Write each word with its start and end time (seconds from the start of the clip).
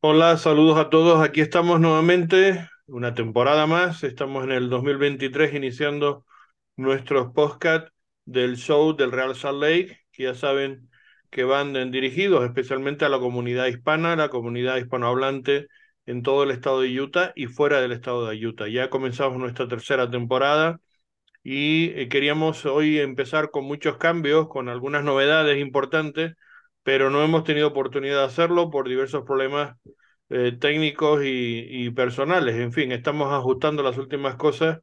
Hola, 0.00 0.36
saludos 0.36 0.78
a 0.78 0.90
todos. 0.90 1.20
Aquí 1.22 1.40
estamos 1.40 1.80
nuevamente, 1.80 2.68
una 2.86 3.14
temporada 3.14 3.66
más. 3.66 4.04
Estamos 4.04 4.44
en 4.44 4.52
el 4.52 4.70
2023 4.70 5.54
iniciando 5.54 6.24
nuestros 6.76 7.32
podcast 7.32 7.88
del 8.24 8.56
show 8.56 8.96
del 8.96 9.12
Real 9.12 9.34
Salt 9.34 9.60
Lake, 9.60 10.00
ya 10.16 10.34
saben 10.34 10.88
que 11.30 11.44
van 11.44 11.72
dirigidos 11.90 12.44
especialmente 12.44 13.04
a 13.04 13.08
la 13.08 13.18
comunidad 13.18 13.66
hispana, 13.66 14.16
la 14.16 14.28
comunidad 14.28 14.76
hispanohablante 14.76 15.68
en 16.06 16.22
todo 16.22 16.44
el 16.44 16.50
estado 16.50 16.80
de 16.82 17.00
Utah 17.00 17.32
y 17.34 17.46
fuera 17.46 17.80
del 17.80 17.92
estado 17.92 18.26
de 18.28 18.46
Utah. 18.46 18.68
Ya 18.68 18.90
comenzamos 18.90 19.38
nuestra 19.38 19.68
tercera 19.68 20.10
temporada 20.10 20.80
y 21.42 21.90
eh, 21.96 22.08
queríamos 22.08 22.66
hoy 22.66 22.98
empezar 22.98 23.50
con 23.50 23.64
muchos 23.64 23.96
cambios, 23.98 24.48
con 24.48 24.68
algunas 24.68 25.04
novedades 25.04 25.58
importantes 25.60 26.34
pero 26.88 27.10
no 27.10 27.22
hemos 27.22 27.44
tenido 27.44 27.68
oportunidad 27.68 28.20
de 28.20 28.24
hacerlo 28.24 28.70
por 28.70 28.88
diversos 28.88 29.22
problemas 29.26 29.76
eh, 30.30 30.56
técnicos 30.58 31.20
y, 31.22 31.90
personales. 31.90 32.56
En 32.56 32.72
fin, 32.72 32.92
estamos 32.92 33.30
ajustando 33.30 33.82
las 33.82 33.98
últimas 33.98 34.36
cosas, 34.36 34.80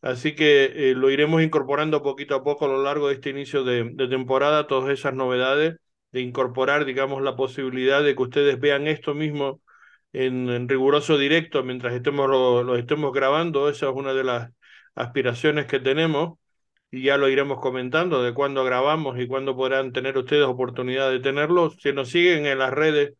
así 0.00 0.36
que 0.36 0.90
eh, 0.90 0.94
lo 0.94 1.10
iremos 1.10 1.42
incorporando 1.42 2.04
poquito 2.04 2.36
a 2.36 2.44
poco 2.44 2.66
a 2.66 2.68
lo 2.68 2.84
largo 2.84 3.08
de 3.08 3.14
este 3.14 3.30
inicio 3.30 3.64
de, 3.64 3.92
temporada, 4.08 4.68
todas 4.68 4.90
esas 4.90 5.12
novedades, 5.14 5.76
de 6.12 6.20
incorporar, 6.20 6.84
digamos, 6.84 7.20
la 7.20 7.34
posibilidad 7.34 8.04
de 8.04 8.14
que 8.14 8.22
ustedes 8.22 8.60
vean 8.60 8.86
esto 8.86 9.14
mismo 9.14 9.60
en, 10.12 10.68
riguroso 10.68 11.18
directo 11.18 11.64
mientras 11.64 11.94
estemos 11.94 12.28
lo 12.30 12.76
estemos 12.76 13.12
grabando. 13.12 13.68
Esa 13.68 13.88
es 13.88 13.92
una 13.96 14.14
de 14.14 14.22
las 14.22 14.52
aspiraciones 14.94 15.66
que 15.66 15.80
tenemos 15.80 16.38
y 16.90 17.02
ya 17.04 17.16
lo 17.16 17.28
iremos 17.28 17.60
comentando 17.60 18.22
de 18.22 18.34
cuándo 18.34 18.64
grabamos 18.64 19.18
y 19.18 19.26
cuándo 19.28 19.56
podrán 19.56 19.92
tener 19.92 20.18
ustedes 20.18 20.44
oportunidad 20.44 21.10
de 21.10 21.20
tenerlo. 21.20 21.70
Si 21.70 21.92
nos 21.92 22.10
siguen 22.10 22.46
en 22.46 22.58
las 22.58 22.72
redes 22.72 23.14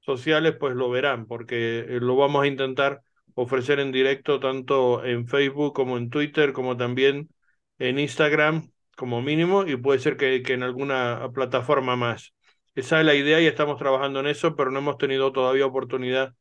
sociales, 0.00 0.54
pues 0.58 0.74
lo 0.74 0.90
verán, 0.90 1.26
porque 1.26 1.80
eh, 1.80 1.98
lo 2.00 2.16
vamos 2.16 2.44
a 2.44 2.46
intentar 2.46 3.00
ofrecer 3.34 3.80
en 3.80 3.92
directo 3.92 4.40
tanto 4.40 5.04
en 5.04 5.26
Facebook 5.26 5.74
como 5.74 5.96
en 5.96 6.10
Twitter, 6.10 6.52
como 6.52 6.76
también 6.76 7.30
en 7.78 7.98
Instagram 7.98 8.70
como 8.96 9.22
mínimo, 9.22 9.66
y 9.66 9.76
puede 9.76 9.98
ser 9.98 10.16
que, 10.16 10.42
en 10.46 10.62
alguna 10.62 11.30
plataforma 11.34 11.96
más. 11.96 12.32
Esa 12.74 13.00
es 13.00 13.06
la 13.06 13.14
idea 13.14 13.40
y 13.40 13.46
estamos 13.46 13.78
trabajando 13.78 14.20
en 14.20 14.26
eso, 14.28 14.54
pero 14.56 14.70
no 14.70 14.78
hemos 14.80 14.98
tenido 14.98 15.32
todavía 15.32 15.66
oportunidad 15.66 16.34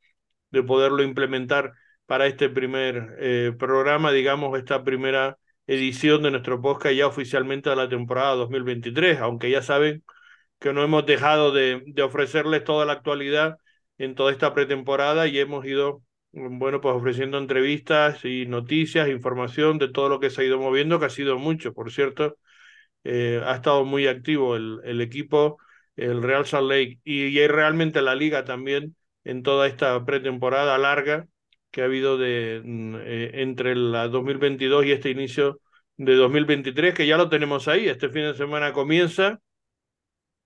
de 0.52 0.64
poderlo 0.64 1.04
implementar 1.04 1.74
para 2.06 2.28
este 2.28 2.50
primer 2.50 3.16
eh, 3.20 3.54
programa, 3.58 4.12
digamos, 4.12 4.58
esta 4.58 4.84
primera 4.84 5.38
edición 5.68 6.24
de 6.24 6.32
nuestro 6.32 6.62
podcast 6.62 6.96
ya 6.96 7.08
oficialmente 7.08 7.70
de 7.70 7.76
la 7.76 7.90
temporada 7.90 8.36
2023, 8.36 9.20
aunque 9.20 9.50
ya 9.50 9.62
saben 9.62 10.04
que 10.60 10.74
no 10.74 10.84
hemos 10.84 11.06
dejado 11.06 11.52
de, 11.52 11.84
de 11.88 12.02
ofrecerles 12.04 12.64
toda 12.64 12.86
la 12.86 12.94
actualidad 12.94 13.58
en 13.98 14.16
toda 14.16 14.32
esta 14.32 14.54
pretemporada 14.54 15.28
y 15.28 15.40
hemos 15.40 15.66
ido, 15.66 16.04
bueno, 16.32 16.82
pues 16.82 16.96
ofreciendo 16.96 17.38
entrevistas 17.38 18.26
y 18.26 18.46
noticias, 18.48 19.10
información 19.10 19.78
de 19.78 19.90
todo 19.90 20.10
lo 20.10 20.20
que 20.20 20.30
se 20.30 20.42
ha 20.42 20.46
ido 20.46 20.60
moviendo, 20.60 21.00
que 21.00 21.06
ha 21.06 21.10
sido 21.10 21.38
mucho, 21.40 21.74
por 21.74 21.92
cierto. 21.92 22.38
Eh, 23.04 23.42
ha 23.46 23.56
estado 23.56 23.86
muy 23.86 24.08
activo 24.08 24.56
el, 24.56 24.80
el, 24.86 25.02
equipo, 25.02 25.58
el 25.96 26.24
Real 26.24 26.46
Salt 26.46 26.70
Lake 26.70 27.00
y, 27.04 27.24
y 27.40 27.48
realmente 27.48 28.02
la 28.02 28.16
liga 28.16 28.46
también 28.46 28.96
en 29.26 29.44
toda 29.44 29.68
esta 29.68 30.04
pretemporada 30.06 30.78
larga 30.78 31.28
que 31.74 31.82
ha 31.82 31.86
habido 31.86 32.18
de, 32.18 32.62
mm, 32.64 32.96
eh, 33.02 33.32
entre 33.42 33.76
la 33.76 34.08
2022 34.08 34.86
y 34.86 34.92
este 34.94 35.10
inicio 35.10 35.60
de 35.98 36.16
2023, 36.16 36.94
que 36.94 37.08
ya 37.08 37.18
lo 37.18 37.30
tenemos 37.30 37.68
ahí. 37.68 37.88
Este 37.90 38.10
fin 38.10 38.24
de 38.24 38.36
semana 38.36 38.74
comienza. 38.74 39.40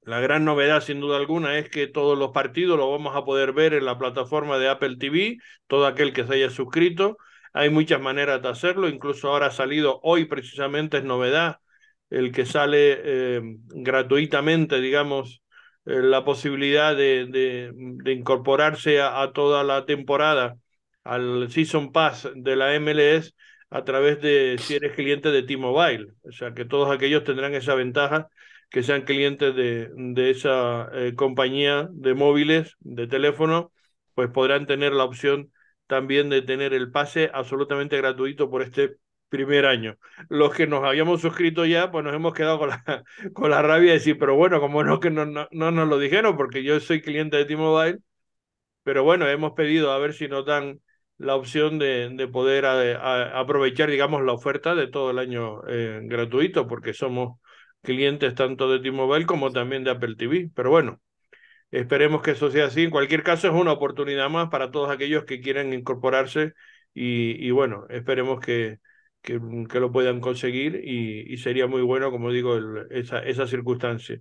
La 0.03 0.22
gran 0.22 0.45
novedad, 0.45 0.81
sin 0.81 1.02
duda 1.02 1.17
alguna, 1.17 1.58
es 1.59 1.70
que 1.70 1.88
todos 1.88 2.17
los 2.17 2.31
partidos 2.31 2.78
lo 2.78 2.89
vamos 2.89 3.16
a 3.16 3.25
poder 3.25 3.52
ver 3.53 3.73
en 3.73 3.86
la 3.86 3.98
plataforma 3.98 4.58
de 4.58 4.70
Apple 4.70 4.95
TV, 4.98 5.38
todo 5.67 5.86
aquel 5.86 6.14
que 6.14 6.25
se 6.25 6.36
haya 6.36 6.50
suscrito. 6.50 7.17
Hay 7.54 7.70
muchas 7.70 7.99
maneras 8.02 8.42
de 8.42 8.49
hacerlo, 8.49 8.87
incluso 8.87 9.30
ahora 9.30 9.48
ha 9.48 9.52
salido, 9.52 9.99
hoy 10.04 10.26
precisamente 10.26 10.98
es 10.98 11.04
novedad, 11.04 11.58
el 12.10 12.32
que 12.32 12.45
sale 12.45 12.99
eh, 13.04 13.42
gratuitamente, 13.67 14.80
digamos, 14.80 15.43
eh, 15.86 16.02
la 16.02 16.23
posibilidad 16.23 16.95
de, 16.95 17.73
incorporarse 18.05 19.02
a, 19.02 19.32
toda 19.33 19.64
la 19.66 19.86
temporada 19.86 20.58
al 21.07 21.51
Season 21.51 21.91
Pass 21.91 22.29
de 22.35 22.55
la 22.55 22.73
MLS 22.75 23.35
a 23.69 23.83
través 23.83 24.21
de 24.21 24.57
si 24.59 24.75
eres 24.75 24.93
cliente 24.93 25.29
de 25.29 25.43
T-Mobile. 25.43 26.13
O 26.23 26.31
sea, 26.31 26.53
que 26.53 26.65
todos 26.65 26.91
aquellos 26.91 27.23
tendrán 27.23 27.53
esa 27.55 27.75
ventaja 27.75 28.29
que 28.69 28.83
sean 28.83 29.03
clientes 29.03 29.55
de, 29.55 29.89
de 29.95 30.29
esa 30.29 30.89
eh, 30.93 31.15
compañía 31.15 31.87
de 31.91 32.13
móviles, 32.13 32.75
de 32.79 33.07
teléfono, 33.07 33.71
pues 34.13 34.29
podrán 34.29 34.65
tener 34.65 34.93
la 34.93 35.05
opción 35.05 35.51
también 35.87 36.29
de 36.29 36.41
tener 36.41 36.73
el 36.73 36.91
pase 36.91 37.29
absolutamente 37.33 37.97
gratuito 37.97 38.49
por 38.49 38.61
este 38.61 38.97
primer 39.29 39.65
año. 39.65 39.97
Los 40.29 40.53
que 40.53 40.67
nos 40.67 40.83
habíamos 40.83 41.21
suscrito 41.21 41.65
ya, 41.65 41.91
pues 41.91 42.03
nos 42.03 42.13
hemos 42.13 42.33
quedado 42.33 42.59
con 42.59 42.69
la, 42.69 42.83
con 43.33 43.49
la 43.51 43.61
rabia 43.61 43.91
de 43.91 43.97
decir, 43.99 44.17
pero 44.17 44.35
bueno, 44.35 44.59
como 44.59 44.83
no 44.83 44.99
que 44.99 45.09
no, 45.09 45.25
no, 45.25 45.47
no 45.51 45.71
nos 45.71 45.87
lo 45.87 45.99
dijeron, 45.99 46.35
porque 46.37 46.63
yo 46.63 46.79
soy 46.79 47.01
cliente 47.01 47.37
de 47.37 47.45
T-Mobile, 47.45 47.99
pero 48.83 49.03
bueno, 49.03 49.27
hemos 49.27 49.53
pedido 49.53 49.91
a 49.91 49.99
ver 49.99 50.13
si 50.13 50.27
nos 50.27 50.45
dan 50.45 50.81
la 51.17 51.36
opción 51.36 51.80
de, 51.80 52.10
de 52.10 52.28
poder 52.28 52.66
aprovechar, 52.66 53.89
digamos, 53.89 54.23
la 54.23 54.33
oferta 54.33 54.76
de 54.76 54.88
todo 54.88 55.11
el 55.11 55.20
año 55.20 55.61
eh, 55.67 56.02
gratuito, 56.04 56.67
porque 56.67 56.94
somos 56.94 57.39
clientes 57.82 58.36
tanto 58.36 58.72
de 58.72 58.80
T-Mobile 58.80 59.26
como 59.26 59.52
también 59.52 59.83
de 59.83 59.92
Apple 59.92 60.16
TV. 60.16 60.52
Pero 60.55 60.70
bueno, 60.70 61.02
esperemos 61.72 62.22
que 62.22 62.32
eso 62.32 62.52
sea 62.52 62.66
así. 62.67 62.83
En 62.83 62.92
cualquier 62.92 63.23
caso, 63.23 63.48
es 63.48 63.54
una 63.54 63.73
oportunidad 63.73 64.30
más 64.30 64.50
para 64.50 64.72
todos 64.72 64.89
aquellos 64.89 65.26
que 65.26 65.42
quieran 65.42 65.73
incorporarse 65.73 66.54
y, 66.94 67.45
y 67.45 67.52
bueno, 67.52 67.86
esperemos 67.89 68.39
que, 68.39 68.80
que, 69.22 69.39
que, 69.70 69.80
lo 69.80 69.92
puedan 69.92 70.20
conseguir 70.22 70.82
y, 70.84 71.34
y, 71.34 71.38
sería 71.38 71.67
muy 71.67 71.82
bueno, 71.82 72.11
como 72.11 72.32
digo, 72.32 72.58
el, 72.58 72.88
esa, 72.92 73.20
esa 73.20 73.48
circunstancia. 73.48 74.20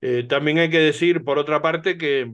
Eh, 0.00 0.24
también 0.28 0.58
hay 0.58 0.70
que 0.70 0.78
decir, 0.80 1.24
por 1.24 1.38
otra 1.38 1.62
parte, 1.62 1.96
que, 1.98 2.32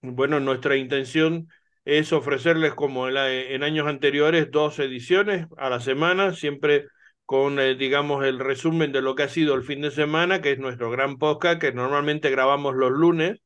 bueno, 0.00 0.40
nuestra 0.40 0.76
intención 0.76 1.48
es 1.84 2.12
ofrecerles 2.12 2.74
como 2.74 3.08
en, 3.08 3.62
años 3.62 3.86
anteriores 3.88 4.50
dos 4.50 4.78
ediciones 4.78 5.46
a 5.56 5.70
la 5.70 5.80
semana, 5.80 6.34
siempre 6.34 6.86
con, 7.24 7.58
eh, 7.58 7.74
digamos, 7.74 8.24
el 8.24 8.38
resumen 8.38 8.92
de 8.92 9.02
lo 9.02 9.14
que 9.14 9.24
ha 9.24 9.28
sido 9.28 9.54
el 9.54 9.62
fin 9.62 9.80
de 9.80 9.90
semana, 9.90 10.40
que 10.40 10.52
es 10.52 10.58
nuestro 10.58 10.90
gran 10.90 11.18
podcast, 11.18 11.60
que 11.60 11.72
normalmente 11.72 12.30
grabamos 12.30 12.74
los 12.74 12.90
lunes, 12.92 13.40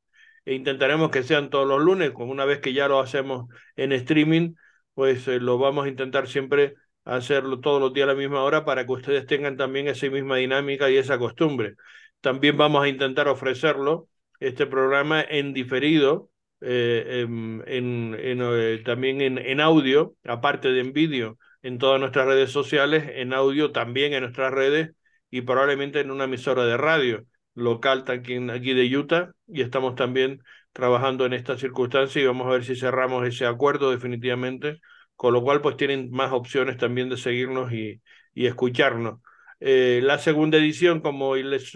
e 0.44 0.54
intentaremos 0.54 1.10
que 1.10 1.22
sean 1.22 1.50
todos 1.50 1.66
los 1.66 1.80
lunes, 1.82 2.12
como 2.12 2.32
una 2.32 2.44
vez 2.44 2.60
que 2.60 2.72
ya 2.72 2.88
lo 2.88 3.00
hacemos 3.00 3.46
en 3.76 3.92
streaming, 3.92 4.54
pues 4.94 5.26
eh, 5.28 5.40
lo 5.40 5.58
vamos 5.58 5.86
a 5.86 5.88
intentar 5.88 6.28
siempre 6.28 6.74
hacerlo 7.04 7.60
todos 7.60 7.80
los 7.80 7.92
días 7.92 8.04
a 8.08 8.12
la 8.12 8.18
misma 8.18 8.42
hora 8.42 8.64
para 8.64 8.84
que 8.86 8.92
ustedes 8.92 9.26
tengan 9.26 9.56
también 9.56 9.88
esa 9.88 10.08
misma 10.10 10.36
dinámica 10.36 10.90
y 10.90 10.96
esa 10.96 11.18
costumbre. 11.18 11.74
También 12.20 12.56
vamos 12.56 12.84
a 12.84 12.88
intentar 12.88 13.28
ofrecerlo, 13.28 14.08
este 14.40 14.66
programa 14.66 15.22
en 15.22 15.52
diferido, 15.54 16.30
eh, 16.60 17.22
en, 17.22 17.64
en, 17.66 18.40
eh, 18.42 18.82
también 18.84 19.20
en, 19.20 19.38
en, 19.38 19.60
audio, 19.60 20.14
aparte 20.24 20.68
de 20.68 20.80
en 20.80 20.92
vídeo, 20.92 21.38
en 21.62 21.78
todas 21.78 22.00
nuestras 22.00 22.26
redes 22.26 22.50
sociales, 22.50 23.04
en 23.14 23.32
audio 23.32 23.72
también 23.72 24.12
en 24.14 24.22
nuestras 24.22 24.52
redes 24.52 24.92
y 25.30 25.42
probablemente 25.42 26.00
en 26.00 26.10
una 26.10 26.24
emisora 26.24 26.64
de 26.64 26.76
radio 26.76 27.24
local 27.54 28.04
aquí, 28.08 28.36
aquí 28.50 28.74
de 28.74 28.96
Utah 28.96 29.32
y 29.46 29.62
estamos 29.62 29.94
también 29.94 30.42
trabajando 30.72 31.26
en 31.26 31.32
esta 31.32 31.56
circunstancia 31.56 32.20
y 32.20 32.26
vamos 32.26 32.46
a 32.46 32.50
ver 32.50 32.64
si 32.64 32.76
cerramos 32.76 33.26
ese 33.26 33.46
acuerdo 33.46 33.90
definitivamente, 33.90 34.80
con 35.16 35.32
lo 35.32 35.42
cual 35.42 35.60
pues 35.62 35.76
tienen 35.76 36.10
más 36.10 36.32
opciones 36.32 36.76
también 36.76 37.08
de 37.08 37.16
seguirnos 37.16 37.72
y, 37.72 38.02
y 38.34 38.46
escucharnos. 38.46 39.20
Eh, 39.60 40.00
la 40.02 40.18
segunda 40.18 40.58
edición, 40.58 41.00
como 41.00 41.34
les 41.36 41.72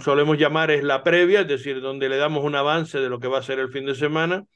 solemos 0.00 0.38
llamar, 0.38 0.70
es 0.70 0.84
la 0.84 1.02
previa, 1.02 1.40
es 1.40 1.48
decir, 1.48 1.80
donde 1.80 2.08
le 2.08 2.16
damos 2.16 2.44
un 2.44 2.54
avance 2.54 2.98
de 2.98 3.08
lo 3.08 3.18
que 3.18 3.28
va 3.28 3.38
a 3.38 3.42
ser 3.42 3.58
el 3.58 3.70
fin 3.70 3.86
de 3.86 3.94
semana. 3.94 4.46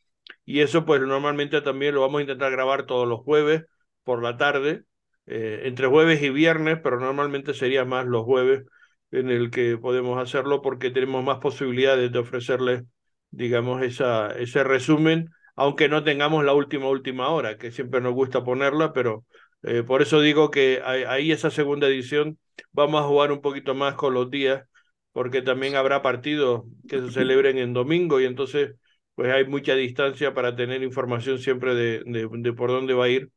Y 0.44 0.60
eso, 0.60 0.84
pues 0.84 1.00
normalmente 1.00 1.60
también 1.62 1.94
lo 1.94 2.02
vamos 2.02 2.20
a 2.20 2.22
intentar 2.22 2.52
grabar 2.52 2.86
todos 2.86 3.08
los 3.08 3.20
jueves 3.20 3.64
por 4.04 4.22
la 4.22 4.36
tarde, 4.36 4.84
eh, 5.26 5.62
entre 5.64 5.86
jueves 5.88 6.22
y 6.22 6.30
viernes, 6.30 6.78
pero 6.82 7.00
normalmente 7.00 7.54
sería 7.54 7.84
más 7.84 8.06
los 8.06 8.24
jueves 8.24 8.64
en 9.10 9.30
el 9.30 9.50
que 9.50 9.78
podemos 9.78 10.18
hacerlo 10.22 10.62
porque 10.62 10.90
tenemos 10.90 11.24
más 11.24 11.38
posibilidades 11.38 12.12
de 12.12 12.18
ofrecerles, 12.18 12.84
digamos, 13.30 13.82
esa, 13.82 14.28
ese 14.38 14.64
resumen, 14.64 15.30
aunque 15.56 15.88
no 15.88 16.04
tengamos 16.04 16.44
la 16.44 16.52
última, 16.54 16.88
última 16.88 17.28
hora, 17.30 17.58
que 17.58 17.72
siempre 17.72 18.00
nos 18.00 18.14
gusta 18.14 18.44
ponerla, 18.44 18.92
pero 18.92 19.24
eh, 19.62 19.82
por 19.82 20.02
eso 20.02 20.20
digo 20.20 20.50
que 20.50 20.82
ahí 20.84 21.32
esa 21.32 21.50
segunda 21.50 21.88
edición 21.88 22.38
vamos 22.72 23.00
a 23.02 23.06
jugar 23.06 23.32
un 23.32 23.40
poquito 23.40 23.74
más 23.74 23.94
con 23.94 24.14
los 24.14 24.30
días, 24.30 24.64
porque 25.12 25.42
también 25.42 25.76
habrá 25.76 26.02
partidos 26.02 26.64
que 26.86 27.00
se 27.00 27.10
celebren 27.10 27.58
en 27.58 27.72
domingo 27.72 28.20
y 28.20 28.24
entonces 28.26 28.74
pues 29.14 29.32
hay 29.32 29.46
mucha 29.46 29.74
distancia 29.74 30.32
para 30.32 30.54
tener 30.54 30.82
información 30.82 31.38
siempre 31.40 31.74
de, 31.74 32.02
de, 32.06 32.52
por 32.52 32.70
dónde 32.70 32.94
va 32.94 33.06
a 33.06 33.08
ir 33.08 33.30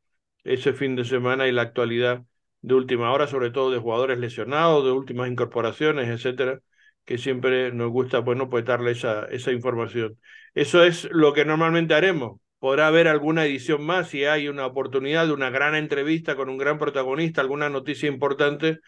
ese 0.44 0.74
fin 0.74 0.96
de 0.96 1.06
semana 1.06 1.48
y 1.48 1.52
la 1.52 1.64
actualidad 1.64 2.24
de 2.62 2.76
última 2.76 3.12
hora, 3.12 3.26
sobre 3.28 3.50
todo 3.50 3.72
de 3.72 3.80
jugadores 3.80 4.20
lesionados, 4.20 4.86
de 4.86 4.92
últimas 4.92 5.30
incorporaciones, 5.30 6.08
etcétera. 6.10 6.62
que 7.06 7.18
siempre 7.18 7.72
nos 7.72 7.90
gusta, 7.92 8.20
bueno, 8.20 8.50
pues 8.50 8.64
darle 8.66 8.92
esa, 8.92 9.26
esa 9.26 9.52
información. 9.52 10.20
Eso 10.54 10.84
es 10.84 11.06
lo 11.12 11.34
que 11.34 11.46
normalmente 11.46 11.94
haremos. 11.96 12.40
Podrá 12.62 12.88
haber 12.90 13.08
alguna 13.08 13.44
edición 13.46 13.84
más 13.84 14.10
si 14.10 14.26
hay 14.26 14.48
una 14.48 14.68
oportunidad 14.68 15.26
de 15.26 15.34
una 15.34 15.50
gran 15.50 15.74
entrevista 15.74 16.36
con 16.36 16.48
un 16.48 16.60
gran 16.60 16.78
protagonista, 16.78 17.42
alguna 17.42 17.70
noticia 17.72 18.08
importante, 18.08 18.80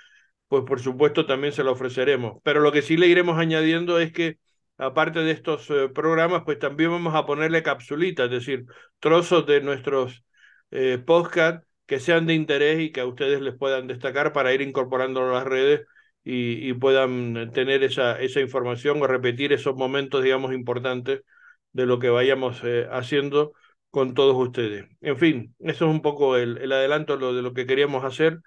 pues 0.47 0.63
por 0.65 0.79
supuesto 0.79 1.25
también 1.25 1.53
se 1.53 1.63
la 1.63 1.71
ofreceremos. 1.71 2.39
Pero 2.43 2.61
lo 2.61 2.71
que 2.71 2.83
sí 2.83 2.97
le 2.97 3.07
iremos 3.07 3.39
añadiendo 3.39 3.99
es 3.99 4.13
que 4.13 4.37
aparte 4.77 5.21
de 5.21 5.31
estos 5.31 5.71
eh, 5.71 5.89
programas, 5.89 6.43
pues 6.45 6.59
también 6.59 6.91
vamos 6.91 7.15
a 7.15 7.25
ponerle 7.25 7.63
capsulitas, 7.63 8.25
es 8.25 8.31
decir, 8.31 8.65
trozos 8.99 9.47
de 9.47 9.61
nuestros 9.61 10.23
eh, 10.69 10.99
podcasts 11.03 11.65
que 11.87 11.99
sean 11.99 12.27
de 12.27 12.35
interés 12.35 12.79
y 12.79 12.91
que 12.91 13.01
a 13.01 13.07
ustedes 13.07 13.41
les 13.41 13.55
puedan 13.57 13.87
destacar 13.87 14.33
para 14.33 14.53
ir 14.53 14.61
incorporando 14.61 15.23
a 15.23 15.33
las 15.33 15.45
redes 15.45 15.81
y, 16.23 16.73
puedan 16.73 17.51
tener 17.53 17.83
esa, 17.83 18.19
esa 18.21 18.39
información 18.39 19.01
o 19.01 19.07
repetir 19.07 19.51
esos 19.51 19.75
momentos, 19.75 20.23
digamos, 20.23 20.53
importantes 20.53 21.21
de 21.71 21.85
lo 21.87 21.97
que 21.99 22.09
vayamos 22.09 22.61
eh, 22.63 22.87
haciendo 22.91 23.53
con 23.93 24.15
todos 24.15 24.35
ustedes. 24.37 24.87
En 25.01 25.17
fin, 25.17 25.55
eso 25.61 25.85
es 25.85 25.91
un 25.91 26.01
poco 26.01 26.37
el, 26.37 26.57
el 26.59 26.73
adelanto 26.73 27.17
de 27.33 27.43
lo 27.43 27.53
que 27.53 27.67
queríamos 27.67 28.03
hacer 28.05 28.39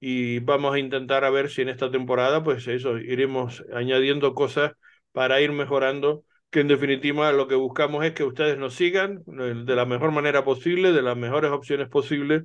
y 0.00 0.38
vamos 0.40 0.74
a 0.74 0.78
intentar 0.78 1.24
a 1.24 1.30
ver 1.30 1.50
si 1.50 1.62
en 1.62 1.68
esta 1.70 1.90
temporada, 1.90 2.44
pues 2.44 2.68
eso, 2.68 2.98
iremos 2.98 3.64
añadiendo 3.74 4.34
cosas 4.34 4.72
para 5.12 5.40
ir 5.40 5.52
mejorando, 5.52 6.24
que 6.50 6.60
en 6.60 6.68
definitiva 6.68 7.32
lo 7.32 7.48
que 7.48 7.54
buscamos 7.56 8.04
es 8.04 8.12
que 8.14 8.24
ustedes 8.24 8.58
nos 8.58 8.74
sigan 8.74 9.22
de 9.26 9.76
la 9.76 9.86
mejor 9.86 10.12
manera 10.12 10.44
posible, 10.44 10.92
de 10.92 11.02
las 11.02 11.16
mejores 11.16 11.50
opciones 11.50 11.88
posibles 11.88 12.44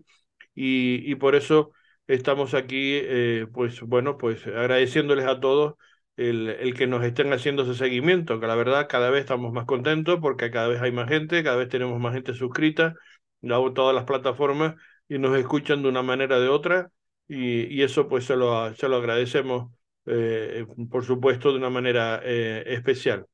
y, 0.55 1.09
y 1.11 1.15
por 1.15 1.35
eso 1.35 1.71
estamos 2.07 2.53
aquí, 2.53 2.99
eh, 3.03 3.47
pues 3.53 3.81
bueno, 3.81 4.17
pues 4.17 4.45
agradeciéndoles 4.47 5.25
a 5.25 5.39
todos 5.39 5.75
el, 6.17 6.49
el, 6.49 6.73
que 6.73 6.87
nos 6.87 7.03
estén 7.03 7.31
haciendo 7.33 7.63
ese 7.63 7.75
seguimiento, 7.75 8.39
que 8.39 8.47
la 8.47 8.55
verdad 8.55 8.87
cada 8.89 9.09
vez 9.09 9.21
estamos 9.21 9.53
más 9.53 9.65
contentos 9.65 10.19
porque 10.21 10.51
cada 10.51 10.67
vez 10.67 10.81
hay 10.81 10.91
más 10.91 11.07
gente, 11.09 11.43
cada 11.43 11.57
vez 11.57 11.69
tenemos 11.69 11.99
más 11.99 12.13
gente 12.13 12.33
suscrita, 12.33 12.95
todas 13.41 13.95
las 13.95 14.05
plataformas 14.05 14.75
y 15.07 15.19
nos 15.19 15.37
escuchan 15.37 15.81
de 15.83 15.89
una 15.89 16.01
manera 16.03 16.37
o 16.37 16.41
de 16.41 16.49
otra 16.49 16.91
y, 17.27 17.73
y 17.73 17.83
eso 17.83 18.07
pues 18.07 18.25
se 18.25 18.35
lo, 18.35 18.73
se 18.75 18.89
lo 18.89 18.97
agradecemos 18.97 19.71
eh, 20.05 20.65
por 20.89 21.03
supuesto 21.05 21.51
de 21.51 21.57
una 21.57 21.69
manera 21.69 22.21
eh, 22.23 22.63
especial. 22.67 23.25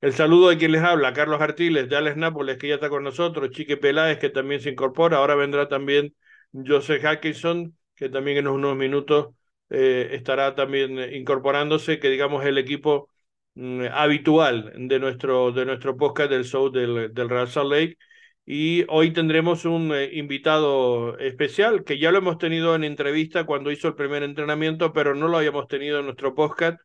El 0.00 0.12
saludo 0.12 0.50
de 0.50 0.58
quien 0.58 0.72
les 0.72 0.82
habla, 0.82 1.12
Carlos 1.12 1.40
Artiles 1.40 1.88
de 1.88 1.96
Alex 1.96 2.16
Nápoles, 2.16 2.58
que 2.58 2.68
ya 2.68 2.74
está 2.74 2.88
con 2.88 3.02
nosotros, 3.02 3.50
Chique 3.50 3.76
Peláez, 3.76 4.18
que 4.18 4.30
también 4.30 4.60
se 4.60 4.70
incorpora, 4.70 5.16
ahora 5.16 5.34
vendrá 5.34 5.68
también 5.68 6.14
Joseph 6.52 7.02
Hackinson, 7.04 7.76
que 7.96 8.08
también 8.08 8.38
en 8.38 8.48
unos 8.48 8.76
minutos 8.76 9.34
eh, 9.70 10.10
estará 10.12 10.54
también 10.54 10.98
incorporándose, 11.14 11.98
que 11.98 12.08
digamos 12.10 12.44
el 12.44 12.58
equipo 12.58 13.10
mm, 13.54 13.82
habitual 13.92 14.72
de 14.76 14.98
nuestro, 14.98 15.52
de 15.52 15.66
nuestro 15.66 15.96
podcast 15.96 16.30
del 16.30 16.44
show 16.44 16.70
del, 16.70 17.12
del 17.14 17.28
Real 17.28 17.48
Salt 17.48 17.70
Lake. 17.70 17.98
Y 18.44 18.84
hoy 18.88 19.12
tendremos 19.12 19.64
un 19.66 19.92
eh, 19.94 20.10
invitado 20.14 21.18
especial, 21.18 21.84
que 21.84 21.98
ya 21.98 22.10
lo 22.10 22.18
hemos 22.18 22.38
tenido 22.38 22.74
en 22.74 22.84
entrevista 22.84 23.44
cuando 23.44 23.70
hizo 23.70 23.88
el 23.88 23.94
primer 23.94 24.22
entrenamiento, 24.22 24.92
pero 24.92 25.14
no 25.14 25.28
lo 25.28 25.36
habíamos 25.36 25.68
tenido 25.68 25.98
en 25.98 26.06
nuestro 26.06 26.34
podcast. 26.34 26.80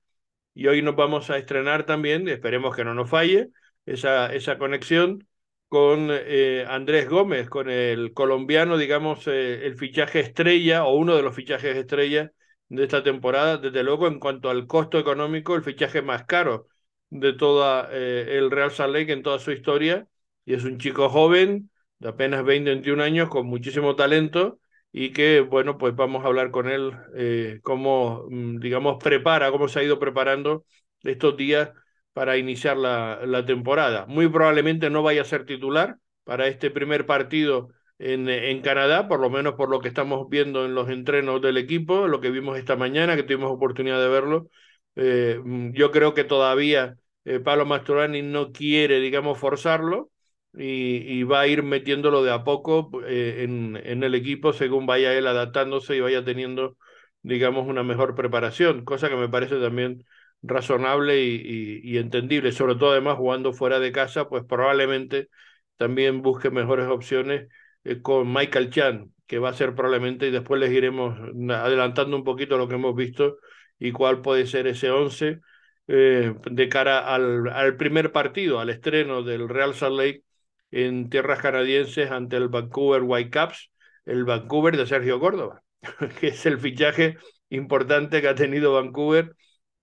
Y 0.54 0.68
hoy 0.68 0.82
nos 0.82 0.96
vamos 0.96 1.30
a 1.30 1.38
estrenar 1.38 1.86
también, 1.86 2.28
esperemos 2.28 2.76
que 2.76 2.84
no 2.84 2.94
nos 2.94 3.10
falle 3.10 3.50
esa, 3.86 4.34
esa 4.34 4.58
conexión 4.58 5.28
con 5.68 6.10
eh, 6.12 6.66
Andrés 6.68 7.10
Gómez, 7.10 7.50
con 7.50 7.70
el 7.70 8.14
colombiano, 8.14 8.78
digamos, 8.78 9.28
eh, 9.28 9.66
el 9.66 9.76
fichaje 9.76 10.20
estrella 10.20 10.86
o 10.86 10.96
uno 10.96 11.16
de 11.16 11.24
los 11.24 11.36
fichajes 11.36 11.76
estrella 11.76 12.32
de 12.70 12.84
esta 12.84 13.04
temporada. 13.04 13.58
Desde 13.58 13.84
luego, 13.84 14.08
en 14.08 14.20
cuanto 14.20 14.50
al 14.50 14.68
costo 14.68 15.00
económico, 15.00 15.56
el 15.56 15.64
fichaje 15.64 16.02
más 16.02 16.26
caro 16.26 16.68
de 17.10 17.34
toda 17.34 17.90
eh, 17.92 18.38
el 18.38 18.52
Real 18.52 18.72
Salt 18.72 18.94
Lake 18.94 19.12
en 19.14 19.24
toda 19.24 19.40
su 19.40 19.52
historia. 19.52 20.08
Y 20.46 20.54
es 20.54 20.64
un 20.66 20.78
chico 20.80 21.10
joven, 21.10 21.70
de 22.00 22.10
apenas 22.10 22.44
20, 22.44 22.70
21 22.72 23.02
años, 23.02 23.30
con 23.30 23.48
muchísimo 23.48 23.96
talento 23.96 24.60
y 24.92 25.12
que, 25.12 25.42
bueno, 25.42 25.78
pues 25.78 25.96
vamos 25.96 26.24
a 26.24 26.28
hablar 26.28 26.52
con 26.52 26.70
él 26.70 26.92
eh, 27.16 27.60
cómo, 27.64 28.28
mm, 28.30 28.60
digamos, 28.60 29.04
prepara, 29.04 29.52
cómo 29.52 29.68
se 29.68 29.80
ha 29.80 29.84
ido 29.84 30.00
preparando 30.00 30.66
estos 31.04 31.36
días 31.36 31.72
para 32.14 32.38
iniciar 32.38 32.78
la, 32.78 33.22
la, 33.26 33.46
temporada. 33.46 34.06
Muy 34.08 34.28
probablemente 34.30 34.90
no 34.90 35.02
vaya 35.04 35.24
a 35.24 35.26
ser 35.26 35.46
titular 35.46 35.98
para 36.24 36.48
este 36.48 36.70
primer 36.72 37.06
partido 37.08 37.70
en, 38.04 38.28
en, 38.28 38.62
Canadá, 38.62 39.08
por 39.08 39.20
lo 39.22 39.30
menos 39.30 39.54
por 39.56 39.70
lo 39.70 39.80
que 39.80 39.88
estamos 39.88 40.28
viendo 40.30 40.66
en 40.66 40.76
los 40.76 40.90
entrenos 40.90 41.42
del 41.42 41.58
equipo, 41.58 42.08
lo 42.08 42.20
que 42.20 42.32
vimos 42.32 42.58
esta 42.58 42.76
mañana, 42.76 43.16
que 43.16 43.24
tuvimos 43.24 43.52
oportunidad 43.52 44.02
de 44.02 44.10
verlo. 44.10 44.50
Eh, 44.96 45.40
yo 45.74 45.92
creo 45.92 46.14
que 46.14 46.26
todavía 46.26 46.98
eh, 47.24 47.40
Pablo 47.40 47.66
Mastroani 47.66 48.22
no 48.22 48.52
quiere, 48.52 49.00
digamos, 49.00 49.38
forzarlo 49.40 50.12
y, 50.54 50.98
y, 50.98 51.24
va 51.24 51.42
a 51.42 51.48
ir 51.48 51.64
metiéndolo 51.64 52.24
de 52.24 52.32
a 52.32 52.44
poco 52.44 52.92
eh, 53.08 53.44
en, 53.44 53.80
en 53.84 54.04
el 54.04 54.16
equipo 54.16 54.54
según 54.54 54.86
vaya 54.86 55.14
él 55.14 55.26
adaptándose 55.26 55.96
y 55.96 56.02
vaya 56.02 56.24
teniendo, 56.26 56.78
digamos, 57.22 57.68
una 57.68 57.84
mejor 57.84 58.16
preparación, 58.16 58.84
cosa 58.86 59.10
que 59.10 59.16
me 59.16 59.30
parece 59.30 59.60
también 59.60 60.04
razonable 60.42 61.24
y, 61.24 61.36
y, 61.36 61.82
y, 61.96 61.98
entendible, 62.00 62.52
sobre 62.52 62.76
todo 62.76 62.92
además 62.92 63.18
jugando 63.18 63.54
fuera 63.54 63.80
de 63.80 63.92
casa, 63.94 64.28
pues 64.28 64.44
probablemente 64.44 65.30
también 65.78 66.22
busque 66.22 66.50
mejores 66.52 66.88
opciones 66.88 67.48
eh, 67.84 68.02
con 68.02 68.32
Michael 68.32 68.70
Chan, 68.70 69.12
que 69.28 69.40
va 69.40 69.50
a 69.50 69.54
ser 69.54 69.76
probablemente, 69.76 70.28
y 70.28 70.32
después 70.32 70.60
les 70.60 70.72
iremos 70.72 71.18
adelantando 71.50 72.16
un 72.18 72.24
poquito 72.24 72.58
lo 72.58 72.68
que 72.68 72.76
hemos 72.76 72.96
visto 72.96 73.38
y 73.80 73.92
cuál 73.92 74.22
puede 74.22 74.48
ser 74.48 74.68
ese 74.68 74.92
11 74.92 75.40
eh, 75.88 76.34
de 76.50 76.70
cara 76.70 77.00
al, 77.14 77.76
primer 77.78 78.12
partido, 78.12 78.60
al 78.60 78.70
estreno 78.70 79.24
del 79.24 79.50
Real 79.50 79.74
Salt 79.76 79.98
Lake 79.98 80.24
en 80.72 81.10
tierras 81.10 81.40
canadienses 81.42 82.10
ante 82.12 82.38
el 82.38 82.48
Vancouver 82.50 83.02
Whitecaps, 83.04 83.72
el 84.06 84.24
Vancouver 84.24 84.78
de 84.78 84.88
Sergio 84.88 85.20
Córdoba, 85.20 85.62
que 86.20 86.28
es 86.30 86.46
el 86.46 86.60
fichaje 86.60 87.18
importante 87.50 88.22
que 88.22 88.28
ha 88.30 88.36
tenido 88.36 88.74
Vancouver 88.74 89.36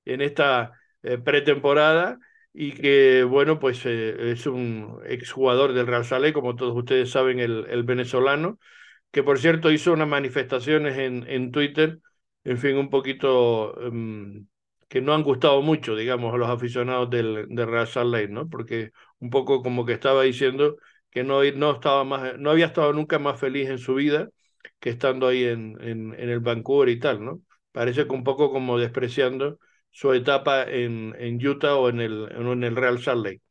en 0.04 0.22
esta 0.22 0.72
eh, 1.02 1.18
pretemporada 1.18 2.18
y 2.52 2.72
que, 2.72 3.24
bueno, 3.24 3.58
pues 3.58 3.84
eh, 3.86 4.32
es 4.32 4.46
un 4.46 5.00
exjugador 5.06 5.72
del 5.72 5.86
Real 5.86 6.04
Salé, 6.04 6.32
como 6.32 6.56
todos 6.56 6.76
ustedes 6.76 7.10
saben, 7.10 7.38
el, 7.40 7.66
el, 7.70 7.84
venezolano, 7.84 8.58
que 9.10 9.22
por 9.22 9.38
cierto 9.38 9.70
hizo 9.70 9.92
unas 9.92 10.08
manifestaciones 10.08 10.98
en, 10.98 11.26
en 11.28 11.52
Twitter, 11.52 12.00
en 12.44 12.58
fin, 12.58 12.76
un 12.76 12.90
poquito 12.90 13.74
um, 13.74 14.46
que 14.88 15.00
no 15.00 15.14
han 15.14 15.22
gustado 15.22 15.62
mucho, 15.62 15.94
digamos, 15.96 16.34
a 16.34 16.36
los 16.38 16.48
aficionados 16.48 17.10
del, 17.10 17.46
del 17.48 17.66
Real 17.68 18.10
Lake, 18.10 18.28
¿no? 18.28 18.48
Porque 18.48 18.92
un 19.20 19.30
poco 19.30 19.62
como 19.62 19.84
que 19.86 19.92
estaba 19.92 20.22
diciendo 20.22 20.76
que 21.10 21.22
no, 21.24 21.42
no, 21.52 21.72
estaba 21.72 22.04
más, 22.04 22.38
no 22.38 22.50
había 22.50 22.66
estado 22.66 22.92
nunca 22.92 23.18
más 23.18 23.38
feliz 23.38 23.68
en 23.68 23.78
su 23.78 23.94
vida 23.94 24.30
que 24.78 24.90
estando 24.90 25.28
ahí 25.28 25.44
en, 25.44 25.76
en, 25.80 26.14
en 26.14 26.28
el 26.30 26.40
Vancouver 26.40 26.88
y 26.88 26.98
tal, 26.98 27.24
¿no? 27.24 27.42
Parece 27.72 28.06
que 28.06 28.12
un 28.14 28.24
poco 28.24 28.50
como 28.52 28.78
despreciando 28.78 29.58
su 29.90 30.12
etapa 30.12 30.62
en, 30.64 31.14
en 31.18 31.44
Utah 31.46 31.76
o 31.76 31.88
en 31.88 32.00
el, 32.00 32.28
en 32.32 32.64
el 32.64 32.76
Real 32.76 33.00
Salt 33.00 33.24
Lake. 33.24 33.42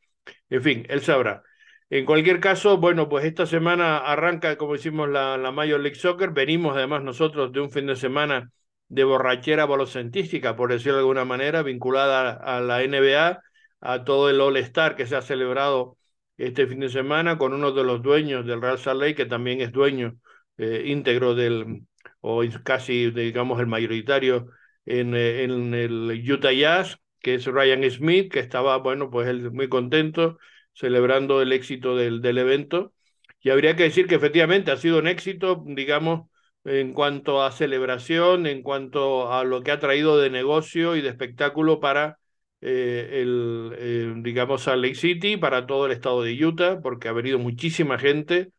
En 0.49 0.61
fin, 0.63 0.85
él 0.89 1.01
sabrá. 1.01 1.43
En 1.89 2.05
cualquier 2.05 2.39
caso, 2.39 2.77
bueno, 2.77 3.09
pues 3.09 3.25
esta 3.25 3.45
semana 3.45 3.97
arranca, 3.97 4.57
como 4.57 4.75
hicimos 4.75 5.09
la, 5.09 5.37
la 5.37 5.51
Major 5.51 5.79
League 5.79 5.95
Soccer. 5.95 6.31
Venimos 6.31 6.75
además 6.75 7.03
nosotros 7.03 7.51
de 7.51 7.61
un 7.61 7.71
fin 7.71 7.87
de 7.87 7.95
semana 7.95 8.51
de 8.89 9.03
borrachera 9.03 9.65
balocentística, 9.65 10.55
por 10.55 10.71
decirlo 10.71 10.95
de 10.95 10.99
alguna 11.01 11.25
manera, 11.25 11.63
vinculada 11.63 12.31
a 12.31 12.61
la 12.61 12.83
NBA, 12.83 13.41
a 13.81 14.03
todo 14.03 14.29
el 14.29 14.41
All-Star 14.41 14.95
que 14.95 15.05
se 15.07 15.15
ha 15.15 15.21
celebrado 15.21 15.97
este 16.37 16.67
fin 16.67 16.79
de 16.79 16.89
semana 16.89 17.37
con 17.37 17.53
uno 17.53 17.71
de 17.71 17.83
los 17.83 18.01
dueños 18.01 18.45
del 18.45 18.61
Real 18.61 18.79
Salt 18.79 19.01
Lake, 19.01 19.15
que 19.15 19.25
también 19.25 19.61
es 19.61 19.71
dueño 19.71 20.15
eh, 20.57 20.83
íntegro 20.85 21.35
del, 21.35 21.83
o 22.21 22.43
casi, 22.63 23.11
digamos, 23.11 23.59
el 23.59 23.67
mayoritario 23.67 24.47
en, 24.89 25.15
eh, 25.15 25.43
en 25.43 25.73
el 25.73 26.23
Utah 26.31 26.51
Jazz, 26.51 26.97
que 27.21 27.35
es 27.35 27.45
Ryan 27.45 27.89
Smith, 27.91 28.31
que 28.31 28.39
estaba, 28.39 28.77
bueno, 28.77 29.09
pues 29.09 29.27
él 29.27 29.51
muy 29.51 29.69
contento 29.69 30.37
celebrando 30.73 31.41
el 31.41 31.51
éxito 31.51 31.95
del, 31.95 32.21
del 32.21 32.37
evento. 32.37 32.93
Y 33.41 33.49
habría 33.51 33.75
que 33.75 33.83
decir 33.83 34.07
que 34.07 34.15
efectivamente 34.15 34.71
ha 34.71 34.77
sido 34.77 34.99
un 34.99 35.07
éxito, 35.07 35.63
digamos, 35.65 36.29
en 36.65 36.93
cuanto 36.93 37.43
a 37.43 37.51
celebración, 37.51 38.47
en 38.47 38.63
cuanto 38.63 39.31
a 39.31 39.43
lo 39.43 39.61
que 39.63 39.71
ha 39.71 39.79
traído 39.79 40.17
de 40.19 40.29
negocio 40.29 40.95
y 40.95 41.01
de 41.01 41.09
espectáculo 41.09 41.79
para 41.79 42.17
eh, 42.61 43.21
el, 43.21 43.73
eh, 43.77 44.13
digamos, 44.17 44.63
Salt 44.63 44.81
Lake 44.83 44.95
City, 44.95 45.37
para 45.37 45.65
todo 45.67 45.85
el 45.85 45.91
estado 45.93 46.23
de 46.23 46.45
Utah, 46.45 46.81
porque 46.81 47.07
ha 47.07 47.13
venido 47.13 47.39
muchísima 47.39 47.97
gente 47.99 48.51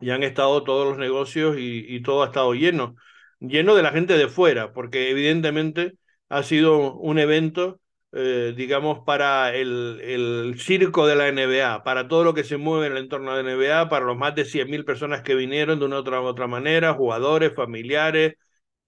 y 0.00 0.10
han 0.10 0.22
estado 0.22 0.62
todos 0.64 0.86
los 0.86 0.98
negocios 0.98 1.56
y 1.58 2.02
todo 2.02 2.22
ha 2.22 2.26
estado 2.26 2.52
lleno, 2.54 2.96
lleno 3.40 3.74
de 3.74 3.82
la 3.82 3.92
gente 3.92 4.16
de 4.16 4.28
fuera, 4.28 4.72
porque 4.72 5.10
evidentemente 5.10 5.94
ha 6.28 6.42
sido 6.42 6.94
un 6.94 7.18
evento 7.18 7.80
eh, 8.12 8.54
digamos, 8.56 9.00
para 9.04 9.54
el, 9.54 10.00
el, 10.02 10.58
circo 10.58 11.06
de 11.06 11.16
la 11.16 11.28
NBA, 11.28 11.82
para 11.84 12.08
todo 12.08 12.24
lo 12.24 12.32
que 12.32 12.44
se 12.44 12.56
mueve 12.56 12.86
en 12.86 12.92
el 12.92 12.98
entorno 12.98 13.36
de 13.36 13.42
la 13.42 13.50
NBA, 13.50 13.88
para 13.90 14.06
los 14.06 14.16
más 14.16 14.34
de 14.34 14.46
100.000 14.46 14.84
personas 14.86 15.20
que 15.22 15.34
vinieron 15.34 15.78
de 15.78 15.84
una 15.84 15.96
u 15.96 15.98
otra, 15.98 16.20
otra 16.22 16.46
manera, 16.46 16.94
jugadores, 16.94 17.54
familiares, 17.54 18.36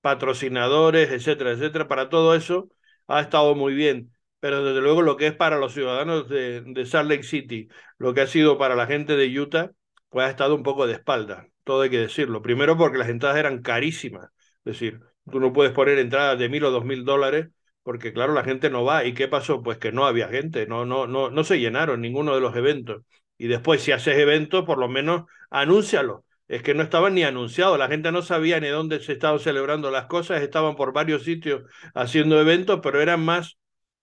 patrocinadores, 0.01 1.11
etcétera, 1.11 1.53
etcétera. 1.53 1.89
Para 1.89 2.09
todo 2.09 2.35
eso 2.35 2.71
ha 3.07 3.21
estado 3.21 3.55
muy 3.55 3.75
bien. 3.75 4.13
pero 4.41 4.65
desde 4.65 4.81
luego 4.81 5.03
lo 5.03 5.17
que 5.17 5.27
es 5.27 5.35
para 5.35 5.59
los 5.59 5.75
ciudadanos 5.75 6.29
de, 6.29 6.63
de 6.63 6.87
Salt 6.87 7.11
Lake 7.11 7.25
City, 7.25 7.69
lo 7.99 8.15
que 8.15 8.21
ha 8.23 8.27
sido 8.27 8.57
para 8.59 8.77
la 8.77 8.87
gente 8.87 9.17
de 9.17 9.39
Utah, 9.41 9.73
pues 10.09 10.27
ha 10.27 10.31
estado 10.31 10.55
un 10.55 10.63
poco 10.63 10.87
de 10.87 10.95
espalda, 10.95 11.49
todo 11.65 11.83
hay 11.83 11.91
que 11.91 11.99
decirlo. 11.99 12.41
Primero 12.43 12.77
porque 12.77 12.99
las 12.99 13.09
entradas 13.09 13.39
eran 13.39 13.63
carísimas, 13.63 14.31
es 14.65 14.73
decir, 14.75 15.01
tú 15.31 15.41
no 15.41 15.53
puedes 15.53 15.73
poner 15.73 15.99
entradas 15.99 16.39
de 16.39 16.49
mil 16.49 16.65
o 16.65 16.71
dos 16.71 16.85
mil 16.85 17.05
dólares 17.05 17.49
porque 17.83 18.13
claro, 18.13 18.35
la 18.35 18.45
gente 18.45 18.69
no 18.71 18.85
va. 18.85 19.05
¿Y 19.05 19.15
qué 19.15 19.29
pasó? 19.29 19.63
Pues 19.63 19.79
que 19.79 19.93
no 19.93 20.07
había 20.07 20.29
gente, 20.29 20.67
no, 20.67 20.85
no, 20.85 21.07
no, 21.07 21.31
no 21.31 21.45
se 21.45 21.59
llenaron 21.59 22.01
ninguno 22.03 22.35
de 22.35 22.41
los 22.41 22.55
eventos. 22.55 23.03
Y 23.39 23.47
después, 23.47 23.83
si 23.83 23.93
haces 23.93 24.19
eventos, 24.19 24.65
por 24.65 24.79
lo 24.79 24.89
menos 24.89 25.25
anúncialo. 25.51 26.25
Es 26.49 26.63
que 26.63 26.75
no 26.75 26.83
estaban 26.83 27.15
ni 27.15 27.25
anunciados, 27.25 27.79
la 27.79 27.89
gente 27.89 28.11
no 28.13 28.23
sabía 28.23 28.59
ni 28.61 28.69
dónde 28.69 29.01
se 29.01 29.13
estaban 29.13 29.39
celebrando 29.39 29.91
las 29.91 30.07
cosas, 30.07 30.41
estaban 30.43 30.77
por 30.77 30.93
varios 30.95 31.23
sitios 31.25 31.63
haciendo 31.95 32.41
eventos, 32.41 32.81
pero 32.83 33.01
eran 33.03 33.21
más, 33.25 33.59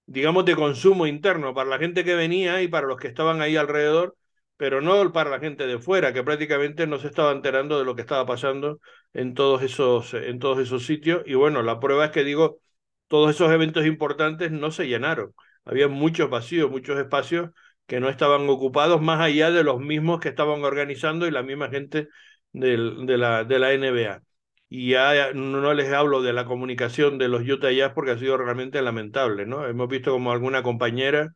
digamos, 0.06 0.46
de 0.46 0.56
consumo 0.56 1.08
interno 1.08 1.54
para 1.54 1.70
la 1.70 1.80
gente 1.80 2.04
que 2.04 2.16
venía 2.16 2.62
y 2.62 2.68
para 2.68 2.88
los 2.88 2.98
que 2.98 3.08
estaban 3.08 3.42
ahí 3.42 3.56
alrededor, 3.58 4.16
pero 4.58 4.82
no 4.82 5.12
para 5.12 5.30
la 5.30 5.40
gente 5.40 5.68
de 5.68 5.80
fuera, 5.80 6.14
que 6.14 6.24
prácticamente 6.24 6.88
no 6.88 6.98
se 7.00 7.08
estaba 7.08 7.32
enterando 7.32 7.78
de 7.80 7.86
lo 7.86 7.96
que 7.96 8.02
estaba 8.02 8.26
pasando 8.26 8.80
en 9.14 9.34
todos 9.34 9.62
esos, 9.64 10.14
en 10.14 10.40
todos 10.40 10.60
esos 10.60 10.86
sitios. 10.86 11.24
Y 11.26 11.36
bueno, 11.36 11.62
la 11.64 11.80
prueba 11.80 12.06
es 12.06 12.12
que 12.12 12.24
digo, 12.24 12.60
todos 13.08 13.32
esos 13.36 13.52
eventos 13.52 13.86
importantes 13.86 14.52
no 14.52 14.72
se 14.72 14.88
llenaron. 14.88 15.34
Había 15.66 15.88
muchos 15.88 16.30
vacíos, 16.30 16.70
muchos 16.72 16.98
espacios 17.00 17.52
que 17.86 18.00
no 18.00 18.10
estaban 18.10 18.50
ocupados 18.50 19.02
más 19.02 19.22
allá 19.22 19.52
de 19.52 19.64
los 19.64 19.80
mismos 19.80 20.20
que 20.20 20.30
estaban 20.30 20.64
organizando 20.64 21.28
y 21.28 21.32
la 21.32 21.44
misma 21.44 21.70
gente 21.70 22.08
del, 22.52 23.06
de, 23.06 23.18
la, 23.18 23.44
de 23.44 23.60
la 23.60 23.74
NBA. 23.74 24.22
Y 24.70 24.92
ya 24.92 25.32
no 25.34 25.74
les 25.74 25.92
hablo 25.94 26.22
de 26.22 26.34
la 26.34 26.46
comunicación 26.46 27.18
de 27.18 27.28
los 27.30 27.42
Utah 27.48 27.72
Jazz 27.72 27.92
porque 27.94 28.12
ha 28.12 28.18
sido 28.18 28.38
realmente 28.38 28.82
lamentable, 28.82 29.46
¿no? 29.46 29.66
Hemos 29.68 29.88
visto 29.88 30.12
como 30.12 30.32
alguna 30.32 30.64
compañera 30.64 31.34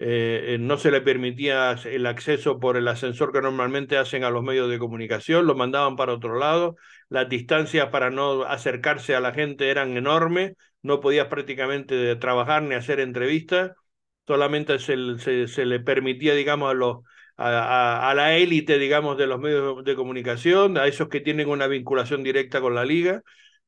eh, 0.00 0.58
no 0.60 0.76
se 0.78 0.90
le 0.90 1.00
permitía 1.00 1.72
el 1.84 2.06
acceso 2.06 2.60
por 2.60 2.76
el 2.76 2.86
ascensor 2.88 3.32
que 3.32 3.42
normalmente 3.42 3.98
hacen 3.98 4.22
a 4.24 4.30
los 4.30 4.44
medios 4.44 4.70
de 4.70 4.78
comunicación, 4.78 5.46
lo 5.46 5.54
mandaban 5.56 5.96
para 5.96 6.14
otro 6.14 6.38
lado, 6.38 6.76
las 7.08 7.28
distancias 7.28 7.88
para 7.90 8.10
no 8.10 8.44
acercarse 8.44 9.14
a 9.14 9.20
la 9.20 9.32
gente 9.32 9.70
eran 9.70 9.96
enormes, 9.96 10.52
no 10.82 11.00
podías 11.00 11.26
prácticamente 11.26 12.14
trabajar 12.16 12.62
ni 12.62 12.74
hacer 12.74 13.00
entrevistas, 13.00 13.72
solamente 14.26 14.78
se, 14.78 14.96
le 14.96 15.80
permitía, 15.80 16.34
digamos, 16.34 16.70
a, 16.70 16.74
los, 16.74 16.98
a, 17.36 18.12
la 18.14 18.36
élite, 18.36 18.78
digamos, 18.78 19.16
de 19.18 19.26
los 19.26 19.40
medios 19.40 19.84
de 19.84 19.96
comunicación, 19.96 20.78
a 20.78 20.86
esos 20.86 21.08
que 21.08 21.20
tienen 21.20 21.48
una 21.48 21.66
vinculación 21.66 22.22
directa 22.22 22.60
con 22.60 22.74
la 22.74 22.84
liga, 22.84 23.22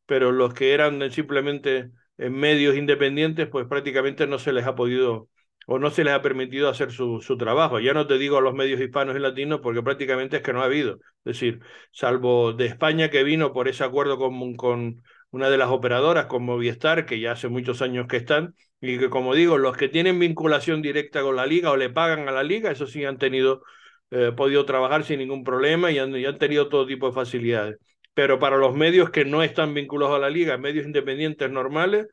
pero 0.07 0.33
los 0.33 0.55
que 0.55 0.75
eran 0.75 1.11
simplemente 1.11 1.91
en 2.19 2.33
medios 2.35 2.77
independientes, 2.77 3.49
pues 3.49 3.67
prácticamente 3.67 4.27
no 4.27 4.39
se 4.39 4.53
les 4.53 4.67
ha 4.67 4.75
podido 4.75 5.29
o 5.73 5.79
no 5.79 5.91
se 5.91 6.03
les 6.03 6.13
ha 6.13 6.21
permitido 6.21 6.69
hacer 6.69 6.91
su, 6.91 7.21
su, 7.21 7.37
trabajo. 7.37 7.79
Ya 7.79 7.95
no 7.95 8.09
te 8.09 8.19
digo 8.19 8.39
a 8.39 8.41
los 8.41 8.55
medios 8.55 8.81
hispanos 8.81 9.15
y 9.15 9.21
latinos 9.21 9.61
porque 9.63 9.85
prácticamente 9.85 10.39
es 10.39 10.43
que 10.43 10.53
no 10.53 10.63
ha 10.63 10.65
habido. 10.65 10.95
Es 11.25 11.35
decir, 11.35 11.61
salvo 11.93 12.53
de 12.53 12.67
España 12.67 13.09
que 13.09 13.23
vino 13.23 13.53
por 13.53 13.69
ese 13.69 13.85
acuerdo 13.85 14.19
con, 14.19 14.57
con 14.57 15.01
una 15.31 15.49
de 15.49 15.57
las 15.57 15.69
operadoras, 15.71 16.27
con 16.27 16.43
Movistar, 16.45 17.07
que 17.07 17.21
ya 17.21 17.33
hace 17.33 17.47
muchos 17.47 17.83
años 17.83 18.09
que 18.09 18.17
están, 18.17 18.57
y 18.81 18.99
que 18.99 19.11
como 19.11 19.33
digo, 19.33 19.59
los 19.59 19.77
que 19.77 19.89
tienen 19.89 20.19
vinculación 20.19 20.83
directa 20.83 21.23
con 21.23 21.37
la 21.37 21.47
liga 21.47 21.71
o 21.71 21.77
le 21.77 21.89
pagan 21.89 22.29
a 22.29 22.33
la 22.33 22.43
liga, 22.43 22.73
eso 22.73 22.89
sí 22.89 23.05
han 23.05 23.19
tenido, 23.19 23.63
eh, 24.11 24.33
podido 24.37 24.65
trabajar 24.65 25.05
sin 25.05 25.21
ningún 25.21 25.45
problema 25.45 25.93
y 25.93 26.01
han, 26.01 26.17
y 26.17 26.25
han 26.25 26.39
tenido 26.39 26.69
todo 26.69 26.85
tipo 26.85 27.07
de 27.07 27.13
facilidades. 27.13 27.79
Pero 28.13 28.41
para 28.41 28.57
los 28.57 28.75
medios 28.75 29.11
que 29.11 29.25
no 29.25 29.45
están 29.45 29.73
vinculados 29.73 30.17
a 30.17 30.19
la 30.19 30.31
liga, 30.31 30.59
medios 30.59 30.85
independientes 30.85 31.49
normales, 31.49 32.09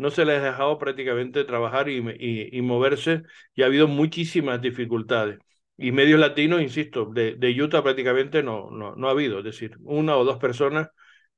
no 0.00 0.10
se 0.10 0.24
les 0.24 0.40
ha 0.40 0.44
dejado 0.46 0.78
prácticamente 0.78 1.44
trabajar 1.44 1.88
y, 1.88 1.98
y, 2.18 2.48
y, 2.56 2.62
moverse 2.62 3.22
y 3.54 3.62
ha 3.62 3.66
habido 3.66 3.88
muchísimas 3.88 4.60
dificultades. 4.60 5.38
Y 5.76 5.92
medios 5.92 6.20
latinos, 6.20 6.62
insisto, 6.62 7.06
de, 7.06 7.34
de 7.36 7.62
Utah 7.62 7.82
prácticamente 7.82 8.42
no, 8.42 8.70
no, 8.70 8.94
no, 8.96 9.08
ha 9.08 9.12
habido, 9.12 9.38
es 9.38 9.44
decir, 9.44 9.76
una 9.82 10.16
o 10.16 10.24
dos 10.24 10.38
personas 10.38 10.88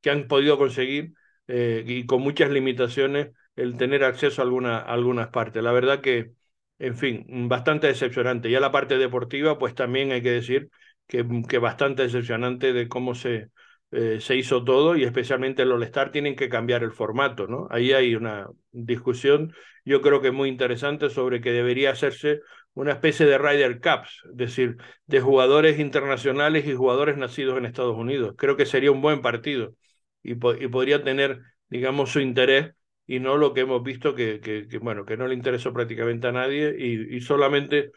que 0.00 0.10
han 0.10 0.26
podido 0.28 0.58
conseguir 0.58 1.14
eh, 1.48 1.84
y 1.86 2.06
con 2.06 2.22
muchas 2.22 2.50
limitaciones 2.50 3.30
el 3.56 3.76
tener 3.76 4.04
acceso 4.04 4.42
a, 4.42 4.44
alguna, 4.44 4.78
algunas 4.78 5.28
partes. 5.28 5.62
La 5.62 5.72
verdad 5.72 6.00
que, 6.00 6.32
en 6.78 6.96
fin, 6.96 7.26
bastante 7.48 7.86
decepcionante. 7.86 8.50
Ya 8.50 8.60
la 8.60 8.72
parte 8.72 8.98
deportiva, 8.98 9.58
pues 9.58 9.74
también 9.74 10.12
hay 10.12 10.22
que 10.22 10.30
decir 10.30 10.70
que, 11.06 11.24
que 11.48 11.58
bastante 11.58 12.02
decepcionante 12.02 12.72
de 12.72 12.88
cómo 12.88 13.14
se, 13.14 13.50
eh, 13.92 14.18
se 14.20 14.36
hizo 14.36 14.64
todo 14.64 14.96
y 14.96 15.04
especialmente 15.04 15.62
el 15.62 15.72
All-Star 15.72 16.10
tienen 16.12 16.36
que 16.36 16.48
cambiar 16.48 16.82
el 16.82 16.92
formato, 16.92 17.46
¿no? 17.46 17.68
Ahí 17.70 17.92
hay 17.92 18.14
una 18.14 18.48
discusión, 18.72 19.54
yo 19.84 20.00
creo 20.02 20.20
que 20.22 20.30
muy 20.32 20.48
interesante 20.48 21.10
sobre 21.10 21.40
que 21.40 21.52
debería 21.52 21.90
hacerse 21.90 22.40
una 22.74 22.92
especie 22.92 23.26
de 23.26 23.38
Ryder 23.38 23.80
Cups, 23.80 24.22
es 24.30 24.36
decir, 24.36 24.76
de 25.06 25.20
jugadores 25.20 25.78
internacionales 25.78 26.66
y 26.66 26.74
jugadores 26.74 27.16
nacidos 27.18 27.58
en 27.58 27.66
Estados 27.66 27.96
Unidos. 27.96 28.34
Creo 28.38 28.56
que 28.56 28.66
sería 28.66 28.90
un 28.92 29.02
buen 29.02 29.20
partido 29.22 29.74
y, 30.22 30.32
y 30.32 30.68
podría 30.68 31.02
tener, 31.04 31.40
digamos, 31.68 32.10
su 32.10 32.20
interés 32.20 32.72
y 33.06 33.20
no 33.20 33.36
lo 33.36 33.52
que 33.52 33.60
hemos 33.62 33.82
visto 33.82 34.14
que, 34.14 34.40
que, 34.40 34.66
bueno, 34.78 35.04
que 35.04 35.16
no 35.16 35.26
le 35.26 35.34
interesó 35.34 35.72
prácticamente 35.72 36.28
a 36.28 36.32
nadie 36.32 36.74
y, 36.78 37.16
y 37.16 37.20
solamente 37.20 37.92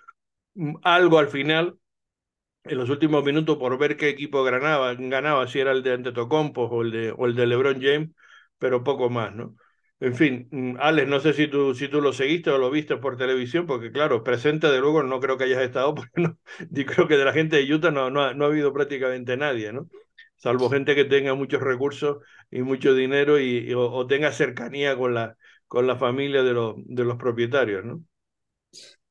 mm, 0.56 0.76
algo 0.84 1.20
al 1.20 1.30
final 1.30 1.78
en 2.66 2.78
los 2.78 2.90
últimos 2.90 3.24
minutos 3.24 3.58
por 3.58 3.78
ver 3.78 3.98
qué 3.98 4.10
equipo 4.10 4.44
ganaba, 4.44 4.94
ganaba 4.96 5.48
si 5.48 5.60
era 5.60 5.72
el 5.72 5.84
de 5.84 5.94
Antetokounmpo 5.94 6.64
o 6.64 6.82
el 6.82 6.92
de, 6.92 7.12
o 7.16 7.26
el 7.26 7.36
de 7.36 7.48
LeBron 7.48 7.82
James, 7.82 8.10
pero 8.58 8.84
poco 8.84 9.10
más, 9.10 9.34
¿no? 9.36 9.56
En 10.00 10.16
fin, 10.16 10.48
mm, 10.52 10.78
Alex, 10.80 11.08
no 11.08 11.20
sé 11.20 11.34
si 11.34 11.48
tú, 11.48 11.74
si 11.74 11.88
tú 11.88 12.02
lo 12.02 12.12
seguiste 12.12 12.50
o 12.50 12.58
lo 12.58 12.70
viste 12.70 12.98
por 12.98 13.18
televisión, 13.18 13.66
porque 13.66 13.92
claro, 13.92 14.24
presente 14.24 14.68
de 14.68 14.80
luego 14.80 15.04
no 15.04 15.20
creo 15.20 15.38
que 15.38 15.46
hayas 15.46 15.62
estado, 15.62 15.96
porque 15.96 16.22
no, 16.22 16.38
creo 16.86 17.08
que 17.08 17.18
de 17.18 17.26
la 17.26 17.34
gente 17.34 17.58
de 17.58 17.74
Utah 17.74 17.92
no, 17.92 18.10
no, 18.10 18.24
ha, 18.24 18.34
no 18.34 18.46
ha 18.46 18.48
habido 18.48 18.74
prácticamente 18.74 19.38
nadie, 19.38 19.72
¿no? 19.72 19.88
Salvo 20.36 20.70
gente 20.70 20.96
que 20.96 21.06
tenga 21.06 21.34
muchos 21.34 21.62
recursos 21.62 22.18
y 22.52 22.62
mucho 22.62 22.94
dinero 22.94 23.40
y, 23.40 23.74
o, 23.74 24.06
tenga 24.06 24.32
cercanía 24.32 24.98
con 24.98 25.14
la, 25.14 25.38
con 25.68 25.88
la 25.88 25.96
familia 25.96 26.44
de, 26.44 26.54
los 26.54 26.76
de 26.78 27.06
los 27.06 27.18
propietarios, 27.18 27.86
¿no? 27.86 28.04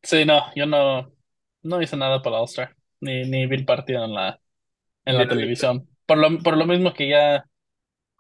Sí, 0.03 0.25
no, 0.27 0.53
yo 0.55 0.67
no, 0.67 1.13
no 1.63 1.81
hice 1.81 1.97
nada 1.97 2.21
para 2.21 2.41
All-Star 2.41 2.77
ni, 3.05 3.25
ni 3.25 3.47
vi 3.47 3.57
el 3.57 3.65
partido 3.65 4.05
en 4.05 4.15
la, 4.15 4.41
en 5.05 5.19
la 5.19 5.29
televisión. 5.29 5.89
Por 6.07 6.19
lo, 6.19 6.39
por 6.41 6.57
lo 6.57 6.67
mismo 6.67 6.93
que 6.93 7.09
ya. 7.09 7.45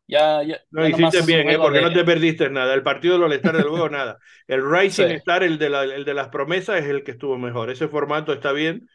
ya, 0.07 0.43
ya 0.43 0.59
no, 0.71 0.87
hiciste 0.89 1.23
bien, 1.23 1.49
¿eh? 1.51 1.59
porque 1.59 1.79
de... 1.79 1.85
no 1.85 1.93
te 1.93 2.05
perdiste 2.05 2.51
nada. 2.51 2.75
El 2.75 2.83
partido 2.83 3.15
del 3.15 3.25
All-Star, 3.25 3.57
de 3.57 3.63
luego, 3.63 3.89
nada. 3.91 4.19
El 4.47 4.69
Rising 4.69 5.09
sí. 5.09 5.15
Star, 5.15 5.43
el 5.43 5.59
de, 5.59 5.71
la, 5.71 5.85
el 5.85 6.05
de 6.05 6.15
las 6.15 6.29
promesas, 6.29 6.81
es 6.81 6.87
el 6.87 7.05
que 7.05 7.13
estuvo 7.13 7.39
mejor. 7.39 7.71
Ese 7.71 7.89
formato 7.89 8.33
está 8.33 8.53
bien. 8.53 8.89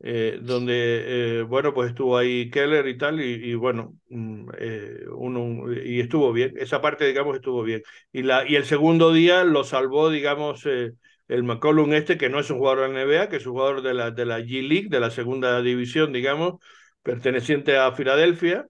Eh, 0.00 0.38
donde, 0.42 1.38
eh, 1.40 1.42
bueno, 1.42 1.72
pues 1.72 1.88
estuvo 1.90 2.18
ahí 2.18 2.50
Keller 2.50 2.86
y 2.88 2.98
tal, 2.98 3.20
y, 3.22 3.52
y 3.52 3.54
bueno, 3.54 3.96
mm, 4.10 4.50
eh, 4.58 5.04
uno, 5.16 5.72
y 5.72 6.00
estuvo 6.00 6.32
bien, 6.32 6.52
esa 6.58 6.82
parte, 6.82 7.06
digamos, 7.06 7.36
estuvo 7.36 7.62
bien. 7.62 7.82
Y, 8.12 8.22
la, 8.22 8.46
y 8.46 8.56
el 8.56 8.66
segundo 8.66 9.12
día 9.14 9.44
lo 9.44 9.64
salvó, 9.64 10.10
digamos, 10.10 10.66
eh, 10.66 10.92
el 11.28 11.42
McCollum 11.44 11.92
este, 11.94 12.18
que 12.18 12.28
no 12.28 12.40
es 12.40 12.50
un 12.50 12.58
jugador 12.58 12.88
de 12.88 12.94
la 12.94 13.02
NBA, 13.02 13.28
que 13.28 13.36
es 13.36 13.46
un 13.46 13.52
jugador 13.52 13.82
de 13.82 13.94
la, 13.94 14.10
de 14.10 14.26
la 14.26 14.40
G-League, 14.40 14.88
de 14.88 15.00
la 15.00 15.10
segunda 15.10 15.60
división, 15.62 16.12
digamos, 16.12 16.60
perteneciente 17.02 17.76
a 17.78 17.92
Filadelfia, 17.92 18.66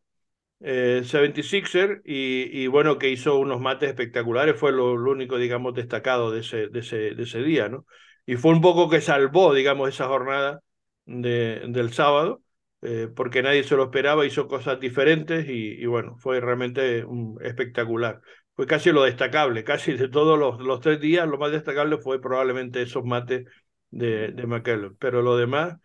eh, 0.60 1.02
76er, 1.04 2.02
y, 2.04 2.62
y, 2.62 2.66
bueno, 2.68 2.98
que 2.98 3.10
hizo 3.10 3.38
unos 3.38 3.60
mates 3.60 3.90
espectaculares, 3.90 4.58
fue 4.58 4.72
lo, 4.72 4.92
único, 4.94 5.36
digamos, 5.38 5.74
destacado 5.74 6.30
de 6.30 6.40
ese, 6.40 6.68
de, 6.68 6.80
ese, 6.80 6.96
de 7.14 7.22
ese 7.22 7.42
día, 7.42 7.68
¿no? 7.68 7.86
Y 8.26 8.36
fue 8.36 8.52
un 8.52 8.60
poco 8.60 8.88
que 8.88 9.00
salvó, 9.00 9.52
digamos, 9.54 9.88
esa 9.88 10.06
jornada 10.08 10.60
de, 11.04 11.62
del 11.68 11.92
sábado, 11.92 12.42
eh, 12.82 13.08
porque 13.14 13.42
nadie 13.42 13.64
se 13.64 13.76
lo 13.76 13.84
esperaba, 13.84 14.26
hizo 14.26 14.46
cosas 14.48 14.80
diferentes 14.80 15.48
y, 15.48 15.72
y 15.82 15.86
bueno, 15.86 16.16
fue 16.18 16.40
realmente 16.40 17.04
espectacular 17.42 18.20
fue 18.56 18.66
casi 18.66 18.92
lo 18.92 19.02
destacable, 19.02 19.64
casi 19.64 19.94
de 19.94 20.08
todos 20.08 20.38
los, 20.38 20.60
los, 20.60 20.80
tres 20.80 21.00
días, 21.00 21.28
lo 21.28 21.38
más 21.38 21.52
destacable 21.52 21.98
fue 21.98 22.20
probablemente 22.20 22.82
esos 22.82 23.04
mates 23.04 23.46
de, 23.90 24.28
de. 24.32 24.90
Pero 24.98 25.22
lo 25.22 25.36
demás, 25.36 25.76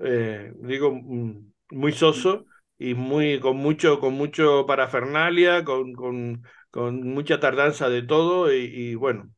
eh, 0.00 0.52
digo, 0.56 0.92
mm, 0.92 1.52
muy 1.72 1.92
soso 1.92 2.46
y 2.78 2.94
muy, 2.94 3.40
con 3.40 3.56
mucho, 3.56 4.00
con 4.00 4.14
mucho 4.14 4.66
parafernalia, 4.66 5.64
con, 5.64 5.92
con, 5.94 6.44
con 6.70 7.02
mucha 7.08 7.40
tardanza 7.40 7.88
de 7.88 8.02
todo 8.02 8.52
y, 8.52 8.58
y 8.64 8.94
bueno. 8.94 9.30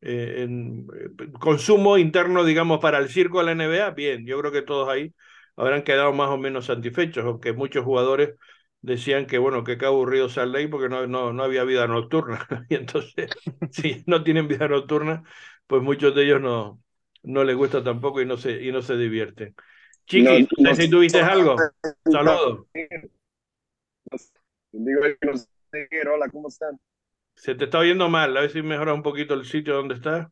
Eh, 0.00 0.42
en, 0.44 0.86
eh, 1.18 1.32
consumo 1.40 1.98
interno, 1.98 2.44
digamos, 2.44 2.78
para 2.80 2.98
el 2.98 3.08
circo 3.08 3.38
de 3.40 3.46
la 3.46 3.52
NBA, 3.52 3.90
bien, 3.90 4.26
yo 4.26 4.38
creo 4.40 4.52
que 4.52 4.62
todos 4.62 4.88
ahí 4.88 5.12
habrán 5.56 5.82
quedado 5.82 6.12
más 6.12 6.28
o 6.30 6.38
menos 6.38 6.66
satisfechos, 6.66 7.24
aunque 7.24 7.52
muchos 7.52 7.84
jugadores 7.84 8.34
decían 8.80 9.26
que 9.26 9.38
bueno, 9.38 9.64
que 9.64 9.78
qué 9.78 9.86
aburrido 9.86 10.28
Salt 10.28 10.52
Lake 10.52 10.68
porque 10.68 10.88
no, 10.88 11.06
no, 11.06 11.32
no 11.32 11.42
había 11.42 11.64
vida 11.64 11.86
nocturna. 11.86 12.46
y 12.68 12.74
entonces, 12.74 13.30
si 13.70 14.02
no 14.06 14.22
tienen 14.22 14.48
vida 14.48 14.68
nocturna, 14.68 15.22
pues 15.66 15.82
muchos 15.82 16.14
de 16.14 16.24
ellos 16.24 16.40
no, 16.40 16.82
no 17.22 17.44
les 17.44 17.56
gusta 17.56 17.82
tampoco 17.82 18.20
y 18.20 18.26
no 18.26 18.36
se, 18.36 18.62
y 18.62 18.72
no 18.72 18.82
se 18.82 18.96
divierten. 18.96 19.54
Chiqui, 20.06 20.48
no, 20.56 20.70
no 20.70 20.74
sé 20.74 20.82
si 20.82 20.90
tuviste 20.90 21.20
algo. 21.20 21.56
Saludos. 22.10 22.66
Digo, 24.72 25.00
hola, 26.14 26.28
¿cómo 26.30 26.48
están? 26.48 26.78
Se 27.34 27.54
te 27.54 27.64
está 27.64 27.78
oyendo 27.78 28.08
mal, 28.08 28.36
a 28.36 28.40
ver 28.40 28.50
si 28.50 28.62
mejora 28.62 28.94
un 28.94 29.02
poquito 29.02 29.34
el 29.34 29.44
sitio 29.44 29.74
donde 29.74 29.94
estás. 29.94 30.28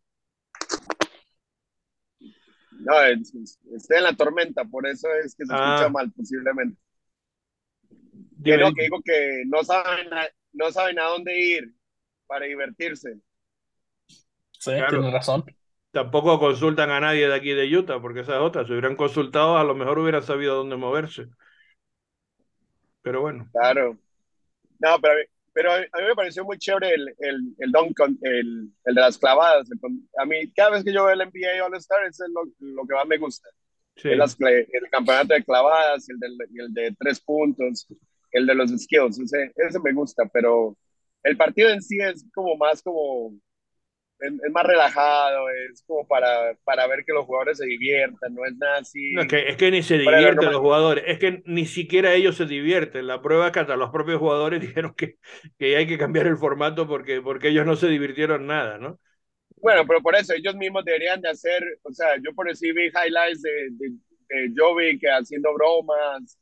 No, 2.78 3.02
estoy 3.02 3.98
en 3.98 4.02
la 4.04 4.16
tormenta, 4.16 4.64
por 4.64 4.86
eso 4.86 5.08
es 5.24 5.34
que 5.34 5.44
se 5.44 5.52
escucha 5.52 5.86
ah. 5.86 5.88
mal, 5.88 6.10
posiblemente. 6.12 6.78
Que 8.46 8.58
no, 8.58 8.72
que 8.72 8.82
digo 8.82 9.00
que 9.04 9.42
no 9.46 9.64
saben, 9.64 10.12
a, 10.12 10.26
no 10.52 10.70
saben 10.70 10.98
a 10.98 11.04
dónde 11.04 11.38
ir 11.38 11.72
para 12.26 12.46
divertirse. 12.46 13.18
Sí, 14.52 14.72
tienes 14.88 15.12
razón. 15.12 15.44
Tampoco 15.90 16.38
consultan 16.38 16.90
a 16.90 17.00
nadie 17.00 17.28
de 17.28 17.34
aquí 17.34 17.52
de 17.52 17.74
Utah, 17.74 18.00
porque 18.00 18.20
esas 18.20 18.40
otras, 18.40 18.66
si 18.66 18.72
hubieran 18.72 18.96
consultado, 18.96 19.56
a 19.56 19.64
lo 19.64 19.74
mejor 19.74 19.98
hubieran 19.98 20.22
sabido 20.22 20.56
dónde 20.56 20.76
moverse. 20.76 21.26
Pero 23.02 23.22
bueno. 23.22 23.48
Claro. 23.52 23.98
No, 24.78 24.98
pero, 25.00 25.14
pero 25.52 25.72
a 25.72 25.78
mí 25.78 26.06
me 26.08 26.14
pareció 26.14 26.44
muy 26.44 26.58
chévere 26.58 26.94
el, 26.94 27.08
el, 27.18 27.54
el, 27.58 27.72
el, 28.22 28.70
el 28.84 28.94
de 28.94 29.00
las 29.00 29.16
clavadas. 29.16 29.68
A 30.18 30.26
mí, 30.26 30.52
cada 30.52 30.70
vez 30.70 30.84
que 30.84 30.92
yo 30.92 31.04
veo 31.04 31.14
el 31.14 31.20
NBA 31.20 31.64
All-Star, 31.64 32.04
eso 32.04 32.24
es 32.24 32.30
lo, 32.30 32.44
lo, 32.58 32.86
que 32.86 32.94
más 32.94 33.06
me 33.06 33.16
gusta. 33.16 33.48
El, 34.04 34.20
el, 34.20 34.90
campeonato 34.90 35.32
de 35.32 35.44
clavadas, 35.44 36.06
el, 36.10 36.18
del, 36.18 36.36
el 36.56 36.74
de 36.74 36.94
tres 36.98 37.20
puntos, 37.20 37.86
el 38.32 38.46
de 38.46 38.54
los 38.54 38.70
skills, 38.70 39.18
ese, 39.18 39.52
ese 39.56 39.80
me 39.80 39.92
gusta, 39.92 40.24
pero 40.32 40.76
el 41.22 41.36
partido 41.36 41.70
en 41.70 41.82
sí 41.82 41.98
es 42.00 42.24
como 42.34 42.56
más 42.56 42.82
como 42.82 43.34
es, 44.20 44.32
más 44.52 44.64
relajado, 44.64 45.48
es 45.70 45.82
como 45.86 46.06
para, 46.06 46.54
para 46.64 46.86
ver 46.86 47.04
que 47.04 47.12
los 47.12 47.26
jugadores 47.26 47.58
se 47.58 47.66
diviertan, 47.66 48.34
no 48.34 48.44
es 48.44 48.56
nada 48.56 48.78
así. 48.78 49.12
No, 49.12 49.22
es, 49.22 49.28
que, 49.28 49.48
es 49.48 49.56
que 49.56 49.70
ni 49.70 49.82
se 49.82 49.98
divierten 49.98 50.50
los 50.50 50.60
jugadores, 50.60 51.04
es 51.06 51.18
que 51.18 51.42
ni 51.46 51.66
siquiera 51.66 52.14
ellos 52.14 52.36
se 52.36 52.46
divierten. 52.46 53.06
La 53.06 53.20
prueba 53.20 53.46
es 53.46 53.52
que 53.52 53.60
hasta 53.60 53.76
los 53.76 53.90
propios 53.90 54.18
jugadores 54.18 54.60
dijeron 54.60 54.94
que, 54.94 55.16
que 55.58 55.76
hay 55.76 55.86
que 55.86 55.98
cambiar 55.98 56.26
el 56.26 56.36
formato 56.36 56.86
porque, 56.86 57.20
porque 57.20 57.48
ellos 57.48 57.66
no 57.66 57.76
se 57.76 57.88
divirtieron 57.88 58.46
nada, 58.46 58.78
¿no? 58.78 58.98
Bueno, 59.56 59.86
pero 59.86 60.00
por 60.02 60.14
eso 60.14 60.34
ellos 60.34 60.54
mismos 60.54 60.84
deberían 60.84 61.20
de 61.20 61.30
hacer, 61.30 61.62
o 61.82 61.92
sea, 61.92 62.16
yo 62.22 62.34
por 62.34 62.46
decir 62.46 62.74
vi 62.74 62.86
highlights 62.86 63.42
de, 63.42 63.68
de, 63.70 63.90
de 64.28 64.52
Jovi 64.54 64.98
que 64.98 65.08
haciendo 65.08 65.52
bromas, 65.54 66.38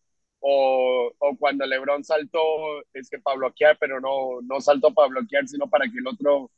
o, 0.46 1.10
o, 1.18 1.36
cuando 1.38 1.66
LeBron 1.66 2.04
saltó, 2.04 2.38
es 2.92 3.08
que 3.08 3.18
para 3.18 3.38
bloquear, 3.38 3.78
pero 3.80 3.98
no, 3.98 4.42
no 4.42 4.60
saltó 4.60 4.92
para 4.92 5.08
bloquear, 5.08 5.48
sino 5.48 5.68
para 5.70 5.86
que 5.86 5.98
el 5.98 6.06
otro 6.06 6.50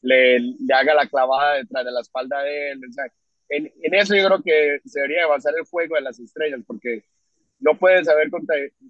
le, 0.00 0.38
le, 0.40 0.74
haga 0.74 0.94
la 0.94 1.06
clavada 1.06 1.56
detrás 1.56 1.84
de 1.84 1.92
la 1.92 2.00
espalda 2.00 2.42
de 2.42 2.72
él. 2.72 2.80
O 2.80 3.02
en, 3.50 3.70
en, 3.82 3.94
eso 3.94 4.16
yo 4.16 4.26
creo 4.26 4.42
que 4.42 4.80
se 4.88 5.00
debería 5.00 5.26
basar 5.26 5.52
el 5.54 5.66
juego 5.66 5.96
de 5.96 6.00
las 6.00 6.18
estrellas, 6.18 6.60
porque 6.66 7.04
no 7.60 7.78
puedes 7.78 8.08
haber, 8.08 8.30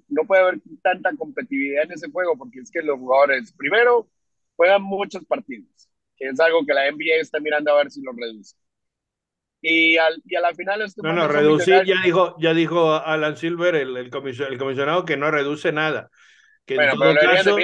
no 0.09 0.25
puede 0.25 0.43
haber 0.43 0.61
tanta 0.81 1.11
competitividad 1.17 1.85
en 1.87 1.93
ese 1.93 2.09
juego, 2.09 2.38
porque 2.38 2.61
es 2.61 2.71
que 2.71 2.83
los 2.83 3.00
jugadores, 3.00 3.53
primero, 3.53 4.07
juegan 4.55 4.83
muchos 4.83 5.25
partidos, 5.25 5.88
que 6.17 6.29
es 6.29 6.38
algo 6.38 6.65
que 6.65 6.73
la 6.73 6.88
NBA 6.88 7.17
está 7.21 7.41
mirando 7.41 7.73
a 7.73 7.79
ver 7.79 7.91
si 7.91 8.00
lo 8.00 8.12
reduce. 8.12 8.55
Y, 9.61 9.97
al, 9.97 10.23
y 10.25 10.37
a 10.37 10.41
la 10.41 10.55
final... 10.55 10.85
No, 11.03 11.13
no, 11.13 11.29
reducir 11.29 11.85
ya 11.85 12.01
dijo, 12.03 12.37
ya 12.39 12.55
dijo 12.55 12.95
Alan 12.95 13.37
Silver, 13.37 13.75
el, 13.75 13.97
el, 13.97 14.11
comisionado, 14.11 15.05
que 15.05 15.17
no 15.17 15.31
reduce 15.31 15.73
nada. 15.73 16.11
Que 16.65 16.75
bueno, 16.77 16.93
en 16.93 16.99
todo 16.99 17.15
caso, 17.15 17.57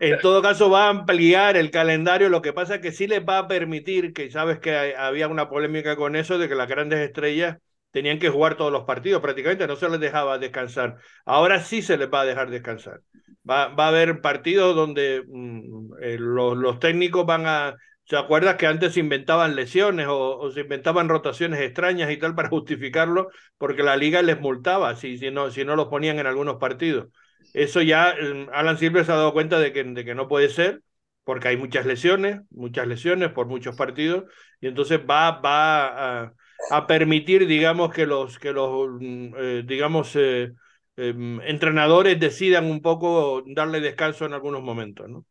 en 0.00 0.18
todo 0.20 0.42
caso, 0.42 0.70
va 0.70 0.86
a 0.86 0.90
ampliar 0.90 1.56
el 1.56 1.70
calendario. 1.70 2.28
Lo 2.28 2.42
que 2.42 2.52
pasa 2.52 2.76
es 2.76 2.80
que 2.80 2.92
sí 2.92 3.06
les 3.06 3.20
va 3.20 3.38
a 3.38 3.48
permitir, 3.48 4.12
que 4.12 4.30
sabes 4.30 4.58
que 4.58 4.94
había 4.96 5.28
una 5.28 5.48
polémica 5.48 5.96
con 5.96 6.16
eso, 6.16 6.38
de 6.38 6.48
que 6.48 6.54
las 6.54 6.68
grandes 6.68 7.00
estrellas 7.00 7.58
tenían 7.90 8.18
que 8.18 8.28
jugar 8.28 8.56
todos 8.56 8.72
los 8.72 8.84
partidos, 8.84 9.20
prácticamente 9.20 9.66
no 9.66 9.76
se 9.76 9.88
les 9.88 10.00
dejaba 10.00 10.38
descansar. 10.38 10.96
Ahora 11.24 11.60
sí 11.60 11.82
se 11.82 11.98
les 11.98 12.08
va 12.08 12.22
a 12.22 12.24
dejar 12.24 12.50
descansar. 12.50 13.00
Va, 13.48 13.68
va 13.68 13.86
a 13.86 13.88
haber 13.88 14.20
partidos 14.20 14.76
donde 14.76 15.22
mm, 15.26 15.92
eh, 16.02 16.16
los, 16.18 16.56
los, 16.56 16.78
técnicos 16.78 17.26
van 17.26 17.46
a... 17.46 17.76
¿Se 18.10 18.16
acuerdas 18.16 18.56
que 18.56 18.66
antes 18.66 18.94
se 18.94 19.00
inventaban 19.00 19.54
lesiones 19.54 20.08
o, 20.10 20.50
se 20.50 20.62
inventaban 20.62 21.08
rotaciones 21.08 21.60
extrañas 21.60 22.10
y 22.10 22.16
tal 22.16 22.34
para 22.34 22.48
justificarlo? 22.50 23.30
Porque 23.56 23.84
la 23.84 23.96
liga 23.96 24.20
les 24.20 24.40
multaba 24.40 24.96
si, 24.96 25.16
si, 25.16 25.30
no, 25.30 25.50
si 25.52 25.64
no 25.64 25.76
los 25.76 25.86
ponían 25.86 26.18
en 26.18 26.26
algunos 26.26 26.56
partidos. 26.56 27.08
Eso 27.54 27.82
ya 27.82 28.14
mm, 28.20 28.48
Alan 28.52 28.78
Silver 28.78 29.04
se 29.04 29.12
ha 29.12 29.16
dado 29.16 29.32
cuenta 29.32 29.60
de 29.60 29.72
que, 29.72 29.84
de 29.84 30.04
que 30.04 30.16
no 30.16 30.26
puede 30.26 30.48
ser, 30.48 30.82
porque 31.22 31.48
hay 31.48 31.56
muchas 31.56 31.86
lesiones, 31.86 32.40
muchas 32.50 32.88
lesiones 32.88 33.30
por 33.30 33.46
muchos 33.46 33.76
partidos, 33.76 34.24
y 34.60 34.66
entonces 34.66 34.98
va, 35.08 35.40
va 35.40 36.22
a, 36.24 36.34
a 36.72 36.86
permitir, 36.88 37.46
digamos, 37.46 37.92
que 37.92 38.06
los, 38.06 38.40
que 38.40 38.52
los 38.52 38.88
mm, 39.00 39.34
eh, 39.36 39.62
digamos, 39.64 40.16
eh, 40.16 40.52
em, 40.96 41.40
entrenadores 41.42 42.18
decidan 42.18 42.64
un 42.66 42.82
poco 42.82 43.44
darle 43.46 43.80
descanso 43.80 44.26
en 44.26 44.32
algunos 44.32 44.62
momentos, 44.62 45.08
¿no? 45.08 45.24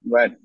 Bueno, 0.00 0.38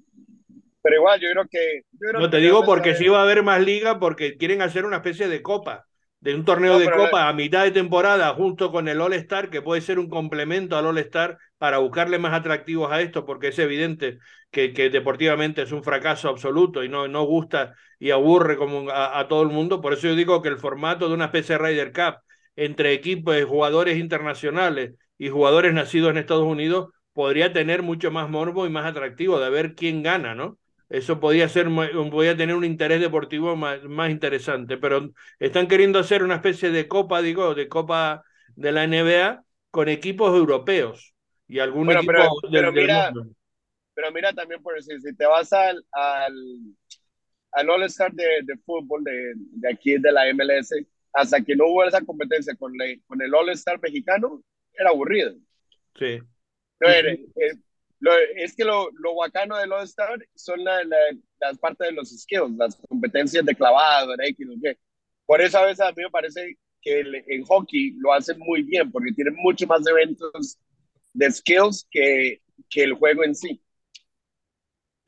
pero 0.88 1.02
igual 1.02 1.20
yo 1.20 1.28
creo 1.32 1.48
que... 1.52 1.82
no 2.18 2.30
te 2.30 2.38
digo 2.38 2.64
porque 2.64 2.96
sí 2.96 3.10
va 3.10 3.20
a 3.20 3.24
haber 3.24 3.44
más 3.44 3.62
liga 3.62 4.00
porque 4.00 4.38
quieren 4.38 4.62
hacer 4.62 4.86
una 4.86 4.98
especie 4.98 5.28
de 5.28 5.42
copa 5.42 5.86
de 6.22 6.34
un 6.34 6.46
torneo 6.46 6.80
de 6.80 6.90
copa 6.90 7.28
a 7.28 7.34
mitad 7.34 7.64
de 7.66 7.72
temporada 7.72 8.34
junto 8.34 8.72
con 8.72 8.88
el 8.88 9.02
All-Star, 9.02 9.50
que 9.50 9.62
puede 9.62 9.82
ser 9.82 10.00
un 10.00 10.10
complemento 10.10 10.78
al 10.78 10.86
All-Star 10.86 11.38
para 11.58 11.80
buscarle 11.80 12.20
más 12.20 12.34
atractivos 12.34 12.92
a 12.92 13.02
esto, 13.02 13.26
porque 13.26 13.50
es 13.50 13.60
evidente 13.60 14.20
que, 14.50 14.74
que 14.74 14.90
deportivamente 14.90 15.62
es 15.62 15.72
un 15.74 15.84
fracaso 15.84 16.30
absoluto 16.30 16.84
y 16.84 16.90
no, 16.90 17.08
no 17.08 17.24
gusta 17.24 17.76
y 18.00 18.12
aburre 18.12 18.58
como 18.58 18.90
a, 18.90 19.20
a, 19.20 19.28
todo 19.28 19.44
el 19.44 19.50
mundo. 19.50 19.82
Por 19.82 19.94
eso 19.94 20.08
yo 20.08 20.16
digo 20.16 20.42
que 20.42 20.50
el 20.50 20.58
formato 20.58 21.08
de 21.08 21.16
una 21.16 21.26
especie 21.26 21.58
de 21.58 21.64
Ryder 21.64 21.92
Cup 21.92 22.22
entre 22.56 22.94
equipos 22.94 23.36
de 23.36 23.44
jugadores 23.44 23.98
internacionales 23.98 24.96
y 25.18 25.30
jugadores 25.30 25.74
nacidos 25.74 26.12
en 26.12 26.18
Estados 26.18 26.46
Unidos 26.46 26.90
podría 27.14 27.52
tener 27.54 27.84
mucho 27.84 28.12
más 28.12 28.30
morbo 28.30 28.66
y 28.66 28.70
más 28.70 28.86
atractivo 28.86 29.40
de 29.40 29.50
ver 29.50 29.76
quién 29.76 30.04
gana, 30.04 30.36
¿no? 30.36 30.58
Eso 30.90 31.20
podía, 31.20 31.50
ser, 31.50 31.68
podía 32.12 32.38
tener 32.38 32.56
un 32.56 32.64
interés 32.64 33.02
deportivo 33.02 33.56
más, 33.56 33.84
más, 33.84 34.10
interesante, 34.10 34.78
pero 34.78 35.12
están 35.40 35.68
queriendo 35.68 36.00
hacer 36.00 36.24
una 36.24 36.36
especie 36.36 36.72
de 36.72 36.88
copa, 36.88 37.22
digo, 37.22 37.56
de 37.56 37.68
copa 37.68 38.24
de 38.56 38.72
la 38.72 38.88
NBA 38.88 39.44
con 39.70 39.90
equipos 39.90 40.36
europeos 40.36 41.14
y 41.48 41.60
algún 41.60 41.86
bueno, 41.86 42.00
equipo 42.00 42.14
pero, 42.14 42.30
del, 42.52 42.52
pero 42.52 42.72
mira, 42.72 43.12
mundo. 43.12 43.36
Pero 43.94 44.12
mira 44.12 44.34
también 44.34 44.62
por 44.62 44.76
decir, 44.76 45.02
si 45.02 45.16
te 45.16 45.26
vas 45.26 45.52
al, 45.52 45.84
al, 45.92 46.34
al 47.52 47.70
All-Star 47.70 48.14
de, 48.14 48.42
de, 48.44 48.58
fútbol 48.66 49.04
de, 49.04 49.34
de, 49.36 49.70
aquí 49.70 49.98
de 49.98 50.12
la 50.12 50.28
MLS, 50.34 50.74
hasta 51.14 51.42
que 51.42 51.56
no 51.56 51.68
hubo 51.68 51.84
esa 51.84 52.02
competencia 52.02 52.56
con, 52.56 52.78
la, 52.78 52.86
con 53.08 53.22
el 53.22 53.34
All-Star 53.34 53.80
mexicano, 53.82 54.42
era 54.74 54.90
aburrido. 54.90 55.36
Sí. 55.96 56.20
Era, 56.80 57.12
eh, 57.12 57.58
lo, 58.00 58.12
es 58.38 58.56
que 58.56 58.64
lo, 58.66 58.90
lo 58.92 59.16
bacano 59.16 59.58
del 59.58 59.72
All-Star 59.72 60.20
son 60.36 60.64
la, 60.64 60.84
la, 60.84 60.98
las 61.40 61.58
partes 61.60 61.88
de 61.88 61.94
los 61.94 62.10
skills, 62.10 62.56
las 62.58 62.76
competencias 62.88 63.46
de 63.46 63.56
clavado, 63.56 64.16
de 64.16 64.28
X. 64.30 64.48
Por 65.26 65.42
eso 65.42 65.58
a 65.60 65.66
veces 65.66 65.82
a 65.82 65.92
mí 65.92 66.04
me 66.04 66.10
parece 66.12 66.58
que 66.82 67.00
el, 67.02 67.16
en 67.28 67.44
hockey 67.46 67.92
lo 68.00 68.14
hacen 68.14 68.40
muy 68.40 68.64
bien, 68.64 68.92
porque 68.92 69.12
tienen 69.14 69.36
mucho 69.36 69.68
más 69.68 69.86
eventos 69.88 70.60
de 71.14 71.32
skills 71.32 71.88
que, 71.92 72.42
que 72.70 72.84
el 72.84 72.94
juego 72.94 73.24
en 73.24 73.36
sí. 73.36 73.62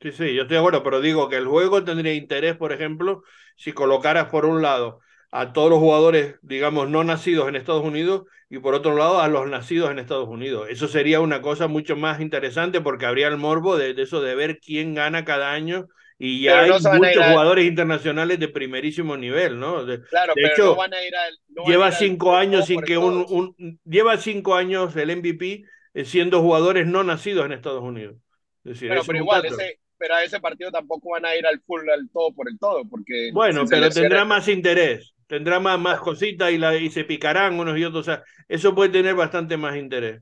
Sí, 0.00 0.12
sí, 0.12 0.34
yo 0.34 0.42
estoy 0.42 0.54
de 0.54 0.58
acuerdo, 0.58 0.82
pero 0.82 1.00
digo 1.02 1.28
que 1.28 1.36
el 1.36 1.46
juego 1.46 1.84
tendría 1.84 2.14
interés, 2.14 2.56
por 2.56 2.72
ejemplo, 2.72 3.22
si 3.56 3.72
colocaras 3.72 4.30
por 4.30 4.46
un 4.46 4.62
lado 4.62 5.00
a 5.30 5.52
todos 5.52 5.70
los 5.70 5.78
jugadores, 5.78 6.36
digamos, 6.42 6.88
no 6.88 7.04
nacidos 7.04 7.48
en 7.48 7.56
Estados 7.56 7.84
Unidos 7.84 8.24
y 8.48 8.58
por 8.58 8.74
otro 8.74 8.96
lado 8.96 9.20
a 9.20 9.28
los 9.28 9.48
nacidos 9.48 9.90
en 9.90 9.98
Estados 9.98 10.28
Unidos. 10.28 10.68
Eso 10.70 10.88
sería 10.88 11.20
una 11.20 11.40
cosa 11.40 11.68
mucho 11.68 11.96
más 11.96 12.20
interesante 12.20 12.80
porque 12.80 13.06
habría 13.06 13.28
el 13.28 13.36
morbo 13.36 13.76
de, 13.76 13.94
de 13.94 14.02
eso 14.02 14.20
de 14.20 14.34
ver 14.34 14.58
quién 14.58 14.94
gana 14.94 15.24
cada 15.24 15.52
año 15.52 15.86
y 16.18 16.42
ya 16.42 16.62
hay 16.62 16.70
muchos 16.70 16.92
jugadores 16.92 17.64
internacionales 17.64 18.38
de 18.40 18.48
primerísimo 18.48 19.16
nivel, 19.16 19.58
¿no? 19.58 19.86
De, 19.86 20.02
claro, 20.02 20.34
de 20.34 20.42
pero 20.42 20.54
hecho, 20.54 20.64
no 20.64 20.76
van 20.76 20.92
a 20.92 21.02
ir 21.02 21.16
al, 21.16 21.38
no 21.48 21.64
lleva 21.64 21.88
ir 21.88 21.94
cinco 21.94 22.36
al, 22.36 22.42
años 22.42 22.66
sin 22.66 22.82
que 22.82 22.98
un, 22.98 23.24
un, 23.30 23.80
lleva 23.84 24.18
cinco 24.18 24.54
años 24.54 24.94
el 24.96 25.16
MVP 25.16 25.64
eh, 25.94 26.04
siendo 26.04 26.42
jugadores 26.42 26.86
no 26.86 27.04
nacidos 27.04 27.46
en 27.46 27.52
Estados 27.52 27.82
Unidos. 27.82 28.16
Es 28.64 28.72
decir, 28.74 28.88
bueno, 28.88 29.02
pero 29.06 29.18
igual, 29.18 29.46
ese, 29.46 29.80
pero 29.96 30.14
a 30.16 30.24
ese 30.24 30.40
partido 30.40 30.70
tampoco 30.70 31.10
van 31.10 31.24
a 31.24 31.34
ir 31.36 31.46
al 31.46 31.60
full, 31.60 31.88
al 31.88 32.10
todo 32.12 32.34
por 32.34 32.50
el 32.50 32.58
todo, 32.58 32.82
porque... 32.86 33.30
Bueno, 33.32 33.64
pero 33.66 33.88
tendrá 33.88 34.26
más 34.26 34.46
interés 34.48 35.14
tendrá 35.30 35.60
más, 35.60 35.78
más 35.78 36.00
cositas 36.00 36.50
y, 36.50 36.58
la, 36.58 36.74
y 36.74 36.90
se 36.90 37.04
picarán 37.04 37.58
unos 37.58 37.78
y 37.78 37.84
otros. 37.84 38.00
O 38.00 38.10
sea, 38.10 38.24
eso 38.48 38.74
puede 38.74 38.90
tener 38.90 39.14
bastante 39.14 39.56
más 39.56 39.76
interés. 39.76 40.20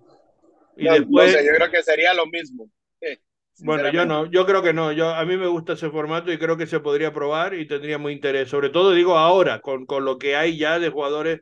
Y 0.76 0.84
no, 0.84 0.92
después, 0.92 1.32
no 1.32 1.38
sé, 1.38 1.46
yo 1.46 1.52
creo 1.56 1.70
que 1.70 1.82
sería 1.82 2.12
lo 2.12 2.26
mismo. 2.26 2.70
Eh, 3.00 3.18
bueno, 3.60 3.90
yo 3.90 4.04
no, 4.04 4.30
yo 4.30 4.44
creo 4.44 4.62
que 4.62 4.74
no. 4.74 4.92
Yo, 4.92 5.08
a 5.08 5.24
mí 5.24 5.38
me 5.38 5.46
gusta 5.46 5.72
ese 5.72 5.88
formato 5.88 6.30
y 6.30 6.38
creo 6.38 6.58
que 6.58 6.66
se 6.66 6.80
podría 6.80 7.14
probar 7.14 7.54
y 7.54 7.66
tendría 7.66 7.96
muy 7.96 8.12
interés. 8.12 8.50
Sobre 8.50 8.68
todo, 8.68 8.92
digo, 8.92 9.16
ahora, 9.16 9.60
con, 9.60 9.86
con 9.86 10.04
lo 10.04 10.18
que 10.18 10.36
hay 10.36 10.58
ya 10.58 10.78
de 10.78 10.90
jugadores 10.90 11.40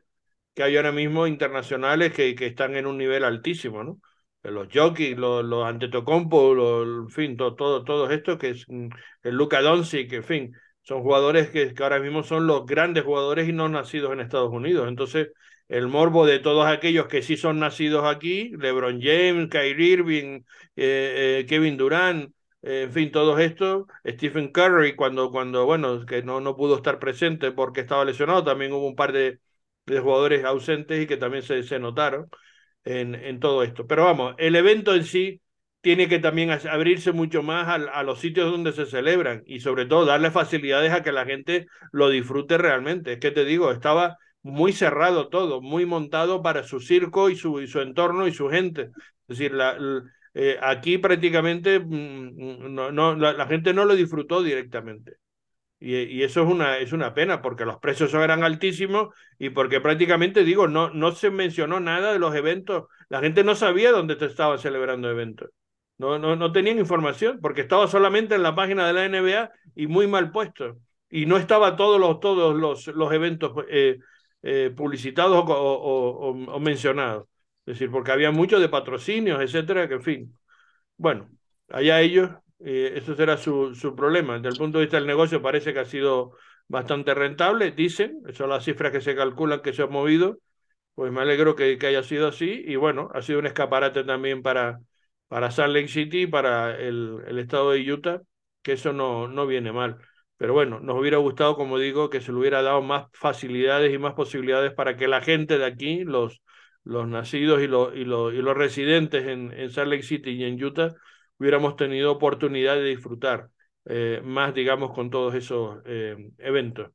que 0.53 0.63
hay 0.63 0.77
ahora 0.77 0.93
mismo 0.93 1.27
internacionales 1.27 2.13
que, 2.13 2.33
que 2.35 2.45
están 2.47 2.77
en 2.77 2.87
un 2.87 2.97
nivel 2.97 3.25
altísimo, 3.25 3.83
¿no? 3.83 3.99
Los 4.43 4.69
jockeys, 4.73 5.17
los, 5.17 5.43
los 5.43 5.65
Antetokounmpo, 5.65 6.53
los, 6.53 6.87
en 7.03 7.09
fin, 7.09 7.37
todo, 7.37 7.53
todo, 7.55 7.83
todo 7.83 8.09
esto 8.09 8.37
que 8.37 8.51
es 8.51 8.65
mm, 8.69 8.87
el 9.23 9.35
Luca 9.35 9.61
Doncic, 9.61 10.13
en 10.13 10.23
fin, 10.23 10.53
son 10.87 11.01
jugadores 11.03 11.49
que, 11.49 11.73
que, 11.73 11.83
ahora 11.83 11.99
mismo 11.99 12.23
son 12.23 12.47
los 12.47 12.65
grandes 12.65 13.03
jugadores 13.03 13.49
y 13.49 13.53
no 13.53 13.67
nacidos 13.69 14.13
en 14.13 14.21
Estados 14.21 14.51
Unidos. 14.51 14.87
Entonces, 14.87 15.29
el 15.67 15.87
morbo 15.87 16.25
de 16.25 16.39
todos 16.39 16.65
aquellos 16.67 17.07
que 17.07 17.21
sí 17.21 17.35
son 17.37 17.59
nacidos 17.59 18.05
aquí, 18.05 18.51
LeBron 18.57 19.01
James, 19.01 19.49
Kyrie 19.49 19.93
Irving, 19.93 20.41
eh, 20.75 21.39
eh, 21.41 21.45
Kevin 21.47 21.77
Durant, 21.77 22.33
en 22.61 22.91
fin, 22.91 23.11
todo 23.11 23.37
esto. 23.39 23.87
Stephen 24.05 24.51
Curry, 24.51 24.95
cuando, 24.95 25.31
cuando 25.31 25.65
bueno, 25.65 26.05
que 26.05 26.23
no, 26.23 26.39
no 26.41 26.55
pudo 26.55 26.77
estar 26.77 26.99
presente 26.99 27.51
porque 27.51 27.81
estaba 27.81 28.05
lesionado, 28.05 28.43
también 28.43 28.71
hubo 28.73 28.87
un 28.87 28.95
par 28.95 29.11
de, 29.11 29.39
de 29.85 29.99
jugadores 29.99 30.43
ausentes 30.45 31.01
y 31.03 31.07
que 31.07 31.17
también 31.17 31.43
se, 31.43 31.63
se 31.63 31.79
notaron 31.79 32.29
en, 32.85 33.15
en 33.15 33.39
todo 33.39 33.63
esto. 33.63 33.87
Pero 33.87 34.05
vamos, 34.05 34.35
el 34.37 34.55
evento 34.55 34.95
en 34.95 35.03
sí 35.05 35.41
tiene 35.87 36.09
que 36.09 36.19
también 36.19 36.49
abrirse 36.51 37.13
mucho 37.13 37.43
más 37.43 37.65
a, 37.69 37.75
a, 37.75 38.03
los 38.03 38.19
sitios 38.19 38.51
donde 38.51 38.73
se 38.73 38.85
celebran 38.85 39.43
y 39.45 39.61
sobre 39.61 39.85
todo 39.85 40.03
darle 40.03 40.31
facilidades 40.31 40.91
a 40.91 41.01
que 41.01 41.13
la 41.13 41.23
gente 41.23 41.67
lo 41.93 42.09
disfrute 42.09 42.57
realmente. 42.57 43.13
Es 43.13 43.19
que 43.21 43.31
te 43.31 43.45
digo, 43.45 43.71
estaba 43.71 44.17
muy 44.41 44.73
cerrado 44.73 45.29
todo, 45.29 45.61
muy 45.61 45.85
montado 45.85 46.41
para 46.43 46.63
su 46.63 46.81
circo 46.81 47.29
y 47.29 47.37
su, 47.37 47.61
y 47.61 47.67
su 47.67 47.79
entorno 47.79 48.27
y 48.27 48.33
su 48.33 48.49
gente. 48.49 48.89
Es 49.29 49.37
decir, 49.37 49.53
la, 49.53 49.77
eh, 50.33 50.57
aquí 50.61 50.97
prácticamente 50.97 51.79
mm, 51.79 52.73
no, 52.75 52.91
no, 52.91 53.15
la, 53.15 53.31
la, 53.31 53.47
gente 53.47 53.73
no 53.73 53.85
lo 53.85 53.95
disfrutó 53.95 54.43
directamente. 54.43 55.13
Y, 55.79 55.95
y, 55.95 56.23
eso 56.23 56.41
es 56.43 56.49
una, 56.49 56.79
es 56.79 56.91
una 56.91 57.13
pena 57.13 57.41
porque 57.41 57.63
los 57.63 57.77
precios 57.77 58.13
eran 58.13 58.43
altísimos 58.43 59.15
y 59.39 59.51
porque 59.51 59.79
prácticamente, 59.79 60.43
digo, 60.43 60.67
no, 60.67 60.89
no 60.89 61.13
se 61.13 61.29
mencionó 61.29 61.79
nada 61.79 62.11
de 62.11 62.19
los 62.19 62.35
eventos. 62.35 62.89
La 63.07 63.21
gente 63.21 63.45
no 63.45 63.55
sabía 63.55 63.93
dónde 63.93 64.19
se 64.19 64.25
estaban 64.25 64.59
celebrando 64.59 65.09
eventos. 65.09 65.49
No, 65.97 66.19
no, 66.19 66.35
no 66.35 66.51
tenían 66.51 66.77
información 66.77 67.39
porque 67.41 67.61
estaba 67.61 67.87
solamente 67.87 68.35
en 68.35 68.43
la 68.43 68.53
página 68.55 68.85
de 68.87 68.93
la 68.93 69.05
NBA 69.05 69.51
y 69.75 69.87
muy 69.87 70.05
mal 70.07 70.31
puesto. 70.31 70.77
Y 71.09 71.25
no 71.25 71.37
estaba 71.37 71.75
todos 71.75 71.99
los, 71.99 72.19
todos 72.19 72.55
los, 72.55 72.87
los 72.87 73.11
eventos 73.13 73.53
eh, 73.69 73.97
eh, 74.43 74.71
publicitados 74.75 75.43
o, 75.47 75.53
o, 75.53 76.29
o, 76.53 76.59
mencionados. 76.59 77.27
Es 77.65 77.73
decir, 77.75 77.89
porque 77.91 78.11
había 78.11 78.31
mucho 78.31 78.59
de 78.59 78.69
patrocinios, 78.69 79.41
etcétera, 79.41 79.87
que 79.87 79.95
en 79.95 80.01
fin. 80.03 80.37
Bueno, 80.97 81.29
allá 81.69 82.01
ellos, 82.01 82.31
eh, 82.59 82.93
eso 82.95 83.15
será 83.15 83.37
su, 83.37 83.75
su 83.75 83.95
problema. 83.95 84.35
Desde 84.35 84.49
el 84.49 84.57
punto 84.57 84.79
de 84.79 84.85
vista 84.85 84.97
del 84.97 85.07
negocio 85.07 85.41
parece 85.41 85.73
que 85.73 85.79
ha 85.79 85.85
sido 85.85 86.33
bastante 86.67 87.13
rentable, 87.13 87.71
dicen, 87.71 88.21
son 88.33 88.49
las 88.49 88.63
cifras 88.65 88.91
que 88.91 89.01
se 89.01 89.15
calculan 89.15 89.61
que 89.61 89.73
se 89.73 89.83
han 89.83 89.91
movido, 89.91 90.39
pues 90.95 91.11
me 91.11 91.21
alegro 91.21 91.55
que, 91.55 91.77
que 91.77 91.87
haya 91.87 92.03
sido 92.03 92.27
así 92.29 92.63
y 92.65 92.75
bueno, 92.77 93.09
ha 93.13 93.21
sido 93.21 93.39
un 93.39 93.47
escaparate 93.47 94.03
también 94.03 94.41
para, 94.43 94.79
para 95.27 95.51
Salt 95.51 95.73
Lake 95.73 95.87
City 95.87 96.23
y 96.23 96.27
para 96.27 96.77
el, 96.79 97.21
el 97.27 97.39
estado 97.39 97.71
de 97.71 97.91
Utah, 97.91 98.21
que 98.61 98.73
eso 98.73 98.93
no, 98.93 99.27
no 99.27 99.47
viene 99.47 99.71
mal. 99.71 99.97
Pero 100.37 100.53
bueno, 100.53 100.79
nos 100.79 100.97
hubiera 100.99 101.17
gustado, 101.17 101.55
como 101.55 101.79
digo, 101.79 102.09
que 102.09 102.21
se 102.21 102.31
le 102.31 102.37
hubiera 102.39 102.61
dado 102.61 102.81
más 102.81 103.07
facilidades 103.13 103.93
y 103.93 103.97
más 103.97 104.13
posibilidades 104.13 104.73
para 104.73 104.95
que 104.97 105.07
la 105.07 105.21
gente 105.21 105.57
de 105.57 105.65
aquí, 105.65 106.03
los, 106.03 106.41
los 106.83 107.07
nacidos 107.07 107.61
y, 107.61 107.67
los, 107.67 107.95
y, 107.95 108.05
los, 108.05 108.33
y 108.33 108.37
los 108.37 108.55
residentes 108.55 109.25
en, 109.27 109.51
en 109.53 109.69
Salt 109.71 109.89
Lake 109.89 110.03
City 110.03 110.31
y 110.31 110.43
en 110.43 110.63
Utah, 110.63 110.95
hubiéramos 111.39 111.75
tenido 111.75 112.11
oportunidad 112.11 112.75
de 112.75 112.83
disfrutar 112.85 113.49
eh, 113.85 114.21
más, 114.23 114.53
digamos, 114.53 114.93
con 114.93 115.09
todos 115.09 115.33
esos 115.35 115.79
eh, 115.85 116.15
eventos. 116.37 116.91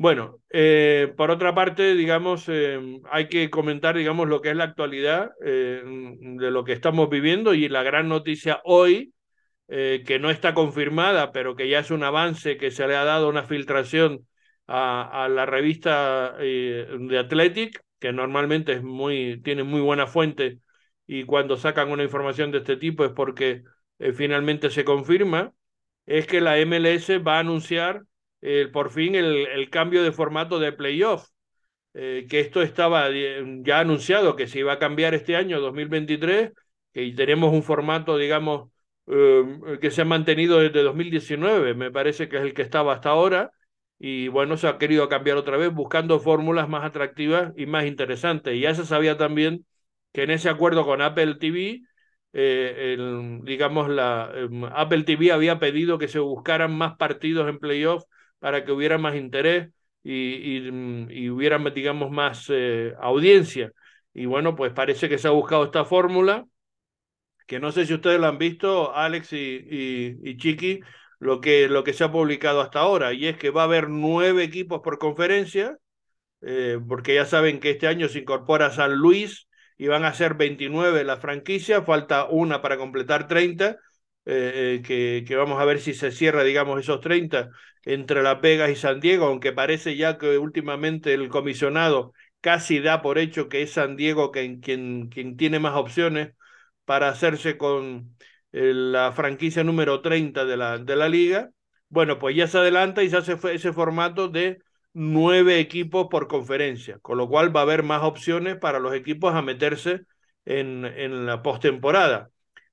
Bueno, 0.00 0.38
eh, 0.50 1.12
por 1.16 1.30
otra 1.32 1.54
parte, 1.56 1.94
digamos, 1.94 2.44
eh, 2.48 2.78
hay 3.10 3.28
que 3.28 3.50
comentar, 3.50 3.96
digamos, 3.96 4.28
lo 4.28 4.40
que 4.40 4.50
es 4.50 4.56
la 4.56 4.62
actualidad 4.64 5.32
eh, 5.44 5.82
de 5.84 6.50
lo 6.52 6.62
que 6.62 6.72
estamos 6.72 7.10
viviendo 7.10 7.52
y 7.52 7.68
la 7.68 7.82
gran 7.82 8.08
noticia 8.08 8.60
hoy, 8.64 9.12
que 9.68 10.18
no 10.20 10.30
está 10.30 10.54
confirmada, 10.54 11.32
pero 11.32 11.54
que 11.56 11.68
ya 11.68 11.80
es 11.80 11.90
un 11.90 12.02
avance 12.04 12.56
que 12.58 12.70
se 12.70 12.86
le 12.88 12.96
ha 12.96 13.04
dado 13.04 13.28
una 13.28 13.44
filtración 13.44 14.26
a, 14.66 15.24
a 15.24 15.28
la 15.28 15.46
revista 15.46 16.32
de 16.38 17.18
Athletic, 17.18 17.80
que 18.00 18.12
normalmente 18.12 18.72
es 18.74 18.82
muy, 18.82 19.40
tiene 19.42 19.64
muy 19.64 19.80
buena 19.80 20.06
fuente 20.06 20.60
y 21.06 21.24
cuando 21.24 21.56
sacan 21.58 21.90
una 21.90 22.02
información 22.04 22.50
de 22.52 22.58
este 22.58 22.76
tipo 22.78 23.04
es 23.04 23.12
porque 23.12 23.62
finalmente 24.14 24.70
se 24.70 24.84
confirma, 24.84 25.52
es 26.06 26.26
que 26.26 26.40
la 26.40 26.58
MLS 26.58 27.18
va 27.18 27.36
a 27.36 27.40
anunciar 27.40 28.04
eh, 28.40 28.68
por 28.72 28.90
fin 28.90 29.14
el, 29.14 29.46
el, 29.46 29.70
cambio 29.70 30.02
de 30.02 30.12
formato 30.12 30.58
de 30.58 30.72
playoff, 30.72 31.28
eh, 31.94 32.26
que 32.28 32.40
esto 32.40 32.62
estaba 32.62 33.08
ya 33.10 33.80
anunciado 33.80 34.36
que 34.36 34.46
se 34.46 34.60
iba 34.60 34.74
a 34.74 34.78
cambiar 34.78 35.14
este 35.14 35.36
año 35.36 35.60
2023, 35.60 36.52
que 36.92 37.12
tenemos 37.12 37.52
un 37.52 37.62
formato, 37.62 38.16
digamos, 38.18 38.70
eh, 39.06 39.78
que 39.80 39.90
se 39.90 40.02
ha 40.02 40.04
mantenido 40.04 40.60
desde 40.60 40.82
2019, 40.82 41.74
me 41.74 41.90
parece 41.90 42.28
que 42.28 42.36
es 42.36 42.42
el 42.42 42.54
que 42.54 42.62
estaba 42.62 42.92
hasta 42.94 43.10
ahora, 43.10 43.52
y 43.98 44.28
bueno, 44.28 44.56
se 44.56 44.68
ha 44.68 44.78
querido 44.78 45.08
cambiar 45.08 45.36
otra 45.38 45.56
vez 45.56 45.72
buscando 45.72 46.20
fórmulas 46.20 46.68
más 46.68 46.84
atractivas 46.84 47.52
y 47.56 47.66
más 47.66 47.84
interesantes. 47.86 48.54
Y 48.54 48.60
ya 48.60 48.74
se 48.74 48.86
sabía 48.86 49.16
también 49.16 49.66
que 50.12 50.22
en 50.22 50.30
ese 50.30 50.48
acuerdo 50.48 50.84
con 50.84 51.02
Apple 51.02 51.36
TV, 51.36 51.82
eh, 52.32 52.94
el, 52.94 53.40
digamos, 53.44 53.88
la 53.88 54.30
eh, 54.34 54.48
Apple 54.72 55.04
TV 55.04 55.32
había 55.32 55.58
pedido 55.58 55.98
que 55.98 56.08
se 56.08 56.18
buscaran 56.20 56.76
más 56.76 56.96
partidos 56.96 57.48
en 57.48 57.58
playoff 57.58 58.04
para 58.38 58.64
que 58.64 58.72
hubiera 58.72 58.98
más 58.98 59.16
interés 59.16 59.70
y, 60.02 60.12
y, 60.12 60.68
y 61.10 61.30
hubiera, 61.30 61.58
digamos, 61.70 62.10
más 62.10 62.46
eh, 62.50 62.94
audiencia. 63.00 63.72
Y 64.14 64.26
bueno, 64.26 64.56
pues 64.56 64.72
parece 64.72 65.08
que 65.08 65.18
se 65.18 65.28
ha 65.28 65.32
buscado 65.32 65.64
esta 65.64 65.84
fórmula, 65.84 66.46
que 67.46 67.60
no 67.60 67.72
sé 67.72 67.86
si 67.86 67.94
ustedes 67.94 68.20
lo 68.20 68.26
han 68.26 68.38
visto, 68.38 68.94
Alex 68.94 69.32
y, 69.32 70.18
y, 70.22 70.36
Chiqui, 70.36 70.80
lo 71.18 71.40
que, 71.40 71.68
lo 71.68 71.82
que 71.84 71.92
se 71.94 72.04
ha 72.04 72.12
publicado 72.12 72.60
hasta 72.60 72.80
ahora, 72.80 73.12
y 73.12 73.26
es 73.26 73.36
que 73.38 73.50
va 73.50 73.62
a 73.62 73.64
haber 73.64 73.88
nueve 73.88 74.44
equipos 74.44 74.80
por 74.82 74.98
conferencia, 74.98 75.78
eh, 76.42 76.78
porque 76.88 77.14
ya 77.14 77.26
saben 77.26 77.60
que 77.60 77.70
este 77.70 77.86
año 77.88 78.08
se 78.08 78.20
incorpora 78.20 78.70
San 78.70 78.94
Luis 78.96 79.48
y 79.78 79.88
van 79.88 80.04
a 80.04 80.14
ser 80.14 80.34
29 80.34 81.04
la 81.04 81.18
franquicia, 81.18 81.82
falta 81.82 82.26
una 82.26 82.62
para 82.62 82.76
completar 82.78 83.28
30, 83.28 83.78
eh, 84.26 84.82
que, 84.84 85.24
que, 85.26 85.36
vamos 85.36 85.60
a 85.60 85.64
ver 85.64 85.80
si 85.80 85.94
se 85.94 86.12
cierra, 86.12 86.44
digamos, 86.44 86.78
esos 86.80 87.00
30 87.00 87.50
entre 87.88 88.22
Las 88.22 88.40
Vegas 88.42 88.70
y 88.70 88.76
San 88.76 89.00
Diego, 89.00 89.26
aunque 89.26 89.52
parece 89.52 89.96
ya 89.96 90.18
que 90.18 90.36
últimamente 90.38 91.14
el 91.14 91.28
comisionado 91.30 92.12
casi 92.40 92.80
da 92.80 93.00
por 93.02 93.18
hecho 93.18 93.48
que 93.48 93.62
es 93.62 93.72
San 93.72 93.96
Diego 93.96 94.30
quien, 94.30 94.60
tiene 95.36 95.58
más 95.58 95.74
opciones 95.74 96.34
para 96.84 97.08
hacerse 97.08 97.56
con 97.56 98.14
eh, 98.52 98.72
la 98.74 99.12
franquicia 99.12 99.64
número 99.64 100.02
30 100.02 100.44
de 100.44 100.56
la, 100.58 100.78
de 100.78 100.96
la 100.96 101.08
liga. 101.08 101.50
Bueno, 101.88 102.18
pues 102.18 102.36
ya 102.36 102.46
se 102.46 102.58
adelanta 102.58 103.02
y 103.02 103.10
se 103.10 103.16
hace 103.16 103.38
ese 103.54 103.72
formato 103.72 104.28
de 104.28 104.58
nueve 104.92 105.58
equipos 105.58 106.08
por 106.10 106.28
conferencia, 106.28 106.98
con 107.00 107.16
lo 107.18 107.28
cual 107.28 107.54
va 107.56 107.60
a 107.60 107.62
haber 107.62 107.82
más 107.82 108.02
opciones 108.02 108.56
para 108.56 108.78
los 108.80 108.94
equipos 108.94 109.34
a 109.34 109.42
meterse 109.42 110.02
en, 110.44 110.84
en 110.84 111.26
la 111.26 111.42
postemporada 111.42 112.30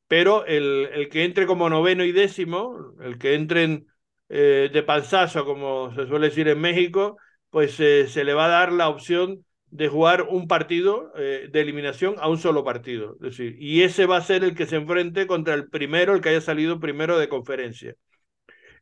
pero 0.07 0.45
el, 0.45 0.89
el, 0.93 1.09
que 1.09 1.23
entre 1.25 1.47
como 1.47 1.69
noveno 1.69 2.03
y 2.03 2.11
décimo, 2.11 2.93
el 3.01 3.17
que 3.17 3.33
entren 3.33 3.87
eh, 4.29 4.69
de 4.73 4.83
panzazo, 4.83 5.45
como 5.45 5.93
se 5.93 6.07
suele 6.07 6.29
decir 6.29 6.47
en 6.47 6.59
México, 6.59 7.17
pues 7.49 7.79
eh, 7.79 8.07
se 8.07 8.23
le 8.23 8.33
va 8.33 8.45
a 8.45 8.49
dar 8.49 8.71
la 8.71 8.89
opción 8.89 9.45
de 9.67 9.87
jugar 9.87 10.23
un 10.23 10.47
partido 10.47 11.11
eh, 11.15 11.49
de 11.51 11.61
eliminación 11.61 12.15
a 12.19 12.27
un 12.29 12.37
solo 12.37 12.63
partido. 12.63 13.13
Es 13.15 13.37
decir, 13.37 13.55
y 13.59 13.83
ese 13.83 14.05
va 14.05 14.17
a 14.17 14.21
ser 14.21 14.43
el 14.43 14.55
que 14.55 14.65
se 14.65 14.77
enfrente 14.77 15.27
contra 15.27 15.53
el 15.53 15.69
primero, 15.69 16.13
el 16.13 16.21
que 16.21 16.29
haya 16.29 16.41
salido 16.41 16.79
primero 16.79 17.17
de 17.19 17.29
conferencia. 17.29 17.95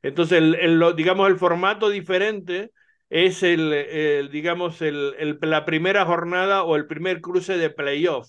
Entonces, 0.02 0.40
el, 0.42 0.96
digamos, 0.96 1.30
el 1.30 1.38
formato 1.38 1.90
diferente 1.90 2.72
es 3.10 3.42
el, 3.44 4.30
digamos, 4.32 4.82
el, 4.82 5.40
la 5.42 5.66
primera 5.66 6.06
jornada 6.06 6.64
o 6.64 6.76
el 6.76 6.88
primer 6.88 7.22
cruce 7.22 7.58
de 7.58 7.70
playoff, 7.70 8.28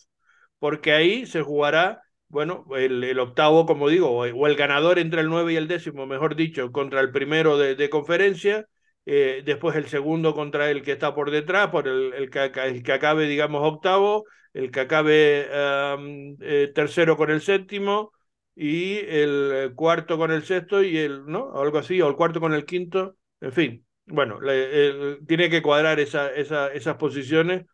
porque 0.58 0.92
ahí 0.92 1.26
se 1.26 1.42
jugará 1.42 2.03
bueno, 2.34 2.66
el, 2.76 3.04
el, 3.04 3.20
octavo, 3.20 3.64
como 3.64 3.88
digo, 3.88 4.10
o, 4.10 4.26
o, 4.26 4.46
el 4.48 4.56
ganador 4.56 4.98
entre 4.98 5.20
el 5.20 5.28
9 5.28 5.52
y 5.52 5.56
el 5.56 5.68
décimo, 5.68 6.04
mejor 6.04 6.34
dicho, 6.34 6.72
contra 6.72 7.00
el 7.00 7.12
primero 7.12 7.56
de, 7.56 7.76
de 7.76 7.88
conferencia, 7.88 8.66
eh, 9.06 9.42
después 9.46 9.76
el 9.76 9.86
segundo 9.86 10.34
contra 10.34 10.68
el 10.68 10.82
que 10.82 10.90
está 10.90 11.14
por 11.14 11.30
detrás, 11.30 11.68
por 11.70 11.86
el, 11.86 12.12
el, 12.12 12.30
que, 12.30 12.92
acabe, 12.92 13.28
digamos, 13.28 13.62
octavo, 13.62 14.24
el 14.52 14.72
que 14.72 14.80
acabe 14.80 15.48
um, 15.96 16.36
eh, 16.40 16.72
tercero 16.74 17.16
con 17.16 17.30
el 17.30 17.40
séptimo, 17.40 18.10
y 18.56 18.96
el 18.96 19.72
cuarto 19.76 20.18
con 20.18 20.32
el 20.32 20.42
sexto, 20.42 20.82
y 20.82 20.98
el, 20.98 21.26
¿no? 21.26 21.52
Algo 21.54 21.78
así, 21.78 22.00
o 22.00 22.08
el 22.08 22.16
cuarto 22.16 22.40
con 22.40 22.52
el 22.52 22.64
quinto, 22.64 23.16
en 23.40 23.52
fin. 23.52 23.86
Bueno, 24.06 24.40
le, 24.40 25.18
tiene 25.26 25.48
que 25.48 25.62
cuadrar 25.62 26.00
esa, 26.00 26.32
esa, 26.34 26.72
esas 26.72 26.96
posiciones 26.96 27.66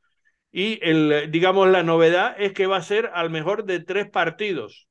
y 0.52 0.78
el, 0.82 1.30
digamos, 1.30 1.68
la 1.68 1.82
novedad 1.82 2.34
es 2.38 2.52
que 2.52 2.66
va 2.66 2.78
a 2.78 2.82
ser 2.82 3.10
al 3.14 3.30
mejor 3.30 3.64
de 3.64 3.80
tres 3.80 4.08
partidos, 4.08 4.88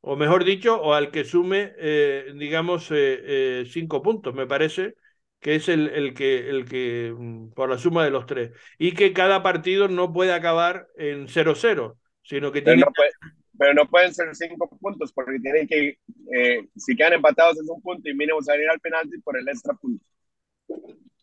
o 0.00 0.16
mejor 0.16 0.44
dicho, 0.44 0.80
o 0.80 0.94
al 0.94 1.10
que 1.10 1.24
sume, 1.24 1.72
eh, 1.78 2.32
digamos, 2.36 2.90
eh, 2.90 3.18
eh, 3.24 3.64
cinco 3.66 4.02
puntos, 4.02 4.34
me 4.34 4.46
parece, 4.46 4.94
que 5.40 5.56
es 5.56 5.68
el, 5.68 5.88
el, 5.88 6.14
que, 6.14 6.48
el 6.50 6.64
que, 6.64 7.14
mm, 7.16 7.50
por 7.50 7.70
la 7.70 7.78
suma 7.78 8.04
de 8.04 8.10
los 8.10 8.26
tres. 8.26 8.52
Y 8.78 8.92
que 8.92 9.12
cada 9.12 9.42
partido 9.42 9.88
no 9.88 10.12
puede 10.12 10.32
acabar 10.32 10.86
en 10.96 11.26
0-0, 11.28 11.96
sino 12.22 12.52
que 12.52 12.62
pero 12.62 12.74
tiene... 12.76 12.80
No 12.82 12.92
puede, 12.94 13.10
pero 13.58 13.74
no 13.74 13.86
pueden 13.88 14.14
ser 14.14 14.28
cinco 14.34 14.68
puntos, 14.78 15.12
porque 15.12 15.40
tienen 15.40 15.66
que, 15.66 15.98
si 16.76 16.94
quedan 16.94 17.14
empatados 17.14 17.58
es 17.58 17.68
un 17.68 17.80
punto 17.80 18.08
y 18.08 18.14
mínimo 18.14 18.42
salir 18.42 18.68
al 18.68 18.78
penalti 18.78 19.18
por 19.18 19.38
el 19.38 19.48
extra 19.48 19.74
punto. 19.74 20.04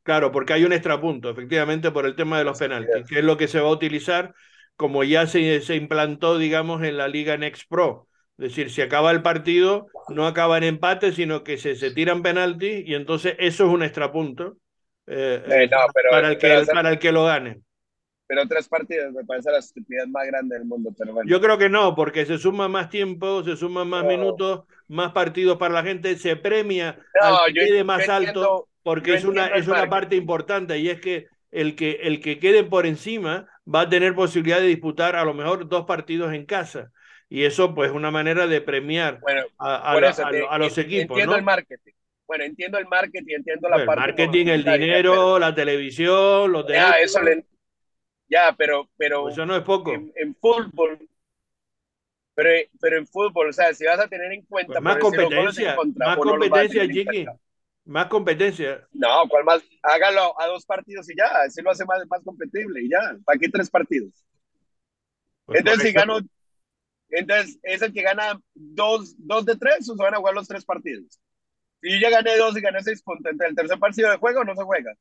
Claro, 0.04 0.32
porque 0.32 0.54
hay 0.54 0.66
un 0.66 0.74
extrapunto, 0.74 1.30
efectivamente, 1.30 1.92
por 1.92 2.06
el 2.06 2.16
tema 2.16 2.38
de 2.38 2.44
los 2.44 2.60
penaltis, 2.60 3.08
que 3.08 3.20
es 3.20 3.24
lo 3.26 3.38
que 3.38 3.48
se 3.48 3.60
va 3.62 3.70
a 3.70 3.72
utilizar 3.72 4.34
como 4.76 5.04
ya 5.04 5.28
se, 5.28 5.62
se 5.62 5.76
implantó, 5.76 6.38
digamos, 6.38 6.84
en 6.84 6.98
la 6.98 7.08
Liga 7.08 7.38
Next 7.38 7.70
Pro. 7.70 8.08
Es 8.38 8.50
decir, 8.50 8.70
si 8.72 8.82
acaba 8.82 9.12
el 9.12 9.22
partido, 9.22 9.88
no 10.10 10.26
acaba 10.28 10.58
en 10.58 10.64
empate, 10.64 11.14
sino 11.14 11.44
que 11.44 11.58
se, 11.58 11.76
se 11.76 11.92
tiran 11.92 12.22
penaltis 12.24 12.84
y 12.86 12.96
entonces 12.96 13.36
eso 13.40 13.66
es 13.68 13.70
un 13.74 13.84
extrapunto 13.84 14.58
eh, 15.06 15.42
Eh, 15.48 15.70
no, 15.72 15.78
pero- 15.94 16.10
para, 16.10 16.30
el 16.30 16.38
que, 16.38 16.48
pero 16.48 16.66
para 16.66 16.90
el 16.90 17.00
que 17.00 17.12
lo 17.12 17.26
gane. 17.26 17.62
Pero 18.26 18.48
tres 18.48 18.68
partidos 18.68 19.14
me 19.14 19.24
parece 19.26 19.52
la 19.52 19.60
estupidez 19.60 20.08
más 20.08 20.26
grande 20.26 20.58
del 20.58 20.66
mundo. 20.66 20.92
Pero 20.98 21.14
bueno. 21.14 21.30
Yo 21.30 21.40
creo 21.40 21.58
que 21.58 21.70
no, 21.70 21.94
porque 21.94 22.26
se 22.26 22.38
suma 22.38 22.68
más 22.68 22.90
tiempo, 22.90 23.44
se 23.44 23.56
suman 23.56 23.88
más 23.88 24.04
No. 24.04 24.10
minutos, 24.10 24.64
más 24.88 25.12
partidos 25.12 25.58
para 25.58 25.74
la 25.76 25.84
gente, 25.84 26.16
se 26.18 26.36
premia 26.36 26.98
No, 27.22 27.38
al 27.44 27.54
que 27.54 27.60
yo- 27.60 27.66
quede 27.68 27.84
más 27.84 28.06
yo 28.08 28.14
alto, 28.14 28.30
entiendo- 28.30 28.68
porque 28.84 29.14
es 29.16 29.26
una, 29.26 29.48
el 29.48 29.62
es 29.62 29.68
una 29.68 29.90
parte 29.90 30.16
importante 30.16 30.78
y 30.78 30.90
es 30.90 31.00
que 31.02 31.28
el, 31.52 31.76
que 31.76 32.00
el 32.04 32.20
que 32.22 32.40
quede 32.40 32.64
por 32.64 32.86
encima 32.86 33.48
va 33.74 33.82
a 33.82 33.90
tener 33.90 34.14
posibilidad 34.16 34.60
de 34.60 34.68
disputar 34.68 35.16
a 35.16 35.24
lo 35.24 35.34
mejor 35.34 35.68
dos 35.70 35.86
partidos 35.86 36.34
en 36.34 36.46
casa. 36.46 36.92
Y 37.30 37.46
eso, 37.46 37.74
pues, 37.74 37.90
es 37.90 37.96
una 37.96 38.12
manera 38.12 38.46
de 38.48 38.62
premiar 38.62 39.20
Bueno, 39.22 39.44
a, 39.58 39.92
a 39.94 40.00
la- 40.00 40.14
te- 40.14 40.46
a 40.48 40.58
los 40.58 40.78
equipos, 40.78 41.02
Entiendo 41.18 41.32
¿no? 41.32 41.38
el 41.40 41.44
marketing. 41.44 41.92
Bueno, 42.28 42.44
entiendo 42.44 42.78
el 42.78 42.88
marketing, 42.88 43.36
entiendo 43.36 43.70
la 43.70 43.78
el 43.78 43.86
parte. 43.86 44.02
marketing, 44.02 44.48
el 44.48 44.64
dinero, 44.64 45.40
la 45.40 45.54
televisión, 45.56 46.52
los 46.52 46.64
pero- 46.66 46.80
Ya, 46.80 46.92
eso 47.00 47.22
le- 47.22 47.46
Ya, 48.30 48.54
pero, 48.58 48.90
pero 48.98 49.24
Pues 49.24 49.34
eso 49.34 49.46
no 49.46 49.56
es 49.56 49.64
poco. 49.64 49.94
en, 49.94 50.12
en 50.16 50.36
fútbol. 50.36 51.00
Pero, 52.36 52.50
pero 52.82 52.98
en 52.98 53.08
fútbol, 53.08 53.50
o 53.50 53.54
sea, 53.54 53.74
si 53.74 53.86
vas 53.86 54.00
a 54.00 54.08
tener 54.08 54.32
en 54.32 54.42
cuenta. 54.46 54.74
Pues 54.74 54.82
más 54.82 54.98
competencia, 54.98 55.76
más 55.96 56.18
competencia, 56.18 56.88
Chiqui. 56.88 57.28
Más 57.86 58.08
competencia. 58.08 58.88
No, 58.94 59.28
¿cuál 59.30 59.44
más? 59.44 59.62
Hágalo 59.82 60.40
a 60.40 60.48
dos 60.48 60.66
partidos 60.66 61.10
y 61.10 61.16
ya, 61.18 61.26
así 61.46 61.62
lo 61.62 61.72
hace 61.72 61.84
más, 61.86 62.02
más 62.10 62.22
competible 62.24 62.82
y 62.82 62.90
ya. 62.90 63.18
¿Para 63.26 63.38
qué 63.38 63.50
tres 63.50 63.70
partidos? 63.70 64.24
Pues 65.46 65.60
entonces, 65.60 65.88
si 65.88 65.92
gano, 65.94 66.20
entonces 67.10 67.60
es 67.64 67.82
el 67.82 67.92
que 67.94 68.02
gana 68.02 68.40
dos, 68.54 69.16
dos 69.18 69.46
de 69.46 69.58
tres, 69.58 69.90
o 69.90 69.96
se 69.98 70.02
van 70.04 70.14
a 70.14 70.18
jugar 70.18 70.34
los 70.34 70.48
tres 70.48 70.64
partidos. 70.64 71.20
Si 71.82 71.92
yo 71.92 71.98
ya 71.98 72.10
gané 72.10 72.38
dos 72.38 72.56
y 72.58 72.62
gané 72.62 72.82
seis 72.82 73.02
puntos, 73.04 73.30
entre 73.32 73.48
el 73.50 73.56
tercer 73.56 73.78
partido 73.78 74.10
de 74.10 74.18
juego 74.18 74.46
no 74.46 74.56
se 74.56 74.64
juega. 74.64 74.94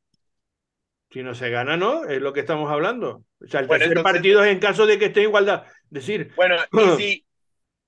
Si 1.11 1.23
no 1.23 1.35
se 1.37 1.51
gana, 1.51 1.77
¿no? 1.77 2.05
Es 2.07 2.21
lo 2.21 2.33
que 2.33 2.40
estamos 2.40 2.68
hablando. 2.73 3.25
O 3.40 3.47
sea, 3.47 3.61
el 3.61 3.66
Bueno, 3.68 3.81
tercer 3.85 3.99
entonces- 3.99 4.12
partido 4.12 4.45
es 4.45 4.51
en 4.53 4.59
caso 4.59 4.87
de 4.87 4.99
que 4.99 5.05
esté 5.07 5.21
en 5.21 5.29
igualdad. 5.29 5.64
Decir, 5.90 6.33
Bueno, 6.35 6.57
y 6.73 6.77
si, 6.99 7.27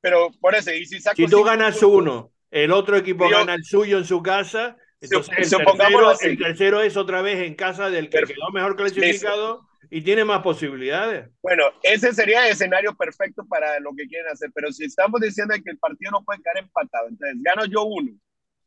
pero 0.01 0.31
por 0.41 0.55
eso, 0.55 0.73
y 0.73 0.87
si 0.87 1.01
saco 1.01 1.17
si 1.17 1.27
tú 1.27 1.43
ganas 1.43 1.79
puntos, 1.79 2.03
uno, 2.03 2.33
el 2.53 2.71
otro 2.71 2.97
equipo 2.97 3.29
Yo- 3.29 3.39
gana 3.39 3.55
el 3.55 3.65
suyo 3.65 3.99
en 3.99 4.05
su 4.05 4.23
casa, 4.23 4.77
entonces 5.01 5.53
el 5.53 5.67
tercero, 5.67 6.21
el 6.21 6.39
tercero 6.39 6.81
es 6.83 6.97
otra 6.97 7.23
vez 7.23 7.47
en 7.47 7.55
casa 7.55 7.91
del 7.91 8.07
que 8.07 8.19
Perfecto. 8.19 8.41
quedó 8.41 8.53
mejor 8.53 8.77
clasificado 8.77 9.69
y 9.91 10.03
tiene 10.03 10.25
más 10.25 10.43
posibilidades. 10.43 11.29
Bueno, 11.43 11.65
ese 11.83 12.13
sería 12.13 12.47
el 12.47 12.53
escenario 12.53 12.95
perfecto 12.95 13.45
para 13.47 13.79
lo 13.81 13.95
que 13.95 14.07
quieren 14.07 14.33
hacer, 14.33 14.51
pero 14.55 14.73
si 14.73 14.85
estamos 14.85 15.21
diciendo 15.21 15.55
que 15.63 15.71
el 15.71 15.79
partido 15.79 16.11
no 16.13 16.25
puede 16.25 16.41
quedar 16.43 16.65
empatado, 16.65 17.09
entonces 17.09 17.37
gano 17.43 17.65
yo 17.67 17.85
uno, 17.85 18.13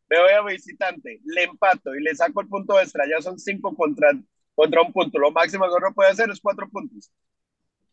me 0.09 0.19
voy 0.19 0.31
a 0.31 0.41
visitante, 0.41 1.19
le 1.25 1.43
empato 1.43 1.95
y 1.95 2.01
le 2.01 2.15
saco 2.15 2.41
el 2.41 2.47
punto 2.47 2.79
extra, 2.79 3.05
ya 3.07 3.21
son 3.21 3.37
cinco 3.39 3.75
contra, 3.75 4.11
contra 4.55 4.81
un 4.81 4.93
punto, 4.93 5.17
lo 5.19 5.31
máximo 5.31 5.65
que 5.65 5.75
uno 5.75 5.93
puede 5.93 6.11
hacer 6.11 6.29
es 6.29 6.39
cuatro 6.39 6.69
puntos. 6.69 7.11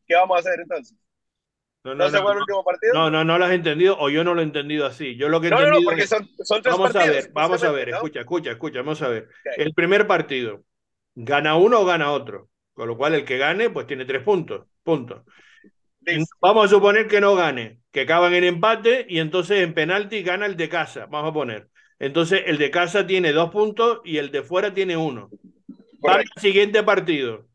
¿Qué 0.07 0.14
vamos 0.14 0.37
a 0.37 0.40
hacer 0.40 0.61
entonces? 0.61 0.97
No, 1.85 1.94
¿No, 1.94 2.05
no, 2.05 2.11
se 2.11 2.18
juega 2.18 2.33
el 2.33 2.38
último 2.40 2.64
partido? 2.64 2.94
no, 2.94 3.11
no, 3.11 3.25
no 3.25 3.38
lo 3.38 3.44
has 3.44 3.53
entendido 3.53 3.97
o 3.99 4.09
yo 4.09 4.25
no 4.25 4.35
lo 4.35 4.40
he 4.40 4.44
entendido 4.44 4.87
así. 4.87 5.16
Yo 5.16 5.29
lo 5.29 5.40
que 5.40 5.49
he 5.49 5.51
no, 5.51 5.57
no, 5.57 5.62
no, 5.62 5.66
entendido 5.68 5.90
porque 5.90 6.07
son, 6.07 6.29
son 6.42 6.62
tres 6.62 6.75
Vamos 6.75 6.97
a 6.97 7.07
ver, 7.07 7.31
vamos 7.33 7.62
a 7.62 7.70
ver, 7.70 7.88
escucha, 7.90 8.20
escucha, 8.20 8.51
escucha, 8.53 8.79
vamos 8.79 9.03
a 9.03 9.09
ver. 9.09 9.29
El 9.57 9.75
primer 9.75 10.07
partido, 10.07 10.64
gana 11.14 11.57
uno 11.57 11.81
o 11.81 11.85
gana 11.85 12.11
otro. 12.11 12.49
Con 12.75 12.88
lo 12.88 12.97
cual 12.97 13.14
el 13.14 13.25
que 13.25 13.38
gane, 13.38 13.70
pues 13.70 13.87
tiene 13.87 14.05
tres 14.05 14.23
puntos. 14.23 14.66
Punto. 14.83 15.25
Listo. 16.01 16.37
Vamos 16.40 16.66
a 16.66 16.68
suponer 16.68 17.07
que 17.07 17.20
no 17.20 17.35
gane, 17.35 17.79
que 17.92 18.03
acaban 18.03 18.35
en 18.35 18.44
empate 18.44 19.07
y 19.09 19.20
entonces 19.20 19.62
en 19.62 19.75
penalti 19.75 20.23
gana 20.23 20.47
el 20.47 20.57
de 20.57 20.68
casa, 20.68 21.07
vamos 21.07 21.31
a 21.31 21.35
poner. 21.35 21.68
Entonces 21.99 22.42
el 22.47 22.59
de 22.59 22.70
casa 22.70 23.07
tiene 23.07 23.33
dos 23.33 23.51
puntos 23.51 24.01
y 24.05 24.18
el 24.18 24.31
de 24.31 24.42
fuera 24.42 24.75
tiene 24.75 24.97
uno. 24.97 25.31
Para 26.01 26.23
el 26.23 26.29
siguiente 26.37 26.83
partido. 26.83 27.47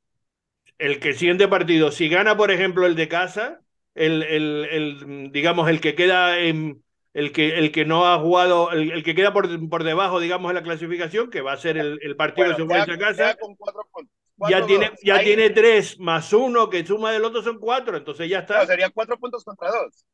El 0.78 1.00
que 1.00 1.14
siguiente 1.14 1.48
partido, 1.48 1.92
si 1.92 2.08
gana, 2.08 2.38
por 2.38 2.50
ejemplo, 2.52 2.86
el 2.86 2.96
de 2.96 3.10
casa, 3.10 3.60
el, 4.00 4.24
el, 4.24 4.66
el, 4.72 5.32
digamos, 5.32 5.70
el 5.70 5.82
que 5.82 5.94
queda 5.96 6.40
en, 6.40 6.84
el 7.14 7.32
que, 7.32 7.58
el 7.60 7.72
que 7.72 7.86
no 7.86 8.08
ha 8.08 8.18
jugado, 8.20 8.72
el, 8.72 8.92
el 8.92 9.04
que 9.04 9.14
queda 9.16 9.34
por, 9.34 9.70
por 9.70 9.84
debajo, 9.84 10.20
digamos, 10.20 10.50
en 10.52 10.56
la 10.56 10.64
clasificación, 10.64 11.30
que 11.30 11.42
va 11.42 11.54
a 11.54 11.58
ser 11.58 11.78
el, 11.78 12.00
el 12.02 12.16
partido 12.16 12.48
Bueno, 12.48 12.56
que 12.58 12.62
se 12.64 12.68
queda- 12.68 12.86
juega 12.86 12.94
en 12.94 13.02
esa 13.14 13.24
casa, 13.26 13.38
con 13.40 13.56
cuatro 13.56 13.82
puntos. 13.92 14.16
ya 14.16 14.48
Cuatro, 14.60 14.66
tiene, 14.68 14.92
ya 15.04 15.16
Ahí- 15.16 15.26
tiene 15.26 15.50
tres 15.50 16.00
más 16.00 16.32
uno 16.34 16.70
que 16.70 16.86
suma 16.86 17.12
del 17.12 17.26
otro 17.26 17.42
son 17.42 17.60
cuatro, 17.60 17.98
entonces 17.98 18.30
ya 18.30 18.38
no, 18.38 18.42
está. 18.44 18.66
sería 18.66 18.90
cuatro 18.90 19.18
puntos 19.20 19.44
contra 19.44 19.70
dos. 19.70 20.06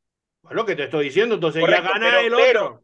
Bueno, 0.41 0.65
que 0.65 0.75
te 0.75 0.83
estoy 0.85 1.05
diciendo, 1.05 1.35
entonces 1.35 1.61
Correcto, 1.61 1.83
ya 1.85 1.93
gana 1.93 2.05
pero- 2.05 2.19
el 2.19 2.33
pero- 2.45 2.65
otro. 2.65 2.83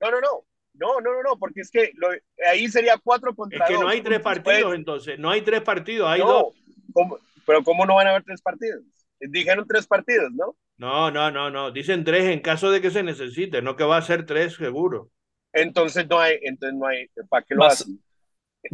No, 0.00 0.10
no, 0.10 0.20
no. 0.20 0.44
No, 0.74 1.00
no, 1.02 1.12
no, 1.12 1.22
no, 1.22 1.38
porque 1.38 1.60
es 1.60 1.70
que 1.70 1.92
lo- 1.96 2.08
ahí 2.50 2.66
sería 2.68 2.96
cuatro 3.02 3.30
Es 3.30 3.36
contra 3.36 3.66
que 3.66 3.74
dos. 3.74 3.82
no 3.82 3.88
hay 3.88 4.00
tres 4.00 4.20
partidos, 4.20 4.62
Puede- 4.62 4.76
entonces, 4.76 5.18
no 5.18 5.30
hay 5.30 5.42
tres 5.42 5.60
partidos, 5.60 6.08
hay 6.08 6.20
no, 6.20 6.26
dos. 6.26 6.54
¿cómo? 6.94 7.18
pero 7.46 7.62
¿cómo 7.62 7.84
no 7.86 7.94
van 7.96 8.06
a 8.06 8.10
haber 8.10 8.22
tres 8.24 8.40
partidos? 8.40 8.82
Dijeron 9.30 9.66
tres 9.66 9.86
partidos, 9.86 10.30
¿no? 10.32 10.56
No, 10.76 11.10
no, 11.10 11.30
no, 11.30 11.48
no. 11.50 11.70
Dicen 11.70 12.04
tres 12.04 12.24
en 12.24 12.40
caso 12.40 12.70
de 12.70 12.80
que 12.82 12.90
se 12.90 13.02
necesite, 13.02 13.62
no 13.62 13.74
que 13.76 13.84
va 13.84 13.96
a 13.96 14.02
ser 14.02 14.26
tres 14.26 14.54
seguro. 14.54 15.10
Entonces 15.54 16.06
no 16.08 16.18
hay, 16.20 16.38
entonces 16.42 16.78
no 16.78 16.86
hay, 16.86 17.06
¿para 17.30 17.44
qué 17.44 17.54
lo 17.54 17.64
Vas- 17.64 17.70
hacen? 17.70 18.02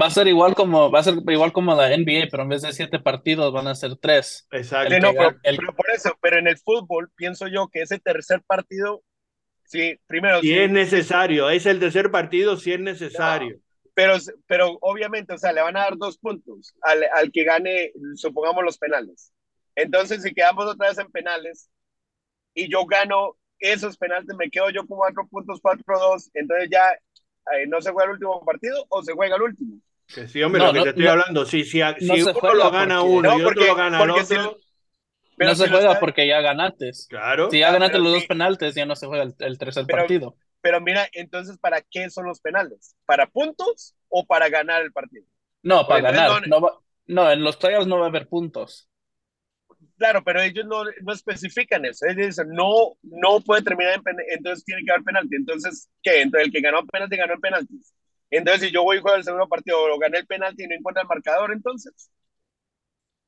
Va 0.03 0.07
a 0.07 0.11
ser 0.11 0.29
igual 0.29 0.55
como, 0.55 0.91
va 0.91 1.01
a 1.01 1.03
ser 1.05 1.15
igual 1.29 1.53
como 1.53 1.75
la 1.75 1.93
NBA, 1.93 2.29
pero 2.31 2.45
en 2.45 2.51
vez 2.51 2.63
de 2.63 2.73
siete 2.73 3.01
partidos 3.01 3.53
van 3.53 3.69
a 3.69 3.75
ser 3.75 3.97
tres. 3.97 4.49
Exacto. 4.51 4.95
No, 5.13 5.13
el- 5.43 5.57
pero 5.57 5.75
por 5.75 5.91
eso, 5.91 6.11
pero 6.23 6.39
en 6.39 6.47
el 6.49 6.59
fútbol 6.59 7.11
pienso 7.15 7.49
yo 7.49 7.69
que 7.69 7.83
ese 7.83 7.99
tercer 7.99 8.43
partido, 8.47 9.03
sí, 9.65 9.99
primero, 10.07 10.41
Si 10.41 10.53
sí, 10.53 10.59
es 10.59 10.71
necesario, 10.71 11.51
es 11.51 11.67
el 11.67 11.81
tercer 11.81 12.11
partido 12.11 12.57
si 12.57 12.73
es 12.73 12.81
necesario. 12.81 13.61
pero, 13.95 14.15
pero 14.47 14.79
obviamente, 14.81 15.35
o 15.35 15.39
sea, 15.39 15.53
le 15.53 15.61
van 15.63 15.77
a 15.77 15.81
dar 15.81 15.97
dos 15.99 16.19
puntos 16.19 16.75
al, 16.83 17.05
al 17.17 17.33
que 17.33 17.45
gane, 17.45 17.93
supongamos, 18.15 18.65
los 18.65 18.79
penales. 18.79 19.33
Entonces, 19.79 20.23
si 20.23 20.35
quedamos 20.35 20.67
otra 20.67 20.89
vez 20.89 20.99
en 20.99 21.11
penales 21.13 21.71
y 22.55 22.69
yo 22.71 22.85
gano 22.85 23.37
esos 23.61 23.97
penales, 23.97 24.27
me 24.37 24.51
quedo 24.51 24.71
yo 24.71 24.87
con 24.87 24.99
cuatro 24.99 25.27
puntos, 25.29 25.61
cuatro, 25.63 25.85
dos, 25.99 26.31
entonces 26.35 26.69
ya 26.71 26.91
eh, 27.55 27.67
no 27.69 27.81
se 27.81 27.93
juega 27.93 28.07
el 28.07 28.15
último 28.15 28.45
partido 28.45 28.85
o 28.89 29.03
se 29.03 29.13
juega 29.13 29.37
el 29.37 29.43
último. 29.43 29.79
Que 30.13 30.27
sí, 30.27 30.43
hombre, 30.43 30.61
No, 30.61 30.67
lo 30.67 30.73
que 30.73 30.79
no, 30.79 30.85
te 30.85 30.91
estoy 30.91 31.05
no. 31.05 31.11
hablando, 31.13 31.45
si, 31.45 31.65
si, 31.65 31.81
si 31.99 32.23
uno 32.23 32.55
lo 32.55 32.71
gana 32.71 33.01
porque- 33.01 33.13
uno 33.15 33.31
No, 33.31 33.39
y 33.39 33.43
porque- 33.43 33.61
otro 33.61 33.67
lo 33.73 33.75
gana 33.77 34.03
el 34.03 34.27
si 34.27 34.35
otro, 34.35 34.59
Pero 35.37 35.51
no 35.51 35.57
se 35.57 35.65
si 35.65 35.71
juega 35.71 35.89
está- 35.89 36.01
porque 36.01 36.27
ya 36.27 36.41
ganaste. 36.41 36.91
claro. 37.09 37.51
Si 37.51 37.59
ya 37.61 37.69
Ah, 37.69 37.73
ganaste 37.73 37.99
los 37.99 38.09
sí. 38.09 38.15
dos 38.15 38.27
penaltes, 38.27 38.75
ya 38.75 38.87
no 38.87 38.97
se 38.97 39.07
juega 39.07 39.23
el, 39.25 39.35
el 39.39 39.59
tercer 39.59 39.85
Pero- 39.87 39.99
partido. 39.99 40.37
Pero 40.61 40.81
mira, 40.81 41.09
entonces, 41.13 41.57
¿para 41.59 41.83
qué 41.83 42.11
son 42.11 42.25
los 42.27 42.41
penales? 42.41 42.97
¿Para 43.07 43.29
puntos 43.29 43.95
o 44.09 44.27
para 44.27 44.49
ganar 44.49 44.83
el 44.83 44.93
partido? 44.93 45.25
No, 45.63 45.87
para 45.87 46.01
ganar. 46.11 46.43
no- 46.43 46.47
No, 46.49 46.61
va- 46.61 46.79
no, 47.07 47.31
en 47.31 47.45
los 47.45 47.57
playoffs 47.57 47.87
no 47.87 47.99
va 47.99 48.07
a 48.07 48.09
haber 48.09 48.27
puntos. 48.29 48.89
Claro, 49.99 50.23
pero 50.25 50.41
ellos 50.41 50.65
no, 50.67 50.85
no 51.03 51.13
especifican 51.13 51.85
eso. 51.85 52.07
Ellos 52.07 52.29
dicen, 52.29 52.49
no, 52.51 52.97
no 53.03 53.41
puede 53.41 53.63
terminar 53.63 53.95
en 53.95 54.03
penalti, 54.03 54.31
entonces 54.33 54.65
tiene 54.65 54.85
que 54.85 54.93
haber 54.93 55.05
penalti. 55.05 55.35
Entonces, 55.37 55.89
¿qué? 56.03 56.23
Entonces, 56.23 56.47
el 56.47 56.53
que 56.53 56.61
ganó 56.61 56.87
penalti, 56.87 57.17
ganó 57.17 57.35
en 57.35 57.41
penaltis. 57.41 57.93
Entonces, 58.31 58.69
si 58.69 58.73
yo 58.73 58.85
voy 58.85 58.99
y 58.99 59.01
juego 59.01 59.17
el 59.17 59.25
segundo 59.25 59.49
partido, 59.49 59.79
o 59.93 59.99
gané 59.99 60.19
el 60.19 60.27
penalti 60.27 60.65
y 60.65 60.69
no 60.69 60.75
encuentro 60.77 61.03
el 61.03 61.09
marcador, 61.09 61.53
entonces. 61.53 62.11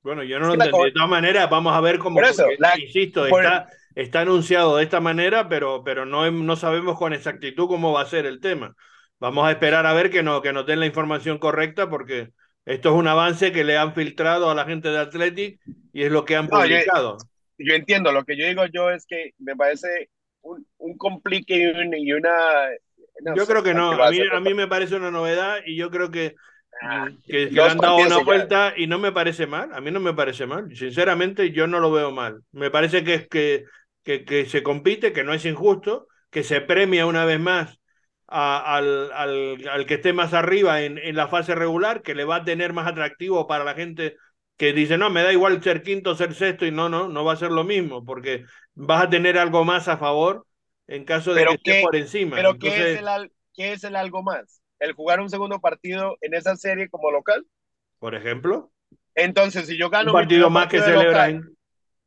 Bueno, 0.02 0.22
yo 0.22 0.38
no 0.38 0.46
lo 0.48 0.54
entendí. 0.54 0.84
De 0.84 0.92
todas 0.92 1.08
maneras, 1.10 1.50
vamos 1.50 1.74
a 1.74 1.80
ver 1.80 1.98
cómo. 1.98 2.20
Por 2.20 2.24
eso, 2.24 2.44
porque, 2.44 2.56
la- 2.58 2.76
insisto, 2.86 3.26
por- 3.28 3.44
está, 3.44 3.68
está 3.94 4.20
anunciado 4.22 4.76
de 4.76 4.84
esta 4.84 5.00
manera, 5.00 5.48
pero, 5.48 5.84
pero 5.84 6.06
no, 6.06 6.30
no 6.30 6.56
sabemos 6.56 6.98
con 6.98 7.12
exactitud 7.12 7.68
cómo 7.68 7.92
va 7.92 8.02
a 8.02 8.06
ser 8.06 8.24
el 8.26 8.40
tema. 8.40 8.74
Vamos 9.18 9.46
a 9.46 9.50
esperar 9.52 9.84
a 9.86 9.92
ver 9.92 10.10
que, 10.10 10.22
no, 10.22 10.40
que 10.40 10.52
nos 10.54 10.64
den 10.66 10.80
la 10.80 10.86
información 10.86 11.38
correcta, 11.38 11.90
porque 11.90 12.30
esto 12.64 12.90
es 12.90 12.94
un 12.96 13.08
avance 13.08 13.52
que 13.52 13.64
le 13.64 13.76
han 13.78 13.94
filtrado 13.94 14.50
a 14.50 14.54
la 14.54 14.64
gente 14.66 14.88
de 14.90 14.98
Athletic 14.98 15.60
y 15.92 16.02
es 16.04 16.12
lo 16.12 16.24
que 16.24 16.36
han 16.36 16.50
No, 16.50 16.50
publicado. 16.50 17.28
Yo 17.58 17.74
entiendo, 17.74 18.12
lo 18.12 18.24
que 18.24 18.36
yo 18.38 18.46
digo 18.46 18.66
yo 18.66 18.90
es 18.90 19.06
que 19.06 19.32
me 19.38 19.56
parece 19.56 20.10
un, 20.42 20.66
un 20.78 20.96
complique 20.98 21.56
y, 21.58 21.66
un- 21.66 21.94
y 21.94 22.12
una. 22.12 22.30
no 23.22 23.36
yo 23.36 23.46
sé, 23.46 23.46
creo 23.46 23.62
que 23.62 23.74
no. 23.74 23.92
¿para 23.96 23.98
qué 23.98 23.98
lo 24.00 24.02
A 24.02 24.06
mí, 24.06 24.24
a 24.30 24.40
mí 24.40 24.54
me 24.54 24.66
parece 24.68 24.96
una 24.96 25.10
novedad 25.10 25.58
y 25.66 25.76
yo 25.76 25.90
creo 25.90 26.10
que, 26.10 26.36
Ah, 26.82 27.10
que, 27.26 27.50
que 27.50 27.50
le 27.50 27.64
han 27.64 27.80
dado 27.80 28.02
una 28.02 28.18
ya. 28.18 28.20
vuelta 28.20 28.74
y 28.76 28.88
no 28.88 29.00
me 29.00 29.12
parece 29.12 29.48
mal. 29.48 29.74
A 29.74 29.82
mí 29.82 29.92
no 29.92 30.00
me 30.00 30.14
parece 30.14 30.46
mal. 30.46 30.74
Sinceramente, 30.76 31.52
yo 31.52 31.68
no 31.68 31.80
lo 31.80 31.92
veo 31.92 32.12
mal. 32.12 32.42
Me 32.52 32.70
parece 32.72 33.04
que, 33.04 33.14
es 33.16 33.28
que, 33.28 33.66
que, 34.04 34.26
que 34.26 34.46
se 34.46 34.64
compite, 34.64 35.14
que 35.14 35.24
no 35.24 35.34
es 35.34 35.46
injusto, 35.46 36.08
que 36.30 36.44
se 36.44 36.62
premia 36.62 37.06
una 37.06 37.26
vez 37.26 37.40
más 37.40 37.79
a- 38.30 38.76
al, 38.76 39.12
al, 39.12 39.68
al 39.68 39.86
que 39.86 39.94
esté 39.94 40.12
más 40.12 40.34
arriba 40.34 40.82
en, 40.82 40.98
en 40.98 41.16
la 41.16 41.28
fase 41.28 41.54
regular, 41.54 42.02
que 42.02 42.14
le 42.14 42.24
va 42.24 42.36
a 42.36 42.44
tener 42.44 42.72
más 42.72 42.86
atractivo 42.88 43.46
para 43.48 43.64
la 43.64 43.74
gente 43.74 44.16
que 44.56 44.72
dice, 44.72 44.98
no, 44.98 45.10
me 45.10 45.22
da 45.22 45.32
igual 45.32 45.62
ser 45.62 45.82
quinto, 45.82 46.14
ser 46.16 46.34
sexto, 46.34 46.66
y 46.66 46.70
no, 46.72 46.88
no, 46.88 47.08
no 47.08 47.24
va 47.24 47.32
a 47.34 47.36
ser 47.36 47.50
lo 47.50 47.64
mismo, 47.64 48.04
porque 48.04 48.44
vas 48.74 49.04
a 49.04 49.10
tener 49.10 49.38
algo 49.38 49.64
más 49.64 49.88
a 49.88 49.96
favor 49.98 50.46
en 50.86 51.04
caso 51.04 51.34
de 51.34 51.44
Pero 51.44 51.48
que 51.48 51.54
esté 51.56 51.74
por 51.74 51.96
encima. 51.96 52.42
Pero 52.42 52.56
¿qué, 52.58 52.82
es 52.84 52.94
el, 52.94 53.08
al- 53.08 53.32
¿qué 53.54 53.72
es 53.72 53.84
el 53.84 53.96
algo 53.96 54.22
más? 54.22 54.62
¿El 54.78 54.92
jugar 54.94 55.20
un 55.20 55.30
segundo 55.30 55.60
partido 55.60 56.16
en 56.20 56.34
esa 56.34 56.56
serie 56.56 56.88
como 56.88 57.10
local? 57.10 57.46
por 57.98 58.14
ejemplo, 58.14 58.72
Entonces, 59.14 59.66
si 59.66 59.78
yo 59.78 59.90
gano 59.90 60.14
un 60.14 60.28
partido 60.28 60.50
más 60.50 60.68
que 60.68 60.80
partido 60.80 60.84
de 60.84 60.90
celebra 60.90 60.90
local, 60.92 61.30
en- 61.30 61.56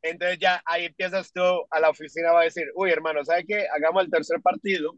Entonces 0.03 0.39
ya 0.39 0.61
ahí 0.65 0.85
empiezas 0.85 1.31
tú 1.33 1.41
a 1.71 1.79
la 1.81 1.89
oficina, 1.91 2.33
va 2.33 2.41
a 2.41 2.45
decir, 2.45 2.65
uy, 2.75 2.91
hermano, 2.91 3.25
¿sabe 3.25 3.45
qué? 3.47 3.67
Hagamos 3.75 4.03
el 4.05 4.11
tercer 4.11 4.41
partido, 4.41 4.93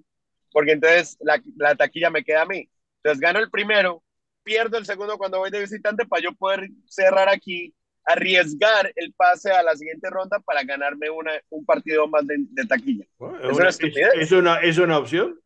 porque 0.55 0.71
entonces 0.73 1.17
la, 1.19 1.43
la 1.57 1.75
taquilla 1.75 2.09
me 2.09 2.23
queda 2.23 2.43
a 2.43 2.45
mí. 2.45 2.69
Entonces 3.03 3.19
gano 3.21 3.39
el 3.39 3.51
primero, 3.51 4.03
pierdo 4.43 4.77
el 4.77 4.85
segundo 4.85 5.17
cuando 5.17 5.39
voy 5.39 5.51
de 5.51 5.59
visitante 5.59 6.05
para 6.05 6.23
yo 6.23 6.33
poder 6.35 6.69
cerrar 6.87 7.27
aquí, 7.29 7.75
arriesgar 8.05 8.91
el 8.95 9.13
pase 9.13 9.51
a 9.51 9.63
la 9.63 9.75
siguiente 9.75 10.09
ronda 10.09 10.39
para 10.39 10.63
ganarme 10.63 11.09
una, 11.09 11.33
un 11.49 11.65
partido 11.65 12.07
más 12.07 12.25
de, 12.27 12.37
de 12.39 12.65
taquilla. 12.65 13.05
Bueno, 13.17 13.37
Es 13.41 13.49
es, 13.49 13.59
una 13.59 13.59
una, 13.59 13.69
estupidez. 13.69 14.09
es, 14.13 14.21
es 14.21 14.31
una, 14.31 14.55
es 14.61 14.77
una 14.77 14.97
opción, 14.97 15.39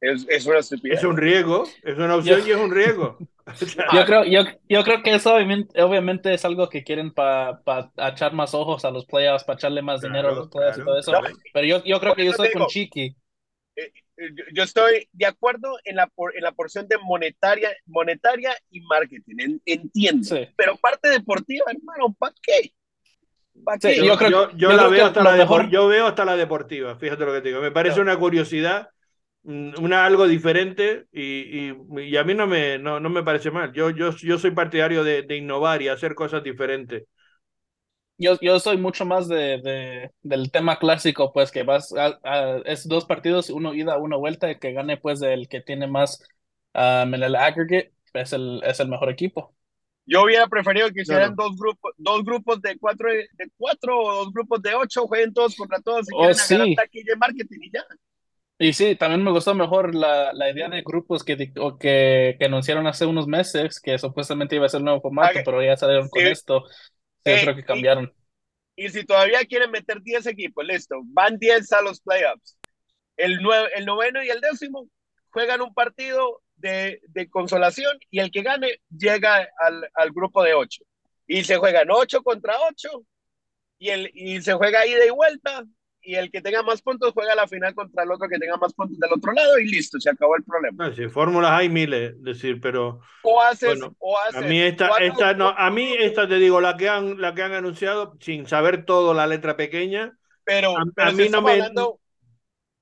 Es, 0.00 0.26
es 0.28 0.46
una 0.46 0.58
estupidez. 0.58 1.00
es 1.00 1.04
un 1.04 1.16
riesgo, 1.16 1.64
es 1.82 1.98
una 1.98 2.16
opción 2.16 2.40
Yo- 2.40 2.46
y 2.46 2.50
es 2.50 2.56
un 2.56 2.70
riesgo. 2.74 3.24
Yo 3.92 4.04
creo, 4.04 4.24
yo, 4.24 4.42
yo 4.68 4.84
creo 4.84 5.02
que 5.02 5.14
eso 5.14 5.34
obviamente, 5.34 5.82
obviamente 5.82 6.32
es 6.34 6.44
algo 6.44 6.68
que 6.68 6.84
quieren 6.84 7.12
para 7.12 7.60
echar 7.96 8.32
más 8.32 8.54
ojos 8.54 8.84
a 8.84 8.90
los 8.92 9.06
playoffs, 9.06 9.44
para 9.44 9.56
echarle 9.56 9.82
más 9.82 10.00
dinero 10.02 10.28
a 10.28 10.32
Claro, 10.32 10.36
los 10.36 10.48
playoffs 10.48 10.78
y 10.78 10.82
claro, 10.82 10.84
todo 10.84 10.98
eso. 10.98 11.18
claro. 11.20 11.36
Pero 11.52 11.66
yo, 11.66 11.84
yo 11.84 11.98
creo 12.00 12.14
que 12.14 12.24
yo 12.26 12.34
te 12.34 12.50
con. 12.52 12.66
Chiqui. 12.66 13.16
Eh, 13.76 13.92
eh, 14.16 14.30
yo- 14.52 14.62
estoy 14.64 15.08
de 15.12 15.26
acuerdo 15.26 15.78
en 15.84 15.96
la, 15.96 16.06
por- 16.08 16.36
en 16.36 16.42
la 16.42 16.52
porción 16.52 16.86
de 16.88 16.98
monetaria, 16.98 17.70
monetaria 17.86 18.52
y 18.70 18.80
marketing, 18.80 19.36
en- 19.38 19.62
entiendo. 19.64 20.24
Sí. 20.24 20.48
Pero 20.56 20.76
parte 20.76 21.08
deportiva, 21.08 21.64
hermano, 21.68 22.14
¿para 22.18 22.34
qué? 22.42 22.72
¿Para 23.64 23.80
Sí, 23.80 23.88
qué? 23.88 23.96
yo, 23.98 24.04
yo 24.04 24.16
creo- 24.16 24.30
yo- 24.30 24.50
yo 24.50 24.56
yo 24.56 24.68
la 24.70 24.76
creo 24.78 24.90
veo 24.90 25.06
hasta 25.06 25.22
la 25.22 25.32
mejor- 25.36 25.62
depor- 25.66 25.70
yo 25.70 25.88
veo 25.88 26.06
hasta 26.06 26.24
la 26.24 26.36
deportiva, 26.36 26.96
fíjate 26.98 27.24
lo 27.24 27.32
que 27.32 27.40
te 27.40 27.48
digo. 27.48 27.60
Me 27.60 27.70
parece 27.70 27.96
No. 27.96 28.02
una 28.02 28.18
curiosidad, 28.18 28.88
una 29.42 30.04
algo 30.04 30.26
diferente 30.28 31.06
y, 31.12 31.70
y- 31.70 31.74
y 32.02 32.16
a 32.16 32.24
mí 32.24 32.34
no 32.34 32.46
me, 32.46 32.78
no, 32.78 33.00
no 33.00 33.08
me 33.08 33.22
parece 33.22 33.50
mal. 33.50 33.72
Yo, 33.72 33.88
yo, 33.90 34.10
yo 34.16 34.38
soy 34.38 34.50
partidario 34.50 35.02
de, 35.02 35.22
de 35.22 35.36
innovar 35.36 35.80
y 35.80 35.88
hacer 35.88 36.14
cosas 36.14 36.42
diferentes. 36.42 37.04
Yo, 38.22 38.38
yo 38.40 38.60
soy 38.60 38.76
mucho 38.76 39.06
más 39.06 39.28
de, 39.28 39.58
de- 39.62 40.10
del 40.22 40.50
tema 40.50 40.78
clásico, 40.78 41.32
pues 41.32 41.50
que 41.50 41.62
vas 41.62 41.92
a, 41.94 42.18
a- 42.22 42.58
es 42.66 42.86
dos 42.86 43.06
partidos, 43.06 43.48
uno 43.50 43.74
ida, 43.74 43.96
uno 43.98 44.18
vuelta, 44.18 44.50
el 44.50 44.58
que 44.58 44.72
gane 44.72 44.98
pues 44.98 45.22
el 45.22 45.48
que 45.48 45.62
tiene 45.62 45.86
más 45.86 46.20
um, 46.74 47.14
en 47.14 47.22
el 47.22 47.34
aggregate 47.34 47.94
es 48.12 48.32
el, 48.34 48.60
es 48.64 48.78
el 48.80 48.88
mejor 48.88 49.08
equipo. 49.10 49.54
Yo 50.06 50.24
hubiera 50.24 50.48
preferido 50.48 50.90
que 50.90 51.02
hicieran 51.02 51.34
Claro. 51.34 51.36
dos 51.36 51.56
grupos, 51.56 51.92
dos 51.96 52.24
grupos 52.24 52.60
de 52.62 52.76
cuatro, 52.78 53.08
de 53.12 53.50
cuatro 53.56 53.98
o 54.00 54.14
dos 54.24 54.32
grupos 54.32 54.60
de 54.62 54.74
ocho, 54.74 55.06
jueguen 55.06 55.32
todos 55.32 55.54
contra 55.56 55.80
todos 55.80 56.10
y 56.10 56.14
Oh, 56.14 56.14
quieren 56.16 56.36
sí. 56.36 56.76
y 56.92 57.16
marketing 57.18 57.58
y 57.62 57.70
ya. 57.72 57.84
Y 58.58 58.74
sí, 58.74 58.94
también 58.94 59.24
me 59.24 59.30
gustó 59.30 59.54
mejor 59.54 59.94
la, 59.94 60.32
la 60.34 60.50
idea 60.50 60.68
de 60.68 60.82
grupos 60.82 61.24
que, 61.24 61.50
o 61.58 61.78
que, 61.78 62.36
que 62.38 62.44
anunciaron 62.44 62.86
hace 62.86 63.06
unos 63.06 63.26
meses, 63.26 63.80
que 63.80 63.98
supuestamente 63.98 64.54
iba 64.56 64.66
a 64.66 64.68
ser 64.68 64.80
un 64.80 64.84
nuevo 64.86 65.00
formato, 65.00 65.42
pero 65.42 65.62
ya 65.64 65.76
salieron 65.78 66.10
con 66.10 66.26
sí. 66.26 66.26
esto. 66.26 66.64
Sí, 67.24 67.30
Eh, 67.30 67.40
creo 67.42 67.54
que 67.54 67.60
y- 67.60 67.64
cambiaron. 67.64 68.14
Y 68.76 68.88
si 68.88 69.04
todavía 69.04 69.44
quieren 69.44 69.70
meter 69.70 70.00
10 70.00 70.26
equipos, 70.26 70.64
listo, 70.64 70.96
van 71.04 71.38
10 71.38 71.70
a 71.72 71.82
los 71.82 72.00
playoffs. 72.00 72.58
El, 73.16 73.40
nue- 73.40 73.68
el 73.74 73.84
noveno 73.84 74.22
y 74.22 74.30
el 74.30 74.40
décimo 74.40 74.88
juegan 75.30 75.60
un 75.60 75.74
partido 75.74 76.42
de, 76.56 77.00
de 77.08 77.28
consolación 77.28 77.98
y 78.10 78.20
el 78.20 78.30
que 78.30 78.42
gane 78.42 78.80
llega 78.88 79.48
al, 79.58 79.88
al 79.94 80.10
grupo 80.12 80.42
de 80.42 80.54
8. 80.54 80.82
Y 81.26 81.44
se 81.44 81.56
juegan 81.58 81.90
8 81.90 82.22
contra 82.22 82.54
8 82.70 82.88
y, 83.78 83.90
el, 83.90 84.10
y 84.14 84.40
se 84.40 84.54
juega 84.54 84.86
ida 84.86 85.04
y 85.04 85.10
vuelta 85.10 85.64
y 86.02 86.14
el 86.16 86.30
que 86.30 86.40
tenga 86.42 86.62
más 86.62 86.82
puntos 86.82 87.12
juega 87.14 87.34
la 87.34 87.48
final 87.48 87.74
contra 87.74 88.02
el 88.04 88.10
otro 88.12 88.28
que 88.28 88.38
tenga 88.38 88.56
más 88.56 88.72
puntos 88.74 88.98
del 88.98 89.12
otro 89.12 89.32
lado 89.32 89.58
y 89.58 89.66
listo, 89.70 90.00
se 90.00 90.10
acabó 90.10 90.36
el 90.36 90.44
problema. 90.44 90.78
No, 90.78 90.92
sí, 90.94 91.08
fórmulas 91.08 91.50
hay 91.52 91.68
miles, 91.68 92.14
decir, 92.22 92.60
pero 92.60 93.00
O 93.22 93.40
haces, 93.40 93.78
Bueno, 93.78 93.96
o 93.98 94.18
haces 94.18 94.40
a 94.40 94.42
mí 94.42 94.60
esta, 94.60 94.90
cuatro- 94.90 94.94
esta 94.98 95.34
no, 95.34 95.48
a 95.50 95.70
mí 95.70 95.94
esta 96.00 96.28
te 96.28 96.36
digo, 96.36 96.60
la 96.60 96.76
que 96.76 96.88
han, 96.90 97.20
la 97.20 97.34
que 97.34 97.42
han 97.42 97.52
anunciado, 97.54 98.16
sin 98.20 98.46
saber 98.48 98.84
todo 98.86 99.14
la 99.14 99.26
letra 99.28 99.56
pequeña, 99.56 100.18
Pero, 100.44 100.82
A- 100.82 100.84
pero 100.94 101.10
a 101.10 101.12
si 101.12 101.22
mí 101.22 101.28
no 101.30 101.42
estamos 101.42 101.42
me- 101.42 101.52
hablando, 101.52 102.00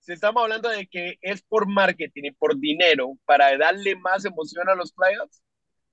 si 0.00 0.12
estamos 0.12 0.42
hablando 0.44 0.68
de 0.70 0.86
que 0.88 1.18
es 1.22 1.42
por 1.42 1.68
marketing 1.68 2.24
y 2.26 2.32
por 2.32 2.58
dinero 2.58 3.18
para 3.26 3.56
darle 3.58 3.96
más 3.96 4.24
emoción 4.26 4.68
a 4.70 4.74
los 4.76 4.92
playoffs, 4.92 5.42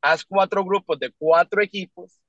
haz 0.01 0.25
cuatro 0.25 0.65
grupos 0.65 0.99
de 0.99 1.11
cuatro 1.17 1.61
equipos, 1.63 2.21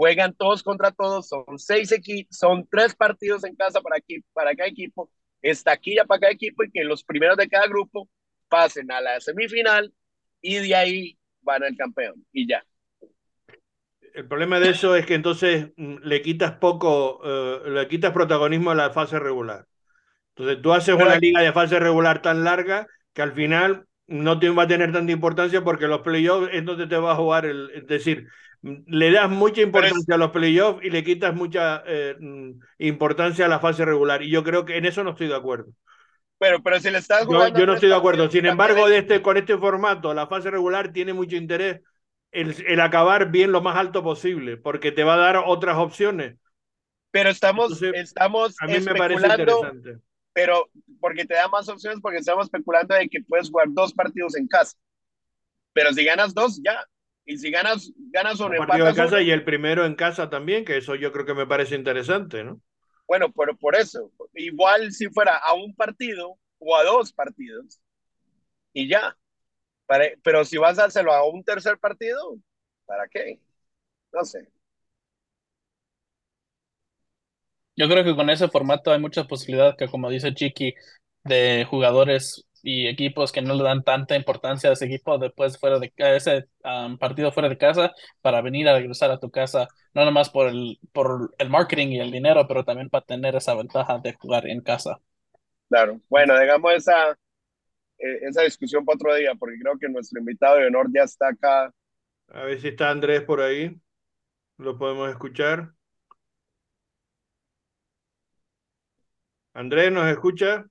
juegan 0.00 0.34
todos 0.34 0.62
contra 0.62 0.90
todos, 0.92 1.28
son 1.28 1.58
seis 1.58 1.92
equipos, 1.92 2.36
son 2.36 2.66
tres 2.70 2.94
partidos 2.94 3.44
en 3.44 3.54
casa 3.56 3.80
para, 3.82 3.98
equi- 3.98 4.24
para 4.32 4.54
cada 4.56 4.68
equipo, 4.68 5.10
estaquilla 5.42 6.04
para 6.06 6.20
cada 6.20 6.32
equipo 6.32 6.64
y 6.64 6.70
que 6.70 6.84
los 6.84 7.04
primeros 7.04 7.36
de 7.36 7.48
cada 7.48 7.66
grupo 7.68 8.08
pasen 8.48 8.90
a 8.92 9.00
la 9.00 9.20
semifinal 9.20 9.92
y 10.40 10.56
de 10.56 10.74
ahí 10.74 11.18
van 11.42 11.64
al 11.64 11.76
campeón 11.76 12.24
y 12.32 12.48
ya. 12.48 12.64
el 14.14 14.26
problema 14.26 14.58
de 14.60 14.70
eso 14.70 14.96
es 14.96 15.06
que 15.06 15.14
entonces 15.14 15.70
mm, 15.76 15.96
le 16.02 16.22
quitas 16.22 16.52
poco, 16.52 17.20
eh, 17.24 17.70
le 17.70 17.88
quitas 17.88 18.12
protagonismo 18.12 18.70
a 18.70 18.74
la 18.74 18.90
fase 18.90 19.18
regular. 19.18 19.66
Entonces 20.36 20.62
tú 20.62 20.72
haces 20.72 20.94
Pero 20.94 21.06
una 21.06 21.16
aquí- 21.16 21.26
liga 21.28 21.42
de 21.42 21.52
fase 21.52 21.78
regular 21.80 22.22
tan 22.22 22.44
larga 22.44 22.88
que 23.14 23.22
al 23.22 23.32
final 23.34 23.86
no 24.08 24.38
te 24.40 24.50
va 24.50 24.64
a 24.64 24.68
tener 24.68 24.92
tanta 24.92 25.12
importancia 25.12 25.62
porque 25.64 25.86
los 25.88 26.02
playoffs 26.02 26.50
es 26.52 26.64
donde 26.64 26.86
te 26.88 26.96
va 26.98 27.12
a 27.12 27.16
jugar 27.16 27.46
el, 27.46 27.70
es 27.74 27.86
decir, 27.86 28.28
le 28.62 29.10
das 29.10 29.30
mucha 29.30 29.62
importancia 29.62 30.14
a 30.14 30.18
los 30.18 30.30
playoffs 30.30 30.84
y 30.84 30.90
le 30.90 31.02
quitas 31.02 31.34
mucha 31.34 31.82
eh, 31.86 32.16
mm, 32.18 32.50
importancia 32.78 33.46
a 33.46 33.48
la 33.48 33.60
fase 33.60 33.84
regular. 33.84 34.22
Y 34.22 34.30
yo 34.30 34.44
creo 34.44 34.64
que 34.64 34.76
en 34.76 34.84
eso 34.86 35.02
no 35.04 35.10
estoy 35.10 35.28
de 35.28 35.36
acuerdo. 35.36 35.72
Pero, 36.38 36.62
pero 36.62 36.80
si 36.80 36.90
le 36.90 36.98
estás 36.98 37.20
Yo, 37.22 37.26
jugando 37.26 37.58
yo 37.58 37.66
no 37.66 37.74
estoy 37.74 37.88
de 37.90 37.94
acuerdo. 37.96 38.30
Sin 38.30 38.46
embargo, 38.46 38.88
de 38.88 38.98
este, 38.98 39.22
con 39.22 39.36
este 39.36 39.58
formato, 39.58 40.14
la 40.14 40.26
fase 40.26 40.50
regular 40.50 40.92
tiene 40.92 41.12
mucho 41.12 41.36
interés 41.36 41.80
el, 42.32 42.54
el 42.66 42.80
acabar 42.80 43.30
bien 43.30 43.52
lo 43.52 43.60
más 43.60 43.76
alto 43.76 44.02
posible, 44.02 44.56
porque 44.56 44.92
te 44.92 45.04
va 45.04 45.14
a 45.14 45.18
dar 45.18 45.36
otras 45.44 45.76
opciones. 45.76 46.36
pero 47.10 47.30
estamos, 47.30 47.72
Entonces, 47.72 48.02
estamos 48.04 48.56
A 48.60 48.66
mí 48.66 48.78
me 48.80 48.94
parece 48.94 49.26
interesante. 49.26 49.98
pero 50.32 50.70
porque 51.00 51.24
te 51.24 51.34
da 51.34 51.48
más 51.48 51.68
opciones, 51.68 52.00
porque 52.00 52.18
estamos 52.18 52.46
especulando 52.46 52.94
de 52.94 53.08
que 53.08 53.22
puedes 53.22 53.50
jugar 53.50 53.66
dos 53.70 53.92
partidos 53.92 54.36
en 54.36 54.46
casa. 54.46 54.76
Pero 55.72 55.92
si 55.92 56.04
ganas 56.04 56.34
dos, 56.34 56.60
ya. 56.64 56.84
Y 57.24 57.38
si 57.38 57.50
ganas, 57.50 57.92
ganas 58.10 58.40
partido 58.56 58.86
de 58.86 58.94
empatas 58.94 58.94
casa 58.94 59.20
uno, 59.20 59.22
y 59.22 59.30
el 59.30 59.44
primero 59.44 59.84
en 59.86 59.94
casa 59.94 60.28
también, 60.30 60.64
que 60.64 60.76
eso 60.76 60.94
yo 60.94 61.10
creo 61.12 61.24
que 61.26 61.34
me 61.34 61.46
parece 61.46 61.74
interesante, 61.76 62.44
¿no? 62.44 62.60
bueno, 63.06 63.32
pero 63.32 63.56
por 63.56 63.76
eso. 63.76 64.12
Igual 64.34 64.92
si 64.92 65.08
fuera 65.08 65.36
a 65.38 65.54
un 65.54 65.74
partido 65.74 66.38
o 66.58 66.76
a 66.76 66.84
dos 66.84 67.12
partidos, 67.12 67.80
y 68.72 68.88
ya. 68.88 69.16
Para- 69.86 70.10
pero 70.24 70.44
si 70.44 70.58
vas 70.58 70.78
a 70.78 70.86
hacerlo 70.86 71.12
a 71.14 71.28
un 71.28 71.44
tercer 71.44 71.78
partido, 71.78 72.36
¿para 72.86 73.08
qué? 73.08 73.40
No 74.12 74.24
sé. 74.24 74.48
Yo 77.76 77.88
creo 77.88 78.04
que 78.04 78.14
con 78.16 78.30
ese 78.30 78.48
formato 78.48 78.92
hay 78.92 79.00
mucha 79.00 79.24
posibilidad 79.24 79.76
que, 79.76 79.88
como 79.88 80.10
dice 80.10 80.34
Chiqui, 80.34 80.74
de 81.24 81.66
jugadores 81.68 82.46
y 82.62 82.86
equipos 82.86 83.32
que 83.32 83.42
no 83.42 83.54
le 83.54 83.62
dan 83.62 83.82
tanta 83.82 84.16
importancia 84.16 84.70
a 84.70 84.72
ese 84.74 84.86
equipo 84.86 85.18
después 85.18 85.58
fuera 85.58 85.78
de 85.78 85.92
a 85.98 86.14
ese 86.16 86.46
um, 86.64 86.98
partido 86.98 87.32
fuera 87.32 87.48
de 87.48 87.58
casa 87.58 87.92
para 88.20 88.42
venir 88.42 88.68
a 88.68 88.74
regresar 88.74 89.10
a 89.10 89.18
tu 89.18 89.30
casa, 89.30 89.68
no 89.94 90.04
nomás 90.04 90.30
por 90.30 90.48
el, 90.48 90.78
por 90.92 91.34
el 91.38 91.50
marketing 91.50 91.88
y 91.88 92.00
el 92.00 92.10
dinero, 92.10 92.46
pero 92.46 92.64
también 92.64 92.90
para 92.90 93.04
tener 93.04 93.34
esa 93.36 93.54
ventaja 93.54 93.98
de 93.98 94.14
jugar 94.14 94.46
en 94.46 94.60
casa. 94.60 95.00
Claro. 95.68 96.00
Bueno, 96.08 96.38
digamos 96.38 96.72
esa, 96.74 97.12
eh, 97.98 98.18
esa 98.22 98.42
discusión 98.42 98.84
para 98.84 98.96
otro 98.96 99.14
día, 99.14 99.32
porque 99.38 99.58
creo 99.60 99.78
que 99.78 99.88
nuestro 99.88 100.18
invitado 100.18 100.56
de 100.56 100.66
honor 100.66 100.88
ya 100.92 101.02
está 101.02 101.28
acá. 101.28 101.72
A 102.28 102.44
ver 102.44 102.60
si 102.60 102.68
está 102.68 102.90
Andrés 102.90 103.22
por 103.22 103.40
ahí. 103.40 103.80
Lo 104.58 104.78
podemos 104.78 105.10
escuchar. 105.10 105.72
Andrés, 109.52 109.90
¿nos 109.92 110.08
escucha? 110.08 110.69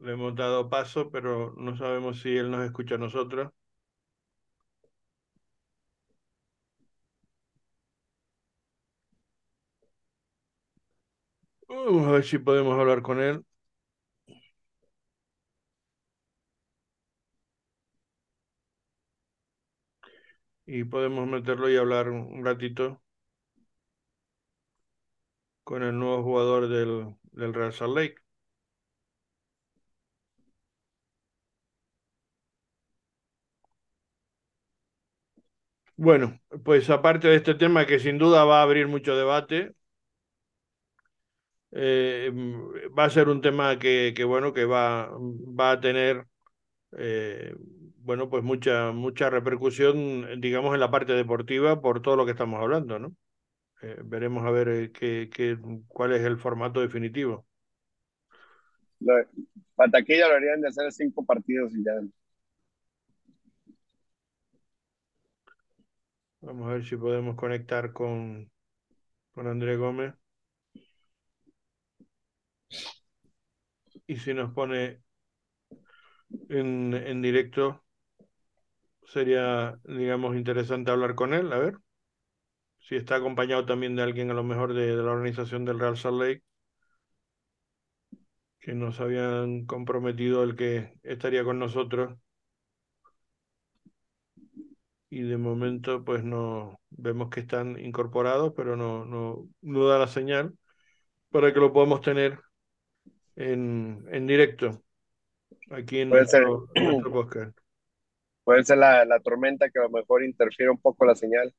Le 0.00 0.10
hemos 0.14 0.34
dado 0.34 0.68
paso, 0.68 1.08
pero 1.12 1.54
no 1.56 1.76
sabemos 1.76 2.20
si 2.20 2.36
él 2.36 2.50
nos 2.50 2.64
escucha 2.64 2.96
a 2.96 2.98
nosotros. 2.98 3.52
Vamos 11.68 12.06
a 12.06 12.10
ver 12.12 12.24
si 12.24 12.38
podemos 12.38 12.78
hablar 12.78 13.00
con 13.02 13.20
él. 13.20 13.42
Y 20.66 20.84
podemos 20.84 21.26
meterlo 21.26 21.68
y 21.68 21.76
hablar 21.76 22.10
un 22.10 22.44
ratito 22.44 23.02
con 25.62 25.84
el 25.84 25.96
nuevo 25.96 26.24
jugador 26.24 26.68
del, 26.68 27.14
del 27.30 27.54
Real 27.54 27.72
Salt 27.72 27.94
Lake. 27.96 28.16
Bueno, 35.98 36.40
pues 36.64 36.88
aparte 36.90 37.28
de 37.28 37.36
este 37.36 37.54
tema 37.54 37.84
que 37.86 37.98
sin 38.00 38.16
duda 38.18 38.44
va 38.44 38.60
a 38.60 38.62
abrir 38.62 38.88
mucho 38.88 39.14
debate, 39.16 39.74
eh, 41.72 42.30
va 42.98 43.04
a 43.04 43.10
ser 43.10 43.28
un 43.28 43.40
tema 43.40 43.78
que, 43.78 44.12
que 44.16 44.24
bueno, 44.24 44.52
que 44.52 44.64
va, 44.64 45.10
va 45.12 45.72
a 45.72 45.80
tener, 45.80 46.26
eh, 46.98 47.54
bueno, 47.98 48.30
pues 48.30 48.44
mucha, 48.44 48.92
mucha 48.92 49.30
repercusión, 49.30 50.40
digamos, 50.40 50.74
en 50.74 50.80
la 50.80 50.90
parte 50.90 51.14
deportiva 51.14 51.80
por 51.82 52.02
todo 52.02 52.16
lo 52.16 52.26
que 52.26 52.32
estamos 52.32 52.60
hablando, 52.62 52.98
¿no? 52.98 53.16
Eh, 53.82 53.98
veremos 54.04 54.44
a 54.46 54.50
ver 54.52 54.92
qué, 54.92 55.30
qué, 55.32 55.58
cuál 55.88 56.12
es 56.14 56.22
el 56.24 56.38
formato 56.38 56.80
definitivo. 56.80 57.46
Para 59.76 59.90
taquilla 59.90 60.28
lo 60.28 60.34
harían 60.34 60.60
de 60.60 60.68
hacer 60.68 60.92
cinco 60.92 61.24
partidos 61.24 61.72
y 61.74 61.82
ya. 61.84 61.92
Vamos 66.40 66.68
a 66.68 66.72
ver 66.72 66.84
si 66.84 66.96
podemos 66.96 67.36
conectar 67.36 67.92
con, 67.92 68.50
con 69.34 69.46
André 69.48 69.76
Gómez. 69.76 70.14
Y 74.08 74.16
si 74.16 74.34
nos 74.34 74.52
pone 74.52 75.02
en, 76.48 76.94
en 76.94 77.22
directo, 77.22 77.82
sería, 79.04 79.80
digamos, 79.84 80.36
interesante 80.36 80.90
hablar 80.92 81.14
con 81.16 81.34
él, 81.34 81.52
a 81.52 81.58
ver. 81.58 81.78
Si 82.80 82.96
está 82.96 83.14
acompañado 83.14 83.64
también 83.66 83.94
de 83.94 84.02
alguien 84.02 84.32
a 84.32 84.34
lo 84.34 84.42
mejor 84.42 84.74
de, 84.74 84.96
de 84.96 85.02
la 85.04 85.12
organización 85.12 85.64
del 85.64 85.78
Real 85.78 85.96
Salt 85.96 86.20
Lake, 86.20 86.42
que 88.60 88.72
nos 88.74 89.00
habían 89.00 89.66
comprometido 89.66 90.42
el 90.44 90.54
que 90.56 90.94
estaría 91.02 91.42
con 91.44 91.58
nosotros. 91.58 92.16
Y 95.10 95.22
de 95.22 95.38
momento, 95.38 96.04
pues 96.04 96.22
no 96.24 96.80
vemos 96.90 97.30
que 97.30 97.40
están 97.40 97.78
incorporados, 97.80 98.52
pero 98.56 98.76
no, 98.76 99.04
no, 99.06 99.48
no 99.62 99.86
da 99.88 99.98
la 99.98 100.06
señal 100.08 100.54
para 101.30 101.52
que 101.54 101.60
lo 101.60 101.72
podamos 101.72 102.02
tener 102.02 102.40
en, 103.36 104.06
en 104.10 104.26
directo 104.26 104.82
aquí 105.70 106.00
en 106.00 106.10
Puede 106.10 106.26
nuestro, 106.26 106.50
ser. 106.74 106.74
en 106.76 106.84
nuestro 106.86 107.12
podcast. 107.12 107.58
Puede 108.44 108.64
ser 108.64 108.78
la, 108.78 109.04
la 109.04 109.20
tormenta 109.20 109.70
que 109.70 109.78
a 109.78 109.82
lo 109.82 109.90
mejor 109.90 110.24
interfiere 110.24 110.70
un 110.70 110.80
poco 110.80 111.04
la 111.04 111.14
señal. 111.14 111.54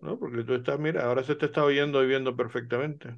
¿no? 0.00 0.18
Porque 0.18 0.44
tú 0.44 0.54
estás, 0.54 0.78
mira, 0.78 1.04
ahora 1.04 1.24
se 1.24 1.34
te 1.36 1.46
está 1.46 1.64
oyendo 1.64 2.02
y 2.04 2.06
viendo 2.06 2.36
perfectamente. 2.36 3.16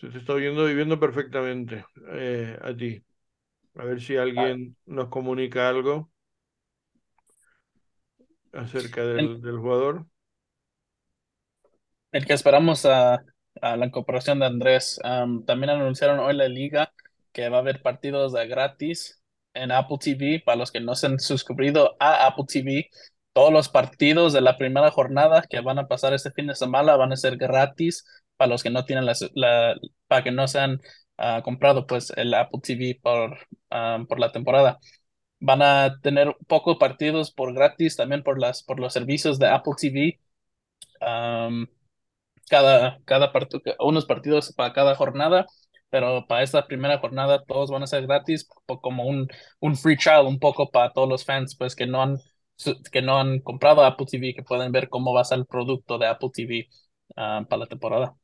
Se 0.00 0.08
te 0.08 0.18
está 0.18 0.32
oyendo 0.34 0.68
y 0.70 0.74
viendo 0.74 0.98
perfectamente 1.00 1.84
eh, 2.12 2.58
a 2.62 2.74
ti. 2.76 3.02
A 3.76 3.84
ver 3.84 4.00
si 4.00 4.16
alguien 4.16 4.76
nos 4.86 5.08
comunica 5.08 5.68
algo 5.68 6.10
acerca 8.52 9.04
del, 9.04 9.28
El, 9.28 9.40
del 9.40 9.58
jugador. 9.58 10.06
el 12.12 12.26
que 12.26 12.32
esperamos 12.32 12.86
a, 12.86 13.24
a 13.60 13.76
la 13.76 13.86
incorporación 13.86 14.38
de 14.40 14.46
Andrés. 14.46 15.00
am, 15.04 15.44
también 15.44 15.70
anunciaron 15.70 16.18
hoy 16.20 16.34
la 16.36 16.48
liga 16.48 16.92
que 17.32 17.48
va 17.48 17.58
a 17.58 17.60
haber 17.60 17.82
partidos 17.82 18.32
de 18.32 18.46
gratis 18.48 19.22
en 19.54 19.72
Apple 19.72 19.98
TV 20.00 20.42
para 20.44 20.56
los 20.56 20.70
que 20.72 20.80
no 20.80 20.94
se 20.94 21.06
han 21.06 21.18
suscrito 21.20 21.96
a 22.00 22.26
Apple 22.26 22.44
TV. 22.48 22.90
Todos 23.32 23.52
los 23.52 23.68
partidos 23.68 24.32
de 24.32 24.40
la 24.40 24.56
primera 24.56 24.90
jornada 24.90 25.42
que 25.48 25.60
van 25.60 25.78
a 25.78 25.88
pasar 25.88 26.14
este 26.14 26.30
fin 26.32 26.46
de 26.46 26.54
semana 26.54 26.96
van 26.96 27.12
a 27.12 27.16
ser 27.16 27.36
gratis 27.36 28.04
para 28.36 28.48
los 28.50 28.62
que 28.62 28.70
no 28.70 28.84
tienen 28.84 29.04
la, 29.06 29.14
la- 29.34 29.74
para 30.06 30.24
que 30.24 30.30
no 30.32 30.48
se 30.48 30.60
ah, 31.18 31.42
comprado 31.44 31.86
pues 31.86 32.10
el 32.16 32.34
Apple 32.34 32.60
TV 32.62 33.00
por, 33.02 33.38
por 34.08 34.20
la 34.20 34.32
temporada. 34.32 34.78
Van 35.40 35.62
a 35.62 36.00
tener 36.02 36.36
pocos 36.48 36.76
partidos 36.78 37.30
por 37.32 37.54
gratis 37.54 37.96
también 37.96 38.22
por 38.22 38.40
las 38.40 38.62
por 38.62 38.80
los 38.80 38.92
servicios 38.92 39.38
de 39.38 39.48
Apple 39.48 39.74
TV. 39.78 40.20
Cada, 42.48 43.00
cada 43.04 43.32
partido, 43.32 43.60
unos 43.80 44.04
partidos 44.06 44.52
para 44.52 44.72
cada 44.72 44.94
jornada, 44.94 45.46
pero 45.90 46.26
para 46.28 46.42
esta 46.44 46.66
primera 46.68 46.98
jornada 46.98 47.42
todos 47.44 47.70
van 47.70 47.82
a 47.82 47.86
ser 47.88 48.06
gratis, 48.06 48.48
como 48.66 49.04
un, 49.06 49.28
un 49.60 49.76
free 49.76 49.96
trial, 49.96 50.26
un 50.26 50.38
poco 50.38 50.70
para 50.70 50.92
todos 50.92 51.08
los 51.08 51.24
fans 51.24 51.56
pues 51.56 51.74
que 51.74 51.86
no 51.86 52.02
han, 52.02 52.18
que 52.92 53.02
no 53.02 53.18
han 53.18 53.40
comprado 53.40 53.84
Apple 53.84 54.06
TV, 54.08 54.34
que 54.34 54.42
pueden 54.44 54.70
ver 54.72 54.88
cómo 54.88 55.12
va 55.12 55.22
a 55.22 55.24
ser 55.24 55.38
el 55.38 55.46
producto 55.46 55.98
de 55.98 56.06
Apple 56.06 56.30
TV 56.32 56.68
para 57.14 57.56
la 57.56 57.66
temporada. 57.66 58.14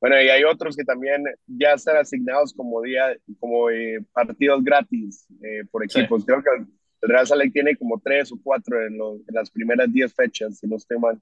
Bueno, 0.00 0.20
y 0.22 0.28
hay 0.28 0.44
otros 0.44 0.76
que 0.76 0.84
también 0.84 1.24
ya 1.46 1.72
están 1.72 1.96
asignados 1.96 2.54
como 2.54 2.80
día, 2.82 3.16
como 3.40 3.68
eh, 3.70 3.98
partidos 4.12 4.62
gratis 4.62 5.26
eh, 5.42 5.64
por 5.70 5.82
Sí. 5.90 5.98
equipos. 6.00 6.24
Creo 6.24 6.40
que 6.42 6.50
el 7.02 7.08
Real 7.08 7.26
Salt 7.26 7.40
Lake 7.40 7.52
tiene 7.52 7.76
como 7.76 8.00
tres 8.00 8.30
o 8.32 8.38
cuatro 8.42 8.84
en, 8.86 8.96
lo- 8.96 9.16
en 9.16 9.34
las 9.34 9.50
primeras 9.50 9.92
diez 9.92 10.14
fechas, 10.14 10.58
si 10.58 10.66
no 10.68 10.76
estoy 10.76 10.98
mal. 10.98 11.20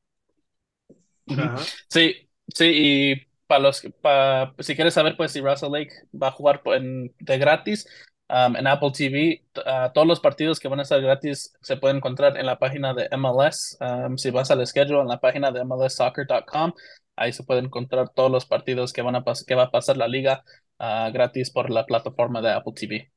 Ajá. 1.29 1.57
Sí, 1.89 2.29
sí, 2.49 2.71
y 2.75 3.27
para 3.47 3.61
los 3.63 3.81
que- 3.81 3.91
pa- 3.91 4.55
si 4.59 4.75
quieres 4.75 4.95
saber 4.95 5.17
pues 5.17 5.33
si 5.33 5.41
Russell 5.41 5.73
Lake 5.73 5.93
va 6.21 6.29
a 6.29 6.33
jugar 6.33 6.63
po- 6.63 6.75
en, 6.75 7.15
de 7.19 7.39
gratis 7.39 7.87
um, 8.29 8.57
en 8.57 8.67
Apple 8.67 8.91
TV, 8.93 9.45
ah, 9.67 9.91
todos 9.95 10.07
los 10.07 10.21
partidos 10.21 10.61
que 10.61 10.69
van 10.69 10.81
a 10.81 10.83
estar 10.83 11.01
gratis 11.01 11.57
se 11.61 11.77
pueden 11.77 11.99
encontrar 11.99 12.37
en 12.39 12.47
la 12.47 12.59
página 12.59 12.95
de 12.95 13.09
MLS. 13.17 13.77
um, 13.81 14.17
si 14.19 14.31
vas 14.31 14.51
al 14.51 14.67
schedule 14.67 15.01
en 15.01 15.09
la 15.09 15.21
página 15.21 15.51
de 15.53 15.65
mlssoccer.com, 15.65 16.73
ahí 17.17 17.33
se 17.33 17.45
pueden 17.45 17.67
encontrar 17.67 18.11
todos 18.11 18.31
los 18.31 18.47
partidos 18.47 18.93
que 18.93 19.03
van 19.03 19.17
a 19.17 19.25
que 19.47 19.55
va 19.55 19.65
a 19.65 19.71
pasar 19.71 19.97
la 19.97 20.09
liga 20.09 20.45
ah, 20.79 21.11
gratis 21.13 21.51
por 21.51 21.71
la 21.71 21.87
plataforma 21.87 22.41
de 22.43 22.51
Apple 22.53 22.73
TV. 22.75 23.13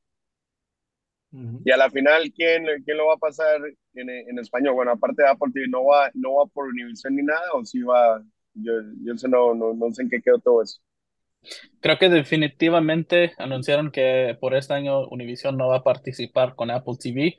Y 1.64 1.70
a 1.70 1.76
la 1.76 1.90
final, 1.90 2.32
¿quién, 2.34 2.64
quién 2.84 2.96
lo 2.96 3.06
va 3.08 3.14
a 3.14 3.18
pasar 3.18 3.60
en, 3.94 4.10
en 4.10 4.38
español? 4.38 4.74
Bueno, 4.74 4.92
aparte 4.92 5.22
de 5.22 5.28
Apple 5.28 5.50
TV, 5.52 5.68
¿no 5.68 5.84
va, 5.84 6.10
no 6.14 6.34
va 6.36 6.46
por 6.46 6.66
Univision 6.68 7.14
ni 7.16 7.22
nada? 7.22 7.42
¿O 7.54 7.64
sí 7.64 7.82
va? 7.82 8.22
Yo, 8.54 8.72
yo 9.04 9.16
sé, 9.16 9.28
no, 9.28 9.54
no, 9.54 9.74
no 9.74 9.92
sé 9.92 10.02
en 10.02 10.10
qué 10.10 10.20
quedó 10.22 10.38
todo 10.38 10.62
eso. 10.62 10.80
Creo 11.80 11.98
que 11.98 12.08
definitivamente 12.08 13.32
anunciaron 13.38 13.90
que 13.90 14.36
por 14.40 14.54
este 14.54 14.74
año 14.74 15.06
Univision 15.08 15.56
no 15.56 15.68
va 15.68 15.76
a 15.76 15.82
participar 15.82 16.54
con 16.54 16.70
Apple 16.70 16.94
TV. 17.00 17.36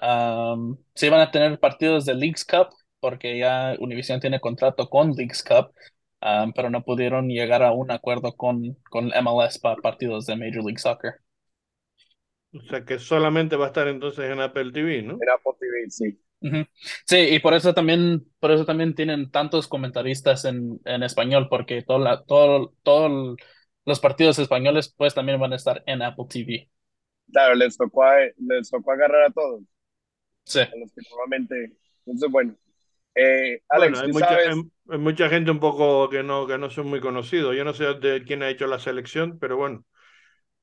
Um, 0.00 0.76
sí 0.94 1.08
van 1.08 1.20
a 1.20 1.30
tener 1.30 1.58
partidos 1.58 2.04
de 2.04 2.14
Leagues 2.14 2.44
Cup 2.44 2.68
porque 3.00 3.38
ya 3.38 3.74
Univision 3.78 4.20
tiene 4.20 4.40
contrato 4.40 4.88
con 4.88 5.12
Leagues 5.12 5.42
Cup, 5.42 5.72
um, 6.20 6.52
pero 6.52 6.70
no 6.70 6.84
pudieron 6.84 7.28
llegar 7.28 7.62
a 7.62 7.72
un 7.72 7.90
acuerdo 7.90 8.36
con, 8.36 8.76
con 8.90 9.06
MLS 9.08 9.58
para 9.60 9.76
partidos 9.76 10.26
de 10.26 10.36
Major 10.36 10.64
League 10.64 10.78
Soccer. 10.78 11.14
O 12.52 12.60
sea 12.62 12.84
que 12.84 12.98
solamente 12.98 13.56
va 13.56 13.66
a 13.66 13.68
estar 13.68 13.88
entonces 13.88 14.30
en 14.30 14.40
Apple 14.40 14.72
TV, 14.72 15.02
¿no? 15.02 15.14
En 15.14 15.30
Apple 15.30 15.52
TV, 15.58 15.90
sí. 15.90 16.18
Sí, 17.06 17.16
y 17.16 17.38
por 17.40 17.54
eso 17.54 17.74
también, 17.74 18.26
por 18.38 18.50
eso 18.52 18.64
también 18.64 18.94
tienen 18.94 19.30
tantos 19.30 19.66
comentaristas 19.68 20.44
en, 20.44 20.80
en 20.84 21.02
español, 21.02 21.48
porque 21.50 21.82
todo 21.82 21.98
la, 21.98 22.24
todo, 22.24 22.74
todo 22.82 23.36
los 23.84 24.00
partidos 24.00 24.38
españoles 24.38 24.94
pues 24.96 25.14
también 25.14 25.40
van 25.40 25.52
a 25.52 25.56
estar 25.56 25.82
en 25.86 26.02
Apple 26.02 26.26
TV. 26.28 26.70
Claro, 27.32 27.54
les 27.54 27.76
tocó, 27.76 28.02
a- 28.04 28.16
les 28.38 28.70
tocó 28.70 28.92
agarrar 28.92 29.24
a 29.24 29.30
todos, 29.32 29.62
Sí. 30.44 30.60
a 30.70 30.76
los 30.76 30.92
que 30.92 31.02
normalmente. 31.10 31.76
Entonces, 32.06 32.30
bueno. 32.30 32.56
Eh, 33.14 33.62
Bueno, 33.70 33.98
Alex, 33.98 34.00
hay 34.00 34.08
tú 34.08 34.12
mucha, 34.12 34.36
sabes, 34.36 34.48
hay, 34.48 34.62
hay 34.88 34.98
mucha 34.98 35.28
gente 35.28 35.50
un 35.50 35.60
poco 35.60 36.08
que 36.10 36.22
no, 36.22 36.46
que 36.46 36.58
no 36.58 36.70
son 36.70 36.86
muy 36.88 37.00
conocidos. 37.00 37.54
Yo 37.56 37.64
no 37.64 37.74
sé 37.74 37.84
de 37.94 38.24
quién 38.24 38.42
ha 38.42 38.48
hecho 38.50 38.66
la 38.66 38.78
selección, 38.78 39.38
pero 39.38 39.56
bueno, 39.56 39.84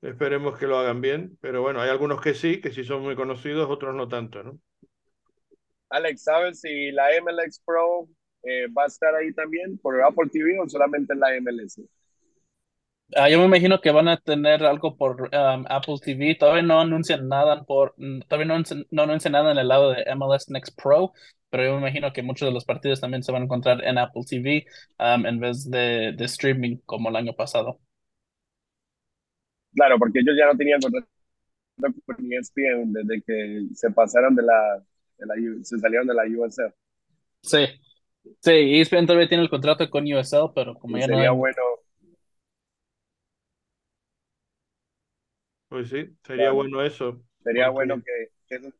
esperemos 0.02 0.58
que 0.60 0.68
lo 0.68 0.80
hagan 0.80 1.02
bien. 1.02 1.38
Pero 1.42 1.62
bueno, 1.64 1.82
hay 1.82 1.90
algunos 1.90 2.22
que 2.22 2.34
sí, 2.36 2.62
que 2.62 2.72
sí 2.74 2.84
son 2.86 3.04
muy 3.04 3.16
conocidos, 3.16 3.70
otros 3.70 3.96
no 3.96 4.08
tanto, 4.10 4.44
¿no? 4.44 4.60
Alex, 5.90 6.24
¿sabes 6.24 6.62
si 6.62 6.92
la 6.92 7.16
MLX 7.16 7.60
Pro 7.66 8.08
eh, 8.44 8.68
va 8.68 8.84
a 8.84 8.88
estar 8.88 9.14
ahí 9.16 9.34
también 9.34 9.78
por 9.78 10.02
Apple 10.02 10.30
TV 10.32 10.60
o 10.60 10.68
solamente 10.70 11.14
en 11.14 11.20
la 11.20 11.36
MLS? 11.36 11.82
Ah, 13.16 13.30
yo 13.30 13.38
me 13.40 13.46
imagino 13.46 13.80
que 13.82 13.92
van 13.92 14.08
a 14.08 14.18
tener 14.18 14.64
algo 14.66 14.98
por 14.98 15.22
um, 15.22 15.66
Apple 15.70 15.96
TV. 16.04 16.36
Todavía 16.36 16.64
no 16.64 16.82
anuncian 16.82 17.28
nada 17.28 17.64
por, 17.64 17.94
mm, 17.98 18.22
todavía 18.28 18.48
no, 18.48 18.64
no 18.90 19.04
anuncian 19.04 19.34
nada 19.34 19.52
en 19.52 19.58
el 19.60 19.68
lado 19.68 19.92
de 19.92 20.04
MLS 20.16 20.50
Next 20.50 20.76
Pro, 20.82 21.14
pero 21.50 21.64
yo 21.66 21.74
me 21.74 21.80
imagino 21.82 22.12
que 22.14 22.24
muchos 22.24 22.48
de 22.48 22.54
los 22.54 22.66
partidos 22.66 23.00
también 23.02 23.24
se 23.24 23.32
van 23.32 23.44
a 23.44 23.46
encontrar 23.46 23.84
en 23.84 23.98
Apple 24.00 24.24
TV 24.28 24.66
um, 25.00 25.26
en 25.26 25.40
vez 25.40 25.70
de, 25.70 26.14
de 26.18 26.26
streaming 26.26 26.78
como 26.86 27.10
el 27.10 27.16
año 27.16 27.34
pasado. 27.36 27.80
Claro, 29.74 30.00
porque 30.00 30.20
ellos 30.20 30.36
ya 30.38 30.48
no 30.48 30.58
tenían 30.58 30.80
contrato 30.82 31.08
con 32.06 32.32
ESPN 32.32 32.94
desde 32.94 33.22
que 33.24 33.68
se 33.74 33.92
pasaron 33.92 34.36
de 34.36 34.44
la, 34.44 34.84
de 35.18 35.26
la 35.28 35.36
U- 35.36 35.63
se 35.63 35.78
salieron 35.80 36.07
de 36.07 36.13
la 36.13 36.24
USL. 36.26 36.74
Sí, 37.41 37.66
sí, 38.41 38.51
ESPN 38.51 39.07
todavía 39.07 39.30
tiene 39.30 39.43
el 39.43 39.49
contrato 39.49 39.89
con 39.89 40.05
USL, 40.11 40.51
pero 40.55 40.76
como 40.80 40.97
Y 40.97 40.99
ya 40.99 41.07
no 41.07 41.20
sería 41.20 41.30
hay, 41.30 41.32
bueno, 41.32 41.61
Pues 45.70 45.89
sí, 45.89 46.07
sería 46.24 46.49
claro, 46.49 46.51
bueno 46.51 46.82
eso, 46.84 47.22
sería 47.43 47.70
bueno 47.70 47.97
que, 48.03 48.30
que 48.47 48.55
esos, 48.57 48.74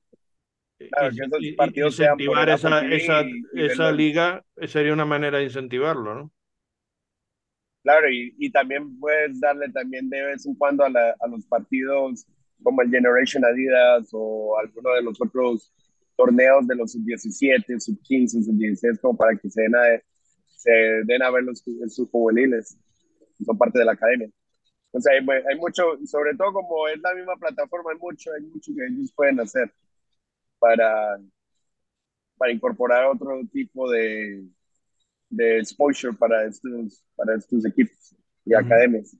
i- 0.79 0.89
claro, 0.89 1.13
que 1.15 1.23
esos 1.23 1.47
i- 1.47 1.57
i- 1.65 1.81
partidos 1.81 1.95
sean 1.97 2.19
incentivar 2.27 2.49
Apple 2.49 2.49
esa, 2.49 2.81
esa, 2.88 3.31
y, 3.51 3.65
y 3.65 3.65
esa 3.65 3.91
liga 3.91 4.43
eh, 4.57 4.67
sería 4.67 4.93
una 4.93 5.05
manera 5.05 5.38
de 5.39 5.45
incentivarlo, 5.45 6.15
¿no? 6.15 6.31
Claro, 7.83 8.09
y, 8.09 8.33
y 8.39 8.51
también 8.51 8.99
puedes 8.99 9.39
darle 9.39 9.69
también 9.71 10.09
de 10.09 10.21
vez 10.23 10.45
en 10.45 10.55
cuando 10.55 10.83
a, 10.83 10.89
la- 10.89 11.15
a 11.19 11.27
los 11.27 11.45
partidos 11.45 12.25
como 12.63 12.81
el 12.81 12.89
Generation 12.89 13.45
Adidas 13.45 14.09
o 14.11 14.57
alguno 14.57 14.91
de 14.93 15.03
los 15.03 15.21
otros 15.21 15.71
torneos 16.16 16.68
de 16.68 16.76
los 16.76 16.91
sub-17, 16.93 17.80
sub-15, 17.80 18.43
sub-16, 18.43 18.99
como 18.99 19.18
para 19.18 19.38
que 19.38 19.49
se 19.49 19.61
den 19.61 19.76
a, 19.76 19.80
se 20.47 20.72
den 21.05 21.22
a 21.24 21.32
ver 21.32 21.43
los, 21.43 21.63
sus 21.88 22.09
juveniles, 22.09 22.78
son 23.45 23.57
parte 23.57 23.80
de 23.80 23.86
la 23.86 23.93
academia. 23.93 24.30
O 24.91 25.01
sea, 25.01 25.13
hay, 25.13 25.20
hay, 25.20 25.59
mucho, 25.59 25.84
sobre 26.05 26.36
todo 26.36 26.53
como 26.53 26.88
es 26.88 26.99
la 27.01 27.13
misma 27.13 27.36
plataforma, 27.36 27.91
hay 27.91 27.97
mucho, 27.97 28.32
hay 28.34 28.43
mucho 28.43 28.72
que 28.76 28.86
ellos 28.86 29.11
pueden 29.13 29.39
hacer 29.41 29.72
para, 30.59 31.20
para 32.38 32.51
incorporar 32.53 33.05
otro 33.05 33.41
tipo 33.51 33.89
de, 33.91 34.45
de 35.30 35.59
exposure 35.59 36.13
para 36.18 36.45
estos, 36.45 37.03
para 37.16 37.36
estos 37.36 37.66
equipos 37.66 38.16
y 38.45 38.53
uh 38.53 38.57
-huh. 38.57 38.66
academias. 38.66 39.16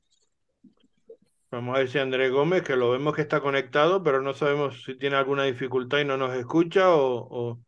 Vamos 1.56 1.74
a 1.74 1.80
ver 1.80 1.88
si 1.88 2.00
Andrés 2.00 2.34
Gómez, 2.34 2.64
que 2.64 2.76
lo 2.76 2.92
vemos 2.92 3.16
que 3.16 3.22
está 3.22 3.40
conectado, 3.40 4.04
pero 4.04 4.22
no 4.22 4.34
sabemos 4.34 4.84
si 4.84 4.98
tiene 4.98 5.16
alguna 5.16 5.44
dificultad 5.44 6.00
y 6.00 6.04
no 6.04 6.18
nos 6.18 6.36
escucha 6.36 6.94
o, 6.94 7.62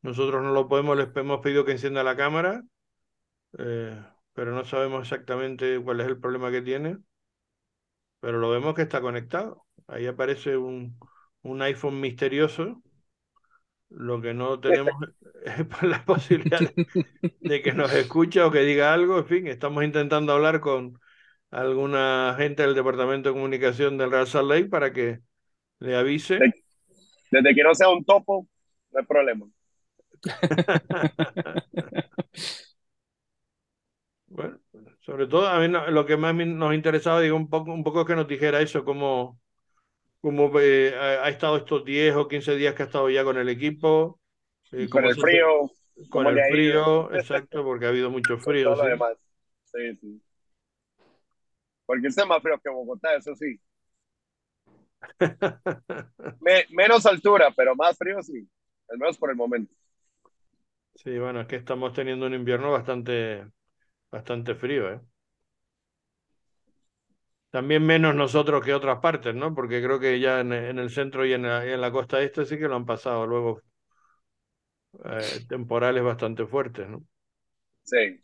nosotros 0.00 0.42
no 0.42 0.50
lo 0.52 0.66
podemos, 0.66 0.96
les 0.96 1.14
hemos 1.14 1.40
pedido 1.40 1.66
que 1.66 1.72
encienda 1.72 2.02
la 2.02 2.16
cámara, 2.16 2.62
eh, 3.58 4.02
pero 4.32 4.52
no 4.52 4.64
sabemos 4.64 5.02
exactamente 5.02 5.78
cuál 5.78 6.00
es 6.00 6.06
el 6.06 6.18
problema 6.18 6.50
que 6.50 6.62
tiene. 6.62 6.96
Pero 8.20 8.38
lo 8.38 8.48
vemos 8.48 8.74
que 8.74 8.80
está 8.80 9.02
conectado. 9.02 9.66
Ahí 9.88 10.06
aparece 10.06 10.56
un, 10.56 10.98
un 11.42 11.60
iPhone 11.60 12.00
misterioso. 12.00 12.82
Lo 13.90 14.22
que 14.22 14.32
no 14.32 14.58
tenemos 14.58 14.94
es 15.44 15.82
la 15.82 16.02
posibilidad 16.06 16.60
de 17.40 17.62
que 17.62 17.72
nos 17.74 17.92
escuche 17.92 18.40
o 18.40 18.50
que 18.50 18.60
diga 18.60 18.94
algo. 18.94 19.18
En 19.18 19.26
fin, 19.26 19.46
estamos 19.48 19.84
intentando 19.84 20.32
hablar 20.32 20.60
con 20.60 20.98
alguna 21.54 22.34
gente 22.36 22.62
del 22.62 22.74
Departamento 22.74 23.28
de 23.28 23.34
Comunicación 23.34 23.96
del 23.96 24.10
Real 24.10 24.26
Salt 24.26 24.50
Lake 24.50 24.66
para 24.66 24.92
que 24.92 25.20
le 25.78 25.96
avise. 25.96 26.40
Desde 27.30 27.54
que 27.54 27.62
no 27.62 27.72
sea 27.74 27.88
un 27.90 28.04
topo, 28.04 28.48
no 28.90 28.98
hay 28.98 29.06
problema. 29.06 29.46
bueno, 34.26 34.58
sobre 35.00 35.26
todo 35.26 35.46
a 35.46 35.60
mí 35.60 35.68
lo 35.68 36.06
que 36.06 36.16
más 36.16 36.34
nos 36.34 36.74
interesaba, 36.74 37.20
digo, 37.20 37.36
un 37.36 37.48
poco, 37.48 37.72
un 37.72 37.84
poco 37.84 38.00
es 38.00 38.06
que 38.06 38.16
nos 38.16 38.26
dijera 38.26 38.60
eso, 38.60 38.84
cómo, 38.84 39.38
cómo 40.20 40.50
eh, 40.58 40.92
ha 40.96 41.28
estado 41.28 41.56
estos 41.58 41.84
10 41.84 42.16
o 42.16 42.26
15 42.26 42.56
días 42.56 42.74
que 42.74 42.82
ha 42.82 42.86
estado 42.86 43.08
ya 43.10 43.22
con 43.22 43.38
el 43.38 43.48
equipo. 43.48 44.18
Eh, 44.72 44.88
con 44.88 45.04
el 45.04 45.14
frío. 45.14 45.70
Con 46.08 46.26
el 46.26 46.40
frío, 46.50 47.14
exacto, 47.14 47.62
porque 47.62 47.86
ha 47.86 47.90
habido 47.90 48.10
mucho 48.10 48.38
frío. 48.40 48.70
Todo 48.70 48.76
sí. 48.76 48.82
lo 48.82 48.88
demás. 48.88 49.16
Sí, 49.64 49.96
sí. 50.00 50.23
Porque 51.86 52.08
está 52.08 52.24
más 52.26 52.42
frío 52.42 52.58
que 52.62 52.70
Bogotá, 52.70 53.14
eso 53.16 53.34
sí. 53.34 53.60
Me, 56.40 56.66
menos 56.70 57.06
altura, 57.06 57.52
pero 57.56 57.74
más 57.74 57.96
frío 57.96 58.22
sí. 58.22 58.48
Al 58.88 58.98
menos 58.98 59.18
por 59.18 59.30
el 59.30 59.36
momento. 59.36 59.74
Sí, 60.96 61.18
bueno, 61.18 61.40
es 61.40 61.46
que 61.48 61.56
estamos 61.56 61.92
teniendo 61.92 62.26
un 62.26 62.34
invierno 62.34 62.70
bastante, 62.70 63.46
bastante 64.10 64.54
frío, 64.54 64.90
¿eh? 64.92 65.00
También 67.50 67.86
menos 67.86 68.14
nosotros 68.14 68.64
que 68.64 68.74
otras 68.74 68.98
partes, 68.98 69.34
¿no? 69.34 69.54
Porque 69.54 69.82
creo 69.82 70.00
que 70.00 70.18
ya 70.20 70.40
en, 70.40 70.52
en 70.52 70.78
el 70.78 70.90
centro 70.90 71.24
y 71.24 71.32
en 71.32 71.42
la, 71.42 71.64
en 71.64 71.80
la, 71.80 71.92
costa 71.92 72.20
este 72.20 72.44
sí 72.44 72.58
que 72.58 72.68
lo 72.68 72.74
han 72.76 72.84
pasado 72.84 73.26
luego 73.26 73.60
eh, 75.04 75.44
temporales 75.48 76.02
bastante 76.02 76.46
fuertes, 76.46 76.88
¿no? 76.88 77.04
Sí. 77.84 78.23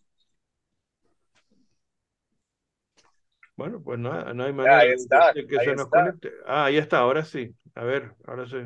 Bueno, 3.61 3.83
pues 3.85 3.99
no, 3.99 4.11
no 4.33 4.45
hay 4.45 4.55
manera 4.55 4.79
ahí 4.79 4.93
está, 4.93 5.35
de 5.35 5.47
que 5.47 5.59
ahí 5.59 5.67
se 5.67 5.73
nos 5.73 5.85
está. 5.85 6.05
conecte. 6.05 6.33
Ah, 6.47 6.65
ahí 6.65 6.79
está, 6.79 7.01
ahora 7.01 7.23
sí. 7.27 7.55
A 7.75 7.85
ver, 7.85 8.15
ahora 8.27 8.47
sí. 8.47 8.57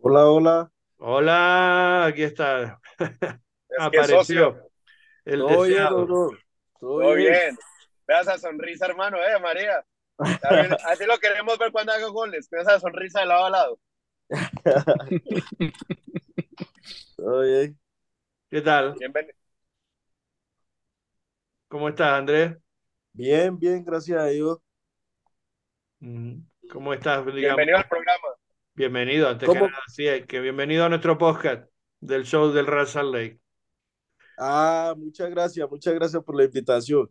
Hola, 0.00 0.24
hola. 0.24 0.72
Hola, 0.96 2.06
aquí 2.06 2.22
está. 2.22 2.80
Es 3.68 3.78
Apareció 3.78 4.70
el 5.26 5.40
¿Todo 5.40 5.48
bien, 5.48 5.68
deseado. 5.68 6.06
doctor? 6.06 6.38
¿Todo 6.80 7.00
todo 7.00 7.14
bien. 7.14 7.58
Vea 8.06 8.20
esa 8.22 8.38
sonrisa, 8.38 8.86
hermano, 8.86 9.18
eh, 9.18 9.38
María. 9.38 9.84
Así 10.86 11.04
lo 11.04 11.18
queremos 11.18 11.58
ver 11.58 11.70
cuando 11.70 11.92
haga 11.92 12.08
goles, 12.08 12.48
con 12.48 12.60
esa 12.60 12.80
sonrisa 12.80 13.20
de 13.20 13.26
lado 13.26 13.44
a 13.44 13.50
lado. 13.50 13.78
¿Todo 17.18 17.42
bien? 17.42 17.78
¿Qué 18.48 18.62
tal? 18.62 18.94
Bienvenido. 18.94 19.34
¿Cómo 21.68 21.90
estás, 21.90 22.18
Andrés? 22.18 22.56
Bien, 23.18 23.58
bien, 23.58 23.84
gracias 23.84 24.16
a 24.16 24.26
Dios. 24.26 24.58
¿Cómo 26.70 26.94
estás? 26.94 27.26
Digamos? 27.26 27.56
Bienvenido 27.56 27.78
al 27.78 27.88
programa. 27.88 28.28
Bienvenido, 28.76 29.28
antes 29.28 29.48
que 29.48 29.54
nada, 29.56 29.72
sí, 29.88 30.04
que 30.28 30.38
bienvenido 30.38 30.84
a 30.84 30.88
nuestro 30.88 31.18
podcast 31.18 31.68
del 31.98 32.24
show 32.24 32.52
del 32.52 32.68
Real 32.68 32.86
Salt 32.86 33.12
Lake. 33.12 33.40
Ah, 34.38 34.94
muchas 34.96 35.30
gracias, 35.30 35.68
muchas 35.68 35.94
gracias 35.94 36.22
por 36.22 36.36
la 36.36 36.44
invitación. 36.44 37.10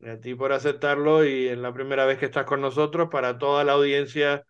Y 0.00 0.08
a 0.08 0.18
ti 0.18 0.34
por 0.34 0.50
aceptarlo 0.50 1.26
y 1.26 1.48
en 1.48 1.60
la 1.60 1.74
primera 1.74 2.06
vez 2.06 2.16
que 2.16 2.24
estás 2.24 2.46
con 2.46 2.62
nosotros 2.62 3.10
para 3.10 3.36
toda 3.36 3.64
la 3.64 3.72
audiencia 3.72 4.46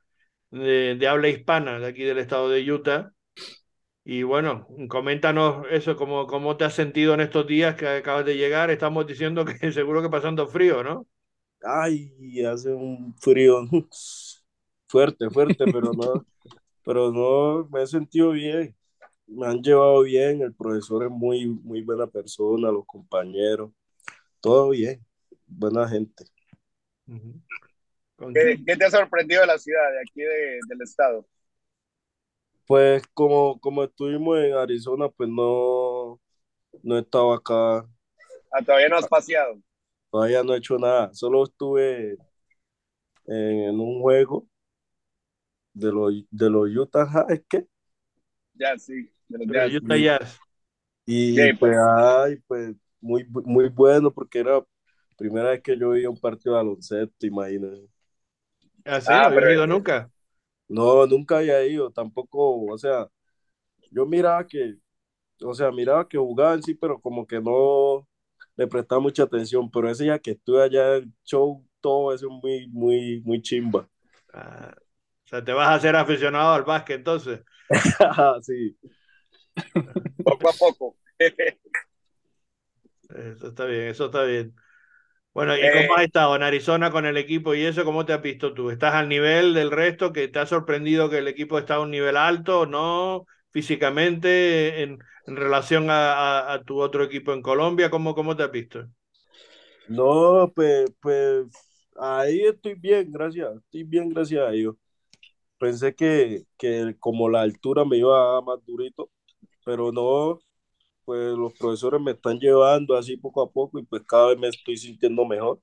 de, 0.52 0.94
de 0.94 1.08
habla 1.08 1.26
hispana 1.26 1.80
de 1.80 1.88
aquí 1.88 2.04
del 2.04 2.18
estado 2.18 2.48
de 2.48 2.70
Utah. 2.70 3.10
Y 4.04 4.22
bueno, 4.24 4.66
coméntanos 4.88 5.64
eso, 5.70 5.96
cómo, 5.96 6.26
cómo 6.26 6.56
te 6.56 6.64
has 6.64 6.74
sentido 6.74 7.14
en 7.14 7.20
estos 7.20 7.46
días 7.46 7.76
que 7.76 7.86
acabas 7.88 8.24
de 8.26 8.36
llegar. 8.36 8.70
Estamos 8.70 9.06
diciendo 9.06 9.44
que 9.44 9.54
seguro 9.72 10.02
que 10.02 10.08
pasando 10.10 10.46
frío, 10.48 10.82
¿no? 10.82 11.06
Ay, 11.64 12.44
hace 12.44 12.72
un 12.74 13.14
frío 13.20 13.62
fuerte, 14.88 15.30
fuerte, 15.30 15.68
pero 15.68 15.94
no, 15.94 16.26
pero 16.84 17.12
no, 17.12 17.68
me 17.70 17.82
he 17.82 17.86
sentido 17.86 18.32
bien. 18.32 18.76
Me 19.26 19.46
han 19.46 19.62
llevado 19.62 20.02
bien, 20.02 20.42
el 20.42 20.54
profesor 20.54 21.04
es 21.04 21.10
muy, 21.10 21.46
muy 21.48 21.82
buena 21.82 22.06
persona, 22.08 22.70
los 22.72 22.86
compañeros, 22.86 23.72
todo 24.40 24.70
bien, 24.70 25.04
buena 25.46 25.88
gente. 25.88 26.26
Ujú. 27.06 27.40
¿Con 28.16 28.34
¿Qué, 28.34 28.58
qué 28.66 28.76
te 28.76 28.84
ha 28.86 28.90
sorprendido 28.90 29.42
de 29.42 29.46
la 29.48 29.58
ciudad, 29.58 29.90
de 29.92 30.00
aquí 30.02 30.22
de- 30.22 30.60
del 30.68 30.82
estado? 30.82 31.26
Pues 32.66 33.02
como, 33.14 33.58
como 33.60 33.84
estuvimos 33.84 34.38
en 34.38 34.54
Arizona, 34.54 35.08
pues 35.08 35.28
no, 35.28 36.20
no 36.82 36.96
he 36.96 37.00
estado 37.00 37.32
acá, 37.34 37.86
Ah, 38.52 38.62
todavía 38.64 38.88
no 38.88 38.96
has 38.96 39.08
paseado. 39.08 39.58
todavía 40.10 40.42
no 40.44 40.54
he 40.54 40.58
hecho 40.58 40.78
nada, 40.78 41.12
solo 41.14 41.44
estuve 41.44 42.16
en 43.26 43.80
un 43.80 44.00
juego 44.00 44.46
de 45.74 45.92
los, 45.92 46.12
de 46.30 46.50
los 46.50 46.68
Utah 46.76 47.06
Jazz, 47.28 47.42
¿qué? 47.48 47.66
Ya, 48.54 48.76
sí. 48.78 49.10
de 49.28 49.38
los. 49.38 49.72
Utah 49.74 49.96
Jazz. 49.96 50.38
Y 51.06 51.36
Sí, 51.36 51.52
pues, 51.54 51.76
ay, 51.98 52.36
pues 52.46 52.74
muy, 53.00 53.24
muy 53.28 53.68
bueno 53.68 54.12
porque 54.12 54.38
era 54.40 54.62
primera 55.16 55.50
vez 55.50 55.62
que 55.62 55.76
yo 55.78 55.90
veía 55.90 56.10
un 56.10 56.18
partido 56.18 56.54
de 56.54 56.62
baloncesto, 56.62 57.26
imagínate. 57.26 57.88
¿Ah, 58.84 59.00
sí? 59.00 59.06
Ah, 59.10 59.22
¿No 59.22 59.26
habías 59.26 59.40
pero- 59.40 59.52
ido 59.54 59.66
nunca? 59.66 60.10
No, 60.72 61.06
nunca 61.06 61.38
había 61.38 61.64
ido, 61.66 61.90
tampoco, 61.90 62.64
o 62.66 62.78
sea, 62.78 63.08
yo 63.90 64.06
miraba 64.06 64.46
que, 64.46 64.76
o 65.44 65.54
sea, 65.54 65.72
miraba 65.72 66.08
que 66.08 66.18
jugaban, 66.18 66.62
sí, 66.62 66.74
pero 66.74 67.00
como 67.00 67.26
que 67.26 67.40
no 67.40 68.08
le 68.56 68.66
prestaba 68.68 69.00
mucha 69.00 69.24
atención, 69.24 69.70
pero 69.70 69.90
ese 69.90 70.04
día 70.04 70.18
que 70.20 70.32
estuve 70.32 70.62
allá, 70.64 70.96
el 70.96 71.12
show, 71.24 71.64
todo 71.80 72.14
eso 72.14 72.30
muy, 72.30 72.68
muy, 72.68 73.22
muy 73.24 73.42
chimba. 73.42 73.88
Ah, 74.34 74.74
o 75.26 75.28
sea, 75.28 75.44
te 75.44 75.52
vas 75.52 75.68
a 75.68 75.74
hacer 75.74 75.96
aficionado 75.96 76.54
al 76.54 76.64
básquet 76.64 76.98
entonces. 76.98 77.42
Sí, 78.42 78.76
Poco 80.24 80.48
a 80.48 80.52
poco. 80.52 80.96
Eso 83.10 83.48
está 83.48 83.66
bien, 83.66 83.82
eso 83.88 84.06
está 84.06 84.24
bien. 84.24 84.54
Bueno, 85.34 85.56
¿y 85.56 85.70
Eh, 85.70 85.70
cómo 85.70 85.94
has 85.96 86.04
estado 86.04 86.36
en 86.36 86.42
Arizona 86.42 86.90
con 86.90 87.06
el 87.06 87.16
equipo 87.16 87.54
y 87.54 87.62
eso? 87.64 87.84
¿Cómo 87.84 88.04
te 88.04 88.12
has 88.12 88.20
visto 88.22 88.52
tú? 88.52 88.70
¿Estás 88.70 88.94
al 88.94 89.08
nivel 89.08 89.54
del 89.54 89.70
resto? 89.70 90.12
¿Que 90.12 90.28
te 90.28 90.38
ha 90.38 90.46
sorprendido 90.46 91.08
que 91.08 91.18
el 91.18 91.28
equipo 91.28 91.58
está 91.58 91.76
a 91.76 91.80
un 91.80 91.90
nivel 91.90 92.16
alto? 92.18 92.66
¿No? 92.66 93.24
Físicamente, 93.50 94.82
en, 94.82 94.98
en 95.26 95.36
relación 95.36 95.88
a, 95.90 96.12
a- 96.40 96.52
a 96.54 96.62
tu 96.64 96.80
otro 96.80 97.04
equipo 97.04 97.32
en 97.32 97.40
Colombia, 97.42 97.90
¿cómo, 97.90 98.14
cómo 98.14 98.36
te 98.36 98.42
has 98.42 98.50
visto? 98.52 98.86
no, 99.86 100.52
pues, 100.54 100.90
pues, 101.00 101.46
ahí 101.96 102.40
estoy 102.46 102.74
bien, 102.74 103.10
gracias, 103.12 103.54
estoy 103.56 103.84
bien, 103.84 104.08
gracias 104.08 104.42
a 104.48 104.50
Dios. 104.50 104.76
Pensé 105.58 105.94
que, 105.94 106.44
que 106.58 106.96
como 107.00 107.28
la 107.30 107.42
altura 107.42 107.84
me 107.84 107.98
iba 107.98 108.16
a 108.30 108.34
dar 108.34 108.44
más 108.44 108.64
durito, 108.66 109.10
pero 109.64 109.92
no, 109.92 110.40
pues 111.04 111.36
los 111.36 111.52
profesores 111.54 112.00
me 112.00 112.12
están 112.12 112.38
llevando 112.38 112.96
así 112.96 113.16
poco 113.16 113.42
a 113.42 113.50
poco 113.50 113.78
y 113.78 113.84
pues 113.84 114.02
cada 114.06 114.28
vez 114.28 114.38
me 114.38 114.48
estoy 114.48 114.76
sintiendo 114.76 115.24
mejor. 115.24 115.60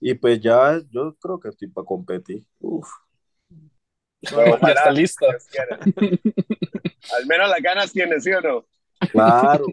Y 0.00 0.14
pues 0.14 0.40
ya 0.40 0.80
yo 0.90 1.14
creo 1.20 1.40
que 1.40 1.48
estoy 1.48 1.68
para 1.68 1.86
competir. 1.86 2.44
Uf, 2.60 2.88
Pero 4.20 4.58
Ya 4.62 4.72
está 4.72 4.90
listo. 4.90 5.26
Al 7.12 7.26
menos 7.26 7.48
las 7.48 7.60
ganas 7.62 7.92
tienes, 7.92 8.24
¿sí 8.24 8.32
o 8.32 8.40
no? 8.40 8.66
claro. 9.10 9.66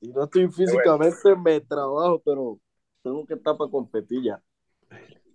Si 0.00 0.08
no 0.08 0.24
estoy 0.24 0.48
físicamente, 0.50 1.36
me 1.36 1.60
trabajo, 1.60 2.20
pero 2.24 2.58
tengo 3.02 3.24
que 3.24 3.34
estar 3.34 3.56
para 3.56 3.70
competir 3.70 4.22
ya. 4.24 4.42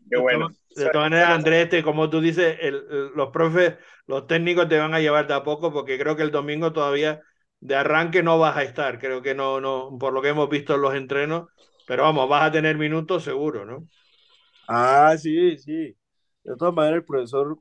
Qué 0.10 0.18
bueno. 0.18 0.50
De 0.76 0.90
todas 0.90 1.10
maneras, 1.10 1.30
Andrés, 1.32 1.70
te- 1.70 1.84
como 1.84 2.10
tú 2.10 2.22
dices, 2.22 2.58
el- 2.62 2.76
el- 2.90 3.12
los 3.16 3.30
profes, 3.30 3.76
los 4.06 4.28
técnicos 4.28 4.68
te 4.70 4.78
van 4.78 4.94
a 4.94 5.00
llevar 5.00 5.28
de 5.28 5.34
a 5.34 5.44
poco 5.44 5.72
porque 5.72 5.98
creo 5.98 6.16
que 6.16 6.24
el 6.24 6.32
domingo 6.32 6.72
todavía 6.74 7.22
de 7.60 7.76
arranque 7.76 8.24
no 8.24 8.40
vas 8.40 8.58
a 8.58 8.64
estar. 8.64 9.00
Creo 9.00 9.22
que 9.22 9.36
no, 9.36 9.62
no, 9.62 9.98
por 10.00 10.14
lo 10.14 10.22
que 10.22 10.30
hemos 10.30 10.50
visto 10.50 10.76
en 10.76 10.82
los 10.82 10.96
entrenos, 10.96 11.50
pero 11.86 12.04
vamos, 12.04 12.30
vas 12.30 12.44
a 12.50 12.52
tener 12.52 12.78
minutos 12.78 13.24
seguro, 13.24 13.66
¿no? 13.66 13.88
Ah, 14.68 15.16
sí, 15.18 15.58
sí. 15.58 15.98
De 16.44 16.56
todas 16.58 16.74
maneras, 16.74 16.98
el 17.00 17.06
profesor, 17.06 17.60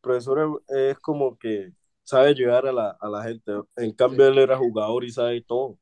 profesor 0.00 0.62
es, 0.68 0.98
como 1.00 1.36
que 1.38 1.72
sabe 2.04 2.34
llegar 2.34 2.66
a 2.66 2.72
la, 2.72 2.90
a 3.00 3.08
la 3.08 3.22
gente. 3.24 3.52
En 3.76 3.92
cambio, 3.92 4.26
él 4.28 4.38
era 4.38 4.56
jugador 4.58 5.04
y 5.04 5.10
sabe 5.10 5.42
todo. 5.42 5.78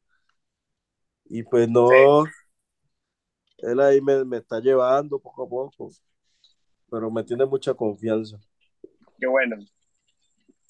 Y 1.26 1.42
pues 1.44 1.68
Sí, 1.84 1.96
no, 2.08 2.34
él 3.58 3.80
ahí 3.80 4.00
me, 4.00 4.24
me 4.24 4.38
está 4.38 4.60
llevando 4.60 5.18
poco 5.18 5.42
a 5.44 5.48
poco, 5.48 5.90
pero 6.90 7.10
me 7.10 7.24
tiene 7.24 7.46
mucha 7.46 7.74
confianza. 7.74 8.38
qué 9.18 9.26
bueno. 9.26 9.56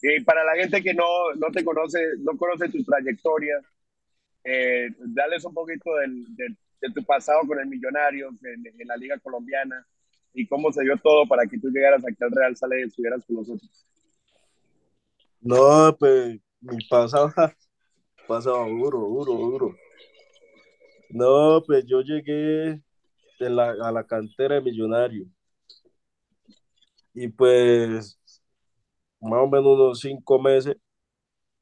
Y 0.08 0.22
para 0.22 0.44
la 0.44 0.54
gente 0.54 0.82
que 0.82 0.94
no, 0.94 1.34
no 1.34 1.50
te 1.50 1.64
conoce, 1.64 1.98
no 2.18 2.36
conoce 2.36 2.68
tu 2.68 2.84
trayectoria, 2.84 3.60
eh, 4.44 4.88
dales 4.98 5.44
un 5.44 5.52
poquito 5.52 5.94
del, 5.96 6.24
de 6.36 6.92
tu 6.94 7.04
pasado 7.04 7.40
con 7.46 7.58
el 7.58 7.66
Millonarios 7.66 8.32
en, 8.44 8.86
la 8.86 8.96
Liga 8.96 9.18
Colombiana 9.18 9.84
y 10.32 10.46
cómo 10.46 10.72
se 10.72 10.82
dio 10.84 10.96
todo 10.98 11.26
para 11.26 11.46
que 11.46 11.58
tú 11.58 11.70
llegaras 11.70 12.04
aquí 12.04 12.22
al 12.22 12.30
Real 12.30 12.56
Sale 12.56 12.80
y 12.80 12.84
estuvieras 12.84 13.24
con 13.26 13.36
nosotros. 13.36 13.86
No, 15.40 15.96
pues 15.98 16.38
mi 16.60 16.84
pasado, 16.88 17.32
pasado 18.28 18.64
duro, 18.68 18.98
duro, 19.00 19.32
duro. 19.32 19.76
No, 21.10 21.62
pues 21.66 21.84
yo 21.84 22.00
llegué 22.02 22.80
de 23.40 23.50
la, 23.50 23.70
a 23.70 23.90
la 23.90 24.04
cantera 24.04 24.56
de 24.56 24.60
Millonario 24.60 25.26
y 27.14 27.28
pues 27.28 28.20
más 29.20 29.40
o 29.42 29.48
menos 29.48 29.66
unos 29.66 30.00
cinco 30.00 30.38
meses 30.40 30.76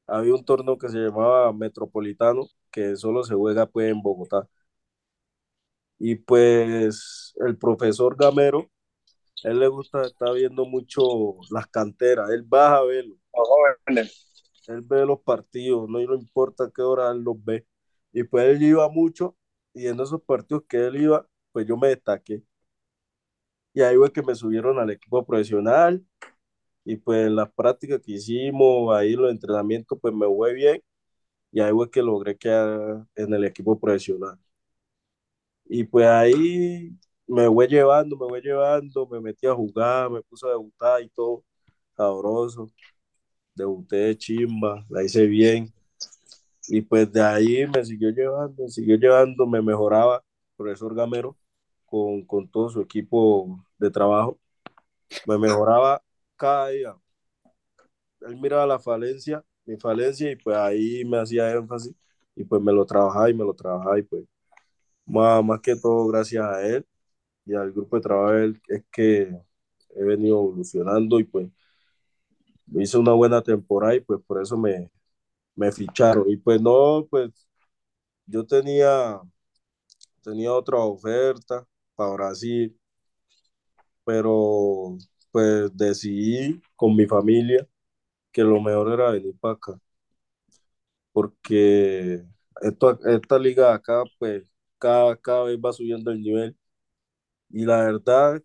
había 0.07 0.35
un 0.35 0.45
torneo 0.45 0.79
que 0.79 0.89
se 0.89 0.99
llamaba 0.99 1.53
Metropolitano, 1.53 2.47
que 2.71 2.97
solo 2.97 3.25
se 3.25 3.35
juega 3.35 3.67
pues 3.67 3.91
en 3.91 4.03
Bogotá. 4.03 4.49
Y 5.99 6.17
pues 6.17 7.35
el 7.47 7.57
profesor 7.59 8.17
Gamero, 8.17 8.71
él 9.45 9.61
le 9.61 9.69
gusta 9.69 10.03
estar 10.03 10.35
viendo 10.35 10.67
mucho 10.67 11.03
las 11.51 11.67
canteras, 11.69 12.31
él 12.31 12.43
baja 12.45 12.79
a 12.79 12.85
verlo, 12.85 13.17
él 14.67 14.83
ve 14.83 15.07
los 15.07 15.21
partidos, 15.21 15.89
no 15.89 15.99
le 15.99 16.05
importa 16.17 16.71
qué 16.75 16.83
hora 16.83 17.11
él 17.11 17.23
los 17.23 17.43
ve. 17.45 17.67
Y 18.13 18.25
pues 18.25 18.47
él 18.47 18.63
iba 18.63 18.89
mucho 18.89 19.37
y 19.75 19.87
en 19.89 20.01
esos 20.01 20.23
partidos 20.23 20.65
que 20.69 20.87
él 20.87 20.97
iba, 21.03 21.27
pues 21.53 21.67
yo 21.67 21.77
me 21.77 21.89
destaqué. 21.89 22.45
Y 23.73 23.83
ahí 23.83 23.97
fue 23.97 24.13
que 24.13 24.23
me 24.23 24.35
subieron 24.35 24.79
al 24.79 24.91
equipo 24.91 25.25
profesional 25.25 26.05
y 26.85 26.97
pues 26.97 27.31
las 27.31 27.51
prácticas 27.53 28.01
que 28.03 28.13
hicimos, 28.13 28.95
ahí 28.97 29.15
los 29.15 29.31
entrenamientos, 29.31 29.99
pues 30.01 30.15
me 30.15 30.27
fue 30.27 30.53
bien 30.55 30.83
y 31.53 31.61
ahí 31.61 31.73
fue 31.73 31.91
que 31.91 32.03
logré 32.03 32.37
quedar 32.37 33.07
en 33.17 33.35
el 33.35 33.45
equipo 33.45 33.79
profesional. 33.81 34.39
Y 35.67 35.85
pues 35.85 36.07
ahí 36.07 36.91
me 37.27 37.49
voy 37.49 37.67
llevando, 37.69 38.17
me 38.17 38.27
voy 38.27 38.41
llevando, 38.43 39.07
me 39.09 39.21
metí 39.21 39.47
a 39.47 39.55
jugar, 39.55 40.11
me 40.11 40.23
puse 40.23 40.47
a 40.47 40.51
debutar 40.51 41.03
y 41.03 41.09
todo, 41.11 41.45
sabroso. 41.97 42.71
Debuté 43.55 43.97
de 43.97 44.19
chimba, 44.19 44.87
la 44.91 45.05
hice 45.05 45.27
bien. 45.27 45.73
Y 46.69 46.83
pues 46.83 47.13
de 47.13 47.23
ahí 47.23 47.67
me 47.67 47.85
siguió 47.85 48.11
llevando, 48.11 48.65
me 48.65 48.71
siguió 48.71 48.97
llevando, 48.97 49.47
me 49.47 49.63
mejoraba, 49.63 50.25
profesor 50.57 50.95
Gamero, 50.95 51.37
con, 51.87 52.25
con 52.27 52.49
todo 52.49 52.69
su 52.71 52.81
equipo 52.81 53.61
de 53.79 53.91
trabajo, 53.91 54.39
me 55.27 55.39
mejoraba 55.39 56.03
cada 56.45 56.69
día. 56.69 56.97
Él 58.21 58.37
miraba 58.37 58.67
la 58.67 58.79
falencia, 58.79 59.45
mi 59.65 59.77
falencia, 59.77 60.31
y 60.31 60.37
pues 60.37 60.57
ahí 60.57 61.05
me 61.05 61.19
hacía 61.19 61.51
énfasis, 61.53 61.95
y 62.37 62.45
pues 62.45 62.61
me 62.63 62.73
lo 62.73 62.85
trabajaba 62.87 63.31
y 63.31 63.35
me 63.35 63.45
lo 63.45 63.55
trabajaba, 63.55 63.99
y 63.99 64.03
pues 64.03 64.25
más, 65.07 65.45
más 65.45 65.61
que 65.61 65.77
todo 65.77 66.07
gracias 66.09 66.45
a 66.45 66.67
él 66.67 66.87
y 67.47 67.55
al 67.55 67.73
grupo 67.73 67.97
de 67.97 68.03
trabajo 68.03 68.33
él 68.35 68.61
es 68.69 68.85
que 68.93 69.37
he 69.97 70.05
venido 70.05 70.39
evolucionando 70.41 71.21
y 71.21 71.25
pues 71.25 71.49
hice 72.75 72.99
una 72.99 73.13
buena 73.13 73.43
temporada 73.43 73.95
y 73.95 74.01
pues 74.01 74.21
por 74.27 74.43
eso 74.43 74.57
me, 74.57 74.91
me 75.57 75.73
ficharon. 75.73 76.29
Y 76.31 76.37
pues 76.37 76.61
no, 76.61 77.07
pues 77.11 77.49
yo 78.27 78.47
tenía, 78.47 79.21
tenía 80.23 80.53
otra 80.53 80.79
oferta 80.79 81.67
para 81.95 82.13
Brasil, 82.15 82.79
pero 84.05 84.97
pues 85.35 85.77
decidí 85.77 86.63
con 86.77 86.97
mi 86.97 87.07
familia 87.07 87.69
que 88.33 88.43
lo 88.45 88.61
mejor 88.63 88.93
era 88.93 89.13
venir 89.13 89.37
para 89.41 89.55
acá, 89.55 89.81
porque 91.13 92.25
esto, 92.63 92.99
esta 93.07 93.39
liga 93.39 93.69
de 93.69 93.75
acá 93.75 94.05
pues 94.19 94.51
cada, 94.79 95.17
cada 95.17 95.45
vez 95.45 95.59
va 95.59 95.73
subiendo 95.73 96.11
el 96.11 96.21
nivel 96.23 96.57
y 97.51 97.65
la 97.67 97.85
verdad 97.85 98.43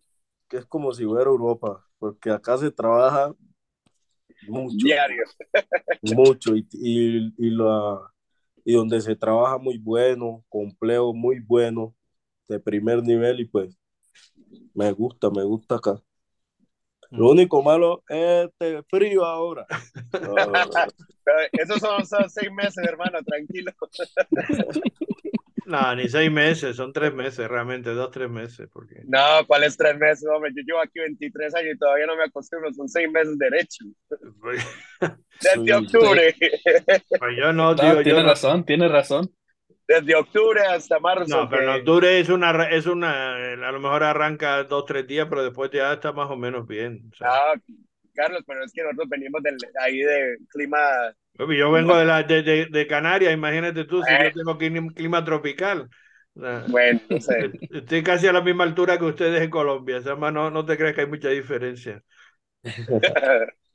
que 0.49 0.57
es 0.59 0.65
como 0.67 0.93
si 0.93 1.05
fuera 1.05 1.29
Europa, 1.31 1.85
porque 1.99 2.31
acá 2.31 2.57
se 2.57 2.71
trabaja 2.71 3.35
mucho, 4.41 4.95
Diario. 4.95 5.23
mucho, 6.01 6.55
y, 6.55 6.67
y, 6.73 7.33
y, 7.37 7.49
la, 7.51 7.99
y 8.65 8.73
donde 8.75 9.01
se 9.01 9.15
trabaja 9.15 9.57
muy 9.57 9.77
bueno, 9.77 10.45
complejo 10.49 11.13
muy 11.13 11.39
bueno, 11.39 11.95
de 12.47 12.59
primer 12.59 13.03
nivel, 13.03 13.41
y 13.41 13.45
pues 13.45 13.77
me 14.73 14.91
gusta, 14.93 15.29
me 15.31 15.43
gusta 15.43 15.75
acá. 15.77 16.01
Lo 17.11 17.25
Mm. 17.25 17.29
único 17.29 17.63
malo 17.63 18.03
es 18.07 18.47
este 18.49 18.83
frío 18.83 19.25
ahora. 19.25 19.65
No, 21.29 21.33
esos 21.53 21.79
son, 21.79 22.05
son 22.07 22.29
seis 22.29 22.51
meses, 22.51 22.83
hermano, 22.85 23.19
tranquilo. 23.23 23.71
No, 25.65 25.95
ni 25.95 26.09
seis 26.09 26.31
meses, 26.31 26.75
son 26.77 26.91
tres 26.91 27.13
meses, 27.13 27.47
realmente, 27.47 27.91
dos, 27.91 28.09
tres 28.09 28.27
meses, 28.27 28.67
porque 28.73 29.01
No, 29.05 29.45
¿cuáles 29.45 29.77
tres 29.77 29.95
meses, 29.99 30.27
hombre? 30.33 30.51
Yo 30.55 30.63
llevo 30.65 30.79
aquí 30.81 30.99
23 30.99 31.53
años 31.53 31.75
y 31.75 31.77
todavía 31.77 32.07
no 32.07 32.15
me 32.15 32.23
acostumbro, 32.23 32.73
son 32.73 32.89
seis 32.89 33.07
meses 33.11 33.37
derecho. 33.37 33.85
Desde 35.41 35.63
Sí. 35.63 35.71
octubre. 35.71 36.35
Pues 37.19 37.37
yo 37.37 37.53
no, 37.53 37.73
No, 37.73 37.75
tío, 37.75 37.93
yo 37.95 38.03
tiene 38.03 38.23
razón, 38.23 38.63
tiene 38.65 38.87
razón. 38.87 39.29
Desde 39.89 40.15
octubre 40.15 40.61
hasta 40.67 40.99
marzo. 40.99 41.41
No, 41.41 41.49
pero 41.49 41.63
en 41.63 41.69
octubre 41.79 42.19
es 42.19 42.29
una, 42.29 42.69
es 42.69 42.85
una, 42.85 43.35
a 43.35 43.71
lo 43.71 43.79
mejor 43.79 44.03
arranca 44.03 44.63
dos, 44.63 44.85
tres 44.85 45.07
días, 45.07 45.27
pero 45.29 45.43
después 45.43 45.71
ya 45.71 45.91
está 45.93 46.11
más 46.13 46.29
o 46.29 46.37
menos 46.37 46.67
bien. 46.67 47.09
o 47.11 47.15
sea. 47.15 47.27
Ah, 47.27 47.53
Carlos, 48.13 48.43
pero 48.45 48.63
es 48.63 48.71
que 48.73 48.83
nosotros 48.83 49.09
venimos 49.09 49.41
del, 49.43 49.57
ahí 49.81 49.99
de 49.99 50.37
clima. 50.49 50.77
Yo 51.37 51.71
vengo 51.71 51.95
de, 51.97 52.05
la, 52.05 52.23
de, 52.23 52.43
de, 52.43 52.65
de 52.65 52.87
Canarias, 52.87 53.33
imagínate 53.33 53.85
tú, 53.85 54.03
si 54.03 54.11
Eh. 54.13 54.23
yo 54.23 54.31
tengo 54.33 54.57
clima, 54.57 54.91
clima 54.93 55.23
tropical. 55.23 55.89
O 56.35 56.41
sea, 56.41 56.65
Bueno, 56.67 57.01
no 57.09 57.19
sé. 57.21 57.51
Estoy 57.69 58.03
casi 58.03 58.27
a 58.27 58.33
la 58.33 58.41
misma 58.41 58.63
altura 58.65 58.97
que 58.97 59.05
ustedes 59.05 59.41
en 59.41 59.49
Colombia, 59.49 59.97
o 59.97 60.01
sea, 60.01 60.15
más 60.15 60.33
no, 60.33 60.51
no 60.51 60.65
te 60.65 60.77
crees 60.77 60.95
que 60.95 61.01
hay 61.01 61.07
mucha 61.07 61.29
diferencia. 61.29 62.03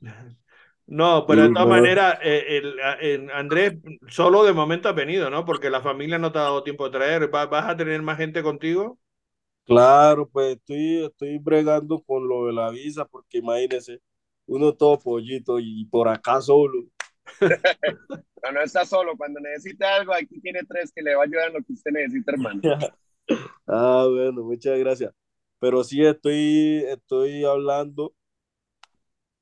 No, 0.87 1.25
pero 1.27 1.43
de 1.43 1.49
todas 1.49 1.67
maneras, 1.67 2.19
eh, 2.21 2.61
en- 3.01 3.31
Andrés, 3.31 3.73
solo 4.07 4.43
de 4.43 4.53
momento 4.53 4.87
has 4.89 4.95
venido, 4.95 5.29
¿no? 5.31 5.43
Porque 5.45 5.69
la 5.71 5.81
familia 5.81 6.19
no 6.19 6.31
te 6.31 6.37
ha 6.39 6.43
dado 6.43 6.63
tiempo 6.63 6.85
de 6.85 6.91
traer. 6.91 7.33
¿Va- 7.33 7.47
¿Vas 7.47 7.69
a 7.69 7.77
tener 7.77 8.01
más 8.03 8.17
gente 8.17 8.43
contigo? 8.43 8.99
Claro, 9.65 10.29
pues 10.29 10.57
estoy, 10.57 11.03
estoy 11.05 11.37
bregando 11.39 11.99
con 12.03 12.27
lo 12.27 12.45
de 12.45 12.53
la 12.53 12.69
visa, 12.69 13.05
porque 13.05 13.39
imagínese, 13.39 13.99
uno 14.45 14.73
todo 14.75 14.99
pollito 14.99 15.59
y 15.59 15.85
por 15.85 16.07
acá 16.07 16.39
solo. 16.41 16.83
No, 18.43 18.51
no 18.51 18.61
está 18.61 18.85
solo. 18.85 19.17
Cuando 19.17 19.39
necesite 19.39 19.85
algo, 19.85 20.13
aquí 20.13 20.39
tiene 20.41 20.61
tres 20.67 20.91
que 20.93 21.01
le 21.01 21.15
va 21.15 21.21
a 21.23 21.25
ayudar 21.25 21.47
en 21.49 21.53
lo 21.55 21.63
que 21.63 21.73
usted 21.73 21.91
necesite, 21.91 22.31
hermano. 22.31 22.63
Ah, 23.67 24.07
bueno, 24.09 24.43
muchas 24.43 24.77
gracias. 24.79 25.13
Pero 25.59 25.83
sí 25.83 26.03
estoy, 26.05 26.83
estoy 26.87 27.43
hablando, 27.45 28.13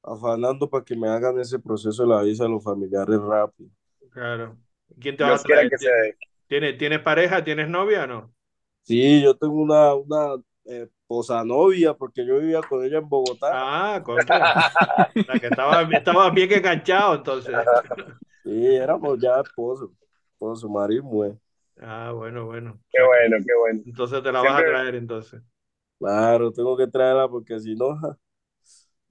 afanando 0.04 0.70
para 0.70 0.84
que 0.84 0.95
me 0.95 1.08
hagan 1.08 1.39
ese 1.39 1.58
proceso 1.60 2.04
de 2.04 2.10
la 2.10 2.22
visa 2.22 2.45
a 2.45 2.49
los 2.49 2.64
familiares 2.64 3.20
rápido. 3.20 3.70
Claro. 4.12 4.58
¿Quién 4.99 5.18
te 5.18 5.24
va 5.24 5.30
a 5.30 5.34
Dios 5.34 5.43
traer? 5.43 5.70
que 5.70 5.78
se 5.78 5.89
dé. 5.89 6.18
¿Tienes, 6.47 6.78
¿tienes 6.78 6.99
pareja? 6.99 7.43
¿Tienes 7.43 7.68
novia 7.70 8.04
o 8.04 8.08
no? 8.08 8.34
Sí, 8.84 9.24
yo 9.24 9.36
tengo 9.36 9.56
una, 9.56 9.95
una 9.95 10.36
eh, 10.66 10.88
posanovia, 11.08 11.93
porque 11.93 12.26
yo 12.26 12.39
vivía 12.39 12.62
con 12.62 12.84
ella 12.84 12.99
en 12.99 13.10
Bogotá. 13.10 13.49
Ah, 13.51 14.04
contra. 14.04 14.72
La 15.16 15.39
que 15.39 15.47
estaba, 15.47 15.82
estaba 15.91 16.30
bien 16.30 16.49
que 16.49 16.58
enganchado, 16.58 17.16
entonces. 17.16 17.56
Sí, 18.43 18.76
éramos 18.76 19.20
ya 19.20 19.39
esposos, 19.39 19.89
esposo, 20.34 20.70
marido 20.70 21.01
y 21.01 21.06
mujer. 21.06 21.38
Ah, 21.82 22.12
bueno, 22.14 22.45
bueno. 22.45 22.80
Qué 22.91 23.01
bueno, 23.01 23.38
qué 23.45 23.54
bueno. 23.58 23.82
Entonces 23.86 24.22
te 24.22 24.32
la 24.32 24.41
vas 24.41 24.62
a 24.62 24.66
traer, 24.66 24.95
entonces. 24.95 25.41
Claro, 25.97 26.51
tengo 26.51 26.76
que 26.76 26.88
traerla 26.88 27.30
porque 27.30 27.60
si 27.60 27.74
no, 27.76 27.95
ja, 27.95 28.18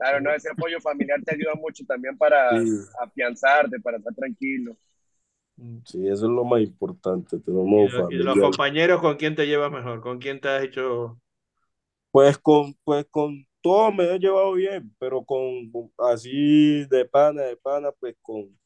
Claro, 0.03 0.21
no, 0.21 0.31
ese 0.35 0.51
apoyo 0.51 0.81
familiar 0.81 1.23
te 1.25 1.35
ayuda 1.37 1.55
mucho 1.55 1.85
también 1.87 2.19
para 2.19 2.51
sí, 2.61 2.71
afianzarte, 3.01 3.79
para 3.79 3.99
estar 3.99 4.13
tranquilo. 4.15 4.77
Mm. 5.57 5.79
sí, 5.85 6.09
eso 6.09 6.27
es 6.27 6.33
lo 6.33 6.45
más 6.45 6.61
importante, 6.61 7.37
¿Y, 7.37 7.41
tenemos 7.41 7.93
y 8.11 8.17
los 8.17 8.37
compañeros 8.39 9.01
con 9.01 9.17
quién 9.17 9.37
te 9.37 9.47
llevas 9.47 9.71
mejor? 9.71 10.01
¿Con 10.01 10.19
quién 10.19 10.41
te 10.41 10.49
has 10.49 10.65
hecho? 10.65 11.21
Pues 12.11 12.37
con, 12.39 12.75
pues 12.83 13.07
con 13.11 13.47
todo 13.61 13.93
me 13.93 14.13
he 14.13 14.19
llevado 14.19 14.55
bien, 14.55 14.93
pero 14.99 15.23
con, 15.25 15.71
con- 15.71 15.93
así 15.99 16.85
de 16.87 17.05
pana, 17.05 17.43
de 17.43 17.57
pana, 17.57 17.91
pues 17.93 18.17
con, 18.21 18.59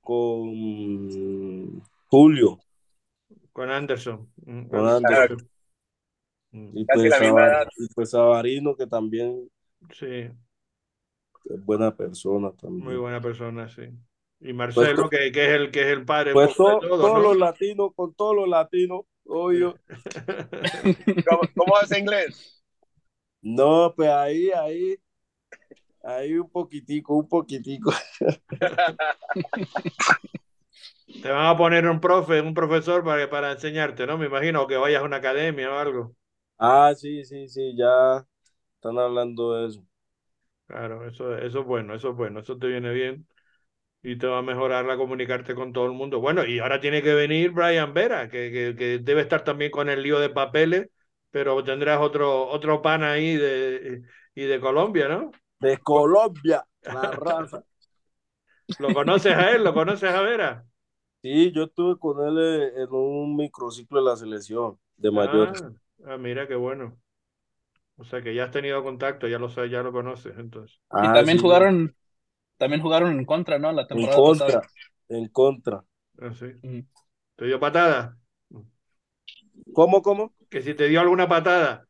con 0.00 1.82
Julio, 2.06 2.58
Con 3.52 3.70
Anderson. 3.70 4.26
Mm, 4.46 4.68
con 4.68 4.88
Anderson. 4.88 5.48
Y 6.50 6.86
Casi 6.86 7.00
pues, 7.00 7.10
la 7.10 7.20
misma 7.20 7.40
Sabar- 7.40 7.50
edad. 7.50 7.68
y 7.76 7.88
pues 7.94 8.10
Sabarino, 8.10 8.74
que 8.74 8.86
también 8.86 9.50
Sí, 9.92 10.30
es 11.48 11.64
buena 11.64 11.94
persona 11.96 12.52
también. 12.52 12.84
muy 12.84 12.96
buena 12.96 13.20
persona, 13.20 13.68
sí. 13.68 13.82
Y 14.40 14.52
Marcelo, 14.52 15.08
que, 15.10 15.32
que 15.32 15.46
es 15.46 15.50
el 15.60 15.70
que 15.70 15.80
es 15.82 15.86
el 15.88 16.04
padre 16.04 16.32
Pues 16.32 16.54
todo, 16.56 16.80
todos 16.80 17.02
¿no? 17.14 17.22
los 17.22 17.36
latinos, 17.36 17.90
con 17.94 18.14
todos 18.14 18.36
los 18.36 18.48
latinos, 18.48 19.02
obvio. 19.26 19.74
¿Cómo, 21.28 21.40
cómo 21.56 21.76
hace 21.76 21.98
inglés? 21.98 22.62
No, 23.42 23.92
pues 23.96 24.08
ahí, 24.10 24.50
ahí, 24.50 24.96
ahí 26.02 26.34
un 26.38 26.48
poquitico, 26.50 27.14
un 27.16 27.28
poquitico. 27.28 27.92
Te 31.22 31.30
van 31.30 31.46
a 31.46 31.56
poner 31.56 31.86
un 31.88 32.00
profe, 32.00 32.40
un 32.40 32.54
profesor 32.54 33.04
para, 33.04 33.28
para 33.30 33.52
enseñarte, 33.52 34.06
¿no? 34.06 34.18
Me 34.18 34.26
imagino, 34.26 34.62
o 34.62 34.66
que 34.66 34.76
vayas 34.76 35.02
a 35.02 35.04
una 35.04 35.16
academia 35.18 35.70
o 35.72 35.78
algo. 35.78 36.16
Ah, 36.58 36.94
sí, 36.96 37.24
sí, 37.24 37.48
sí, 37.48 37.74
ya 37.76 38.24
están 38.76 38.98
hablando 38.98 39.54
de 39.54 39.68
eso. 39.68 39.86
Claro, 40.68 41.08
eso, 41.08 41.36
eso 41.38 41.60
es 41.60 41.66
bueno, 41.66 41.94
eso 41.96 42.10
es 42.10 42.16
bueno, 42.16 42.40
eso 42.40 42.58
te 42.58 42.68
viene 42.68 42.92
bien 42.92 43.26
y 44.02 44.18
te 44.18 44.26
va 44.28 44.38
a 44.38 44.42
mejorar 44.42 44.84
la 44.86 44.96
comunicarte 44.96 45.54
con 45.54 45.72
todo 45.72 45.86
el 45.86 45.92
mundo. 45.92 46.20
Bueno, 46.20 46.44
y 46.46 46.58
ahora 46.60 46.80
tiene 46.80 47.02
que 47.02 47.14
venir 47.14 47.52
Brian 47.52 47.94
Vera, 47.94 48.28
que, 48.30 48.52
que, 48.52 48.76
que 48.76 48.98
debe 49.00 49.22
estar 49.22 49.44
también 49.44 49.70
con 49.72 49.88
el 49.90 50.02
lío 50.02 50.20
de 50.20 50.30
papeles, 50.30 50.90
pero 51.30 51.64
tendrás 51.64 52.00
otro, 52.00 52.48
otro 52.48 52.82
pan 52.82 53.04
ahí 53.04 53.36
de, 53.36 54.02
y 54.34 54.44
de 54.46 54.60
Colombia, 54.60 55.08
¿no? 55.08 55.32
De 55.60 55.78
Colombia, 55.78 56.66
la 56.88 57.12
raza. 57.12 57.64
¿Lo 58.78 58.92
conoces 58.92 59.34
a 59.34 59.50
él? 59.52 59.62
¿Lo 59.64 59.72
conoces 59.74 60.10
a 60.10 60.20
Vera? 60.22 60.66
Sí, 61.22 61.52
yo 61.52 61.64
estuve 61.64 61.96
con 61.98 62.26
él 62.26 62.38
eh, 62.38 62.82
en 62.82 62.88
un 62.92 63.36
microciclo 63.36 63.98
de 64.00 64.04
la 64.10 64.16
selección 64.16 64.78
de 64.96 65.10
mayores. 65.12 65.64
Ah, 65.64 65.72
ah, 66.06 66.16
mira 66.18 66.46
qué 66.48 66.54
bueno. 66.54 66.98
O 67.98 68.04
sea 68.04 68.22
que 68.22 68.34
ya 68.34 68.44
has 68.44 68.50
tenido 68.50 68.82
contacto, 68.82 69.28
ya 69.28 69.38
lo 69.38 69.50
sabes, 69.50 69.70
ya 69.70 69.82
lo 69.82 69.92
conoces, 69.92 70.32
entonces. 70.38 70.80
Y 71.00 71.06
Ah, 71.10 71.12
también 71.12 71.26
sí, 71.26 71.38
jugaron, 71.38 71.94
también 72.58 72.82
jugaron 72.82 73.18
en 73.18 73.26
contra, 73.26 73.58
¿no? 73.58 73.72
La 73.72 73.86
en 73.90 73.98
temporada 73.98 74.08
contra, 74.08 74.22
pasada. 74.22 74.62
en 75.08 75.28
contra. 75.28 75.84
Ah, 76.20 76.32
sí. 76.32 76.46
¿Te 77.36 77.44
dio 77.46 77.60
patada? 77.60 78.18
¿Cómo, 79.72 80.02
cómo? 80.02 80.34
Que 80.50 80.62
si 80.62 80.74
te 80.74 80.88
dio 80.88 81.00
alguna 81.00 81.28
patada. 81.28 81.86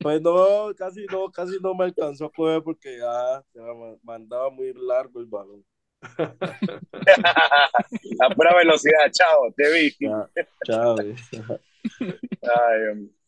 Pues 0.00 0.20
no, 0.20 0.74
casi 0.76 1.06
no, 1.06 1.30
casi 1.30 1.58
no 1.60 1.74
me 1.74 1.84
alcanzó 1.84 2.26
a 2.26 2.32
coger 2.32 2.62
porque 2.62 2.98
ya 2.98 3.42
se 3.52 3.60
mandaba 4.02 4.50
muy 4.50 4.72
largo 4.74 5.20
el 5.20 5.26
balón. 5.26 5.64
A 8.20 8.30
pura 8.34 8.54
velocidad, 8.56 9.10
chao, 9.12 9.52
te 9.56 9.72
vi. 9.72 9.96
Ya, 10.00 10.28
chao. 10.64 10.96
Ay, 12.42 12.88
hombre. 12.90 13.21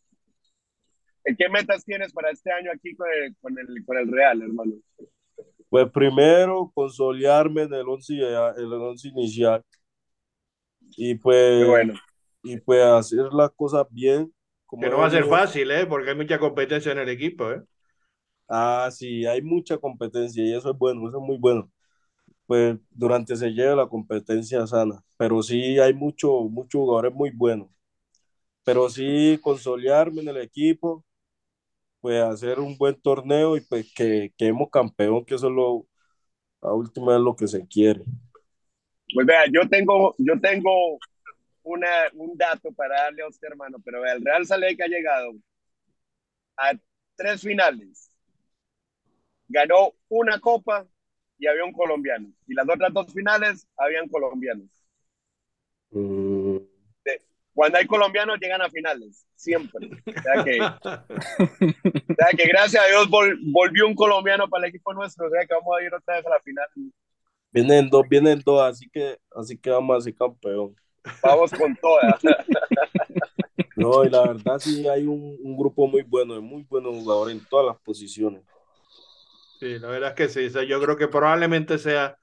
¿Qué 1.37 1.49
metas 1.49 1.83
tienes 1.85 2.13
para 2.13 2.31
este 2.31 2.51
año 2.51 2.71
aquí 2.73 2.95
con 2.95 3.07
el, 3.11 3.35
con 3.41 3.57
el, 3.57 3.85
con 3.85 3.97
el 3.97 4.11
Real, 4.11 4.41
hermano? 4.41 4.73
Pues 5.69 5.89
primero, 5.91 6.71
consolidarme 6.73 7.63
en 7.63 7.73
el 7.73 7.87
once, 7.87 8.15
ya- 8.17 8.51
en 8.57 8.65
el 8.65 8.73
once 8.73 9.07
inicial. 9.09 9.63
Y 10.97 11.15
pues, 11.15 11.35
Qué 11.57 11.63
bueno. 11.65 11.93
y 12.43 12.57
pues 12.59 12.83
hacer 12.83 13.33
las 13.33 13.51
cosas 13.51 13.85
bien. 13.89 14.33
Como 14.65 14.83
Que 14.83 14.89
no 14.91 14.99
va 14.99 15.07
a 15.07 15.09
ser 15.15 15.25
fácil, 15.25 15.69
¿eh? 15.71 15.85
Porque 15.85 16.11
hay 16.11 16.15
mucha 16.15 16.39
competencia 16.39 16.91
en 16.93 16.99
el 16.99 17.09
equipo, 17.09 17.51
¿eh? 17.51 17.61
Ah, 18.47 18.89
sí, 18.91 19.25
hay 19.25 19.41
mucha 19.41 19.77
competencia 19.77 20.43
y 20.43 20.53
eso 20.53 20.71
es 20.71 20.77
bueno, 20.77 21.07
eso 21.09 21.17
es 21.17 21.23
muy 21.23 21.37
bueno. 21.37 21.71
Pues 22.47 22.77
durante 22.91 23.35
se 23.37 23.51
lleva 23.51 23.75
la 23.75 23.87
competencia 23.89 24.67
sana, 24.67 25.03
pero 25.17 25.43
sí 25.43 25.79
hay 25.79 25.93
mucho, 25.93 26.41
muchos 26.43 26.79
jugadores 26.81 27.13
muy 27.13 27.31
buenos. 27.31 27.69
Pero 28.63 28.89
sí 28.89 29.39
consolidarme 29.43 30.21
en 30.21 30.29
el 30.29 30.37
equipo, 30.37 31.05
pues 32.05 32.21
hacer 32.21 32.59
un 32.59 32.77
buen 32.77 32.93
torneo 33.01 33.57
y 33.57 33.61
pues 33.61 33.91
que 33.95 34.31
quedemos 34.37 34.69
campeón, 34.69 35.25
que 35.25 35.33
eso 35.33 35.47
es 35.47 35.53
lo, 35.53 35.87
a 36.61 36.71
última 36.71 37.13
vez 37.13 37.21
lo 37.21 37.35
que 37.35 37.47
se 37.47 37.67
quiere. 37.67 38.03
Pues 39.11 39.25
vea, 39.25 39.45
yo 39.51 39.67
tengo, 39.67 40.13
yo 40.19 40.39
tengo 40.39 40.99
una, 41.63 41.87
un 42.13 42.37
dato 42.37 42.71
para 42.73 43.05
darle 43.05 43.23
a 43.23 43.27
usted, 43.27 43.47
hermano, 43.47 43.79
pero 43.83 44.01
vea, 44.01 44.13
el 44.13 44.23
Real 44.23 44.45
Salt 44.45 44.65
ha 44.65 44.87
llegado 44.87 45.31
a 46.57 46.73
tres 47.15 47.41
finales. 47.41 48.11
Ganó 49.47 49.95
una 50.07 50.39
copa 50.39 50.87
y 51.39 51.47
había 51.47 51.65
un 51.65 51.73
colombiano. 51.73 52.31
Y 52.45 52.53
las 52.53 52.69
otras 52.69 52.93
dos 52.93 53.11
finales 53.11 53.67
habían 53.77 54.07
colombianos. 54.09 54.69
Cuando 57.55 57.77
hay 57.79 57.87
colombianos 57.87 58.37
llegan 58.39 58.61
a 58.61 58.69
finales, 58.69 59.25
siempre. 59.35 59.89
O 60.05 60.21
sea 60.21 60.43
que, 60.43 60.59
o 60.61 62.15
sea 62.15 62.27
que 62.37 62.47
gracias 62.47 62.83
a 62.83 62.87
Dios 62.87 63.07
vol- 63.09 63.39
volvió 63.51 63.87
un 63.87 63.95
colombiano 63.95 64.47
para 64.49 64.65
el 64.65 64.69
equipo 64.69 64.93
nuestro, 64.93 65.27
o 65.27 65.29
sea 65.31 65.45
que 65.47 65.53
vamos 65.55 65.75
a 65.79 65.83
ir 65.83 65.93
otra 65.93 66.17
vez 66.17 66.25
a 66.27 66.29
la 66.29 66.39
final. 66.41 66.67
vienen 67.51 67.89
dos, 67.89 68.03
vienen 68.09 68.41
dos, 68.45 68.61
así 68.61 68.89
que, 68.91 69.17
así 69.33 69.57
que 69.57 69.69
vamos 69.71 69.97
a 69.97 70.01
ser 70.01 70.13
campeón. 70.15 70.75
Vamos 71.23 71.51
con 71.51 71.75
todas. 71.77 72.21
No, 73.77 74.03
y 74.05 74.09
la 74.09 74.21
verdad 74.27 74.57
sí 74.59 74.87
hay 74.87 75.05
un, 75.05 75.37
un 75.41 75.57
grupo 75.57 75.85
muy 75.87 76.01
bueno, 76.03 76.33
de 76.33 76.39
muy 76.39 76.63
buenos 76.63 76.95
jugadores 76.95 77.35
en 77.35 77.45
todas 77.45 77.65
las 77.65 77.77
posiciones. 77.81 78.41
Sí, 79.59 79.79
la 79.79 79.87
verdad 79.89 80.09
es 80.11 80.15
que 80.15 80.29
sí. 80.29 80.45
O 80.47 80.49
sea, 80.49 80.63
yo 80.63 80.81
creo 80.81 80.97
que 80.97 81.07
probablemente 81.07 81.77
sea, 81.77 82.17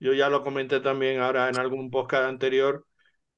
yo 0.00 0.12
ya 0.14 0.28
lo 0.28 0.42
comenté 0.42 0.80
también 0.80 1.20
ahora 1.20 1.48
en 1.48 1.58
algún 1.58 1.90
podcast 1.90 2.24
anterior, 2.24 2.86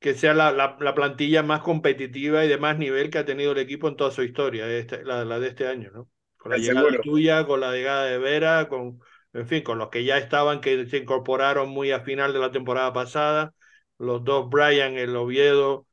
que 0.00 0.14
sea 0.14 0.34
la, 0.34 0.52
la, 0.52 0.76
la 0.80 0.94
plantilla 0.94 1.42
más 1.44 1.62
competitiva 1.62 2.44
y 2.44 2.48
de 2.48 2.58
más 2.58 2.78
nivel 2.78 3.10
que 3.10 3.18
ha 3.18 3.24
tenido 3.26 3.52
el 3.52 3.58
equipo 3.58 3.88
en 3.88 3.96
toda 3.96 4.10
su 4.12 4.22
historia, 4.22 4.68
este, 4.68 5.04
la, 5.04 5.24
la 5.24 5.38
de 5.40 5.48
este 5.48 5.68
año, 5.68 5.90
¿no? 5.92 6.10
Con 6.38 6.52
la 6.52 6.58
llegada 6.58 6.88
seguro. 6.88 7.02
tuya, 7.02 7.46
con 7.46 7.60
la 7.60 7.72
llegada 7.72 8.06
de 8.06 8.18
Vera, 8.18 8.68
con, 8.68 9.00
en 9.34 9.46
fin, 9.46 9.62
con 9.62 9.78
los 9.78 9.90
que 9.90 10.04
ya 10.04 10.18
estaban, 10.18 10.60
que 10.62 10.86
se 10.86 10.98
incorporaron 10.98 11.68
muy 11.70 11.92
a 11.92 12.00
final 12.00 12.32
de 12.32 12.38
la 12.40 12.50
temporada 12.52 12.92
pasada, 12.92 13.54
los 13.98 14.24
dos 14.24 14.48
Brian, 14.50 14.94
el 14.96 15.14
Oviedo 15.16 15.86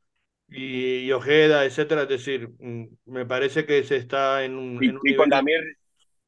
y, 0.49 0.99
y 1.08 1.12
Ojeda, 1.14 1.66
etcétera. 1.66 2.03
Es 2.03 2.10
decir, 2.10 2.49
mm, 2.60 2.86
me 3.05 3.26
parece 3.26 3.66
que 3.66 3.84
se 3.84 3.97
está 3.97 4.43
en 4.45 4.55
un, 4.58 4.84
Y, 4.84 4.89
en 4.89 4.97
un 4.97 5.03
y 5.03 5.16
con 5.16 5.30
Damir, 5.30 5.78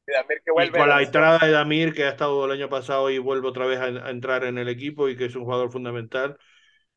Damir 0.06 0.42
que 0.44 0.52
y 0.56 0.70
vuelve. 0.70 0.72
con 0.72 0.88
la 0.88 1.02
entrada 1.02 1.38
de 1.38 1.52
Damir, 1.52 1.92
que 1.94 2.04
ha 2.04 2.10
estado 2.10 2.44
el 2.44 2.50
año 2.52 2.68
pasado 2.68 3.10
y 3.10 3.18
vuelve 3.18 3.48
otra 3.48 3.66
vez 3.66 3.78
a, 3.80 3.84
a 3.86 4.10
entrar 4.10 4.44
en 4.44 4.58
el 4.58 4.68
equipo 4.68 5.08
y 5.08 5.16
que 5.16 5.26
es 5.26 5.36
un 5.36 5.44
jugador 5.44 5.70
fundamental. 5.72 6.38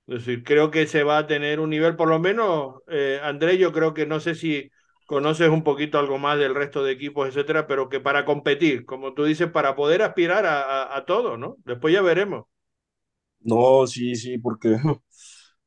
Es 0.08 0.26
decir, 0.26 0.44
creo 0.44 0.70
que 0.70 0.86
se 0.86 1.04
va 1.04 1.20
a 1.20 1.28
tener 1.28 1.60
un 1.60 1.70
nivel, 1.70 1.96
por 1.96 2.10
lo 2.10 2.20
menos, 2.20 2.82
eh, 2.88 3.20
André, 3.24 3.58
yo 3.58 3.72
creo 3.72 3.94
que 3.94 4.06
no 4.06 4.20
sé 4.20 4.36
si 4.36 4.70
conoces 5.06 5.50
un 5.50 5.64
poquito 5.64 5.98
algo 5.98 6.18
más 6.18 6.38
del 6.38 6.56
resto 6.56 6.84
de 6.84 6.92
equipos, 6.92 7.28
etcétera, 7.28 7.68
pero 7.68 7.88
que 7.88 8.02
para 8.02 8.26
competir, 8.26 8.86
como 8.86 9.14
tú 9.14 9.24
dices, 9.24 9.50
para 9.50 9.76
poder 9.76 10.02
aspirar 10.02 10.46
a, 10.46 10.96
a, 10.96 11.06
todo, 11.06 11.38
¿no? 11.38 11.56
Después 11.66 11.94
ya 11.94 12.02
veremos. 12.02 12.46
No, 13.40 13.88
sí, 13.88 14.16
sí, 14.16 14.38
porque 14.38 14.78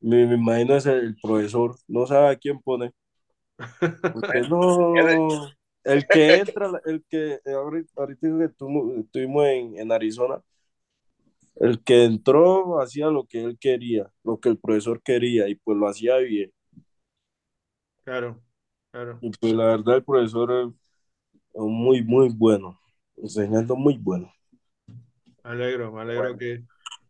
me, 0.01 0.27
me 0.27 0.35
imagino 0.35 0.77
es 0.77 0.87
el 0.87 1.17
profesor, 1.23 1.77
no 1.89 2.07
sabe 2.07 2.29
a 2.29 2.37
quién 2.37 2.61
pone. 2.61 2.93
Porque 3.81 4.41
no, 4.51 4.95
el 5.85 6.07
que 6.07 6.35
entra, 6.35 6.71
el 6.85 7.05
que 7.09 7.39
ahorita, 7.47 7.93
ahorita 7.97 8.27
estuvimos 8.45 9.47
en, 9.47 9.79
en 9.79 9.93
Arizona, 9.93 10.43
el 11.57 11.83
que 11.85 12.05
entró 12.05 12.81
hacía 12.81 13.09
lo 13.09 13.27
que 13.27 13.43
él 13.45 13.59
quería, 13.59 14.11
lo 14.25 14.41
que 14.41 14.49
el 14.51 14.59
profesor 14.59 15.03
quería, 15.03 15.49
y 15.49 15.57
pues 15.57 15.79
lo 15.79 15.89
hacía 15.89 16.17
bien. 16.19 16.53
Claro, 18.05 18.43
claro. 18.91 19.23
Y 19.23 19.31
pues 19.31 19.53
la 19.53 19.67
verdad 19.67 19.97
el 19.97 20.05
profesor 20.05 20.73
es 21.55 21.61
muy, 21.63 22.03
muy 22.05 22.31
bueno, 22.31 22.81
enseñando 23.17 23.77
muy 23.77 23.99
bueno. 23.99 24.33
Me 25.45 25.51
alegro, 25.53 25.93
me 25.93 26.01
alegro 26.03 26.37
Bueno. 26.37 26.37
que, 26.37 26.65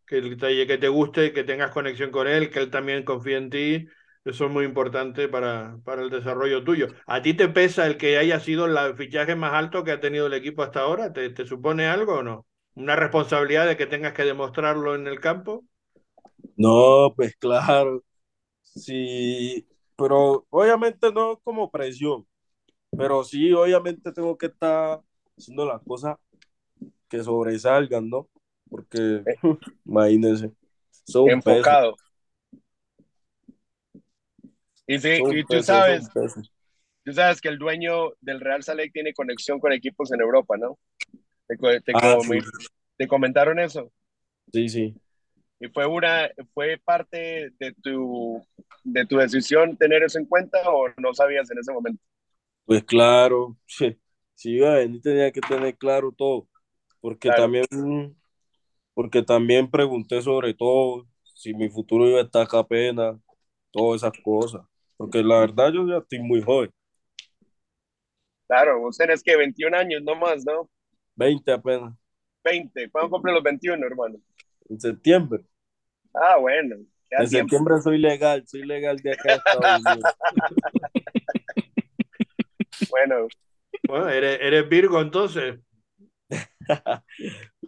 que, 0.07 0.19
el 0.19 0.37
que 0.67 0.79
te 0.79 0.89
guste, 0.89 1.33
que 1.33 1.45
tengas 1.45 1.71
conexión 1.73 2.11
con 2.11 2.27
él, 2.29 2.51
que 2.51 2.59
él 2.61 2.71
también 2.71 3.05
confíe 3.05 3.37
en 3.37 3.51
ti. 3.51 3.87
Eso 4.25 4.47
es 4.47 4.51
muy 4.53 4.65
importante 4.65 5.29
para, 5.29 5.79
para 5.85 6.03
el 6.03 6.11
desarrollo 6.11 6.65
tuyo. 6.65 6.89
¿A 7.07 7.23
ti 7.23 7.35
te 7.35 7.49
pesa 7.49 7.87
el 7.87 7.97
que 7.97 8.19
haya 8.19 8.41
sido 8.41 8.67
el 8.67 8.97
fichaje 8.97 9.37
más 9.37 9.53
alto 9.55 9.85
que 9.85 9.93
ha 9.93 10.01
tenido 10.01 10.27
el 10.27 10.35
equipo 10.35 10.63
hasta 10.63 10.81
ahora? 10.81 11.13
¿Te, 11.13 11.31
te 11.31 11.47
supone 11.47 11.87
algo 11.87 12.17
o 12.19 12.23
no? 12.23 12.47
¿Una 12.77 12.95
responsabilidad 12.95 13.67
de 13.67 13.77
que 13.77 13.87
tengas 13.87 14.13
que 14.13 14.23
demostrarlo 14.25 14.95
en 14.95 15.07
el 15.07 15.19
campo? 15.19 15.65
No, 16.57 17.13
pues 17.17 17.35
claro, 17.37 18.05
sí, 18.61 19.67
pero 19.97 20.47
obviamente 20.51 21.11
no 21.11 21.41
como 21.43 21.71
presión, 21.71 22.27
pero 22.97 23.25
sí, 23.25 23.51
obviamente 23.55 24.13
tengo 24.13 24.37
que 24.37 24.47
estar 24.47 25.01
haciendo 25.39 25.65
las 25.65 25.83
cosas 25.83 26.17
que 27.09 27.23
sobresalgan, 27.23 28.11
¿no? 28.11 28.29
Porque, 28.69 29.23
imagínense, 29.87 30.53
son 30.91 31.31
enfocado. 31.31 31.97
Y, 34.87 34.99
sí, 34.99 35.17
son 35.17 35.35
y 35.35 35.45
tú 35.45 35.63
sabes, 35.63 36.11
tú 37.05 37.13
sabes 37.15 37.41
que 37.41 37.49
el 37.49 37.59
dueño 37.59 38.13
del 38.21 38.39
Real 38.41 38.63
Salek 38.63 38.93
tiene 38.93 39.15
conexión 39.15 39.61
con 39.61 39.73
equipos 39.73 40.13
en 40.13 40.21
Europa, 40.21 40.59
¿no? 40.59 40.79
Te, 41.49 41.57
co- 41.59 41.81
te 41.85 41.95
Ah, 41.95 42.19
com- 42.19 42.29
sí, 42.29 42.41
te 42.97 43.09
comentaron 43.09 43.59
eso. 43.59 43.93
sí, 44.53 44.69
sí. 44.69 45.01
¿Y 45.59 45.69
fue 45.69 45.87
una, 45.87 46.29
fue 46.55 46.79
parte 46.85 47.51
de 47.59 47.73
tu, 47.83 48.43
de 48.85 49.07
tu 49.07 49.17
decisión 49.19 49.77
tener 49.77 50.03
eso 50.03 50.19
en 50.19 50.27
cuenta 50.27 50.59
o 50.71 50.89
no 50.99 51.15
sabías 51.15 51.51
en 51.51 51.59
ese 51.59 51.73
momento? 51.73 52.03
Pues 52.65 52.85
claro, 52.85 53.57
si 54.35 54.51
iba 54.51 54.73
a 54.73 54.77
venir 54.77 55.01
tenía 55.03 55.31
que 55.33 55.41
tener 55.43 55.77
claro 55.77 56.13
todo, 56.13 56.49
porque 57.01 57.31
Claro. 57.31 57.33
también, 57.33 57.67
porque 58.95 59.23
también 59.23 59.71
pregunté 59.71 60.23
sobre 60.23 60.55
todo 60.55 61.07
si 61.35 61.55
mi 61.55 61.69
futuro 61.69 62.09
iba 62.09 62.21
a 62.21 62.25
estar 62.25 62.43
acá 62.43 62.61
apenas, 62.61 63.17
todas 63.71 64.03
esas 64.03 64.19
cosas, 64.23 64.63
porque 64.97 65.23
la 65.23 65.41
verdad 65.41 65.73
yo 65.73 65.87
ya 65.89 65.99
estoy 65.99 66.21
muy 66.21 66.43
joven, 66.43 66.71
Claro, 68.49 68.81
vos 68.81 68.97
tenés 68.97 69.23
que 69.23 69.37
21 69.37 69.75
años, 69.75 70.03
no 70.03 70.15
más, 70.17 70.45
¿no? 70.45 70.69
20 71.17 71.53
apenas, 71.53 71.95
20. 72.45 72.91
¿Cuándo 72.91 73.11
cumple 73.11 73.33
los 73.33 73.43
21, 73.43 73.87
hermano? 73.87 74.19
en 74.69 74.81
septiembre. 74.81 75.45
Ah, 76.15 76.37
bueno. 76.39 76.77
En 77.17 77.29
tiempo. 77.29 77.57
septiembre 77.57 77.81
soy 77.83 77.99
legal, 77.99 78.47
soy 78.47 78.65
legal 78.65 78.99
de 78.99 79.13
acá 79.13 79.31
de 79.31 79.37
Estados 79.39 79.67
Unidos. 79.73 80.11
Bueno, 82.91 83.29
Bueno, 83.87 84.09
eres, 84.11 84.39
eres 84.43 84.69
Virgo 84.69 85.01
entonces, 85.01 85.61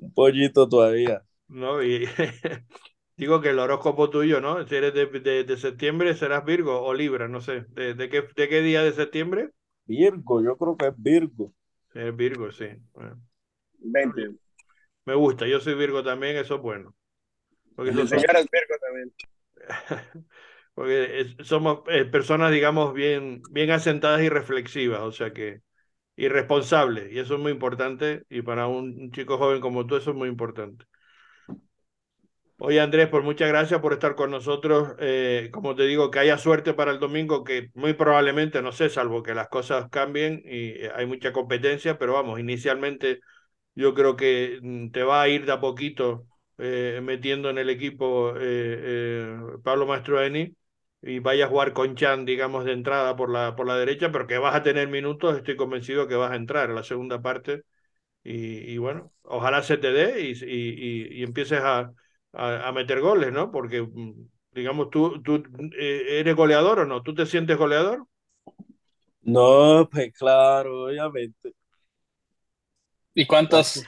Un 0.01 0.13
pollito 0.13 0.69
todavía. 0.69 1.23
¿no? 1.49 1.83
Y 1.83 2.07
digo 3.17 3.41
que 3.41 3.51
el 3.51 3.59
horóscopo 3.59 4.11
tuyo, 4.11 4.41
¿no? 4.41 4.67
Si 4.67 4.75
eres 4.77 4.95
de, 4.95 5.07
de, 5.07 5.45
de 5.45 5.57
septiembre, 5.57 6.15
serás 6.15 6.45
Virgo 6.45 6.81
o 6.83 6.95
Libra, 6.95 7.29
no 7.29 7.41
sé. 7.41 7.63
¿De, 7.71 7.95
de 7.95 8.09
qué, 8.09 8.23
de 8.37 8.49
qué 8.49 8.61
día 8.63 8.83
de 8.83 8.93
septiembre? 8.93 9.51
Virgo, 9.87 10.43
yo 10.43 10.57
creo 10.57 10.77
que 10.77 10.87
es 10.89 10.95
Virgo. 10.97 11.53
Eres 11.95 12.15
Virgo, 12.17 12.53
sí. 12.53 12.67
Bueno, 12.93 13.21
20. 13.79 14.31
me 15.05 15.15
gusta, 15.15 15.47
yo 15.47 15.61
soy 15.61 15.75
Virgo 15.75 16.03
también, 16.03 16.37
eso 16.37 16.57
es 16.57 16.61
bueno. 16.63 16.95
Porque 17.77 17.93
Mi 17.93 18.03
eso- 18.03 18.09
señora 18.09 18.41
es 18.41 18.49
Virgo 18.51 18.77
también. 18.81 19.13
porque 20.75 21.21
es- 21.21 21.37
somos 21.49 21.81
eh, 21.89 22.05
personas, 22.05 22.53
digamos, 22.53 22.95
bien, 22.95 23.43
bien 23.51 23.71
asentadas 23.71 24.23
y 24.23 24.29
reflexivas, 24.29 25.01
o 25.03 25.13
sea 25.13 25.33
que, 25.33 25.63
y 26.17 26.29
responsables, 26.29 27.13
y 27.13 27.19
eso 27.21 27.35
es 27.37 27.41
muy 27.41 27.53
importante, 27.53 28.25
y 28.31 28.43
para 28.43 28.69
un, 28.69 28.99
un 29.01 29.13
chico 29.13 29.39
joven 29.39 29.61
como 29.61 29.87
tú 29.87 29.97
eso 29.97 30.11
es 30.13 30.17
muy 30.17 30.29
importante. 30.31 30.87
Oye, 32.61 32.81
Andrés, 32.81 33.09
pues 33.09 33.23
muchas 33.23 33.49
gracias 33.49 33.81
por 33.81 33.93
estar 33.93 34.17
con 34.17 34.31
nosotros. 34.33 34.95
Eh, 34.99 35.49
como 35.53 35.77
te 35.77 35.85
digo, 35.85 36.11
que 36.11 36.19
haya 36.19 36.39
suerte 36.39 36.75
para 36.75 36.91
el 36.91 36.99
domingo, 36.99 37.45
que 37.45 37.71
muy 37.75 37.93
probablemente, 37.95 38.61
no 38.63 38.73
sé, 38.73 38.89
salvo 38.91 39.23
que 39.23 39.35
las 39.35 39.49
cosas 39.49 39.89
cambien 39.91 40.43
y 40.45 40.71
eh, 40.71 40.91
hay 40.95 41.07
mucha 41.07 41.33
competencia, 41.33 41.99
pero 41.99 42.15
vamos, 42.15 42.41
inicialmente 42.41 43.21
yo 43.79 43.95
creo 43.95 44.17
que 44.17 44.59
mm, 44.63 44.91
te 44.91 45.03
va 45.05 45.23
a 45.23 45.29
ir 45.29 45.47
de 45.47 45.53
a 45.53 45.61
poquito 45.61 46.27
eh, 46.59 47.01
metiendo 47.03 47.51
en 47.51 47.59
el 47.59 47.71
equipo 47.71 48.33
eh, 48.37 48.41
eh, 48.41 49.39
Pablo 49.63 49.87
Mastroeni 49.87 50.55
y 51.03 51.21
vaya 51.21 51.47
a 51.47 51.49
jugar 51.49 51.73
con 51.73 51.95
Chan, 51.95 52.25
digamos, 52.25 52.65
de 52.65 52.73
entrada 52.73 53.15
por 53.17 53.31
la, 53.31 53.55
por 53.57 53.67
la 53.69 53.77
derecha, 53.77 54.11
pero 54.11 54.27
que 54.27 54.39
vas 54.39 54.55
a 54.57 54.63
tener 54.65 54.89
minutos, 54.89 55.37
estoy 55.37 55.57
convencido 55.57 56.09
que 56.09 56.17
vas 56.17 56.33
a 56.33 56.37
entrar 56.37 56.69
en 56.71 56.75
la 56.77 56.83
segunda 56.83 57.23
parte 57.23 57.63
y, 58.25 58.73
y 58.73 58.79
bueno, 58.79 59.13
ojalá 59.23 59.63
se 59.63 59.79
te 59.79 59.93
dé 59.93 60.23
y, 60.23 60.33
y, 60.45 61.21
y, 61.21 61.23
empieces 61.25 61.61
a, 61.63 61.93
a, 62.33 62.69
a, 62.69 62.73
meter 62.73 63.01
goles, 63.01 63.33
¿no? 63.33 63.51
Porque, 63.53 63.83
mm, 63.83 64.29
digamos, 64.53 64.91
tú, 64.91 65.23
tú 65.23 65.43
eh, 65.79 66.21
eres 66.21 66.37
goleador 66.37 66.81
o 66.81 66.87
no, 66.87 67.03
¿tú 67.03 67.15
te 67.15 67.27
sientes 67.27 67.57
goleador? 67.57 68.07
No, 69.23 69.89
pues 69.91 70.13
claro, 70.19 70.87
obviamente. 70.87 71.55
¿Y 73.19 73.27
cuántos, 73.27 73.85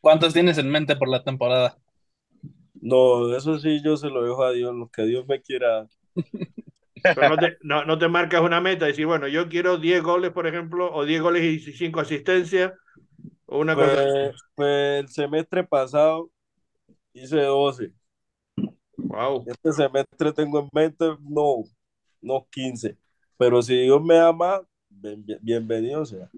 cuántos 0.00 0.32
tienes 0.32 0.56
en 0.56 0.70
mente 0.70 0.94
por 0.94 1.08
la 1.08 1.24
temporada? 1.24 1.76
No, 2.80 3.34
eso 3.36 3.58
sí 3.58 3.82
yo 3.84 3.96
se 3.96 4.08
lo 4.08 4.22
dejo 4.22 4.44
a 4.44 4.52
Dios, 4.52 4.72
lo 4.72 4.88
que 4.88 5.02
Dios 5.02 5.26
me 5.26 5.42
quiera. 5.42 5.88
Pero 7.02 7.28
no 7.28 7.36
te, 7.36 7.56
no, 7.62 7.84
no 7.84 7.98
te 7.98 8.06
marcas 8.06 8.40
una 8.40 8.60
meta, 8.60 8.86
decir, 8.86 9.04
bueno, 9.04 9.26
yo 9.26 9.48
quiero 9.48 9.78
10 9.78 10.00
goles, 10.00 10.30
por 10.30 10.46
ejemplo, 10.46 10.92
o 10.94 11.04
10 11.04 11.20
goles 11.20 11.42
y 11.42 11.72
5 11.72 11.98
asistencias, 11.98 12.72
o 13.46 13.58
una 13.58 13.74
Pues, 13.74 13.96
cosa. 13.96 14.36
pues 14.54 15.00
el 15.00 15.08
semestre 15.08 15.64
pasado 15.64 16.30
hice 17.12 17.40
12. 17.42 17.92
Wow. 18.96 19.44
Este 19.48 19.72
semestre 19.72 20.32
tengo 20.32 20.60
en 20.60 20.68
mente, 20.72 21.04
no, 21.28 21.64
no 22.20 22.46
15. 22.48 22.96
Pero 23.36 23.60
si 23.60 23.74
Dios 23.82 24.00
me 24.04 24.20
bien- 24.88 25.24
bien- 25.24 25.40
bienvenido 25.42 26.04
sea. 26.04 26.30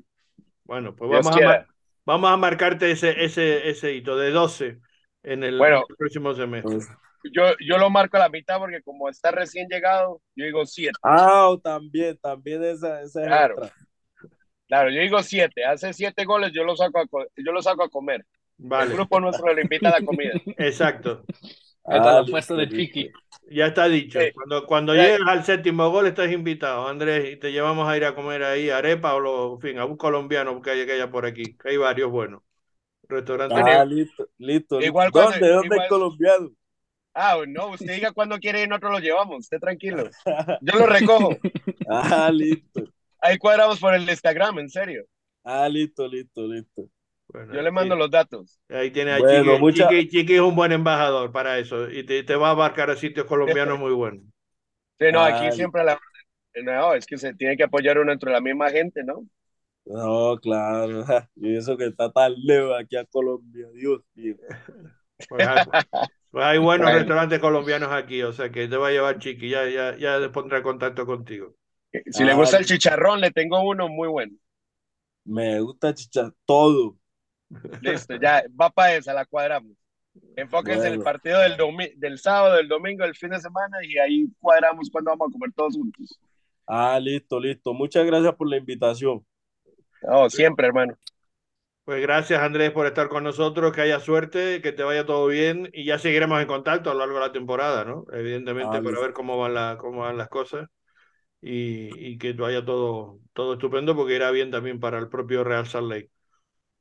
Bueno, 0.65 0.97
pues 0.97 1.11
Dios 1.11 1.25
vamos 1.27 1.37
a, 1.37 1.39
quiera. 1.39 1.69
Vamos 2.05 2.31
a 2.31 2.37
marcarte 2.37 2.91
ese, 2.91 3.25
ese, 3.25 3.69
ese 3.71 3.95
hito 3.95 4.17
de 4.19 4.31
12 4.31 4.81
en 5.23 5.45
el, 5.45 5.57
Bueno. 5.57 5.83
en 5.83 5.85
el 5.89 5.97
próximo 5.97 6.35
semestre. 6.35 6.79
Pues, 6.79 7.33
Yo, 7.35 7.45
yo 7.61 7.79
lo 7.79 7.91
marco 7.91 8.17
a 8.17 8.21
la 8.21 8.29
mitad 8.31 8.59
porque 8.59 8.83
como 8.83 9.09
está 9.09 9.31
recién 9.31 9.69
llegado, 9.69 10.23
yo 10.37 10.45
digo 10.47 10.67
7. 10.67 10.99
ah, 11.03 11.57
también, 11.63 12.19
también 12.19 12.63
esa, 12.65 13.03
esa 13.03 13.27
es 13.27 13.29
Claro. 13.29 13.57
otra. 13.57 13.73
Claro, 14.69 14.91
yo 14.91 15.01
digo 15.01 15.23
7. 15.23 15.65
Hace 15.65 15.93
7 15.93 16.25
goles, 16.25 16.53
yo 16.55 16.65
lo 16.65 16.77
saco 16.77 17.01
a, 17.01 17.05
yo 17.37 17.53
lo 17.53 17.63
saco 17.63 17.83
a 17.85 17.91
comer. 17.91 18.25
El 18.77 18.89
Vale, 18.89 18.93
grupo 18.93 19.21
nuestro 19.21 19.53
le 19.55 19.63
invita 19.63 19.89
a 19.89 19.93
la 19.93 20.03
comida. 20.03 20.35
exacto. 20.59 21.27
Ahí 21.89 21.99
está 21.99 22.13
Ah, 22.13 22.13
la 22.13 22.21
apuesta 22.21 22.55
listo, 22.55 22.57
de 22.57 22.69
listo. 22.69 22.73
Chiqui. 22.73 23.11
Ya 23.51 23.67
está 23.67 23.89
dicho. 23.89 24.21
Sí. 24.21 24.33
Cuando, 24.33 24.65
cuando 24.67 24.95
Ya. 24.95 25.03
llegues 25.03 25.21
al 25.27 25.45
séptimo 25.45 25.91
gol 25.91 26.07
estás 26.07 26.31
invitado, 26.31 26.87
Andrés, 26.89 27.33
y 27.33 27.37
te 27.37 27.51
llevamos 27.53 27.89
a 27.89 27.97
ir 27.97 28.05
a 28.05 28.15
comer 28.15 28.45
ahí 28.45 28.71
arepa 28.71 29.15
o, 29.15 29.21
lo, 29.21 29.55
en 29.55 29.61
fin, 29.61 29.79
a 29.79 29.85
un 29.85 29.97
colombiano 29.97 30.63
que 30.63 30.71
haya, 30.71 30.87
que 30.87 30.93
haya 30.93 31.11
por 31.11 31.27
aquí. 31.27 31.57
que 31.57 31.71
Hay 31.71 31.77
varios 31.77 32.11
buenos. 32.11 32.43
Restaurantes. 33.09 33.59
Ah, 33.67 33.85
listo, 33.85 34.29
listo. 34.39 34.81
Igual 34.81 35.09
listo. 35.09 35.21
cuando- 35.21 35.33
¿Dónde? 35.33 35.49
¿Dónde 35.49 35.67
igual- 35.67 35.83
el 35.83 35.89
colombiano? 35.89 36.51
Ah, 37.13 37.37
no, 37.49 37.71
usted 37.73 37.93
diga 37.93 38.13
cuándo 38.13 38.39
quiere 38.39 38.63
y 38.63 38.69
nosotros 38.69 38.93
lo 38.93 38.99
llevamos. 39.01 39.41
Esté 39.45 39.59
tranquilo. 39.59 40.05
Yo 40.63 40.79
lo 40.79 40.87
recojo. 40.87 41.37
Ah, 41.89 42.31
listo. 42.33 42.85
Ahí 43.21 43.37
cuadramos 43.37 43.81
por 43.81 43.95
el 43.95 44.09
Instagram, 44.09 44.61
en 44.61 44.71
serio. 44.71 45.05
Ah, 45.43 45.69
listo, 45.69 46.07
listo, 46.07 46.47
listo. 46.47 46.83
Bueno, 47.33 47.55
Yo 47.55 47.63
le 47.63 47.71
mando 47.71 47.95
sí. 47.95 47.97
los 47.97 48.11
datos. 48.11 48.61
Ahí 48.71 48.91
tiene 48.93 49.13
a 49.13 49.19
Bueno, 49.19 49.27
Chiqui. 49.27 49.61
mucha- 49.61 49.89
Chiqui. 49.89 50.09
Chiqui 50.09 50.35
es 50.37 50.41
un 50.41 50.57
buen 50.57 50.73
embajador 50.73 51.33
para 51.33 51.59
eso 51.59 51.91
y 51.91 52.05
te, 52.05 52.23
te 52.25 52.37
va 52.37 52.49
a 52.49 52.51
abarcar 52.53 52.91
a 52.91 52.97
sitios 52.97 53.27
colombianos 53.27 53.79
muy 53.79 53.93
buenos. 53.93 54.25
Sí, 54.99 55.07
no, 55.13 55.23
aquí 55.23 55.51
Ah, 55.51 55.53
siempre 55.53 55.83
la... 55.85 55.99
No, 56.63 56.95
es 56.95 57.07
que 57.07 57.19
se 57.19 57.35
tiene 57.35 57.57
que 57.57 57.65
apoyar 57.65 57.99
uno 57.99 58.13
entre 58.13 58.33
la 58.33 58.41
misma 58.41 58.71
gente, 58.71 59.03
¿no? 59.05 59.27
No, 59.87 60.39
claro. 60.41 61.05
Y 61.37 61.57
eso 61.57 61.77
que 61.77 61.87
está 61.87 62.11
tan 62.13 62.35
lejos 62.37 62.77
aquí 62.79 62.97
a 62.97 63.05
Colombia, 63.07 63.69
Dios 63.75 64.03
mío. 64.15 64.37
Pues 65.29 65.45
hay, 65.45 65.63
pues 66.31 66.45
hay 66.47 66.59
buenos 66.59 66.93
Bueno. 66.93 66.93
restaurantes 66.93 67.41
colombianos 67.41 67.91
aquí, 67.93 68.23
o 68.23 68.33
sea 68.33 68.51
que 68.53 68.69
te 68.69 68.77
va 68.77 68.89
a 68.89 68.93
llevar 68.93 69.19
Chiqui, 69.21 69.51
ya, 69.51 69.69
ya, 69.69 69.97
ya 69.99 70.33
pondrá 70.33 70.63
contacto 70.63 71.07
contigo. 71.07 71.57
Si 72.11 72.25
le 72.25 72.35
Ah, 72.35 72.35
gusta 72.35 72.59
el 72.59 72.65
listo. 72.65 72.67
chicharrón, 72.67 73.21
le 73.21 73.31
tengo 73.31 73.63
uno 73.63 73.89
muy 73.89 74.09
bueno. 74.09 74.37
Me 75.25 75.61
gusta 75.63 75.95
chichar 75.95 76.35
todo. 76.45 76.99
Listo, 77.81 78.15
ya, 78.17 78.43
va 78.61 78.71
para 78.71 78.95
esa, 78.97 79.15
la 79.15 79.25
cuadramos. 79.27 79.73
Enfóquense 80.37 80.89
en 80.89 80.95
el 80.95 80.99
Bueno. 80.99 81.03
partido 81.03 81.41
del, 81.41 81.57
domi- 81.57 81.95
del 81.97 82.19
sábado, 82.19 82.57
del 82.57 82.69
domingo, 82.69 83.05
del 83.05 83.17
fin 83.17 83.31
de 83.31 83.41
semana 83.41 83.79
y 83.85 83.99
ahí 83.99 84.29
cuadramos 84.41 84.91
cuando 84.91 85.11
vamos 85.13 85.31
a 85.31 85.33
comer 85.33 85.53
todos 85.55 85.75
juntos. 85.77 86.21
Ah, 86.67 86.99
listo, 86.99 87.39
listo. 87.39 87.75
Muchas 87.75 88.07
gracias 88.07 88.35
por 88.35 88.49
la 88.49 88.57
invitación. 88.57 89.27
No, 90.03 90.29
siempre, 90.31 90.67
hermano. 90.67 90.95
Pues 91.85 92.01
gracias 92.03 92.41
Andrés 92.41 92.71
por 92.71 92.87
estar 92.87 93.09
con 93.09 93.25
nosotros, 93.25 93.73
que 93.73 93.81
haya 93.81 93.99
suerte, 93.99 94.63
que 94.63 94.71
te 94.73 94.85
vaya 94.85 95.05
todo 95.07 95.27
bien 95.27 95.69
y 95.73 95.85
ya 95.85 95.99
seguiremos 95.99 96.41
en 96.41 96.47
contacto 96.47 96.91
a 96.91 96.95
lo 96.95 97.01
largo 97.01 97.15
de 97.17 97.21
la 97.21 97.33
temporada, 97.33 97.85
¿no? 97.85 98.05
Evidentemente 98.13 98.77
Ah, 98.77 98.81
para 98.81 98.93
listo. 98.93 99.01
ver 99.01 99.13
cómo 99.13 99.39
van, 99.39 99.55
la, 99.55 99.77
cómo 99.79 100.01
van 100.03 100.17
las 100.17 100.29
cosas 100.29 100.69
y, 101.43 101.91
y 102.15 102.19
que 102.19 102.35
vaya 102.35 102.65
todo, 102.65 103.21
todo 103.35 103.55
estupendo 103.55 103.97
porque 103.97 104.17
irá 104.17 104.31
bien 104.33 104.51
también 104.51 104.81
para 104.81 104.99
el 104.99 105.09
propio 105.11 105.45
Real 105.45 105.67
Salt 105.67 105.89
Lake. 105.91 106.11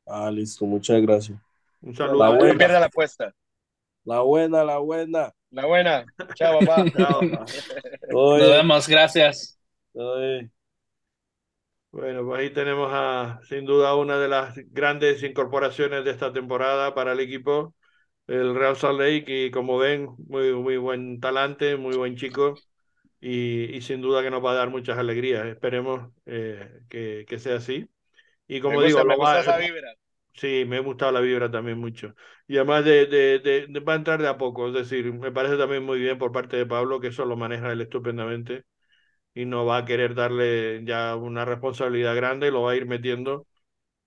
Ah, 0.10 0.30
listo. 0.32 0.66
Muchas 0.66 1.01
gracias. 1.01 1.39
Un 1.82 1.95
La 2.12 2.30
saludo. 2.30 2.38
No 2.43 2.53
buena. 2.53 2.57
pierda 2.57 2.80
la 2.80 2.88
apuesta. 2.88 3.34
La 4.03 4.22
buena, 4.22 4.64
la 4.64 4.78
buena. 4.80 5.32
La 5.51 5.66
buena. 5.66 6.05
Chao, 6.34 6.60
papá. 6.60 6.89
Chao. 6.97 7.30
Nos 8.38 8.49
vemos, 8.49 8.88
gracias. 8.88 9.60
Bueno, 11.91 12.24
pues 12.26 12.39
ahí 12.41 12.49
tenemos 12.53 12.89
a, 12.93 13.39
sin 13.43 13.66
duda, 13.66 13.95
una 13.95 14.20
de 14.20 14.28
las 14.28 14.55
grandes 14.72 15.24
incorporaciones 15.24 16.05
de 16.05 16.12
esta 16.12 16.32
temporada 16.32 16.93
para 16.93 17.14
el 17.14 17.20
equipo, 17.20 17.74
el 18.28 18.55
Real 18.55 18.76
Salt 18.78 18.99
Lake, 18.99 19.45
y 19.47 19.51
como 19.51 19.78
ven, 19.80 20.10
muy, 20.28 20.53
muy 20.53 20.78
buen 20.78 21.20
talante, 21.20 21.78
muy 21.78 21.95
buen 21.95 22.16
chico, 22.16 22.64
y, 23.22 23.76
y 23.78 23.82
sin 23.82 24.01
duda 24.01 24.24
que 24.24 24.32
nos 24.32 24.43
va 24.45 24.51
a 24.51 24.55
dar 24.55 24.70
muchas 24.72 24.97
alegrías. 24.99 25.45
Esperemos 25.47 26.12
eh, 26.28 26.84
que, 26.89 27.26
que 27.30 27.39
sea 27.39 27.57
así. 27.57 27.89
Y 28.50 28.60
como 28.62 28.82
me 28.82 28.88
digo, 28.88 29.06
me 29.06 29.16
gusta 29.16 29.39
esa 29.39 29.58
vibra. 29.58 29.95
Sí, 30.34 30.64
me 30.66 30.78
ha 30.78 30.80
gustado 30.82 31.12
la 31.12 31.20
vibra 31.20 31.52
también 31.52 31.78
mucho. 31.80 32.16
Y 32.47 32.56
además 32.58 32.86
de, 32.86 33.08
de, 33.08 33.39
de- 33.39 33.68
de- 33.68 33.80
va 33.82 33.93
a 33.93 33.95
entrar 33.97 34.22
de 34.22 34.28
a 34.30 34.38
poco, 34.38 34.68
es 34.70 34.74
decir, 34.74 35.12
me 35.14 35.32
parece 35.32 35.58
también 35.58 35.84
muy 35.84 36.00
bien 36.00 36.18
por 36.18 36.32
parte 36.32 36.56
de 36.58 36.66
Pablo 36.66 37.00
que 37.02 37.08
eso 37.08 37.26
lo 37.26 37.36
maneja 37.36 37.72
él 37.74 37.82
estupendamente 37.82 38.64
y 39.34 39.45
no 39.45 39.66
va 39.66 39.78
a 39.80 39.86
querer 39.86 40.16
darle 40.16 40.84
ya 40.86 41.16
una 41.16 41.45
responsabilidad 41.45 42.16
grande, 42.16 42.52
lo 42.52 42.64
va 42.64 42.72
a 42.74 42.76
ir 42.78 42.86
metiendo, 42.88 43.47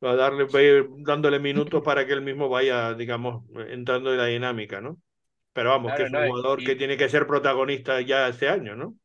va 0.05 0.13
a 0.13 0.17
darle, 0.17 0.45
va 0.47 0.61
a 0.61 0.63
ir 0.63 0.87
dándole 0.99 1.39
minutos 1.41 1.83
para 1.85 2.07
que 2.07 2.13
él 2.15 2.23
mismo 2.23 2.49
vaya, 2.51 2.95
digamos, 2.95 3.45
entrando 3.69 4.13
en 4.13 4.19
la 4.19 4.27
dinámica, 4.27 4.81
¿no? 4.81 5.01
Pero 5.55 5.71
vamos, 5.71 5.95
que 5.95 6.03
es 6.05 6.11
un 6.11 6.11
no, 6.11 6.25
jugador 6.25 6.63
y- 6.63 6.65
que 6.65 6.77
tiene 6.77 6.97
que 6.99 7.09
ser 7.11 7.27
protagonista 7.27 8.01
ya 8.03 8.29
este 8.29 8.49
año, 8.49 8.77
¿no? 8.77 8.97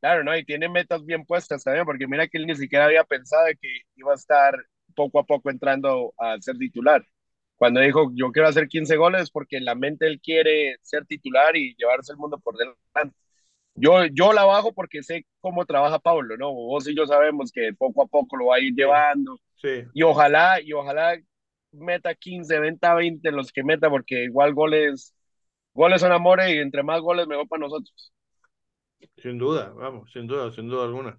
Claro, 0.00 0.24
¿no? 0.24 0.36
Y 0.36 0.44
tiene 0.44 0.68
metas 0.68 1.04
bien 1.04 1.24
puestas 1.24 1.64
también, 1.64 1.84
porque 1.84 2.06
mira 2.06 2.28
que 2.28 2.38
él 2.38 2.46
ni 2.46 2.54
siquiera 2.54 2.84
había 2.86 3.04
pensado 3.04 3.46
que 3.60 3.68
iba 3.96 4.12
a 4.12 4.16
estar 4.16 4.54
poco 4.94 5.18
a 5.18 5.24
poco 5.24 5.50
entrando 5.50 6.12
a 6.18 6.36
ser 6.40 6.56
titular. 6.58 7.04
Cuando 7.56 7.80
dijo, 7.80 8.10
yo 8.14 8.32
quiero 8.32 8.48
hacer 8.48 8.68
15 8.68 8.96
goles, 8.96 9.30
porque 9.30 9.56
en 9.56 9.64
la 9.64 9.74
mente 9.74 10.06
él 10.06 10.20
quiere 10.20 10.76
ser 10.82 11.06
titular 11.06 11.56
y 11.56 11.74
llevarse 11.76 12.12
el 12.12 12.18
mundo 12.18 12.38
por 12.38 12.56
delante. 12.56 13.16
Yo, 13.74 14.06
yo 14.06 14.32
la 14.32 14.44
bajo 14.44 14.72
porque 14.72 15.02
sé 15.02 15.26
cómo 15.40 15.66
trabaja 15.66 15.98
Pablo, 15.98 16.36
¿no? 16.36 16.52
Vos 16.52 16.88
y 16.88 16.96
yo 16.96 17.06
sabemos 17.06 17.52
que 17.52 17.72
poco 17.76 18.02
a 18.02 18.06
poco 18.06 18.36
lo 18.36 18.46
va 18.46 18.56
a 18.56 18.60
ir 18.60 18.74
llevando. 18.74 19.38
Sí. 19.56 19.84
Y 19.94 20.02
ojalá, 20.02 20.60
y 20.62 20.72
ojalá 20.72 21.18
meta 21.72 22.14
15, 22.14 22.58
venta 22.58 22.94
20 22.94 23.30
los 23.32 23.52
que 23.52 23.62
meta, 23.62 23.90
porque 23.90 24.24
igual 24.24 24.54
goles, 24.54 25.14
goles 25.74 26.00
son 26.00 26.12
amores 26.12 26.54
y 26.54 26.58
entre 26.58 26.82
más 26.82 27.00
goles 27.00 27.26
mejor 27.26 27.48
para 27.48 27.60
nosotros. 27.60 28.12
Sin 29.22 29.38
duda, 29.38 29.70
vamos, 29.74 30.10
sin 30.12 30.26
duda, 30.26 30.50
sin 30.52 30.68
duda 30.68 30.84
alguna. 30.84 31.18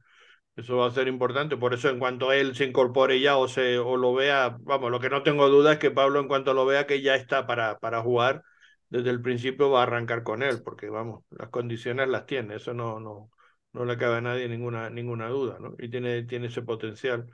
Eso 0.56 0.78
va 0.78 0.88
a 0.88 0.92
ser 0.92 1.08
importante. 1.08 1.58
Por 1.58 1.74
eso, 1.74 1.90
en 1.90 2.00
cuanto 2.00 2.32
él 2.34 2.56
se 2.56 2.66
incorpore 2.66 3.20
ya 3.22 3.38
o, 3.38 3.48
se, 3.48 3.78
o 3.80 3.98
lo 3.98 4.14
vea, 4.14 4.58
vamos, 4.62 4.92
lo 4.92 5.00
que 5.00 5.10
no 5.10 5.24
tengo 5.24 5.50
duda 5.50 5.74
es 5.74 5.80
que 5.80 5.92
Pablo, 5.92 6.20
en 6.20 6.28
cuanto 6.28 6.54
lo 6.54 6.66
vea 6.66 6.88
que 6.88 7.02
ya 7.02 7.16
está 7.16 7.48
para, 7.48 7.80
para 7.80 8.02
jugar, 8.02 8.44
desde 8.90 9.10
el 9.12 9.22
principio 9.22 9.70
va 9.72 9.82
a 9.82 9.84
arrancar 9.84 10.24
con 10.24 10.44
él, 10.44 10.62
porque 10.64 10.90
vamos, 10.90 11.24
las 11.32 11.50
condiciones 11.50 12.10
las 12.10 12.26
tiene. 12.26 12.56
Eso 12.56 12.74
no, 12.74 13.00
no, 13.00 13.32
no 13.74 13.86
le 13.86 13.98
cabe 13.98 14.18
a 14.18 14.22
nadie 14.22 14.48
ninguna, 14.50 14.90
ninguna 14.90 15.30
duda, 15.30 15.58
¿no? 15.60 15.76
Y 15.80 15.90
tiene, 15.90 16.24
tiene 16.24 16.48
ese 16.48 16.62
potencial. 16.64 17.28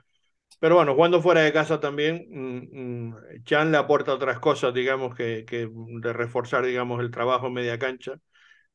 Pero 0.60 0.76
bueno, 0.76 0.94
jugando 0.94 1.22
fuera 1.22 1.42
de 1.42 1.52
casa 1.52 1.80
también, 1.80 2.26
mmm, 2.30 3.14
Chan 3.44 3.70
le 3.72 3.78
aporta 3.78 4.14
otras 4.14 4.38
cosas, 4.40 4.74
digamos, 4.74 5.14
que, 5.14 5.44
que 5.46 5.68
de 5.72 6.12
reforzar, 6.12 6.64
digamos, 6.64 7.00
el 7.00 7.10
trabajo 7.10 7.48
en 7.48 7.54
media 7.54 7.78
cancha 7.78 8.14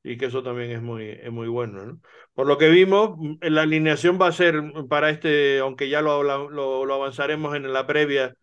y 0.03 0.17
que 0.17 0.25
eso 0.25 0.43
también 0.43 0.71
es 0.71 0.81
muy, 0.81 1.09
es 1.09 1.31
muy 1.31 1.47
bueno. 1.47 1.85
¿no? 1.85 2.01
Por 2.33 2.47
lo 2.47 2.57
que 2.57 2.69
vimos, 2.69 3.17
la 3.41 3.63
alineación 3.63 4.19
va 4.21 4.27
a 4.27 4.31
ser 4.31 4.61
para 4.89 5.09
este, 5.09 5.59
aunque 5.59 5.89
ya 5.89 6.01
lo, 6.01 6.23
lo, 6.23 6.85
lo 6.85 6.93
avanzaremos 6.93 7.55
en 7.55 7.71
la 7.71 7.85
previa 7.87 8.33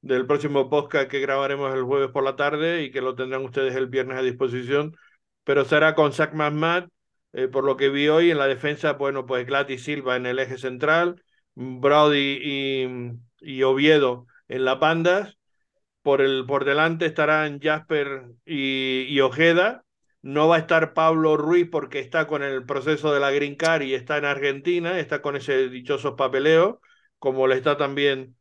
del 0.00 0.26
próximo 0.26 0.70
podcast 0.70 1.10
que 1.10 1.20
grabaremos 1.20 1.74
el 1.74 1.82
jueves 1.82 2.10
por 2.10 2.22
la 2.24 2.36
tarde 2.36 2.82
y 2.82 2.90
que 2.90 3.00
lo 3.00 3.14
tendrán 3.16 3.44
ustedes 3.44 3.74
el 3.74 3.88
viernes 3.88 4.18
a 4.18 4.22
disposición, 4.22 4.96
pero 5.44 5.64
será 5.64 5.94
con 5.94 6.12
Zach 6.12 6.32
Mahmad, 6.34 6.88
eh, 7.32 7.48
por 7.48 7.64
lo 7.64 7.76
que 7.76 7.88
vi 7.88 8.08
hoy 8.08 8.30
en 8.30 8.38
la 8.38 8.46
defensa, 8.46 8.92
bueno, 8.92 9.26
pues 9.26 9.46
Gladys 9.46 9.84
Silva 9.84 10.16
en 10.16 10.26
el 10.26 10.38
eje 10.38 10.58
central, 10.58 11.22
Brody 11.54 12.38
y, 12.42 12.88
y 13.40 13.62
Oviedo 13.62 14.26
en 14.48 14.64
las 14.64 14.78
bandas, 14.78 15.38
por, 16.02 16.20
el, 16.20 16.46
por 16.46 16.64
delante 16.64 17.06
estarán 17.06 17.58
Jasper 17.60 18.26
y, 18.44 19.06
y 19.08 19.20
Ojeda, 19.20 19.84
no 20.26 20.48
va 20.48 20.56
a 20.56 20.58
estar 20.58 20.92
Pablo 20.92 21.36
Ruiz 21.36 21.68
porque 21.70 22.00
está 22.00 22.26
con 22.26 22.42
el 22.42 22.66
proceso 22.66 23.12
de 23.14 23.20
la 23.20 23.30
Green 23.30 23.54
Card 23.54 23.82
y 23.82 23.94
está 23.94 24.18
en 24.18 24.24
Argentina, 24.24 24.98
está 24.98 25.22
con 25.22 25.36
ese 25.36 25.68
dichoso 25.68 26.16
papeleo, 26.16 26.80
como 27.20 27.46
le 27.46 27.54
está 27.54 27.76
también 27.76 28.36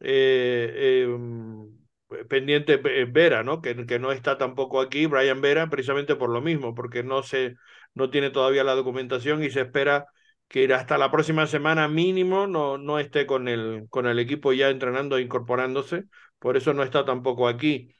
eh, 0.00 1.06
eh, 1.06 2.24
pendiente 2.28 2.76
Vera, 2.76 3.44
¿no? 3.44 3.62
Que, 3.62 3.86
que, 3.86 4.00
no 4.00 4.10
está 4.10 4.36
tampoco 4.36 4.80
aquí, 4.80 5.06
Brian 5.06 5.40
Vera, 5.40 5.70
precisamente 5.70 6.16
por 6.16 6.28
lo 6.30 6.40
mismo, 6.40 6.74
porque 6.74 7.04
no, 7.04 7.22
se, 7.22 7.54
no 7.94 8.10
tiene 8.10 8.30
todavía 8.30 8.64
la 8.64 8.74
documentación 8.74 9.44
y 9.44 9.50
se 9.50 9.60
espera 9.60 10.06
que 10.48 10.72
hasta 10.74 10.98
la 10.98 11.12
próxima 11.12 11.46
semana 11.46 11.86
mínimo 11.86 12.48
no, 12.48 12.78
no 12.78 12.98
esté 12.98 13.26
con 13.26 13.46
el, 13.46 13.86
con 13.90 14.08
el 14.08 14.18
equipo 14.18 14.52
ya 14.52 14.70
entrenando 14.70 15.18
e 15.18 15.22
incorporándose, 15.22 16.06
por 16.40 16.56
eso 16.56 16.74
no 16.74 16.82
está 16.82 17.04
tampoco 17.04 17.46
aquí. 17.46 17.94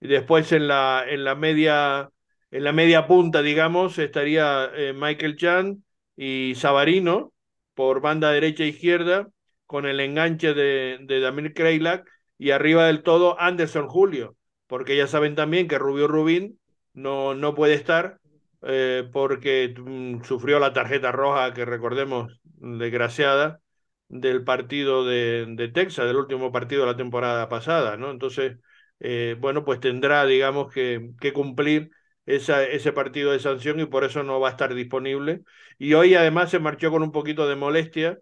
Y 0.00 0.06
después 0.08 0.52
en 0.52 0.68
la, 0.68 1.04
en 1.08 1.24
la 1.24 1.34
media 1.34 2.10
en 2.54 2.62
la 2.62 2.72
media 2.72 3.08
punta, 3.08 3.42
digamos, 3.42 3.98
estaría 3.98 4.70
eh, 4.76 4.92
Michael 4.92 5.36
Chan 5.36 5.82
y 6.16 6.54
Savarino 6.54 7.32
por 7.74 8.00
banda 8.00 8.30
derecha 8.30 8.62
e 8.62 8.68
izquierda, 8.68 9.26
con 9.66 9.86
el 9.86 9.98
enganche 9.98 10.54
de, 10.54 10.98
de 11.00 11.18
Damir 11.18 11.52
Kreilak 11.52 12.08
y 12.38 12.52
arriba 12.52 12.86
del 12.86 13.02
todo 13.02 13.40
Anderson 13.40 13.88
Julio, 13.88 14.36
porque 14.68 14.96
ya 14.96 15.08
saben 15.08 15.34
también 15.34 15.66
que 15.66 15.80
Rubio 15.80 16.06
Rubín 16.06 16.60
no, 16.92 17.34
no 17.34 17.56
puede 17.56 17.74
estar 17.74 18.20
eh, 18.62 19.08
porque 19.12 19.74
mm, 19.76 20.22
sufrió 20.22 20.60
la 20.60 20.72
tarjeta 20.72 21.10
roja 21.10 21.52
que 21.54 21.64
recordemos 21.64 22.38
desgraciada 22.44 23.58
del 24.06 24.44
partido 24.44 25.04
de, 25.04 25.46
de, 25.48 25.68
Texas, 25.70 26.06
del 26.06 26.18
último 26.18 26.52
partido 26.52 26.82
de 26.82 26.92
la 26.92 26.96
temporada 26.96 27.48
pasada, 27.48 27.96
¿no? 27.96 28.12
Entonces, 28.12 28.58
eh, 29.00 29.34
bueno, 29.40 29.64
pues 29.64 29.80
tendrá, 29.80 30.24
digamos, 30.24 30.72
que, 30.72 31.10
que 31.20 31.32
cumplir 31.32 31.90
esa, 32.26 32.64
ese 32.64 32.92
partido 32.92 33.32
de 33.32 33.40
sanción 33.40 33.80
y 33.80 33.86
por 33.86 34.04
eso 34.04 34.22
no 34.22 34.40
va 34.40 34.48
a 34.48 34.50
estar 34.52 34.74
disponible. 34.74 35.42
Y 35.78 35.94
hoy 35.94 36.14
además 36.14 36.50
se 36.50 36.58
marchó 36.58 36.90
con 36.90 37.02
un 37.02 37.12
poquito 37.12 37.48
de 37.48 37.56
molestia, 37.56 38.18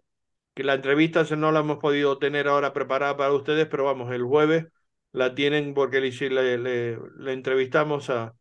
que 0.55 0.65
la 0.65 0.75
entrevista 0.75 1.25
no 1.37 1.53
la 1.53 1.61
hemos 1.61 1.79
podido 1.79 2.19
tener 2.19 2.49
ahora 2.49 2.73
preparada 2.73 3.17
para 3.17 3.33
ustedes, 3.33 3.67
pero 3.69 3.85
vamos, 3.85 4.13
el 4.13 4.23
jueves 4.25 4.67
la 5.13 5.35
tienen 5.35 5.75
porque 5.75 6.01
le, 6.01 6.11
le, 6.31 6.59
le, 6.59 6.99
le 7.19 7.33
entrevistamos 7.33 8.11
a, 8.11 8.35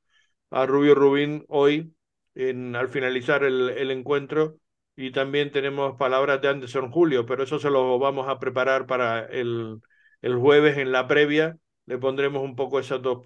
a 0.50 0.66
Rubio 0.66 0.96
Rubín 0.96 1.46
hoy 1.48 1.94
en, 2.36 2.76
al 2.76 2.90
finalizar 2.90 3.44
el, 3.44 3.70
el 3.70 3.92
encuentro 3.92 4.58
y 4.96 5.12
también 5.12 5.52
tenemos 5.52 5.98
palabras 5.98 6.42
de 6.42 6.50
Anderson 6.50 6.92
Julio, 6.92 7.26
pero 7.26 7.44
eso 7.44 7.60
se 7.60 7.70
lo 7.70 7.98
vamos 8.00 8.28
a 8.28 8.40
preparar 8.40 8.86
para 8.86 9.26
el, 9.26 9.80
el 10.22 10.36
jueves 10.38 10.78
en 10.78 10.92
la 10.92 11.08
previa. 11.08 11.58
Le 11.86 11.98
pondremos 11.98 12.44
un 12.44 12.56
poco 12.56 12.80
esas 12.80 13.02
dos 13.02 13.22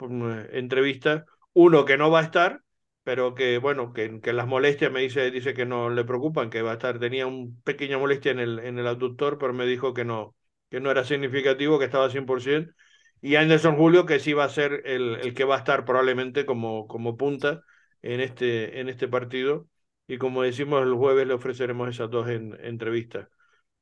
entrevistas 0.51 1.25
uno 1.56 1.86
que 1.86 1.97
no 1.97 2.12
va 2.12 2.20
a 2.20 2.24
estar, 2.24 2.62
pero 3.03 3.34
que 3.36 3.58
bueno, 3.60 3.93
que, 3.93 4.20
las 4.34 4.47
molestias 4.47 4.91
me 4.91 5.01
dice, 5.01 5.32
dice 5.32 5.53
que 5.53 5.66
no 5.66 5.89
le 5.89 6.03
preocupan, 6.03 6.49
que 6.49 6.62
va 6.62 6.72
a 6.72 6.74
estar, 6.76 6.99
tenía 6.99 7.28
un 7.28 7.62
pequeña 7.64 7.97
molestia 7.97 8.32
en 8.32 8.39
el, 8.39 8.60
en 8.60 8.78
el 8.80 8.88
abductor, 8.88 9.38
pero 9.38 9.53
me 9.53 9.66
dijo 9.66 9.93
que 9.93 10.06
no, 10.06 10.36
que 10.70 10.80
no 10.82 10.91
era 10.91 11.06
significativo, 11.06 11.80
que 11.80 11.86
estaba 11.86 12.10
100%, 12.10 12.74
y 13.22 13.36
Anderson 13.36 13.78
Julio 13.78 14.06
que 14.06 14.20
sí 14.20 14.34
va 14.34 14.43
a 14.45 14.49
ser 14.49 14.84
el, 14.86 15.16
el 15.22 15.34
que 15.34 15.45
va 15.45 15.56
a 15.56 15.60
estar 15.60 15.86
probablemente 15.86 16.45
como, 16.45 16.88
como 16.88 17.18
punta 17.18 17.62
en 18.01 18.20
este, 18.22 18.80
en 18.82 18.89
este 18.89 19.08
partido, 19.08 19.68
y 20.08 20.18
como 20.18 20.43
decimos 20.43 20.84
el 20.84 20.93
jueves 20.93 21.28
le 21.28 21.34
ofreceremos 21.36 21.89
esas 21.89 22.10
dos 22.10 22.30
en, 22.30 22.58
entrevistas. 22.66 23.30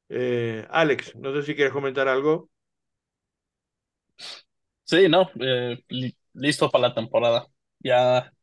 Eh, 0.10 0.68
Alex, 0.70 1.16
no 1.16 1.34
sé 1.34 1.44
si 1.44 1.56
quieres 1.56 1.74
comentar 1.74 2.08
algo. 2.08 2.50
Sí, 4.84 5.08
no, 5.10 5.30
eh, 5.40 5.84
listo 6.34 6.70
para 6.70 6.90
la 6.90 6.94
temporada 6.94 7.48
ya, 7.84 8.34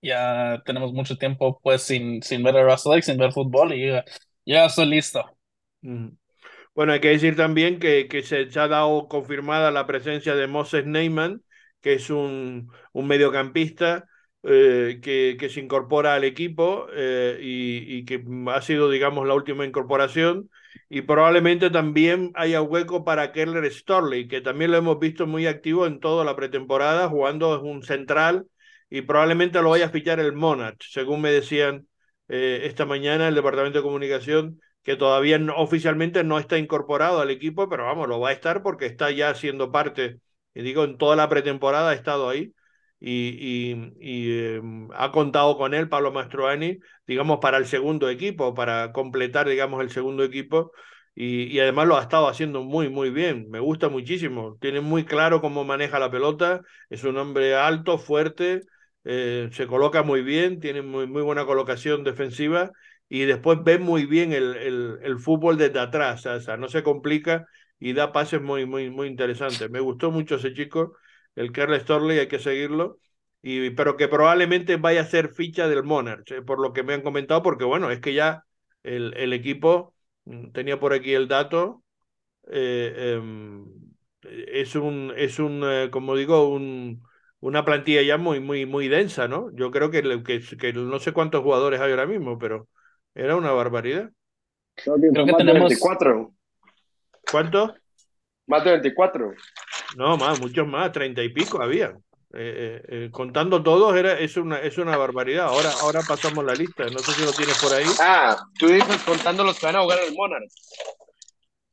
ya 0.00 0.62
tenemos 0.64 0.92
mucho 0.92 1.16
tiempo 1.16 1.60
pues 1.62 1.82
sin, 1.82 2.22
sin 2.22 2.42
ver 2.42 2.56
a 2.56 2.64
Russell 2.64 3.02
sin 3.02 3.16
ver 3.18 3.32
fútbol 3.32 3.72
y 3.74 3.90
ya, 4.44 4.66
estoy 4.66 4.86
listo. 4.86 5.24
Bueno, 6.74 6.92
hay 6.92 7.00
que 7.00 7.08
decir 7.08 7.36
también 7.36 7.78
que, 7.78 8.08
que 8.08 8.22
se, 8.22 8.50
se, 8.50 8.60
ha 8.60 8.68
dado 8.68 9.08
confirmada 9.08 9.70
la 9.70 9.86
presencia 9.86 10.34
de 10.34 10.46
Moses 10.46 10.86
Neyman, 10.86 11.42
que 11.80 11.94
es 11.94 12.10
un, 12.10 12.72
un 12.92 13.06
mediocampista 13.06 14.08
eh, 14.44 14.98
que, 15.02 15.48
se 15.50 15.60
incorpora 15.60 16.14
al 16.14 16.24
equipo 16.24 16.86
eh, 16.92 17.38
y, 17.40 18.04
que 18.04 18.24
ha 18.48 18.60
sido, 18.62 18.90
digamos, 18.90 19.26
la 19.26 19.34
última 19.34 19.64
incorporación. 19.64 20.50
Y 20.88 21.02
probablemente 21.02 21.70
también 21.70 22.32
haya 22.34 22.60
hueco 22.60 23.04
para 23.04 23.32
Keller 23.32 23.70
Storley, 23.72 24.28
que 24.28 24.40
también 24.40 24.70
lo 24.70 24.78
hemos 24.78 24.98
visto 24.98 25.26
muy 25.26 25.46
activo 25.46 25.86
en 25.86 26.00
toda 26.00 26.24
la 26.24 26.36
pretemporada, 26.36 27.08
jugando 27.08 27.60
un 27.62 27.82
central 27.82 28.46
y 28.90 29.02
probablemente 29.02 29.62
lo 29.62 29.70
vaya 29.70 29.86
a 29.86 29.90
fichar 29.90 30.20
el 30.20 30.32
Monarch, 30.34 30.82
según 30.90 31.22
me 31.22 31.30
decían 31.32 31.88
eh, 32.28 32.62
esta 32.64 32.84
mañana 32.84 33.28
el 33.28 33.34
Departamento 33.34 33.78
de 33.78 33.84
Comunicación, 33.84 34.60
que 34.82 34.96
todavía 34.96 35.38
no, 35.38 35.56
oficialmente 35.56 36.24
no 36.24 36.38
está 36.38 36.58
incorporado 36.58 37.20
al 37.20 37.30
equipo, 37.30 37.68
pero 37.70 37.84
vamos, 37.86 38.08
lo 38.08 38.20
va 38.20 38.30
a 38.30 38.32
estar 38.32 38.62
porque 38.62 38.86
está 38.86 39.10
ya 39.10 39.34
siendo 39.34 39.72
parte, 39.72 40.18
y 40.54 40.62
digo, 40.62 40.84
en 40.84 40.98
toda 40.98 41.16
la 41.16 41.28
pretemporada 41.30 41.90
ha 41.90 41.94
estado 41.94 42.28
ahí 42.28 42.52
y, 43.04 43.74
eh, 44.00 44.62
ha 44.94 45.10
contado 45.10 45.56
con 45.56 45.74
él 45.74 45.88
Pablo 45.88 46.12
Mastroani, 46.12 46.78
digamos, 47.06 47.40
para 47.40 47.58
el 47.58 47.66
segundo 47.66 48.08
equipo, 48.08 48.54
para 48.54 48.92
completar, 48.92 49.48
digamos, 49.48 49.82
el 49.82 49.90
segundo 49.90 50.22
equipo. 50.22 50.72
Y, 51.14 51.58
además 51.58 51.88
lo 51.88 51.96
ha 51.96 52.02
estado 52.02 52.28
haciendo 52.28 52.62
muy, 52.62 52.88
muy 52.88 53.10
bien. 53.10 53.50
Me 53.50 53.58
gusta 53.60 53.88
muchísimo. 53.88 54.56
Tiene 54.60 54.80
muy 54.80 55.04
claro 55.04 55.40
cómo 55.40 55.64
maneja 55.64 55.98
la 55.98 56.10
pelota. 56.12 56.62
Es 56.90 57.02
un 57.04 57.16
hombre 57.18 57.56
alto, 57.56 57.98
fuerte, 57.98 58.62
eh, 59.04 59.48
se 59.52 59.66
coloca 59.66 60.02
muy 60.04 60.22
bien, 60.22 60.60
tiene 60.60 60.82
muy, 60.82 61.06
muy 61.08 61.22
buena 61.22 61.44
colocación 61.44 62.04
defensiva 62.04 62.70
y 63.08 63.24
después 63.24 63.58
ve 63.64 63.78
muy 63.78 64.06
bien 64.06 64.32
el, 64.32 64.98
el 65.02 65.18
fútbol 65.18 65.58
desde 65.58 65.80
atrás. 65.80 66.24
O 66.26 66.40
sea, 66.40 66.56
no 66.56 66.68
se 66.68 66.82
complica 66.84 67.46
y 67.80 67.94
da 67.94 68.12
pases 68.12 68.40
muy, 68.40 68.64
muy, 68.64 68.90
muy 68.90 69.08
interesantes. 69.08 69.68
Me 69.70 69.80
gustó 69.80 70.10
mucho 70.12 70.36
ese 70.36 70.54
chico 70.54 70.96
el 71.36 71.52
Carl 71.52 71.78
Storley, 71.80 72.18
hay 72.18 72.28
que 72.28 72.38
seguirlo, 72.38 72.98
y, 73.42 73.70
pero 73.70 73.96
que 73.96 74.08
probablemente 74.08 74.76
vaya 74.76 75.02
a 75.02 75.04
ser 75.06 75.30
ficha 75.32 75.68
del 75.68 75.82
Monarch, 75.84 76.30
eh, 76.32 76.42
por 76.42 76.60
lo 76.60 76.72
que 76.72 76.82
me 76.82 76.94
han 76.94 77.02
comentado, 77.02 77.42
porque 77.42 77.64
bueno, 77.64 77.90
es 77.90 78.00
que 78.00 78.14
ya 78.14 78.44
el, 78.82 79.14
el 79.16 79.32
equipo, 79.32 79.94
mm, 80.24 80.52
tenía 80.52 80.78
por 80.80 80.92
aquí 80.92 81.14
el 81.14 81.28
dato, 81.28 81.84
eh, 82.50 83.20
eh, 84.22 84.32
es 84.62 84.74
un, 84.76 85.12
es 85.16 85.38
un 85.38 85.62
eh, 85.64 85.90
como 85.90 86.14
digo, 86.16 86.48
un, 86.48 87.02
una 87.40 87.64
plantilla 87.64 88.02
ya 88.02 88.18
muy, 88.18 88.40
muy, 88.40 88.66
muy 88.66 88.88
densa, 88.88 89.28
¿no? 89.28 89.50
Yo 89.54 89.70
creo 89.70 89.90
que, 89.90 90.02
que, 90.24 90.40
que, 90.58 90.72
no 90.72 90.98
sé 90.98 91.12
cuántos 91.12 91.42
jugadores 91.42 91.80
hay 91.80 91.90
ahora 91.90 92.06
mismo, 92.06 92.38
pero 92.38 92.68
Era 93.14 93.36
una 93.36 93.52
barbaridad. 93.52 94.10
Creo 94.74 94.96
que, 94.96 95.08
Creo 95.12 95.26
que 95.26 95.32
más 95.32 95.38
tenemos- 95.38 95.70
de 95.70 95.74
24. 95.74 96.34
¿Cuánto? 97.30 97.74
Más 98.46 98.64
de 98.64 98.70
24. 98.72 99.34
No, 99.96 100.16
más, 100.16 100.40
muchos 100.40 100.66
más, 100.66 100.92
treinta 100.92 101.22
y 101.22 101.28
pico 101.28 101.62
había. 101.62 101.94
Eh, 102.34 102.54
eh, 102.56 102.82
eh, 102.88 103.10
contando 103.10 103.62
todos 103.62 103.94
era, 103.94 104.18
es, 104.18 104.36
una, 104.36 104.60
es 104.60 104.78
una 104.78 104.96
barbaridad. 104.96 105.46
Ahora, 105.46 105.70
ahora 105.82 106.00
pasamos 106.06 106.44
la 106.44 106.54
lista. 106.54 106.84
No 106.90 106.98
sé 106.98 107.12
si 107.12 107.24
lo 107.24 107.32
tienes 107.32 107.58
por 107.62 107.72
ahí. 107.72 107.84
Ah, 108.00 108.36
tú 108.58 108.68
dices 108.68 109.02
contando 109.04 109.44
los 109.44 109.58
que 109.58 109.66
van 109.66 109.76
a 109.76 109.82
jugar 109.82 109.98
el 110.06 110.14
Monarch. 110.14 110.50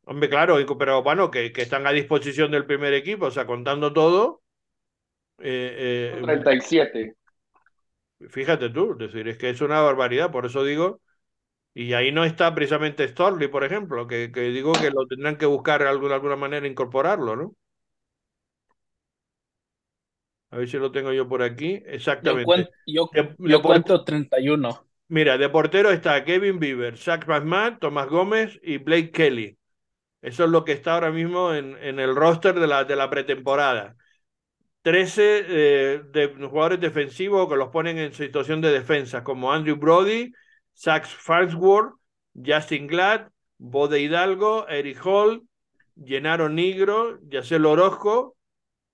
Hombre, 0.04 0.28
claro, 0.28 0.58
pero 0.78 1.04
bueno, 1.04 1.30
que, 1.30 1.54
que 1.54 1.62
están 1.62 1.86
a 1.86 1.92
disposición 1.92 2.50
del 2.52 2.66
primer 2.66 2.94
equipo, 2.94 3.28
o 3.28 3.32
sea, 3.32 3.46
contando 3.46 3.94
todo. 3.94 4.42
eh, 5.38 6.18
eh, 6.18 6.22
37. 6.24 7.14
fíjate 8.30 8.70
tú, 8.72 8.94
es 8.94 8.98
decir, 8.98 9.28
es 9.28 9.38
que 9.38 9.52
es 9.52 9.62
una 9.62 9.82
barbaridad, 9.82 10.32
por 10.32 10.48
eso 10.48 10.64
digo. 10.64 11.00
Y 11.76 11.94
ahí 11.94 12.12
no 12.12 12.26
está 12.26 12.54
precisamente 12.56 13.08
Storley, 13.08 13.48
por 13.50 13.64
ejemplo, 13.64 14.08
que, 14.08 14.32
que 14.32 14.42
digo 14.42 14.74
que 14.74 14.90
lo 14.90 15.06
tendrán 15.08 15.38
que 15.38 15.46
buscar 15.46 15.84
de 15.84 15.90
alguna, 15.90 16.16
alguna 16.16 16.36
manera 16.36 16.68
incorporarlo, 16.68 17.36
¿no? 17.36 17.56
A 20.52 20.58
ver 20.58 20.68
si 20.70 20.78
lo 20.78 20.91
tengo 20.91 21.12
yo 21.14 21.28
por 21.28 21.43
aquí. 21.43 21.82
Yo, 21.84 21.91
Exactamente. 21.91 22.70
yo, 22.86 23.10
De- 23.14 23.36
yo 23.38 23.58
de 23.58 23.62
cuento 23.62 24.04
31. 24.04 24.84
Mira, 25.08 25.38
de 25.38 25.50
portero 25.50 25.89
está 25.91 26.24
Kevin 26.24 26.60
Beaver, 26.60 26.97
Zach 26.97 27.28
McMahon, 27.28 27.80
Tomás 27.80 28.08
Gómez 28.08 28.60
y 28.62 28.78
Blake 28.78 29.12
Kelly. 29.12 29.58
Eso 30.22 30.43
es 30.43 30.50
lo 30.50 30.66
que 30.66 30.74
está 30.74 30.95
ahora 30.95 31.12
mismo 31.12 31.54
en, 31.54 31.78
en 31.78 32.00
el 32.00 32.16
roster 32.16 32.60
de 32.60 32.68
la, 32.68 32.84
de 32.84 32.95
la 32.95 33.10
pretemporada. 33.10 33.95
13 34.82 35.45
eh, 35.47 36.02
de 36.12 36.28
jugadores 36.47 36.80
defensivos 36.80 37.50
que 37.50 37.56
los 37.56 37.70
ponen 37.70 37.97
en 37.97 38.14
situación 38.14 38.62
de 38.62 38.72
defensa, 38.72 39.24
como 39.24 39.52
Andrew 39.52 39.76
Brody, 39.76 40.32
Zach 40.76 41.06
Farnsworth, 41.06 41.93
Justin 42.34 42.88
Glad, 42.88 43.30
Bode 43.58 44.00
Hidalgo, 44.00 44.68
Eric 44.68 45.06
Hall, 45.06 45.43
Gennaro 46.04 46.50
Nigro, 46.50 47.20
Yacel 47.28 47.66
Orozco, 47.66 48.36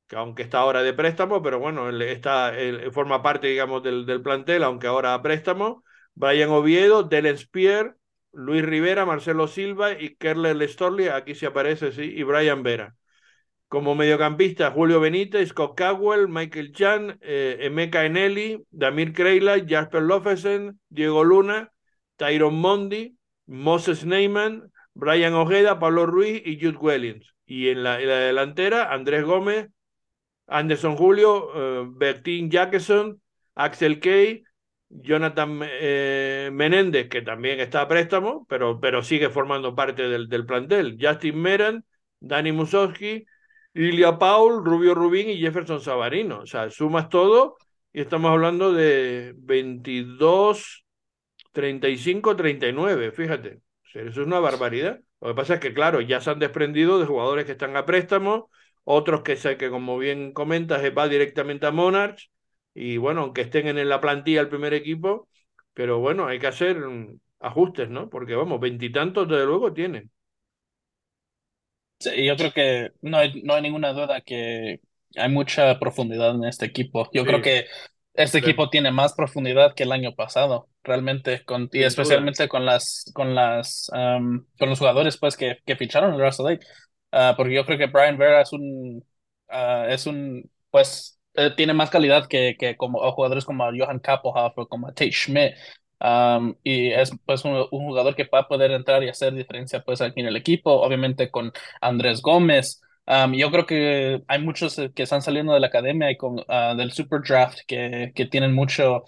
que 0.08 0.16
aunque 0.16 0.44
está 0.44 0.60
ahora 0.60 0.84
de 0.84 0.94
préstamo, 0.94 1.42
pero 1.42 1.60
bueno, 1.60 1.90
él 1.90 2.02
está, 2.02 2.54
forma 2.92 3.22
parte, 3.24 3.48
digamos, 3.48 3.84
del, 3.84 4.06
del 4.06 4.22
plantel, 4.22 4.64
aunque 4.64 4.88
ahora 4.88 5.14
a 5.14 5.22
préstamo. 5.22 5.84
Brian 6.14 6.50
Oviedo, 6.50 7.04
Delen 7.04 7.38
Spear, 7.38 7.98
Luis 8.32 8.64
Rivera, 8.64 9.06
Marcelo 9.06 9.48
Silva 9.48 9.94
y 9.94 10.16
Kerler 10.16 10.68
Storley, 10.70 11.08
aquí 11.08 11.36
se 11.36 11.48
aparece, 11.48 11.92
sí, 11.92 12.04
y 12.04 12.24
Brian 12.24 12.64
Vera. 12.64 12.96
Como 13.68 13.96
mediocampista, 13.96 14.72
Julio 14.72 15.00
Benítez, 15.00 15.50
Scott 15.50 15.78
Cowell, 15.78 16.28
Michael 16.30 16.72
Chan, 16.72 17.18
eh, 17.22 17.58
Emeka 17.62 18.06
Eneli, 18.06 18.64
Damir 18.70 19.12
Kreila, 19.14 19.58
Jasper 19.68 20.04
Lofesen, 20.04 20.80
Diego 20.90 21.24
Luna, 21.24 21.72
Tyron 22.16 22.56
Mondi, 22.56 23.18
Moses 23.48 24.06
Neyman, 24.06 24.72
Brian 24.94 25.34
Ojeda, 25.34 25.80
Pablo 25.80 26.06
Ruiz 26.06 26.42
y 26.46 26.60
Jude 26.60 26.78
Wellings. 26.78 27.34
Y 27.46 27.70
en 27.70 27.84
la, 27.84 28.00
en 28.00 28.08
la 28.08 28.18
delantera, 28.18 28.94
Andrés 28.94 29.24
Gómez, 29.24 29.70
Anderson 30.48 30.96
Julio, 30.96 31.50
eh, 31.56 31.88
Bertín 31.90 32.50
Jackson, 32.50 33.22
Axel 33.56 34.00
Kay, 34.00 34.44
Jonathan 34.90 35.62
eh, 35.64 36.50
Menéndez, 36.54 37.10
que 37.10 37.22
también 37.22 37.60
está 37.60 37.82
a 37.82 37.88
préstamo, 37.88 38.46
pero, 38.48 38.80
pero 38.80 39.04
sigue 39.04 39.30
formando 39.30 39.76
parte 39.76 40.08
del, 40.08 40.30
del 40.30 40.46
plantel, 40.46 40.98
Justin 41.00 41.42
Meran, 41.42 41.86
Dani 42.20 42.52
Musowski, 42.52 43.26
Lilia 43.74 44.18
Paul, 44.18 44.64
Rubio 44.64 44.96
Rubín 44.96 45.30
y 45.30 45.38
Jefferson 45.38 45.82
Savarino. 45.82 46.40
O 46.40 46.46
sea, 46.46 46.70
sumas 46.70 47.10
todo 47.10 47.58
y 47.92 48.02
estamos 48.02 48.32
hablando 48.32 48.72
de 48.72 49.34
22, 49.38 50.86
35, 51.52 52.36
39, 52.36 53.12
fíjate. 53.12 53.56
O 53.86 53.88
sea, 53.92 54.02
eso 54.04 54.22
es 54.22 54.28
una 54.28 54.40
barbaridad. 54.40 55.02
Lo 55.20 55.30
que 55.30 55.34
pasa 55.36 55.56
es 55.56 55.60
que, 55.60 55.74
claro, 55.74 56.02
ya 56.02 56.22
se 56.22 56.30
han 56.30 56.40
desprendido 56.40 57.00
de 57.00 57.06
jugadores 57.06 57.46
que 57.46 57.54
están 57.54 57.76
a 57.76 57.86
préstamo, 57.86 58.50
otros 58.86 59.24
que 59.24 59.38
sé 59.38 59.58
que, 59.58 59.70
como 59.72 59.98
bien 60.00 60.34
comentas, 60.34 60.82
va 60.98 61.10
directamente 61.10 61.68
a 61.68 61.72
Monarch. 61.72 62.32
Y 62.76 62.98
bueno, 62.98 63.22
aunque 63.24 63.42
estén 63.44 63.68
en 63.68 63.90
la 63.90 64.02
plantilla 64.02 64.42
el 64.42 64.50
primer 64.50 64.74
equipo, 64.76 65.30
pero 65.74 66.00
bueno, 66.00 66.28
hay 66.28 66.40
que 66.40 66.48
hacer 66.48 66.80
mm, 66.80 67.20
ajustes, 67.42 67.90
¿no? 67.90 68.10
Porque 68.10 68.36
vamos, 68.36 68.60
veintitantos 68.62 69.28
desde 69.30 69.46
luego 69.48 69.74
tienen. 69.74 70.12
Sí, 72.00 72.26
yo 72.26 72.36
creo 72.36 72.52
que 72.54 72.92
no 73.02 73.18
hay, 73.18 73.42
no 73.44 73.54
hay 73.56 73.62
ninguna 73.62 73.94
duda 73.94 74.22
que 74.22 74.82
hay 75.16 75.30
mucha 75.32 75.80
profundidad 75.80 76.36
en 76.36 76.44
este 76.44 76.66
equipo. 76.66 77.10
Yo 77.14 77.24
Sí. 77.24 77.30
creo 77.30 77.42
que 77.42 77.66
este 78.14 78.38
Sí. 78.40 78.46
equipo 78.46 78.70
tiene 78.70 78.92
más 78.92 79.14
profundidad 79.14 79.74
que 79.76 79.84
el 79.84 79.92
año 79.92 80.14
pasado, 80.16 80.70
realmente, 80.84 81.44
con, 81.46 81.70
y 81.72 81.84
especialmente 81.84 82.48
con 82.48 82.66
las, 82.66 83.12
con 83.14 83.34
las, 83.34 83.90
um, 83.94 84.46
con 84.60 84.70
los 84.70 84.80
jugadores 84.80 85.18
pues 85.18 85.38
que, 85.38 85.58
que 85.66 85.76
ficharon 85.78 86.14
el 86.14 86.22
Russell 86.22 86.46
Lake. 86.46 86.66
Ah, 87.12 87.34
porque 87.38 87.54
yo 87.56 87.66
creo 87.66 87.78
que 87.78 87.86
Brian 87.88 88.18
Vera 88.18 88.42
es 88.42 88.52
un, 88.54 89.04
ah, 89.50 89.86
es 89.90 90.06
un, 90.08 90.50
pues, 90.70 91.20
eh, 91.36 91.52
tiene 91.56 91.74
más 91.74 91.90
calidad 91.90 92.28
que, 92.28 92.56
que 92.60 92.76
como 92.78 93.00
o 93.00 93.12
jugadores 93.14 93.46
como 93.46 93.66
Johan 93.66 94.00
Kapohoff 94.00 94.58
o 94.58 94.68
como 94.68 94.88
Tate 94.90 95.12
Schmidt. 95.12 95.54
Um, 96.00 96.56
y 96.64 96.92
es 96.92 97.12
pues 97.26 97.46
un, 97.46 97.54
un 97.72 97.86
jugador 97.88 98.16
que 98.16 98.26
va 98.26 98.40
a 98.40 98.48
poder 98.48 98.72
entrar 98.72 99.02
y 99.04 99.08
hacer 99.10 99.34
diferencia 99.34 99.82
pues 99.84 100.02
aquí 100.02 100.20
en 100.20 100.28
el 100.28 100.36
equipo, 100.36 100.72
obviamente 100.72 101.32
con 101.32 101.52
Andrés 101.82 102.22
Gómez. 102.22 102.82
Um, 103.08 103.34
yo 103.34 103.50
creo 103.52 103.66
que 103.66 104.22
hay 104.28 104.42
muchos 104.42 104.78
eh, 104.80 104.92
que 104.94 105.04
están 105.04 105.22
saliendo 105.22 105.54
de 105.54 105.60
la 105.62 105.68
academia 105.68 106.12
y 106.12 106.18
con, 106.18 106.38
ah, 106.50 106.74
del 106.78 106.92
Super 106.92 107.22
Draft 107.22 107.60
que, 107.68 108.12
que 108.14 108.26
tienen 108.26 108.54
mucho, 108.54 109.04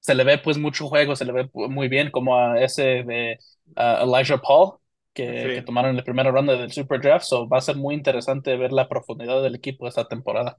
se 0.00 0.14
le 0.14 0.24
ve 0.24 0.38
pues 0.38 0.58
mucho 0.58 0.88
juego, 0.88 1.16
se 1.16 1.24
le 1.24 1.32
ve 1.32 1.50
muy 1.54 1.88
bien 1.88 2.10
como 2.10 2.36
a 2.38 2.60
ese 2.62 3.02
de 3.04 3.38
ah, 3.76 4.00
Elijah 4.04 4.38
Paul 4.40 4.78
que, 5.26 5.26
Sí. 5.42 5.48
que 5.54 5.62
tomaron 5.62 5.90
en 5.92 5.96
la 5.98 6.04
primera 6.04 6.30
ronda 6.30 6.56
del 6.56 6.72
Super 6.72 7.00
Draft, 7.00 7.24
so 7.26 7.48
va 7.48 7.58
a 7.58 7.60
ser 7.62 7.76
muy 7.76 7.94
interesante 7.94 8.56
ver 8.56 8.72
la 8.72 8.88
profundidad 8.88 9.42
del 9.42 9.56
equipo 9.56 9.88
esta 9.88 10.08
temporada. 10.08 10.58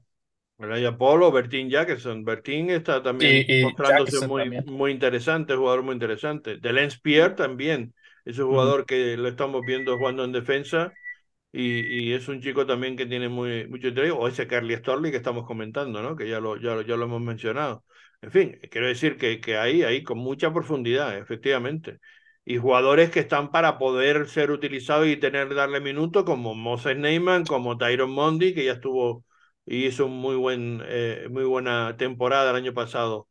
Raya 0.58 0.96
Polo, 0.98 1.32
Bertín 1.32 1.70
Jackson. 1.70 2.24
Bertín 2.24 2.70
está 2.70 3.02
también 3.02 3.46
Y- 3.48 3.62
y 3.62 3.62
mostrándose 3.62 4.20
Jackson 4.20 4.28
muy, 4.28 4.42
también. 4.42 4.64
muy 4.64 4.90
interesante, 4.92 5.54
jugador 5.56 5.82
muy 5.82 5.94
interesante. 5.94 6.58
Delen 6.58 6.90
Spear 6.90 7.34
también, 7.34 7.94
es 8.26 8.38
un 8.38 8.48
jugador 8.50 8.84
que 8.84 9.16
lo 9.16 9.28
estamos 9.28 9.62
viendo 9.64 9.96
jugando 9.96 10.22
en 10.24 10.32
defensa 10.32 10.92
y, 11.52 12.10
y 12.10 12.14
es 12.14 12.28
un 12.28 12.40
chico 12.42 12.66
también 12.66 12.96
que 12.96 13.06
tiene 13.06 13.28
muy, 13.28 13.68
mucho 13.68 13.88
interés, 13.88 14.12
o 14.16 14.28
ese 14.28 14.46
Carly 14.48 14.76
Storley 14.76 15.10
que 15.12 15.18
estamos 15.18 15.46
comentando, 15.46 16.02
¿no? 16.02 16.16
Que 16.16 16.28
ya 16.28 16.40
lo, 16.40 16.56
ya, 16.58 16.74
lo- 16.76 16.82
ya 16.82 16.96
lo 16.96 17.04
hemos 17.06 17.22
mencionado. 17.22 17.84
En 18.22 18.30
fin, 18.32 18.58
quiero 18.70 18.88
decir 18.88 19.16
que, 19.18 19.40
que 19.40 19.56
ahí, 19.58 19.82
ahí 19.82 20.02
con 20.04 20.18
mucha 20.18 20.52
profundidad, 20.52 21.18
efectivamente. 21.18 21.98
Y 22.50 22.58
jugadores 22.58 23.10
que 23.10 23.20
están 23.20 23.50
para 23.52 23.78
poder 23.78 24.28
ser 24.28 24.50
utilizados 24.50 25.06
y 25.08 25.16
tener, 25.16 25.54
darle 25.54 25.80
minutos, 25.80 26.24
como 26.24 26.54
Moses 26.54 26.96
Neyman, 26.96 27.44
como 27.46 27.78
Tyron 27.78 28.10
Mondi, 28.10 28.54
que 28.54 28.64
ya 28.64 28.72
estuvo 28.72 29.24
y 29.66 29.86
hizo 29.86 30.06
un 30.06 30.18
muy 30.20 30.36
buen, 30.36 30.82
eh, 30.86 31.28
muy 31.30 31.44
buena 31.44 31.96
temporada 31.96 32.50
el 32.50 32.56
año 32.56 32.74
pasado 32.74 33.28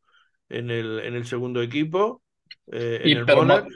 en 0.49 0.69
el, 0.71 0.99
en 1.01 1.15
el 1.15 1.25
segundo 1.25 1.61
equipo, 1.61 2.23
eh, 2.71 3.01
en 3.05 3.13
Y, 3.13 3.17
el 3.17 3.25
pero 3.25 3.43
Monarch. 3.43 3.67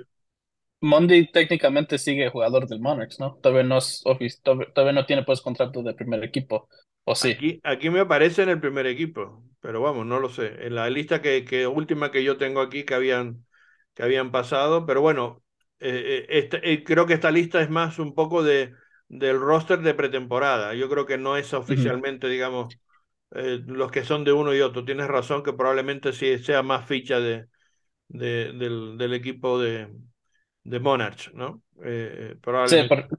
Mondi 0.82 1.32
técnicamente 1.32 1.98
sigue 1.98 2.30
jugador 2.30 2.68
del 2.68 2.80
Monarchs, 2.82 3.20
¿no? 3.20 3.38
Todavía 3.42 3.64
no, 3.64 3.78
es 3.80 4.04
todavía, 4.44 4.72
todavía 4.74 4.94
no 4.94 5.06
tiene 5.08 5.24
pues 5.24 5.42
contrato 5.42 5.84
de 5.84 5.94
primer 5.96 6.24
equipo, 6.24 6.70
¿o 7.06 7.16
sí? 7.16 7.38
Aquí, 7.38 7.62
aquí 7.64 7.90
me 7.90 8.02
aparece 8.02 8.44
en 8.44 8.50
el 8.50 8.60
primer 8.60 8.86
equipo, 8.86 9.44
pero 9.62 9.82
vamos, 9.82 10.06
no 10.06 10.20
lo 10.20 10.30
sé. 10.30 10.66
En 10.68 10.76
la 10.76 10.90
lista 10.90 11.22
que, 11.22 11.46
que 11.46 11.68
última 11.68 12.12
que 12.12 12.24
yo 12.24 12.38
tengo 12.38 12.60
aquí 12.62 12.84
que 12.84 12.96
habían, 12.96 13.46
que 13.94 14.04
habían 14.04 14.32
pasado, 14.32 14.86
pero 14.86 15.02
bueno, 15.02 15.43
eh, 15.84 16.26
eh, 16.30 16.40
este- 16.40 16.74
eh, 16.74 16.84
creo 16.84 17.06
que 17.08 17.14
esta 17.14 17.32
lista 17.32 17.62
es 17.62 17.70
más 17.70 18.00
un 18.00 18.16
poco 18.16 18.44
de, 18.44 18.74
del 19.10 19.40
roster 19.40 19.82
de 19.82 19.94
pretemporada. 19.94 20.74
Yo 20.76 20.90
creo 20.90 21.06
que 21.06 21.18
no 21.18 21.38
es 21.38 21.54
oficialmente, 21.54 22.28
digamos, 22.30 22.74
eh, 23.32 23.62
los 23.68 23.92
que 23.92 24.04
son 24.06 24.24
de 24.26 24.34
uno 24.34 24.54
y 24.56 24.62
otro. 24.62 24.86
Tienes 24.86 25.08
razón 25.08 25.44
que 25.44 25.54
probablemente 25.54 26.14
sí 26.14 26.38
sea 26.40 26.64
más 26.64 26.88
ficha 26.88 27.20
de, 27.20 27.48
de- 28.10 28.54
del, 28.54 28.98
del 28.98 29.14
equipo 29.16 29.60
de, 29.62 29.90
de 30.64 30.80
Monarch, 30.82 31.34
¿no? 31.34 31.64
Eh, 31.86 32.38
Sí, 32.64 32.84
probablemente. 32.84 32.88
por- 32.88 33.10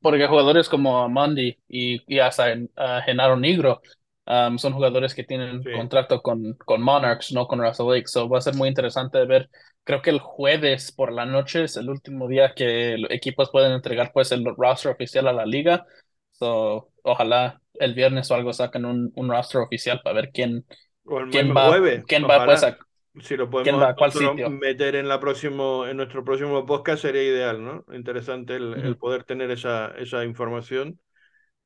porque 0.00 0.26
jugadores 0.28 0.68
como 0.68 1.08
Mondi 1.08 1.58
y, 1.68 2.02
y 2.14 2.18
hasta 2.20 2.54
ah, 2.76 3.02
Genaro 3.04 3.36
Negro 3.36 3.82
um, 4.26 4.58
son 4.58 4.72
jugadores 4.74 5.14
que 5.14 5.24
tienen 5.24 5.64
Sí. 5.64 5.70
contrato 5.70 6.22
con, 6.22 6.54
con 6.66 6.82
Monarchs, 6.82 7.32
no 7.32 7.46
con 7.48 7.60
Russell 7.60 7.88
Lake. 7.88 8.08
So 8.08 8.28
va 8.28 8.38
a 8.38 8.40
ser 8.42 8.54
muy 8.56 8.68
interesante 8.68 9.24
ver. 9.26 9.50
Creo 9.84 10.02
que 10.02 10.10
el 10.10 10.20
jueves 10.20 10.92
por 10.92 11.12
la 11.12 11.26
noche 11.26 11.64
es 11.64 11.76
el 11.76 11.90
último 11.90 12.28
día 12.28 12.54
que 12.54 12.96
los 12.98 13.10
equipos 13.10 13.50
pueden 13.50 13.72
entregar 13.72 14.12
pues 14.12 14.30
el 14.32 14.44
roster 14.56 14.92
oficial 14.92 15.28
a 15.28 15.32
la 15.32 15.46
liga. 15.46 15.86
So, 16.32 16.90
ojalá 17.02 17.60
el 17.74 17.94
viernes 17.94 18.30
o 18.30 18.34
algo 18.34 18.52
saquen 18.52 18.84
un, 18.84 19.12
un 19.16 19.28
roster 19.30 19.60
oficial 19.60 20.00
para 20.04 20.16
ver 20.16 20.30
quién, 20.32 20.64
el 21.06 21.30
quién 21.30 21.54
va, 21.56 21.64
jueves, 21.64 22.04
quién 22.06 22.28
va 22.28 22.44
pues 22.44 22.62
a 22.64 22.78
Si 23.20 23.36
lo 23.36 23.50
¿Quién 23.62 23.80
podemos 23.80 23.82
va 23.82 23.94
cuál 23.96 24.12
sitio? 24.12 24.60
meter 24.60 24.96
en 24.96 25.08
la 25.08 25.20
próximo, 25.20 25.86
en 25.86 25.96
nuestro 25.98 26.24
próximo 26.24 26.66
podcast 26.66 27.02
sería 27.02 27.22
ideal, 27.24 27.64
¿no? 27.64 27.84
Interesante 27.94 28.56
el, 28.56 28.74
el 28.82 28.96
Ujú. 28.96 28.98
poder 28.98 29.24
tener 29.24 29.50
esa, 29.50 29.88
esa 29.98 30.24
información. 30.24 31.00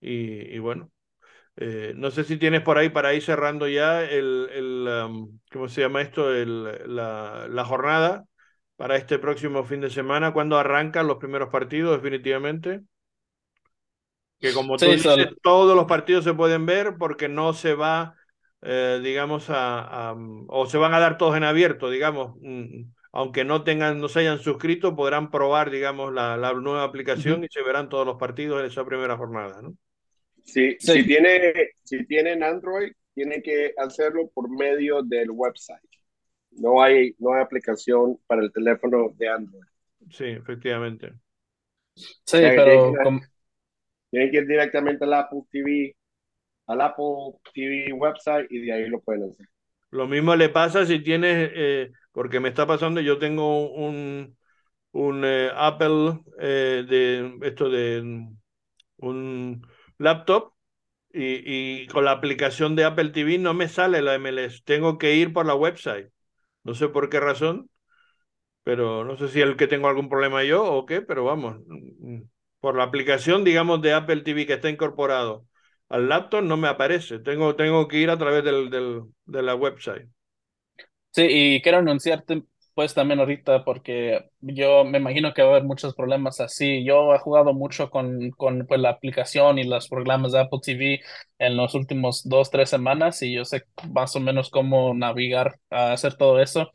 Y, 0.00 0.54
y 0.54 0.58
bueno, 0.60 0.90
eh, 1.56 1.92
no 1.96 2.10
sé 2.10 2.24
si 2.24 2.36
tienes 2.38 2.62
por 2.62 2.78
ahí 2.78 2.90
para 2.90 3.14
ir 3.14 3.22
cerrando 3.22 3.68
ya 3.68 4.02
el, 4.04 4.48
el 4.52 4.88
um, 5.06 5.38
¿cómo 5.52 5.68
se 5.68 5.80
llama 5.82 6.02
esto? 6.02 6.32
El, 6.34 6.64
la, 6.96 7.46
la 7.48 7.64
jornada 7.64 8.24
para 8.76 8.96
este 8.96 9.18
próximo 9.18 9.64
fin 9.64 9.80
de 9.80 9.90
semana. 9.90 10.32
¿Cuándo 10.32 10.58
arrancan 10.58 11.06
los 11.06 11.18
primeros 11.18 11.48
partidos 11.50 11.96
definitivamente? 12.02 12.82
Que 14.40 14.52
como 14.52 14.80
tú 14.82 14.90
dices, 14.90 15.28
todos 15.42 15.74
los 15.76 15.86
partidos 15.86 16.24
se 16.24 16.34
pueden 16.34 16.66
ver 16.66 16.96
porque 16.98 17.28
no 17.28 17.54
se 17.54 17.74
va, 17.74 18.14
eh, 18.62 19.00
digamos, 19.02 19.48
a, 19.50 20.10
a- 20.10 20.14
o 20.48 20.66
se 20.66 20.76
van 20.78 20.92
a 20.94 21.00
dar 21.00 21.16
todos 21.18 21.36
en 21.36 21.44
abierto, 21.44 21.88
digamos, 21.90 22.36
mm, 22.42 22.84
aunque 23.12 23.44
no 23.44 23.64
tengan, 23.64 23.98
no 24.00 24.08
se 24.08 24.20
hayan 24.20 24.38
suscrito, 24.38 24.94
podrán 24.94 25.30
probar, 25.30 25.70
digamos, 25.70 26.12
la, 26.12 26.36
la 26.36 26.52
nueva 26.54 26.84
aplicación 26.84 27.44
y 27.44 27.48
se 27.50 27.62
verán 27.62 27.88
todos 27.88 28.06
los 28.06 28.16
partidos 28.18 28.60
en 28.60 28.66
esa 28.66 28.84
primera 28.84 29.16
jornada, 29.16 29.62
¿no? 29.62 29.74
Si, 30.46 30.76
Sí. 30.78 30.92
si, 30.92 31.04
tiene, 31.04 31.52
si 31.82 32.06
tienen 32.06 32.42
Android, 32.42 32.92
tienen 33.14 33.42
que 33.42 33.74
hacerlo 33.76 34.30
por 34.32 34.48
medio 34.48 35.02
del 35.02 35.30
website. 35.30 35.80
No 36.52 36.82
hay, 36.82 37.14
no 37.18 37.34
hay 37.34 37.42
aplicación 37.42 38.18
para 38.26 38.42
el 38.42 38.52
teléfono 38.52 39.12
de 39.16 39.28
Android. 39.28 39.64
Sí, 40.10 40.24
efectivamente. 40.24 41.12
sí, 41.94 42.14
sea, 42.24 42.50
pero 42.56 42.92
Tienen 44.10 44.30
que 44.30 44.36
ir 44.38 44.46
directamente 44.46 45.04
al 45.04 45.14
Apple 45.14 45.40
TV, 45.50 45.96
al 46.68 46.80
Apple 46.80 47.38
TV 47.52 47.92
website 47.92 48.46
y 48.50 48.60
de 48.60 48.72
ahí 48.72 48.88
lo 48.88 49.00
pueden 49.00 49.24
hacer. 49.30 49.46
Lo 49.90 50.06
mismo 50.06 50.34
le 50.36 50.48
pasa 50.48 50.86
si 50.86 51.00
tienes, 51.00 51.50
eh, 51.54 51.90
porque 52.12 52.40
me 52.40 52.48
está 52.48 52.66
pasando, 52.66 53.00
yo 53.00 53.18
tengo 53.18 53.72
un, 53.74 54.36
un 54.92 55.24
eh, 55.24 55.50
Apple 55.54 56.20
eh, 56.40 56.84
de 56.88 57.38
esto 57.42 57.68
de 57.70 58.26
un 58.98 59.66
laptop 59.98 60.52
y, 61.12 61.82
y 61.84 61.86
con 61.88 62.04
la 62.06 62.12
aplicación 62.12 62.76
de 62.76 62.84
Apple 62.84 63.10
TV 63.10 63.38
no 63.38 63.54
me 63.54 63.68
sale 63.68 64.02
la 64.02 64.14
MLS, 64.16 64.62
tengo 64.64 64.98
que 64.98 65.14
ir 65.16 65.32
por 65.32 65.46
la 65.46 65.54
website. 65.54 66.10
No 66.64 66.74
sé 66.74 66.88
por 66.88 67.10
qué 67.10 67.20
razón, 67.20 67.70
pero 68.64 69.04
no 69.04 69.16
sé 69.16 69.28
si 69.28 69.40
es 69.42 69.56
que 69.56 69.68
tengo 69.68 69.88
algún 69.88 70.08
problema 70.08 70.44
yo 70.44 70.64
o 70.64 70.86
qué, 70.86 71.02
pero 71.02 71.24
vamos, 71.24 71.58
por 72.60 72.76
la 72.76 72.84
aplicación, 72.84 73.44
digamos, 73.44 73.80
de 73.82 73.92
Apple 73.94 74.22
TV 74.22 74.46
que 74.46 74.54
está 74.54 74.68
incorporado 74.70 75.46
al 75.88 76.08
laptop 76.08 76.42
no 76.42 76.56
me 76.56 76.66
aparece, 76.68 77.20
tengo, 77.20 77.54
tengo 77.54 77.86
que 77.88 77.98
ir 77.98 78.10
a 78.10 78.18
través 78.18 78.42
del, 78.44 78.70
del, 78.70 79.02
de 79.26 79.42
la 79.42 79.54
website. 79.54 80.08
sí, 81.10 81.26
y 81.56 81.62
quiero 81.62 81.78
anunciarte 81.78 82.44
pues 82.76 82.92
también 82.94 83.20
ahorita 83.20 83.64
porque 83.64 84.30
yo 84.40 84.84
me 84.84 84.98
imagino 84.98 85.32
que 85.32 85.40
va 85.42 85.48
a 85.48 85.50
haber 85.52 85.64
muchos 85.64 85.94
problemas 85.94 86.40
así. 86.40 86.84
Yo 86.84 87.14
he 87.14 87.18
jugado 87.18 87.54
mucho 87.54 87.90
con, 87.90 88.30
con 88.32 88.66
pues, 88.66 88.80
la 88.80 88.90
aplicación 88.90 89.58
y 89.58 89.64
los 89.64 89.88
programas 89.88 90.32
de 90.32 90.40
Apple 90.40 90.60
TV 90.62 91.00
en 91.38 91.56
los 91.56 91.74
últimos 91.74 92.28
dos, 92.28 92.50
tres 92.50 92.68
semanas 92.70 93.22
y 93.22 93.32
yo 93.34 93.46
sé 93.46 93.64
más 93.92 94.14
o 94.16 94.20
menos 94.20 94.50
cómo 94.50 94.92
navegar 94.94 95.58
a 95.70 95.92
hacer 95.92 96.16
todo 96.16 96.38
eso. 96.42 96.70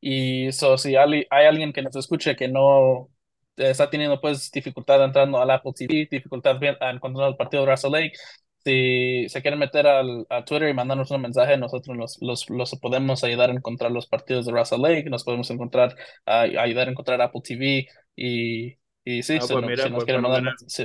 Y 0.00 0.52
so, 0.52 0.76
si 0.76 0.94
hay, 0.96 1.26
hay 1.30 1.46
alguien 1.46 1.72
que 1.72 1.82
nos 1.82 1.96
escuche 1.96 2.36
que 2.36 2.48
no 2.48 3.08
está 3.56 3.88
teniendo 3.88 4.20
pues 4.20 4.50
dificultad 4.50 5.02
entrando 5.04 5.40
al 5.40 5.50
Apple 5.50 5.72
TV, 5.74 6.08
dificultad 6.10 6.62
encontrar 6.62 7.30
el 7.30 7.36
partido 7.36 7.64
de 7.64 7.70
Russell 7.72 7.92
Lake, 7.92 8.12
si 8.66 9.28
se 9.28 9.42
quieren 9.42 9.58
meter 9.60 9.86
al, 9.86 10.26
a 10.30 10.44
Twitter 10.44 10.68
y 10.68 10.74
mandarnos 10.74 11.10
un 11.10 11.22
mensaje, 11.22 11.56
nosotros 11.56 11.96
los, 11.96 12.18
los, 12.20 12.50
los 12.50 12.74
podemos 12.80 13.22
ayudar 13.24 13.50
a 13.50 13.52
encontrar 13.54 13.90
los 13.92 14.06
partidos 14.08 14.46
de 14.46 14.52
Russell 14.52 14.80
Lake, 14.82 15.08
nos 15.10 15.24
podemos 15.24 15.50
encontrar, 15.50 15.94
a 16.26 16.40
ayudar 16.42 16.88
a 16.88 16.90
encontrar 16.90 17.20
Apple 17.22 17.42
TV 17.44 17.88
y, 18.16 18.76
y 19.04 19.22
sí, 19.22 19.40
Ah, 19.40 19.46
si, 19.46 19.56
pues 19.56 19.62
no- 19.62 19.70
mira, 19.70 19.88
si 19.88 19.90
nos 19.90 20.04
pues 20.04 20.06
quieren 20.06 20.22
mandar, 20.22 20.42
si, 20.66 20.84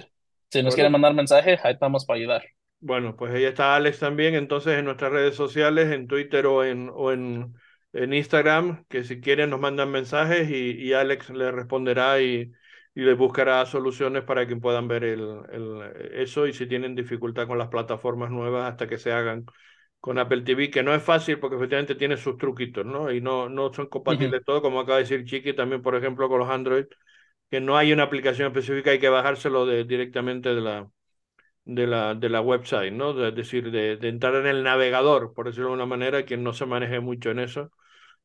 nos 0.63 0.73
Bueno. 0.73 0.75
quieren 0.75 0.91
mandar 0.91 1.13
mensaje, 1.13 1.59
ahí 1.63 1.73
estamos 1.73 2.05
para 2.05 2.19
ayudar. 2.19 2.43
Bueno, 2.83 3.15
pues 3.15 3.31
ahí 3.33 3.43
está 3.45 3.75
Alex 3.75 3.99
también, 3.99 4.33
entonces 4.33 4.77
en 4.79 4.85
nuestras 4.85 5.11
redes 5.11 5.35
sociales, 5.35 5.91
en 5.91 6.07
Twitter 6.07 6.47
o 6.47 6.63
en, 6.63 6.89
o 6.91 7.11
en, 7.11 7.53
en 7.93 8.13
Instagram, 8.13 8.85
que 8.89 9.03
si 9.03 9.21
quieren 9.21 9.51
nos 9.51 9.59
mandan 9.59 9.91
mensajes 9.91 10.49
y, 10.49 10.71
y 10.81 10.93
Alex 10.93 11.29
le 11.29 11.51
responderá 11.51 12.19
y, 12.21 12.51
y 12.95 13.01
les 13.01 13.17
buscará 13.17 13.65
soluciones 13.65 14.23
para 14.23 14.47
que 14.47 14.55
puedan 14.57 14.87
ver 14.87 15.03
el, 15.05 15.21
el, 15.51 15.81
eso 16.13 16.47
y 16.47 16.53
si 16.53 16.67
tienen 16.67 16.95
dificultad 16.95 17.47
con 17.47 17.57
las 17.57 17.69
plataformas 17.69 18.31
nuevas 18.31 18.69
hasta 18.71 18.87
que 18.87 18.97
se 18.97 19.11
hagan 19.13 19.45
con 19.99 20.17
Apple 20.19 20.41
TV, 20.41 20.71
que 20.71 20.83
no 20.83 20.93
es 20.95 21.03
fácil 21.03 21.39
porque 21.39 21.55
efectivamente 21.57 21.95
tiene 21.95 22.17
sus 22.17 22.37
truquitos, 22.37 22.85
¿no? 22.85 23.11
Y 23.11 23.21
no, 23.21 23.49
no 23.49 23.71
son 23.73 23.87
compatibles 23.87 24.43
todos, 24.45 24.61
como 24.61 24.79
acaba 24.79 24.97
de 24.97 25.03
decir 25.03 25.25
Chiqui, 25.25 25.53
también 25.53 25.81
por 25.81 25.95
ejemplo 25.95 26.27
con 26.29 26.39
los 26.39 26.49
Android, 26.49 26.85
que 27.51 27.61
no 27.61 27.77
hay 27.77 27.93
una 27.93 28.03
aplicación 28.03 28.47
específica, 28.49 28.91
hay 28.91 28.99
que 28.99 29.09
bajárselo 29.09 29.65
de, 29.65 29.83
directamente 29.85 30.49
de 30.55 30.61
la 30.61 30.89
de 31.65 31.87
la, 31.87 32.15
de 32.15 32.29
la 32.29 32.41
website, 32.41 32.93
¿no? 32.93 33.13
De- 33.13 33.29
es 33.29 33.35
decir, 33.35 33.71
de, 33.71 33.97
de 33.97 34.09
entrar 34.09 34.35
en 34.35 34.47
el 34.47 34.63
navegador, 34.63 35.33
por 35.33 35.45
decirlo 35.47 35.69
de 35.69 35.75
una 35.75 35.85
manera, 35.85 36.25
quien 36.25 36.43
no 36.43 36.53
se 36.53 36.65
maneje 36.65 36.99
mucho 36.99 37.31
en 37.31 37.39
eso, 37.39 37.71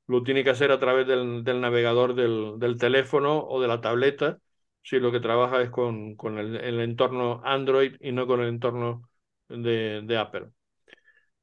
lo 0.08 0.22
tiene 0.24 0.44
que 0.44 0.50
hacer 0.50 0.72
a 0.72 0.80
través 0.80 1.06
del, 1.06 1.44
del 1.44 1.60
navegador 1.62 2.14
del, 2.14 2.54
del 2.58 2.78
teléfono 2.78 3.40
o 3.46 3.60
de 3.62 3.68
la 3.68 3.80
tableta, 3.80 4.38
si 4.86 5.00
lo 5.00 5.12
que 5.12 5.20
trabaja 5.20 5.62
es 5.62 5.70
con, 5.70 6.16
con 6.16 6.38
el, 6.38 6.56
el 6.56 6.80
entorno 6.80 7.42
Android 7.44 7.96
y 8.00 8.12
no 8.12 8.26
con 8.26 8.40
el 8.42 8.48
entorno 8.48 9.10
de, 9.48 10.02
de 10.04 10.18
Apple. 10.18 10.48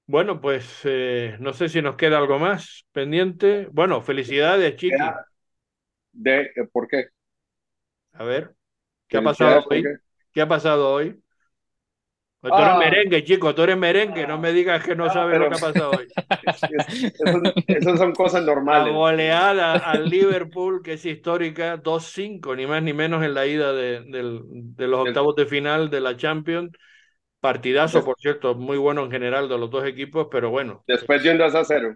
Bueno, 0.05 0.41
pues 0.41 0.81
eh, 0.83 1.37
no 1.39 1.53
sé 1.53 1.69
si 1.69 1.81
nos 1.81 1.95
queda 1.95 2.17
algo 2.17 2.37
más 2.39 2.85
pendiente. 2.91 3.67
Bueno, 3.71 4.01
felicidades, 4.01 4.75
Chiqui. 4.75 5.19
De, 6.11 6.41
eh, 6.55 6.67
¿Por 6.71 6.87
qué? 6.87 7.09
A 8.13 8.23
ver, 8.23 8.55
¿qué 9.07 9.17
ha 9.17 9.23
pasado 9.23 9.53
Felicidades, 9.53 9.65
¿por 9.67 9.77
hoy? 9.77 9.95
¿Qué 10.33 10.41
ha 10.41 10.47
pasado 10.49 10.91
hoy? 10.93 11.22
Pues 12.43 12.51
tú 12.55 12.59
eres 12.59 12.73
Ah. 12.73 12.77
merengue, 12.77 13.23
chico, 13.23 13.55
tú 13.55 13.61
eres 13.63 13.77
merengue, 13.77 14.27
no 14.27 14.37
me 14.37 14.51
digas 14.51 14.83
que 14.83 14.95
no 14.97 15.05
Ah, 15.05 15.09
sabes 15.09 15.39
lo 15.39 15.47
que 15.49 15.55
ha 15.55 15.59
pasado 15.59 15.91
hoy. 15.91 16.07
Es- 17.67 17.77
Esas 17.77 17.97
son 17.97 18.11
cosas 18.13 18.41
La 18.43 18.53
normales. 18.53 18.93
goleada 18.93 19.75
al 19.77 20.09
Liverpool, 20.09 20.81
que 20.83 20.93
es 20.93 21.05
histórica, 21.05 21.77
2-5, 21.77 22.53
ni 22.55 22.67
más 22.67 22.83
ni 22.83 22.91
menos 22.91 23.23
en 23.23 23.33
la 23.33 23.45
ida 23.45 23.71
de, 23.71 24.01
los 24.77 25.07
octavos 25.07 25.35
de 25.37 25.45
final 25.45 25.89
de 25.89 26.01
la 26.01 26.17
Champions. 26.17 26.71
Partidazo, 27.39 28.03
por 28.03 28.15
cierto, 28.19 28.55
muy 28.55 28.77
bueno 28.77 29.03
en 29.05 29.11
general 29.11 29.47
de 29.49 29.57
los 29.57 29.69
dos 29.71 29.85
equipos, 29.85 30.27
pero 30.31 30.49
bueno, 30.49 30.83
Después 30.87 31.23
2 31.23 31.55
a 31.55 31.63
0. 31.63 31.95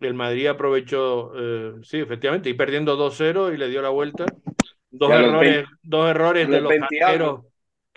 el 0.00 0.14
Madrid 0.14 0.46
aprovechó, 0.46 1.32
eh, 1.36 1.74
sí, 1.82 1.98
efectivamente, 1.98 2.48
y 2.50 2.54
perdiendo 2.54 2.96
2-0 2.96 3.52
y 3.52 3.56
le 3.56 3.68
dio 3.68 3.82
la 3.82 3.88
vuelta. 3.90 4.26
Dos 4.90 5.10
errores, 5.12 5.40
20 5.40 5.70
dos 5.82 6.10
errores 6.10 6.48
de 6.48 6.60
los 6.60 6.62
los 6.62 6.70
20 6.70 6.96
y 6.96 7.00
algo. 7.00 7.26
arqueros 7.26 7.44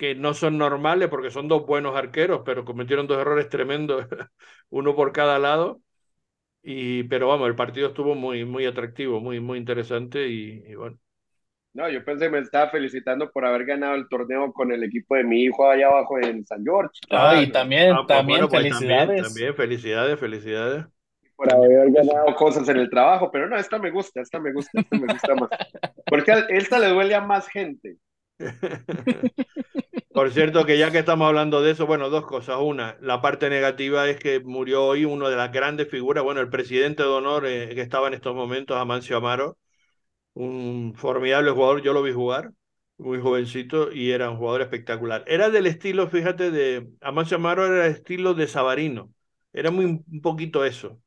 que 0.02 0.15
no 0.15 0.34
son 0.36 0.57
normales 0.60 1.10
porque 1.10 1.32
son 1.32 1.48
dos 1.49 1.65
buenos 1.68 1.95
arqueros, 1.95 2.41
pero 2.45 2.65
cometieron 2.65 3.07
dos 3.07 3.19
errores 3.19 3.49
tremendos, 3.49 4.07
uno 4.72 4.95
por 4.95 5.14
cada 5.14 5.40
lado. 5.40 5.82
Y, 6.64 7.03
pero 7.06 7.28
vamos, 7.30 7.48
el 7.49 7.56
partido 7.56 7.90
estuvo 7.90 8.15
muy, 8.15 8.45
muy 8.45 8.65
atractivo, 8.68 9.19
muy, 9.22 9.40
muy 9.41 9.57
interesante 9.60 10.28
y, 10.30 10.64
y 10.68 10.76
bueno. 10.76 10.99
No, 11.73 11.90
yo 11.90 12.03
pensé 12.03 12.26
que 12.26 12.32
me 12.32 12.40
estaba 12.40 12.69
felicitando 12.69 13.32
por 13.32 13.45
haber 13.45 13.65
ganado 13.65 13.95
el 13.95 14.10
torneo 14.10 14.52
con 14.52 14.72
el 14.73 14.84
equipo 14.84 15.15
de 15.15 15.23
mi 15.23 15.44
hijo 15.44 15.69
allá 15.69 15.88
abajo 15.88 16.19
en 16.19 16.45
San 16.45 16.64
George. 16.64 16.99
Ah, 17.10 17.36
y 17.38 17.52
Claro. 17.52 17.52
también, 17.52 17.99
Ah, 17.99 18.07
pues 18.10 18.26
también 18.26 18.26
bueno, 18.26 18.49
pues 18.49 18.68
felicidades. 18.68 19.15
También, 19.15 19.15
también, 19.15 19.56
felicidades, 19.56 20.19
felicidades. 20.19 20.86
Por 21.36 21.52
haber 21.53 21.91
ganado 21.91 22.36
cosas 22.36 22.69
en 22.69 22.78
el 22.78 22.90
trabajo, 22.90 23.32
pero 23.32 23.48
no, 23.49 23.57
esta 23.57 23.80
me 23.80 23.90
gusta, 23.91 24.22
esta 24.22 24.40
me 24.40 24.53
gusta, 24.53 24.80
esta 24.80 24.95
me 24.98 25.07
gusta 25.10 25.36
más. 25.36 25.49
Porque 26.07 26.32
a 26.32 26.40
esta 26.49 26.80
le 26.80 26.90
duele 26.90 27.15
a 27.15 27.22
más 27.22 27.48
gente. 27.49 27.98
Por 30.13 30.31
cierto, 30.31 30.65
que 30.65 30.77
ya 30.77 30.91
que 30.91 30.99
estamos 30.99 31.27
hablando 31.27 31.61
de 31.61 31.72
eso, 31.72 31.88
bueno, 31.88 32.09
dos 32.09 32.26
cosas. 32.26 32.57
Una, 32.61 32.97
la 33.01 33.22
parte 33.22 33.49
negativa 33.49 34.09
es 34.09 34.18
que 34.19 34.39
murió 34.41 34.85
hoy 34.85 35.05
uno 35.05 35.30
de 35.30 35.38
las 35.38 35.51
grandes 35.51 35.89
figuras, 35.89 36.23
bueno, 36.23 36.41
el 36.41 36.49
presidente 36.49 37.03
de 37.03 37.09
honor 37.09 37.45
eh, 37.47 37.73
que 37.76 37.81
estaba 37.81 38.07
en 38.09 38.15
estos 38.15 38.35
momentos, 38.35 38.77
Amancio 38.77 39.18
Amaro, 39.18 39.57
un 40.34 40.93
formidable 40.95 41.51
jugador, 41.51 41.81
yo 41.84 41.93
lo 41.93 42.03
vi 42.03 42.13
jugar, 42.13 42.53
muy 42.97 43.19
jovencito 43.22 43.91
y 43.93 44.11
era 44.11 44.30
un 44.31 44.38
jugador 44.38 44.61
espectacular. 44.63 45.23
Era 45.27 45.49
del 45.49 45.68
estilo, 45.68 46.09
fíjate, 46.09 46.51
de 46.51 46.89
Amancio 47.01 47.38
Amaro 47.38 47.65
era 47.68 47.88
el 47.88 47.93
estilo 47.93 48.34
de 48.35 48.47
Sabarino, 48.47 49.13
era 49.53 49.72
muy 49.72 49.85
un 49.85 50.22
poquito 50.22 50.65
eso. 50.65 51.01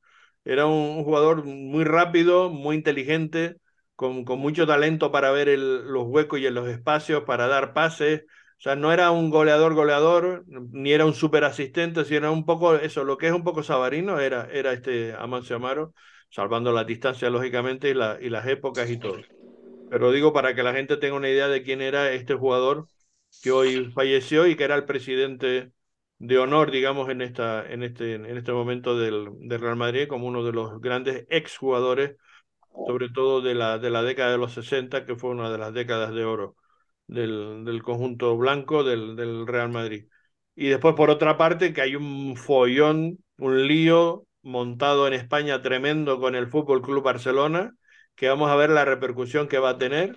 Era 0.45 0.67
un 0.67 1.05
jugador 1.05 1.45
muy 1.45 1.85
rápido, 1.85 2.51
muy 2.51 2.77
inteligente, 2.77 3.57
con, 3.97 4.25
mucho 4.39 4.67
talento 4.67 5.13
para 5.13 5.31
ver 5.31 5.59
los 5.59 6.05
huecos 6.07 6.41
y 6.41 6.51
los 6.51 6.69
espacios, 6.69 7.25
para 7.25 7.47
dar 7.47 7.73
pases. 7.73 8.25
O 8.59 8.63
sea, 8.65 8.77
no 8.77 8.93
era 8.93 9.11
un 9.11 9.31
goleador 9.31 9.75
goleador, 9.75 10.45
ni 10.47 10.93
era 10.93 11.05
un 11.05 11.15
super 11.15 11.45
asistente, 11.45 12.05
sino 12.05 12.33
un 12.33 12.47
poco 12.47 12.77
eso, 12.77 13.05
lo 13.05 13.19
que 13.19 13.27
es 13.27 13.33
un 13.33 13.45
poco 13.45 13.63
Sabarino 13.63 14.21
era, 14.21 14.49
era 14.51 14.73
este 14.73 15.15
Amancio 15.15 15.57
Amaro, 15.57 15.95
salvando 16.31 16.73
la 16.73 16.85
distancia, 16.85 17.31
lógicamente, 17.31 17.91
y, 17.91 17.95
la, 17.95 18.19
y 18.21 18.31
las 18.31 18.47
épocas 18.47 18.89
y 18.91 18.99
todo. 18.99 19.19
Pero 19.91 20.13
digo 20.13 20.33
para 20.33 20.55
que 20.55 20.63
la 20.63 20.73
gente 20.73 20.97
tenga 20.97 21.17
una 21.17 21.29
idea 21.29 21.49
de 21.49 21.63
quién 21.63 21.81
era 21.81 22.11
este 22.13 22.35
jugador 22.35 22.89
que 23.43 23.53
hoy 23.53 23.91
falleció 23.93 24.47
y 24.47 24.57
que 24.57 24.65
era 24.65 24.77
el 24.77 24.85
presidente 24.85 25.73
de 26.19 26.39
honor, 26.39 26.71
digamos, 26.71 27.09
en, 27.11 27.21
esta, 27.21 27.71
en, 27.71 27.83
este, 27.83 28.15
en 28.15 28.37
este 28.37 28.53
momento 28.53 28.99
del 28.99 29.61
Real 29.61 29.77
Madrid, 29.77 30.09
como 30.09 30.27
uno 30.27 30.43
de 30.43 30.53
los 30.53 30.81
grandes 30.81 31.27
exjugadores, 31.29 32.17
sobre 32.87 33.09
todo 33.09 33.41
de 33.41 33.55
la, 33.55 33.79
de 33.79 33.91
la 33.91 34.03
década 34.03 34.33
de 34.33 34.39
los 34.39 34.53
60, 34.53 35.07
que 35.07 35.17
fue 35.17 35.31
una 35.31 35.51
de 35.51 35.59
las 35.59 35.73
décadas 35.73 36.13
de 36.15 36.25
oro 36.25 36.57
del, 37.07 37.65
del 37.65 37.83
conjunto 37.83 38.37
blanco 38.37 38.85
del, 38.85 39.17
del 39.17 39.47
Real 39.47 39.71
Madrid. 39.71 40.07
Y 40.57 40.69
después, 40.69 40.95
por 40.95 41.11
otra 41.11 41.37
parte, 41.37 41.73
que 41.73 41.83
hay 41.83 41.97
un 41.97 42.37
follón, 42.37 43.19
un 43.39 43.67
lío 43.67 44.27
montado 44.43 45.07
en 45.07 45.15
España 45.15 45.63
tremendo 45.63 46.21
con 46.21 46.35
el 46.35 46.49
Fútbol 46.49 46.83
Club 46.83 47.03
Barcelona, 47.03 47.73
que 48.15 48.29
vamos 48.29 48.51
a 48.51 48.57
ver 48.57 48.71
la 48.71 48.85
repercusión 48.85 49.49
que 49.49 49.59
va 49.59 49.71
a 49.71 49.79
tener, 49.79 50.17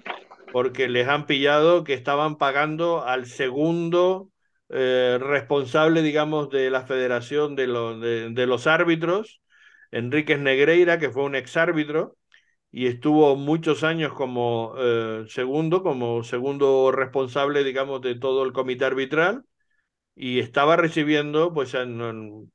porque 0.52 0.88
les 0.88 1.08
han 1.08 1.26
pillado 1.26 1.84
que 1.84 1.94
estaban 1.94 2.38
pagando 2.38 3.04
al 3.04 3.26
segundo 3.26 4.30
eh, 4.70 5.18
responsable, 5.20 6.02
digamos, 6.02 6.50
de 6.50 6.70
la 6.70 6.86
Federación 6.86 7.56
de, 7.56 7.68
lo, 7.68 8.00
de, 8.00 8.30
de, 8.30 8.48
los 8.48 8.68
Árbitros, 8.68 9.42
Enríquez 9.92 10.40
Negreira, 10.40 11.00
que 11.00 11.10
fue 11.10 11.24
un 11.24 11.36
exárbitro 11.36 12.18
y 12.72 12.88
estuvo 12.88 13.36
muchos 13.36 13.84
años 13.84 14.14
como 14.14 14.76
eh, 14.78 15.26
segundo, 15.30 15.84
como 15.84 16.24
segundo 16.24 16.92
responsable, 16.92 17.64
digamos, 17.64 18.02
de 18.02 18.16
todo 18.16 18.44
el 18.44 18.54
comité 18.54 18.86
arbitral 18.86 19.44
y 20.16 20.40
estaba 20.40 20.78
recibiendo, 20.78 21.54
pues 21.54 21.70
se 21.70 21.80
han, 21.80 22.50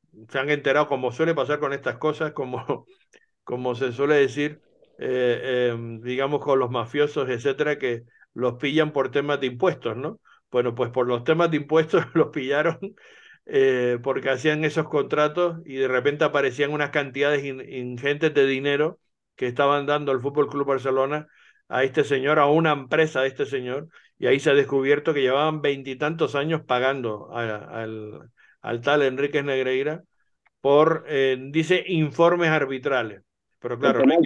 enterado, 0.50 0.88
como 0.88 1.12
suele 1.12 1.34
pasar 1.34 1.60
con 1.60 1.72
estas 1.72 1.98
cosas, 1.98 2.32
como, 2.32 2.86
como 3.44 3.74
se 3.74 3.92
suele 3.92 4.16
decir, 4.16 4.60
eh, 4.98 5.72
eh, 5.72 5.98
digamos, 6.02 6.40
con 6.40 6.58
los 6.58 6.70
mafiosos, 6.70 7.28
etcétera, 7.28 7.78
que 7.78 8.04
los 8.34 8.54
pillan 8.54 8.92
por 8.92 9.10
temas 9.10 9.40
de 9.40 9.46
impuestos, 9.48 9.96
¿no? 9.96 10.20
Bueno, 10.50 10.74
pues 10.74 10.90
por 10.90 11.06
los 11.06 11.24
temas 11.24 11.50
de 11.50 11.58
impuestos 11.58 12.04
los 12.14 12.28
pillaron 12.28 12.78
eh, 13.46 13.98
porque 14.02 14.30
hacían 14.30 14.64
esos 14.64 14.88
contratos 14.88 15.58
y 15.64 15.76
de 15.76 15.88
repente 15.88 16.24
aparecían 16.24 16.72
unas 16.72 16.90
cantidades 16.90 17.44
in, 17.44 17.60
ingentes 17.60 18.32
de 18.34 18.46
dinero 18.46 19.00
que 19.42 19.48
estaban 19.48 19.86
dando 19.86 20.12
el 20.12 20.20
Fútbol 20.20 20.48
Club 20.48 20.68
Barcelona 20.68 21.26
a 21.68 21.82
este 21.82 22.04
señor, 22.04 22.38
a 22.38 22.46
una 22.46 22.70
empresa 22.70 23.22
de 23.22 23.26
este 23.26 23.44
señor, 23.44 23.88
y 24.16 24.28
ahí 24.28 24.38
se 24.38 24.50
ha 24.50 24.54
descubierto 24.54 25.12
que 25.12 25.20
llevaban 25.20 25.60
veintitantos 25.60 26.36
años 26.36 26.62
pagando 26.64 27.28
a, 27.34 27.42
a, 27.42 27.82
al, 27.82 28.30
al, 28.60 28.80
tal 28.82 29.02
Enrique 29.02 29.42
Negreira 29.42 30.04
por, 30.60 31.06
eh, 31.08 31.36
dice, 31.50 31.82
informes 31.88 32.50
arbitrales. 32.50 33.22
Pero 33.58 33.80
claro, 33.80 34.06
no 34.06 34.12
hay, 34.12 34.20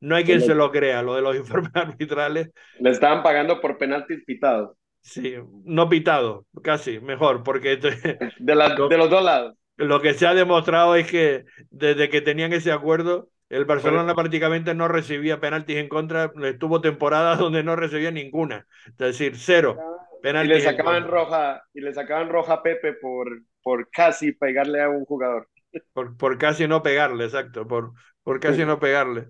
no 0.00 0.14
hay 0.14 0.24
quien 0.24 0.42
se 0.42 0.54
lo 0.54 0.70
crea, 0.70 1.00
lo 1.02 1.14
de 1.14 1.22
los 1.22 1.36
informes 1.38 1.72
arbitrales. 1.72 2.50
Le 2.80 2.90
estaban 2.90 3.22
pagando 3.22 3.62
por 3.62 3.78
penaltis 3.78 4.22
pitados. 4.26 4.76
Sí, 5.00 5.36
no 5.64 5.88
pitado, 5.88 6.44
casi, 6.62 7.00
mejor, 7.00 7.42
porque... 7.44 7.78
De, 8.38 8.54
la, 8.54 8.68
lo, 8.76 8.90
de 8.90 8.98
los 8.98 9.08
dos 9.08 9.24
lados. 9.24 9.54
Lo 9.78 10.02
que 10.02 10.12
se 10.12 10.26
ha 10.26 10.34
demostrado 10.34 10.96
es 10.96 11.10
que 11.10 11.46
desde 11.70 12.10
que 12.10 12.20
tenían 12.20 12.52
ese 12.52 12.72
acuerdo, 12.72 13.29
el 13.50 13.64
Barcelona 13.66 14.14
prácticamente 14.14 14.74
no 14.74 14.88
recibía 14.88 15.40
penaltis 15.40 15.76
en 15.76 15.88
contra, 15.88 16.32
estuvo 16.44 16.80
temporadas 16.80 17.38
donde 17.38 17.62
no 17.62 17.76
recibía 17.76 18.10
ninguna, 18.10 18.66
es 18.86 18.96
decir, 18.96 19.36
cero. 19.36 19.76
Penaltis 20.22 20.52
y 20.52 20.54
le 20.60 20.64
sacaban 20.64 21.08
roja 21.08 21.62
y 21.74 21.80
le 21.80 21.92
sacaban 21.92 22.28
roja 22.28 22.54
a 22.54 22.62
Pepe 22.62 22.92
por, 22.94 23.42
por 23.62 23.90
casi 23.90 24.32
pegarle 24.32 24.82
a 24.82 24.88
un 24.88 25.04
jugador. 25.04 25.48
Por, 25.92 26.16
por 26.16 26.38
casi 26.38 26.66
no 26.66 26.82
pegarle, 26.82 27.24
exacto, 27.24 27.66
por, 27.66 27.92
por 28.22 28.40
casi 28.40 28.64
no 28.64 28.78
pegarle. 28.78 29.28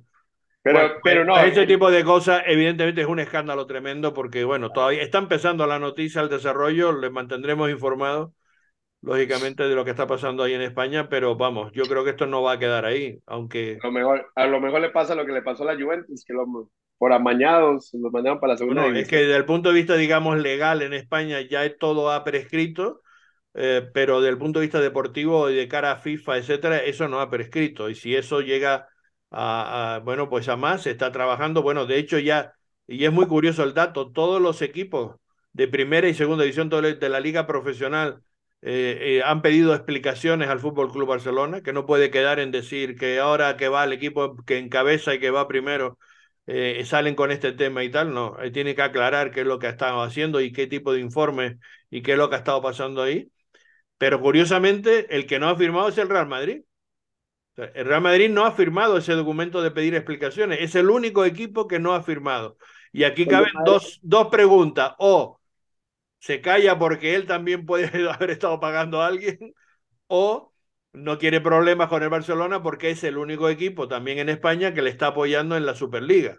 Pero, 0.63 0.79
bueno, 0.79 0.95
pero 1.03 1.25
no. 1.25 1.39
Ese 1.39 1.67
tipo 1.67 1.91
de 1.91 2.05
cosas, 2.05 2.43
evidentemente, 2.47 3.01
es 3.01 3.07
un 3.07 3.19
escándalo 3.19 3.67
tremendo 3.67 4.13
porque, 4.13 4.45
bueno, 4.45 4.71
todavía 4.71 5.03
está 5.03 5.19
empezando 5.19 5.67
la 5.67 5.79
noticia, 5.79 6.21
el 6.21 6.29
desarrollo, 6.29 6.93
les 6.93 7.11
mantendremos 7.11 7.71
informados, 7.71 8.33
lógicamente, 9.03 9.65
de 9.65 9.75
lo 9.75 9.85
que 9.85 9.91
está 9.91 10.07
pasando 10.07 10.43
ahí 10.43 10.55
en 10.55 10.63
España, 10.63 11.09
pero 11.09 11.37
vamos, 11.37 11.73
yo 11.73 11.85
creo 11.85 12.05
que 12.05 12.11
esto 12.11 12.27
no 12.27 12.43
va 12.43 12.53
a 12.53 12.59
quedar 12.59 12.85
ahí, 12.85 13.19
aunque. 13.27 13.79
A 13.83 13.87
lo 13.87 13.93
mejor, 13.93 14.31
a 14.35 14.47
lo 14.47 14.61
mejor 14.61 14.81
le 14.81 14.91
pasa 14.91 15.15
lo 15.15 15.25
que 15.25 15.33
le 15.33 15.43
pasó 15.43 15.63
a 15.63 15.75
la 15.75 15.83
Juventus, 15.83 16.25
que 16.25 16.33
lo, 16.33 16.47
por 16.99 17.13
amañados 17.13 17.91
los 17.95 18.13
mandaron 18.13 18.41
para 18.41 18.53
la 18.55 18.59
segunda. 18.59 18.83
No, 18.83 18.89
división. 18.89 19.05
es 19.05 19.11
que 19.11 19.17
desde 19.27 19.37
el 19.37 19.47
punto 19.47 19.71
de 19.71 19.75
vista, 19.75 19.97
digamos, 19.97 20.39
legal 20.39 20.83
en 20.83 20.93
España 20.93 21.41
ya 21.41 21.77
todo 21.79 22.11
ha 22.11 22.25
prescrito. 22.25 23.01
Eh, 23.53 23.91
pero 23.93 24.21
desde 24.21 24.31
el 24.31 24.39
punto 24.39 24.61
de 24.61 24.67
vista 24.67 24.81
deportivo 24.81 25.51
y 25.51 25.57
de 25.57 25.67
cara 25.67 25.91
a 25.91 25.97
FIFA, 25.97 26.39
etcétera, 26.39 26.79
eso 26.79 27.09
no 27.09 27.21
ha 27.21 27.31
prescrito. 27.31 27.91
Y 27.91 27.97
si 27.97 28.15
eso 28.15 28.43
llega 28.43 28.89
a, 29.31 29.97
a, 29.97 29.99
bueno, 30.01 30.29
pues 30.29 30.49
a 30.49 30.57
más, 30.57 30.83
se 30.83 30.91
está 30.93 31.11
trabajando, 31.11 31.63
bueno, 31.63 31.85
de 31.87 31.99
hecho 31.99 32.19
ya, 32.19 32.53
y 32.87 33.05
es 33.05 33.13
muy 33.13 33.27
curioso 33.27 33.65
el 33.65 33.75
dato, 33.75 34.13
todos 34.13 34.41
los 34.41 34.63
equipos 34.63 35.17
de 35.53 35.67
primera 35.67 36.09
y 36.09 36.15
segunda 36.15 36.45
división 36.45 36.69
de 36.69 37.09
la 37.09 37.19
liga 37.19 37.47
profesional 37.47 38.23
eh, 38.63 39.19
eh, 39.19 39.23
han 39.25 39.41
pedido 39.43 39.75
explicaciones 39.75 40.49
al 40.49 40.61
Fútbol 40.61 40.93
Club 40.93 41.09
Barcelona, 41.09 41.63
que 41.63 41.73
no 41.73 41.87
puede 41.87 42.11
quedar 42.11 42.41
en 42.41 42.51
decir 42.51 42.97
que 42.97 43.19
ahora 43.19 43.57
que 43.57 43.69
va 43.69 43.85
el 43.85 43.93
equipo 43.93 44.37
que 44.45 44.59
encabeza 44.59 45.15
y 45.15 45.21
que 45.21 45.31
va 45.31 45.49
primero, 45.49 45.99
eh, 46.47 46.85
salen 46.85 47.15
con 47.15 47.31
este 47.31 47.53
tema 47.53 47.85
y 47.85 47.91
tal, 47.91 48.13
no, 48.13 48.37
tiene 48.53 48.75
que 48.75 48.83
aclarar 48.83 49.31
qué 49.31 49.41
es 49.41 49.47
lo 49.47 49.59
que 49.59 49.67
ha 49.67 49.71
estado 49.71 50.03
haciendo 50.03 50.41
y 50.41 50.53
qué 50.53 50.67
tipo 50.67 50.93
de 50.93 51.01
informes 51.01 51.57
y 51.91 52.03
qué 52.03 52.13
es 52.13 52.19
lo 52.19 52.29
que 52.29 52.37
ha 52.37 52.39
estado 52.39 52.61
pasando 52.63 53.03
ahí. 53.03 53.31
Pero 53.99 54.21
curiosamente, 54.21 55.15
el 55.17 55.27
que 55.27 55.39
no 55.39 55.49
ha 55.49 55.57
firmado 55.57 55.89
es 55.89 55.99
el 55.99 56.09
Real 56.09 56.27
Madrid. 56.27 56.63
El 57.57 57.85
Real 57.85 58.01
Madrid 58.01 58.31
no 58.31 58.47
ha 58.47 58.53
firmado 58.53 58.97
ese 58.97 59.13
documento 59.13 59.61
de 59.63 59.71
pedir 59.71 59.95
explicaciones. 59.95 60.61
Es 60.63 60.75
el 60.75 60.89
único 60.91 61.25
equipo 61.25 61.69
que 61.69 61.79
no 61.79 61.95
ha 61.95 62.03
firmado. 62.03 62.57
Y 62.93 63.05
aquí 63.05 63.27
caben 63.27 63.53
dos, 63.65 64.01
dos 64.03 64.29
preguntas. 64.29 64.95
O 64.99 65.40
se 66.21 66.41
calla 66.41 66.79
porque 66.79 67.17
él 67.17 67.27
también 67.27 67.67
puede 67.67 67.91
haber 68.11 68.31
estado 68.31 68.61
pagando 68.61 69.03
a 69.03 69.09
alguien, 69.09 69.39
o 70.07 70.53
no 70.93 71.19
quiere 71.19 71.41
problemas 71.41 71.89
con 71.89 72.03
el 72.03 72.09
Barcelona 72.09 72.63
porque 72.63 72.91
es 72.91 73.03
el 73.05 73.17
único 73.17 73.49
equipo 73.49 73.89
también 73.89 74.19
en 74.19 74.29
España 74.29 74.75
que 74.75 74.83
le 74.83 74.91
está 74.91 75.09
apoyando 75.09 75.57
en 75.57 75.67
la 75.67 75.75
Superliga. 75.75 76.39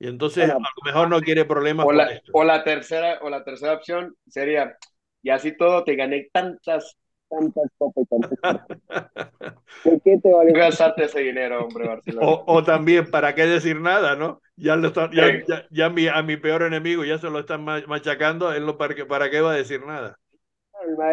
Y 0.00 0.06
entonces 0.06 0.48
a 0.48 0.54
lo 0.54 0.84
mejor 0.84 1.08
no 1.08 1.20
quiere 1.20 1.44
problemas 1.44 1.86
o 1.86 1.92
la, 1.92 2.04
esto. 2.04 2.30
O 2.32 2.44
la, 2.44 2.62
tercera, 2.62 3.18
o 3.20 3.28
la 3.30 3.42
tercera 3.42 3.72
opción 3.74 4.14
sería, 4.28 4.76
y 5.22 5.30
así 5.30 5.56
todo 5.56 5.82
te 5.82 5.96
gané 5.96 6.28
tantas 6.32 6.96
tantas 7.28 7.70
copas 7.78 8.04
y 8.04 8.06
tantas 8.06 8.66
¿Por 9.84 10.00
qué 10.02 10.18
te 10.18 10.32
vale 10.32 10.52
gastarte 10.52 11.04
ese 11.04 11.20
dinero, 11.20 11.64
hombre, 11.64 11.86
Barcelona? 11.86 12.26
O, 12.26 12.44
o, 12.46 12.64
también, 12.64 13.10
¿para 13.10 13.34
qué 13.34 13.46
decir 13.46 13.80
nada, 13.80 14.16
no? 14.16 14.40
Ya, 14.56 14.76
lo 14.76 14.88
están, 14.88 15.10
ya, 15.12 15.26
sí. 15.28 15.44
ya, 15.46 15.66
ya 15.70 15.90
mi, 15.90 16.08
a 16.08 16.22
mi 16.22 16.36
peor 16.36 16.62
enemigo 16.62 17.04
ya 17.04 17.18
se 17.18 17.30
lo 17.30 17.38
están 17.38 17.64
machacando, 17.64 18.52
él 18.52 18.66
lo, 18.66 18.76
para, 18.76 18.94
qué, 18.94 19.04
¿para 19.04 19.30
qué 19.30 19.40
va 19.40 19.52
a 19.52 19.56
decir 19.56 19.84
nada? 19.86 20.18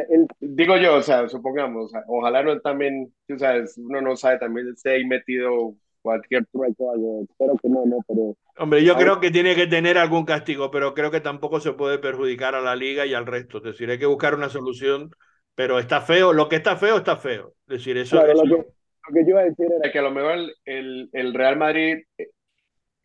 El, 0.10 0.28
digo 0.40 0.78
yo, 0.78 0.96
o 0.96 1.02
sea, 1.02 1.28
supongamos, 1.28 1.86
o 1.86 1.88
sea, 1.90 2.04
ojalá 2.08 2.44
no 2.44 2.60
también, 2.60 3.14
tú 3.28 3.38
sabes, 3.38 3.78
uno 3.78 4.02
no 4.02 4.16
sabe, 4.16 4.38
también 4.38 4.70
esté 4.70 4.92
ahí 4.92 5.06
metido 5.06 5.76
cualquier 6.02 6.46
truco, 6.46 6.92
algo, 6.92 7.24
espero 7.24 7.58
que 7.62 7.68
no, 7.68 7.86
no, 7.86 7.98
pero... 8.08 8.36
Hombre, 8.58 8.84
yo 8.84 8.96
creo 8.96 9.20
que 9.20 9.32
tiene 9.32 9.56
que 9.56 9.66
tener 9.66 9.98
algún 9.98 10.24
castigo, 10.24 10.70
pero 10.70 10.94
creo 10.94 11.10
que 11.10 11.20
tampoco 11.20 11.60
se 11.60 11.74
puede 11.74 11.98
perjudicar 11.98 12.54
a 12.54 12.62
la 12.62 12.76
liga 12.76 13.06
y 13.06 13.16
al 13.16 13.26
resto, 13.26 13.58
es 13.58 13.64
decir, 13.64 13.90
hay 13.90 13.98
que 13.98 14.06
buscar 14.06 14.36
una 14.36 14.50
solución 14.50 15.10
pero 15.56 15.80
está 15.80 16.02
feo, 16.02 16.34
lo 16.34 16.48
que 16.50 16.58
está 16.58 16.76
feo, 16.76 16.98
está 16.98 17.18
feo. 17.18 17.54
Es 17.68 17.78
decir, 17.78 17.98
eso, 17.98 18.18
claro, 18.18 18.34
eso... 18.34 18.46
Lo, 18.46 18.58
que, 18.58 18.72
lo, 19.08 19.14
que, 19.14 19.24
yo 19.24 19.30
iba 19.30 19.42
a 19.42 19.46
decir 19.46 19.68
era 19.72 19.92
que 19.92 20.00
a 20.00 20.02
lo 20.02 20.12
mejor 20.12 20.34
el, 20.34 20.56
el, 20.66 21.10
el 21.14 21.34
Real 21.34 21.58
Madrid 21.58 22.04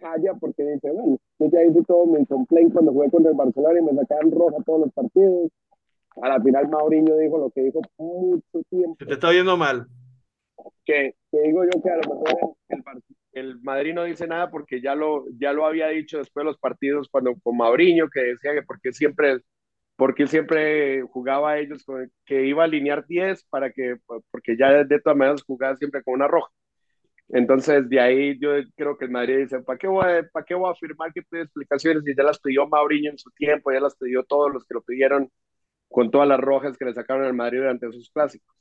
calla 0.01 0.35
porque 0.35 0.64
dice, 0.64 0.90
bueno, 0.90 1.18
yo 1.39 1.47
ya 1.51 1.62
hice 1.62 1.82
todo 1.86 2.06
mi 2.06 2.24
complaint 2.27 2.72
cuando 2.72 2.93
jugué 2.93 3.10
contra 3.10 3.31
el 3.31 3.36
Barcelona 3.36 3.81
y 3.81 3.85
me 3.85 4.01
sacaban 4.01 4.31
roja 4.32 4.56
todos 4.64 4.81
los 4.81 4.93
partidos. 4.93 5.51
A 6.22 6.28
la 6.28 6.43
final 6.43 6.68
Mauriño 6.68 7.16
dijo 7.16 7.39
lo 7.39 7.51
que 7.51 7.62
dijo 7.62 7.81
mucho 7.98 8.62
tiempo. 8.68 8.97
Se 8.98 9.06
te 9.06 9.14
está 9.14 9.28
oyendo 9.28 9.56
mal. 9.56 9.86
Que, 10.85 11.14
que 11.31 11.40
digo 11.43 11.64
yo 11.64 11.82
que 11.82 11.90
a 11.90 11.97
lo 11.97 12.14
mejor 12.14 12.56
el, 12.68 12.82
el, 13.32 13.60
Madrid 13.60 13.94
no 13.94 14.05
dice 14.05 14.27
nada 14.27 14.51
porque 14.51 14.82
ya 14.82 14.94
lo, 14.94 15.24
ya 15.39 15.52
lo 15.52 15.64
había 15.64 15.89
dicho 15.89 16.18
después 16.18 16.43
de 16.43 16.51
los 16.51 16.59
partidos 16.59 17.09
cuando 17.10 17.35
con 17.43 17.56
Mauriño, 17.56 18.09
que 18.12 18.20
decía 18.20 18.52
que 18.55 18.62
porque 18.62 18.93
siempre 18.93 19.40
porque 20.01 20.27
siempre 20.27 21.02
jugaba 21.02 21.51
a 21.51 21.59
ellos 21.59 21.85
que 22.24 22.47
iba 22.47 22.62
a 22.62 22.64
alinear 22.64 23.06
10 23.06 23.44
para 23.51 23.70
que, 23.70 23.97
porque 24.31 24.56
ya 24.56 24.82
de 24.82 24.98
todas 24.98 25.14
maneras 25.18 25.43
jugaba 25.43 25.77
siempre 25.77 26.02
con 26.02 26.14
una 26.14 26.27
roja. 26.27 26.51
Entonces, 27.28 27.86
de 27.90 28.01
ahí 28.01 28.39
yo 28.40 28.52
creo 28.77 28.97
que 28.97 29.05
el 29.05 29.10
Madrid 29.10 29.40
dice, 29.40 29.60
¿para 29.60 29.78
qué 29.78 29.89
voy 29.89 30.06
a, 30.06 30.27
para 30.32 30.47
qué 30.47 30.55
voy 30.55 30.70
a 30.70 30.72
afirmar 30.72 31.12
que 31.12 31.20
pide 31.20 31.43
explicaciones? 31.43 32.02
Y 32.06 32.16
ya 32.16 32.22
las 32.22 32.40
pidió 32.40 32.66
Mauriño 32.66 33.10
en 33.10 33.18
su 33.18 33.31
tiempo, 33.32 33.72
ya 33.72 33.81
las 33.81 33.94
pidió 33.94 34.24
todos 34.24 34.51
los 34.51 34.64
que 34.64 34.72
lo 34.72 34.81
pidieron 34.81 35.31
con 35.90 36.10
todas 36.10 36.27
las 36.27 36.40
rojas 36.40 36.78
que 36.78 36.86
le 36.86 36.94
sacaron 36.94 37.27
al 37.27 37.35
Madrid 37.35 37.59
durante 37.59 37.93
sus 37.93 38.09
clásicos. 38.10 38.56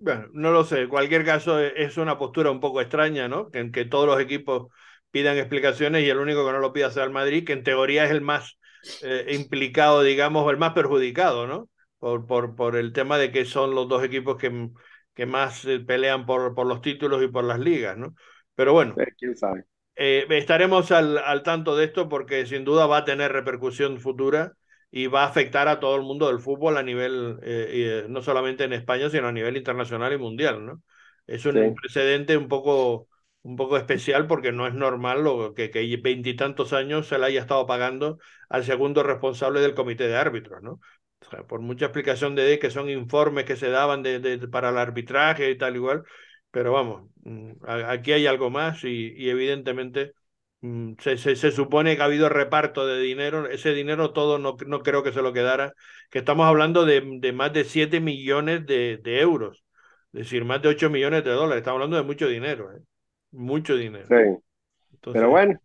Bueno, 0.00 0.26
no 0.34 0.50
lo 0.50 0.64
sé. 0.64 0.82
En 0.82 0.90
cualquier 0.90 1.24
caso, 1.24 1.60
es 1.60 1.96
una 1.96 2.18
postura 2.18 2.50
un 2.50 2.60
poco 2.60 2.82
extraña, 2.82 3.26
¿no? 3.26 3.50
Que, 3.50 3.70
que 3.70 3.86
todos 3.86 4.06
los 4.06 4.20
equipos 4.20 4.70
pidan 5.10 5.38
explicaciones 5.38 6.04
y 6.04 6.10
el 6.10 6.18
único 6.18 6.44
que 6.44 6.52
no 6.52 6.58
lo 6.58 6.74
pida 6.74 6.90
sea 6.90 7.04
el 7.04 7.10
Madrid, 7.10 7.46
que 7.46 7.54
en 7.54 7.62
teoría 7.62 8.04
es 8.04 8.10
el 8.10 8.20
más 8.20 8.58
eh, 9.02 9.26
implicado, 9.30 10.02
digamos, 10.02 10.50
el 10.50 10.58
más 10.58 10.72
perjudicado, 10.72 11.46
¿no? 11.46 11.68
Por, 11.98 12.26
por, 12.26 12.56
por 12.56 12.76
el 12.76 12.92
tema 12.92 13.18
de 13.18 13.30
que 13.30 13.44
son 13.44 13.74
los 13.74 13.88
dos 13.88 14.02
equipos 14.02 14.36
que, 14.36 14.70
que 15.14 15.26
más 15.26 15.64
eh, 15.64 15.80
pelean 15.80 16.26
por, 16.26 16.54
por 16.54 16.66
los 16.66 16.80
títulos 16.80 17.22
y 17.22 17.28
por 17.28 17.44
las 17.44 17.58
ligas, 17.60 17.96
¿no? 17.96 18.14
Pero 18.54 18.72
bueno, 18.72 18.94
quién 19.18 19.36
sabe. 19.36 19.64
Eh, 19.94 20.26
estaremos 20.30 20.90
al, 20.90 21.18
al, 21.18 21.42
tanto 21.42 21.76
de 21.76 21.84
esto 21.84 22.08
porque 22.08 22.46
sin 22.46 22.64
duda 22.64 22.86
va 22.86 22.98
a 22.98 23.04
tener 23.04 23.30
repercusión 23.30 24.00
futura 24.00 24.54
y 24.90 25.06
va 25.06 25.22
a 25.22 25.26
afectar 25.26 25.68
a 25.68 25.80
todo 25.80 25.96
el 25.96 26.02
mundo 26.02 26.28
del 26.28 26.40
fútbol 26.40 26.76
a 26.76 26.82
nivel, 26.82 27.38
eh, 27.42 28.06
no 28.08 28.22
solamente 28.22 28.64
en 28.64 28.72
España, 28.72 29.08
sino 29.10 29.28
a 29.28 29.32
nivel 29.32 29.56
internacional 29.56 30.12
y 30.12 30.18
mundial, 30.18 30.64
¿no? 30.64 30.82
Es 31.26 31.46
un 31.46 31.54
sí. 31.54 31.60
precedente 31.80 32.36
un 32.36 32.48
poco 32.48 33.08
un 33.42 33.56
poco 33.56 33.76
especial 33.76 34.26
porque 34.26 34.52
no 34.52 34.66
es 34.66 34.74
normal 34.74 35.24
lo 35.24 35.54
que 35.54 35.68
veintitantos 36.02 36.72
años 36.72 37.08
se 37.08 37.18
le 37.18 37.26
haya 37.26 37.40
estado 37.40 37.66
pagando 37.66 38.18
al 38.48 38.64
segundo 38.64 39.02
responsable 39.02 39.60
del 39.60 39.74
comité 39.74 40.08
de 40.08 40.16
árbitros, 40.16 40.62
¿no? 40.62 40.80
O 41.20 41.30
sea, 41.30 41.44
por 41.44 41.60
mucha 41.60 41.86
explicación 41.86 42.34
de 42.34 42.58
que 42.58 42.70
son 42.70 42.90
informes 42.90 43.44
que 43.44 43.56
se 43.56 43.70
daban 43.70 44.02
de, 44.02 44.18
de, 44.20 44.38
para 44.48 44.70
el 44.70 44.78
arbitraje 44.78 45.50
y 45.50 45.58
tal 45.58 45.76
igual, 45.76 46.02
pero 46.50 46.72
vamos, 46.72 47.08
aquí 47.86 48.12
hay 48.12 48.26
algo 48.26 48.50
más 48.50 48.84
y, 48.84 49.12
y 49.16 49.30
evidentemente 49.30 50.12
Mm, 50.62 50.94
se, 51.00 51.16
se, 51.16 51.34
se, 51.34 51.50
supone 51.50 51.96
que 51.96 52.02
ha 52.02 52.04
habido 52.04 52.28
reparto 52.28 52.86
de 52.86 53.00
dinero, 53.00 53.48
ese 53.48 53.74
dinero 53.74 54.12
todo 54.12 54.38
no, 54.38 54.56
no 54.66 54.82
creo 54.82 55.02
que 55.02 55.12
se 55.12 55.20
lo 55.20 55.32
quedara, 55.32 55.74
que 56.08 56.20
estamos 56.20 56.46
hablando 56.46 56.84
de, 56.84 57.02
de 57.20 57.32
más 57.32 57.52
de 57.52 57.64
7 57.64 57.98
millones 58.00 58.64
de, 58.66 58.98
de, 59.02 59.20
euros, 59.20 59.64
es 60.12 60.20
decir, 60.20 60.44
más 60.44 60.62
de 60.62 60.68
8 60.68 60.88
millones 60.88 61.24
de 61.24 61.30
dólares, 61.32 61.58
estamos 61.62 61.78
hablando 61.78 61.96
de 61.96 62.04
mucho 62.04 62.28
dinero, 62.28 62.70
¿eh? 62.72 62.80
Mucho 63.32 63.76
dinero. 63.76 64.06
Sí. 64.06 64.38
Entonces, 64.92 65.20
Pero 65.20 65.30
bueno, 65.30 65.60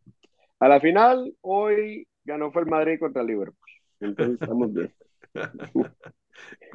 a 0.60 0.68
la 0.68 0.80
final, 0.80 1.34
hoy 1.42 2.08
ganó 2.24 2.52
fue 2.52 2.64
el 2.64 2.68
Madrid 2.68 3.00
contra 3.00 3.22
el 3.22 3.28
Liverpool, 3.28 3.70
entonces 4.00 4.42
estamos 4.42 4.74
bien. 4.74 4.94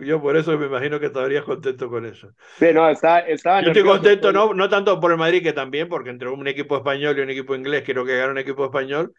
Yo 0.01 0.21
por 0.21 0.37
eso 0.37 0.57
me 0.59 0.67
imagino 0.67 0.99
que 0.99 1.07
estarías 1.07 1.45
contento 1.45 1.89
con 1.89 2.05
eso. 2.07 2.33
Sí, 2.59 2.67
no, 2.73 2.89
está, 2.89 3.21
estaba 3.21 3.63
Yo 3.63 3.69
estoy 3.69 3.85
contento, 3.85 4.33
no, 4.33 4.55
no 4.55 4.69
tanto 4.69 4.99
por 5.01 5.13
el 5.13 5.19
Madrid, 5.19 5.43
que 5.43 5.53
también, 5.53 5.89
porque 5.89 6.11
entre 6.11 6.29
un 6.29 6.47
equipo 6.49 6.77
español 6.77 7.19
y 7.19 7.21
un 7.23 7.31
equipo 7.31 7.55
inglés 7.55 7.83
quiero 7.85 8.05
que 8.05 8.17
gane 8.17 8.33
un 8.33 8.39
equipo 8.39 8.65
español, 8.65 9.15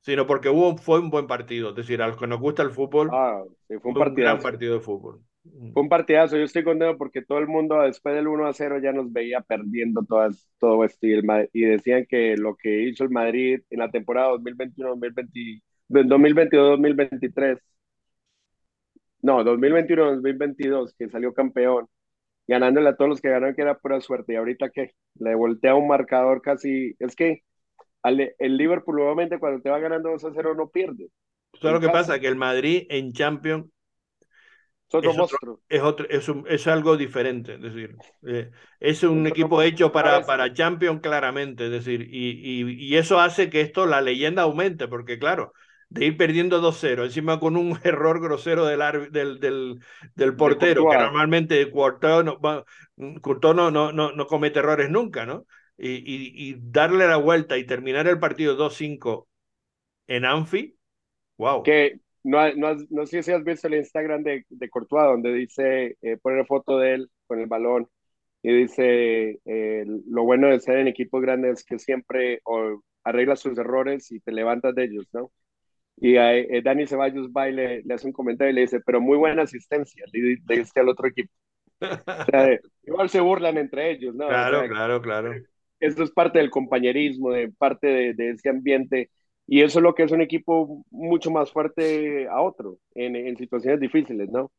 sino 0.00 0.26
porque 0.26 0.48
hubo, 0.48 0.76
fue 0.76 1.00
un 1.00 1.10
buen 1.10 1.26
partido. 1.26 1.70
Es 1.70 1.76
decir, 1.76 2.00
a 2.02 2.08
los 2.08 2.16
que 2.16 2.26
nos 2.26 2.38
gusta 2.38 2.62
el 2.62 2.70
fútbol, 2.70 3.10
ah, 3.12 3.42
sí, 3.66 3.78
fue 3.78 3.90
un, 3.90 3.96
fue 3.96 4.06
un 4.06 4.14
gran 4.14 4.38
partido 4.38 4.74
de 4.74 4.80
fútbol. 4.80 5.20
Fue 5.72 5.82
un 5.82 5.88
partidazo. 5.88 6.36
Yo 6.36 6.44
estoy 6.44 6.64
contento 6.64 6.96
porque 6.98 7.22
todo 7.22 7.38
el 7.38 7.46
mundo 7.46 7.80
después 7.80 8.14
del 8.14 8.28
1 8.28 8.46
a 8.46 8.52
0 8.52 8.80
ya 8.82 8.92
nos 8.92 9.12
veía 9.12 9.40
perdiendo 9.40 10.04
todas, 10.04 10.48
todo 10.58 10.84
esto 10.84 11.06
y, 11.06 11.12
el, 11.12 11.48
y 11.52 11.62
decían 11.62 12.06
que 12.08 12.36
lo 12.36 12.56
que 12.56 12.82
hizo 12.82 13.04
el 13.04 13.10
Madrid 13.10 13.60
en 13.70 13.78
la 13.78 13.90
temporada 13.90 14.32
2021-2020 14.32 15.62
2022-2023 15.90 17.58
no, 19.20 19.42
2021-2022, 19.44 20.94
que 20.96 21.08
salió 21.08 21.34
campeón, 21.34 21.88
ganándole 22.46 22.88
a 22.88 22.96
todos 22.96 23.08
los 23.08 23.20
que 23.20 23.30
ganaron, 23.30 23.54
que 23.54 23.62
era 23.62 23.78
pura 23.78 24.00
suerte. 24.00 24.32
Y 24.32 24.36
ahorita 24.36 24.70
que 24.70 24.92
le 25.18 25.34
voltea 25.34 25.74
un 25.74 25.88
marcador 25.88 26.40
casi. 26.40 26.94
Es 26.98 27.16
que 27.16 27.42
el 28.04 28.56
Liverpool, 28.56 28.96
nuevamente, 28.96 29.38
cuando 29.38 29.60
te 29.60 29.70
va 29.70 29.78
ganando 29.80 30.10
2 30.10 30.24
a 30.24 30.30
0, 30.32 30.54
no 30.54 30.68
pierde. 30.68 31.08
¿Sabes 31.60 31.74
lo 31.74 31.80
que 31.80 31.92
pasa? 31.92 32.20
Que 32.20 32.28
el 32.28 32.36
Madrid 32.36 32.86
en 32.88 33.12
Champions 33.12 33.66
es 34.88 34.94
otro 34.94 35.12
monstruo. 35.12 35.60
Es, 35.68 35.82
otro, 35.82 36.06
es, 36.08 36.28
un, 36.28 36.44
es, 36.48 36.66
algo 36.66 36.96
diferente, 36.96 37.54
es 37.54 37.60
decir, 37.60 37.96
eh, 38.26 38.50
es 38.80 39.02
un 39.02 39.26
es 39.26 39.32
equipo 39.32 39.60
hecho 39.60 39.92
para, 39.92 40.24
para 40.24 40.52
Champions 40.52 41.00
claramente, 41.02 41.66
es 41.66 41.70
decir, 41.70 42.08
y, 42.10 42.30
y, 42.30 42.86
y, 42.86 42.96
eso 42.96 43.20
hace 43.20 43.50
que 43.50 43.60
esto, 43.60 43.86
la 43.86 44.00
leyenda 44.00 44.42
aumente, 44.42 44.88
porque 44.88 45.18
claro, 45.18 45.52
de 45.90 46.06
ir 46.06 46.16
perdiendo 46.16 46.62
2-0, 46.62 47.04
encima 47.04 47.38
con 47.38 47.56
un 47.56 47.78
error 47.84 48.20
grosero 48.20 48.64
del, 48.64 48.80
del, 49.12 49.40
del, 49.40 49.78
del 50.14 50.36
portero, 50.36 50.88
que 50.88 50.96
normalmente 50.96 51.70
Courtois 51.70 52.24
no, 52.24 52.38
no, 52.96 53.70
no, 53.70 53.92
no, 53.92 54.12
no 54.12 54.26
comete 54.26 54.60
errores 54.60 54.88
nunca, 54.90 55.26
¿no? 55.26 55.44
Y, 55.76 55.90
y, 55.90 56.32
y, 56.34 56.56
darle 56.58 57.06
la 57.06 57.18
vuelta 57.18 57.56
y 57.56 57.64
terminar 57.64 58.08
el 58.08 58.18
partido 58.18 58.56
2-5 58.56 59.28
en 60.08 60.24
Anfi, 60.24 60.76
wow. 61.36 61.62
Que 61.62 62.00
no, 62.28 62.52
no, 62.54 62.76
no, 62.90 63.06
sé 63.06 63.22
si 63.22 63.32
has 63.32 63.42
visto 63.42 63.68
el 63.68 63.74
Instagram 63.74 64.22
de, 64.22 64.44
de 64.48 64.68
Courtois, 64.68 65.04
donde 65.04 65.32
dice, 65.32 65.96
eh, 66.02 66.16
pone 66.20 66.44
foto 66.44 66.78
de 66.78 66.94
él 66.94 67.10
con 67.26 67.40
el 67.40 67.46
balón 67.46 67.88
y 68.42 68.52
dice, 68.52 69.40
eh, 69.44 69.84
lo 70.06 70.24
bueno 70.24 70.48
de 70.48 70.60
ser 70.60 70.78
en 70.78 70.88
equipos 70.88 71.22
grandes 71.22 71.60
es 71.60 71.64
que 71.64 71.78
siempre 71.78 72.40
o, 72.44 72.82
arreglas 73.04 73.40
sus 73.40 73.56
errores 73.58 74.12
y 74.12 74.20
te 74.20 74.32
levantas 74.32 74.74
de 74.74 74.84
ellos, 74.84 75.08
¿no? 75.12 75.32
Y 75.96 76.16
a, 76.16 76.36
eh, 76.36 76.62
Dani 76.62 76.86
Ceballos 76.86 77.30
va 77.30 77.48
y 77.48 77.52
le, 77.52 77.82
le, 77.82 77.94
hace 77.94 78.06
un 78.06 78.12
comentario 78.12 78.52
y 78.52 78.54
le 78.54 78.60
dice, 78.62 78.80
pero 78.80 79.00
muy 79.00 79.16
buena 79.16 79.42
asistencia, 79.42 80.04
le, 80.12 80.36
le 80.46 80.58
dice 80.58 80.80
al 80.80 80.88
otro 80.88 81.08
equipo. 81.08 81.32
O 81.80 82.24
sea, 82.30 82.58
igual 82.84 83.08
se 83.08 83.20
burlan 83.20 83.56
entre 83.56 83.90
ellos, 83.90 84.14
¿no? 84.14 84.28
Claro, 84.28 84.58
o 84.58 84.60
sea, 84.60 84.68
claro, 84.68 85.02
claro. 85.02 85.34
Esto 85.80 86.02
es 86.02 86.10
parte 86.10 86.38
del 86.38 86.50
compañerismo, 86.50 87.30
de 87.30 87.50
parte 87.50 87.86
de, 87.86 88.14
de, 88.14 88.30
ese 88.30 88.48
ambiente. 88.48 89.10
Y 89.48 89.62
eso 89.62 89.78
es 89.78 89.82
lo 89.82 89.94
que 89.94 90.02
es 90.04 90.12
un 90.12 90.20
equipo 90.20 90.84
mucho 90.90 91.30
más 91.30 91.50
fuerte 91.50 92.28
a 92.28 92.40
otro 92.42 92.76
en, 92.94 93.16
en 93.16 93.36
situaciones 93.36 93.80
difíciles, 93.80 94.30
¿no? 94.30 94.52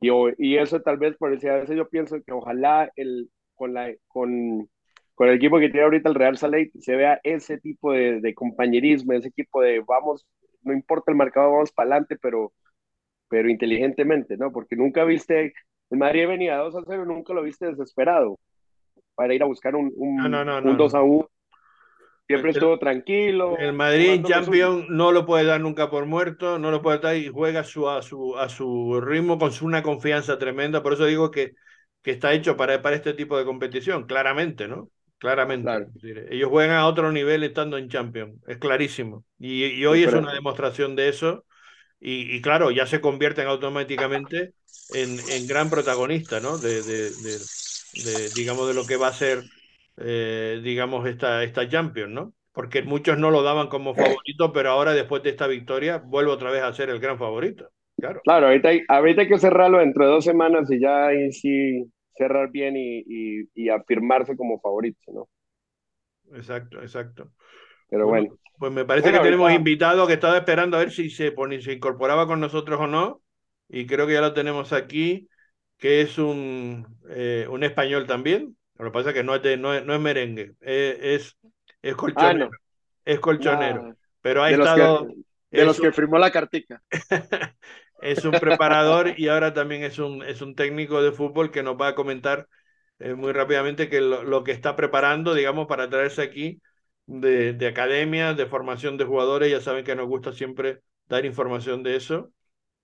Y, 0.00 0.10
y 0.38 0.58
eso 0.58 0.82
tal 0.82 0.98
vez, 0.98 1.16
por 1.16 1.30
decir, 1.30 1.50
a 1.50 1.56
veces 1.60 1.76
yo 1.76 1.88
pienso 1.88 2.16
que 2.22 2.32
ojalá 2.32 2.90
el, 2.96 3.30
con, 3.54 3.72
la, 3.72 3.94
con, 4.08 4.68
con 5.14 5.28
el 5.28 5.36
equipo 5.36 5.58
que 5.58 5.70
tiene 5.70 5.84
ahorita 5.84 6.08
el 6.08 6.16
Real 6.16 6.36
Saleh 6.36 6.70
se 6.80 6.96
vea 6.96 7.20
ese 7.22 7.58
tipo 7.58 7.92
de, 7.92 8.20
de 8.20 8.34
compañerismo, 8.34 9.12
ese 9.12 9.28
equipo 9.28 9.62
de 9.62 9.82
vamos 9.86 10.26
no 10.64 10.72
importa 10.72 11.12
el 11.12 11.16
marcador, 11.16 11.52
vamos 11.52 11.72
para 11.72 11.90
adelante, 11.90 12.16
pero, 12.20 12.52
pero 13.28 13.48
inteligentemente, 13.48 14.36
¿no? 14.36 14.50
Porque 14.50 14.76
nunca 14.76 15.04
viste, 15.04 15.52
el 15.90 15.98
Madrid 15.98 16.26
venía 16.26 16.56
2 16.56 16.76
a 16.76 16.82
0, 16.86 17.04
nunca 17.04 17.32
lo 17.34 17.42
viste 17.42 17.66
desesperado 17.66 18.38
para 19.14 19.34
ir 19.34 19.42
a 19.42 19.46
buscar 19.46 19.76
un, 19.76 19.92
un, 19.94 20.16
no, 20.16 20.44
no, 20.44 20.60
no, 20.60 20.70
un 20.70 20.76
2 20.76 20.94
a 20.94 21.02
1. 21.02 21.28
Siempre 22.26 22.50
el, 22.50 22.56
estuvo 22.56 22.78
tranquilo. 22.78 23.56
El 23.58 23.72
Madrid 23.74 24.10
en 24.10 24.24
Champions 24.24 24.86
no 24.88 25.12
lo 25.12 25.26
puede 25.26 25.44
dar 25.44 25.60
nunca 25.60 25.90
por 25.90 26.06
muerto, 26.06 26.58
no 26.58 26.70
lo 26.70 26.80
puede 26.80 26.98
dar 26.98 27.16
y 27.16 27.28
juega 27.28 27.60
a 27.60 27.64
su, 27.64 27.88
a 27.88 28.00
su, 28.02 28.36
a 28.38 28.48
su 28.48 29.00
ritmo 29.00 29.38
con 29.38 29.52
una 29.62 29.82
confianza 29.82 30.38
tremenda. 30.38 30.82
Por 30.82 30.94
eso 30.94 31.04
digo 31.04 31.30
que, 31.30 31.52
que 32.02 32.12
está 32.12 32.32
hecho 32.32 32.56
para, 32.56 32.80
para 32.80 32.96
este 32.96 33.12
tipo 33.14 33.36
de 33.36 33.44
competición, 33.44 34.06
claramente, 34.06 34.68
¿no? 34.68 34.90
Claramente. 35.18 35.64
Claro. 35.64 35.86
Ellos 36.30 36.50
juegan 36.50 36.76
a 36.76 36.86
otro 36.86 37.12
nivel 37.12 37.44
estando 37.44 37.78
en 37.78 37.88
Champions, 37.88 38.40
es 38.46 38.58
clarísimo. 38.58 39.24
Y, 39.38 39.64
y 39.66 39.86
hoy 39.86 40.00
sí, 40.00 40.04
es 40.04 40.14
una 40.14 40.32
demostración 40.32 40.96
de 40.96 41.08
eso. 41.08 41.44
Y, 42.00 42.36
y, 42.36 42.42
claro, 42.42 42.70
ya 42.70 42.86
se 42.86 43.00
convierten 43.00 43.46
automáticamente 43.46 44.52
en, 44.92 45.18
en 45.30 45.46
gran 45.46 45.70
protagonista, 45.70 46.40
¿no? 46.40 46.58
De, 46.58 46.82
de, 46.82 47.10
de, 47.10 47.38
de, 48.04 48.28
digamos, 48.34 48.68
de 48.68 48.74
lo 48.74 48.84
que 48.84 48.96
va 48.96 49.08
a 49.08 49.12
ser, 49.14 49.42
eh, 49.96 50.60
digamos, 50.62 51.06
esta, 51.06 51.42
esta 51.42 51.68
Champions, 51.68 52.12
¿no? 52.12 52.34
Porque 52.52 52.82
muchos 52.82 53.18
no 53.18 53.30
lo 53.30 53.42
daban 53.42 53.68
como 53.68 53.94
favorito, 53.94 54.52
pero 54.52 54.70
ahora 54.70 54.92
después 54.92 55.22
de 55.22 55.30
esta 55.30 55.46
victoria 55.46 55.98
vuelve 55.98 56.30
otra 56.30 56.50
vez 56.50 56.62
a 56.62 56.72
ser 56.72 56.90
el 56.90 57.00
gran 57.00 57.18
favorito. 57.18 57.68
Claro, 57.96 58.20
claro 58.22 58.46
ahorita, 58.46 58.68
hay, 58.68 58.82
ahorita 58.88 59.22
hay 59.22 59.28
que 59.28 59.38
cerrarlo 59.38 59.78
dentro 59.78 60.04
de 60.04 60.12
dos 60.12 60.24
semanas 60.24 60.70
y 60.70 60.80
ya 60.80 61.06
ahí 61.06 61.32
sí 61.32 61.84
cerrar 62.16 62.50
bien 62.50 62.76
y, 62.76 62.98
y, 63.06 63.48
y, 63.54 63.68
afirmarse 63.68 64.36
como 64.36 64.60
favorito, 64.60 65.00
¿no? 65.12 65.28
Exacto, 66.36 66.80
exacto. 66.80 67.30
Pero 67.88 68.06
bueno. 68.06 68.28
bueno 68.28 68.40
pues 68.58 68.72
me 68.72 68.84
parece 68.84 69.08
bueno, 69.08 69.18
que 69.18 69.24
tenemos 69.24 69.44
ahorita... 69.44 69.58
invitado 69.58 70.06
que 70.06 70.12
estaba 70.12 70.36
esperando 70.36 70.76
a 70.76 70.80
ver 70.80 70.90
si 70.90 71.10
se, 71.10 71.32
pone, 71.32 71.60
se 71.60 71.72
incorporaba 71.72 72.26
con 72.26 72.40
nosotros 72.40 72.80
o 72.80 72.86
no. 72.86 73.20
Y 73.68 73.86
creo 73.86 74.06
que 74.06 74.12
ya 74.12 74.20
lo 74.20 74.34
tenemos 74.34 74.72
aquí, 74.72 75.28
que 75.78 76.02
es 76.02 76.18
un, 76.18 76.86
eh, 77.10 77.46
un 77.50 77.64
español 77.64 78.06
también. 78.06 78.56
Lo 78.78 78.86
que 78.86 78.90
pasa 78.90 79.10
es 79.10 79.14
que 79.14 79.22
no 79.22 79.34
es, 79.34 79.42
de, 79.42 79.56
no 79.56 79.72
es, 79.72 79.84
no 79.84 79.94
es 79.94 80.00
merengue, 80.00 80.54
es, 80.60 80.96
es, 81.00 81.36
es 81.82 81.94
colchonero. 81.94 82.46
Ah, 82.46 82.50
no. 82.50 82.50
Es 83.04 83.20
colchonero. 83.20 83.82
No. 83.88 83.96
Pero 84.20 84.42
ha 84.42 84.48
de 84.48 84.54
estado. 84.54 85.04
Los 85.04 85.14
que, 85.50 85.58
de 85.58 85.64
los 85.64 85.80
que 85.80 85.92
firmó 85.92 86.18
la 86.18 86.32
cartica. 86.32 86.82
es 88.02 88.24
un 88.24 88.32
preparador 88.32 89.14
y 89.16 89.28
ahora 89.28 89.54
también 89.54 89.84
es 89.84 89.98
un, 89.98 90.22
es 90.22 90.42
un 90.42 90.54
técnico 90.54 91.02
de 91.02 91.12
fútbol 91.12 91.50
que 91.50 91.62
nos 91.62 91.76
va 91.80 91.88
a 91.88 91.94
comentar 91.94 92.48
eh, 92.98 93.14
muy 93.14 93.32
rápidamente 93.32 93.88
que 93.88 94.00
lo, 94.00 94.24
lo, 94.24 94.42
que 94.42 94.52
está 94.52 94.74
preparando, 94.74 95.34
digamos, 95.34 95.66
para 95.66 95.88
traerse 95.88 96.22
aquí 96.22 96.60
de, 97.06 97.52
de 97.52 97.66
academia, 97.68 98.34
de 98.34 98.46
formación 98.46 98.96
de 98.96 99.04
jugadores. 99.04 99.50
Ya 99.50 99.60
saben 99.60 99.84
que 99.84 99.94
nos 99.94 100.08
gusta 100.08 100.32
siempre 100.32 100.80
dar 101.06 101.24
información 101.24 101.82
de 101.82 101.96
eso 101.96 102.32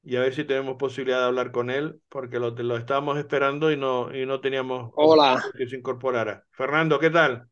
y 0.02 0.16
a 0.16 0.20
ver 0.20 0.34
si 0.34 0.44
tenemos 0.44 0.76
posibilidad 0.76 1.20
de 1.20 1.26
hablar 1.26 1.52
con 1.52 1.70
él, 1.70 2.00
porque 2.08 2.38
lo, 2.38 2.50
lo 2.50 2.76
estábamos 2.76 3.18
esperando 3.18 3.70
y 3.70 3.76
no, 3.76 4.14
y 4.14 4.26
no 4.26 4.40
teníamos 4.40 4.92
Hola. 4.96 5.42
que 5.56 5.66
se 5.66 5.76
incorporara. 5.76 6.44
Fernando, 6.52 6.98
¿qué 6.98 7.10
tal? 7.10 7.46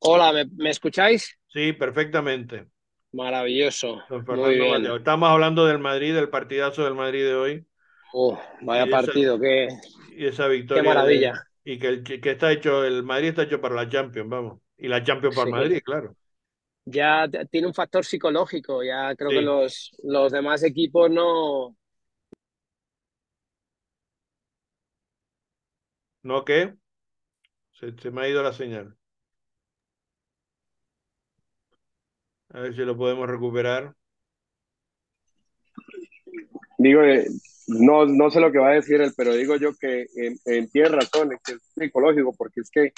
Hola, 0.00 0.32
¿me, 0.32 0.44
¿me 0.56 0.70
escucháis? 0.70 1.38
Sí, 1.48 1.72
perfectamente. 1.72 2.66
Maravilloso. 3.12 4.02
Muy 4.28 4.54
bien. 4.54 4.86
Estamos 4.86 5.28
hablando 5.30 5.66
del 5.66 5.78
Madrid, 5.78 6.14
del 6.14 6.28
partidazo 6.28 6.84
del 6.84 6.94
Madrid 6.94 7.24
de 7.24 7.34
hoy. 7.34 7.66
Uh, 8.12 8.36
vaya 8.62 8.86
y 8.86 8.90
partido, 8.90 9.34
esa, 9.34 9.42
qué, 9.42 9.68
y 10.16 10.26
esa 10.26 10.46
victoria. 10.48 10.82
Qué 10.82 10.88
maravilla. 10.88 11.32
De, 11.64 11.72
y 11.72 11.78
que, 11.78 11.88
el, 11.88 12.02
que 12.02 12.30
está 12.30 12.52
hecho, 12.52 12.84
el 12.84 13.02
Madrid 13.02 13.28
está 13.28 13.42
hecho 13.42 13.60
para 13.60 13.74
la 13.74 13.88
Champions, 13.88 14.28
vamos. 14.28 14.60
Y 14.76 14.88
la 14.88 15.02
Champions 15.02 15.34
para 15.34 15.46
sí. 15.46 15.52
Madrid, 15.52 15.80
claro. 15.84 16.14
Ya 16.90 17.28
tiene 17.50 17.66
un 17.68 17.74
factor 17.74 18.04
psicológico, 18.04 18.82
ya 18.82 19.14
creo 19.14 19.30
sí. 19.30 19.36
que 19.36 19.42
los, 19.42 19.92
los 20.02 20.32
demás 20.32 20.62
equipos 20.62 21.10
no. 21.10 21.76
¿No 26.22 26.44
qué? 26.44 26.74
Se, 27.72 27.92
se 27.96 28.10
me 28.10 28.22
ha 28.22 28.28
ido 28.28 28.42
la 28.42 28.52
señal. 28.52 28.96
A 32.52 32.60
ver 32.60 32.74
si 32.74 32.80
lo 32.82 32.96
podemos 32.96 33.28
recuperar. 33.28 33.94
Digo, 36.78 37.02
eh, 37.02 37.26
no, 37.68 38.06
no 38.06 38.30
sé 38.30 38.40
lo 38.40 38.50
que 38.50 38.58
va 38.58 38.70
a 38.70 38.74
decir 38.74 39.00
él, 39.00 39.12
pero 39.16 39.34
digo 39.34 39.56
yo 39.56 39.70
que 39.78 40.06
en, 40.16 40.36
en 40.46 40.68
tiene 40.70 40.88
razón, 40.88 41.30
que 41.44 41.52
es 41.52 41.72
psicológico, 41.74 42.34
porque 42.36 42.60
es 42.60 42.70
que 42.70 42.92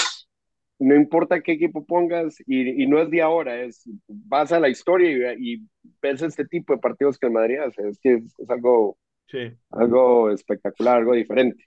no 0.83 0.95
importa 0.95 1.41
qué 1.41 1.53
equipo 1.53 1.85
pongas, 1.85 2.37
y, 2.47 2.83
y 2.83 2.87
no 2.87 3.01
es 3.01 3.11
de 3.11 3.23
ahora, 3.23 3.61
es 3.63 3.83
vas 4.09 4.53
a 4.53 4.61
la 4.61 4.69
historia 4.69 5.35
y, 5.35 5.55
y, 5.55 5.69
ves 6.01 6.23
este 6.23 6.45
tipo 6.45 6.73
de 6.73 6.81
partidos 6.81 7.19
que 7.19 7.27
el 7.27 7.33
Madrid 7.33 7.59
hace, 7.59 7.89
es 7.89 7.99
que 8.01 8.15
es, 8.15 8.39
es 8.39 8.51
algo, 8.51 8.99
sí. 9.29 9.53
algo 9.71 10.31
espectacular, 10.31 10.99
algo 10.99 11.15
diferente. 11.15 11.65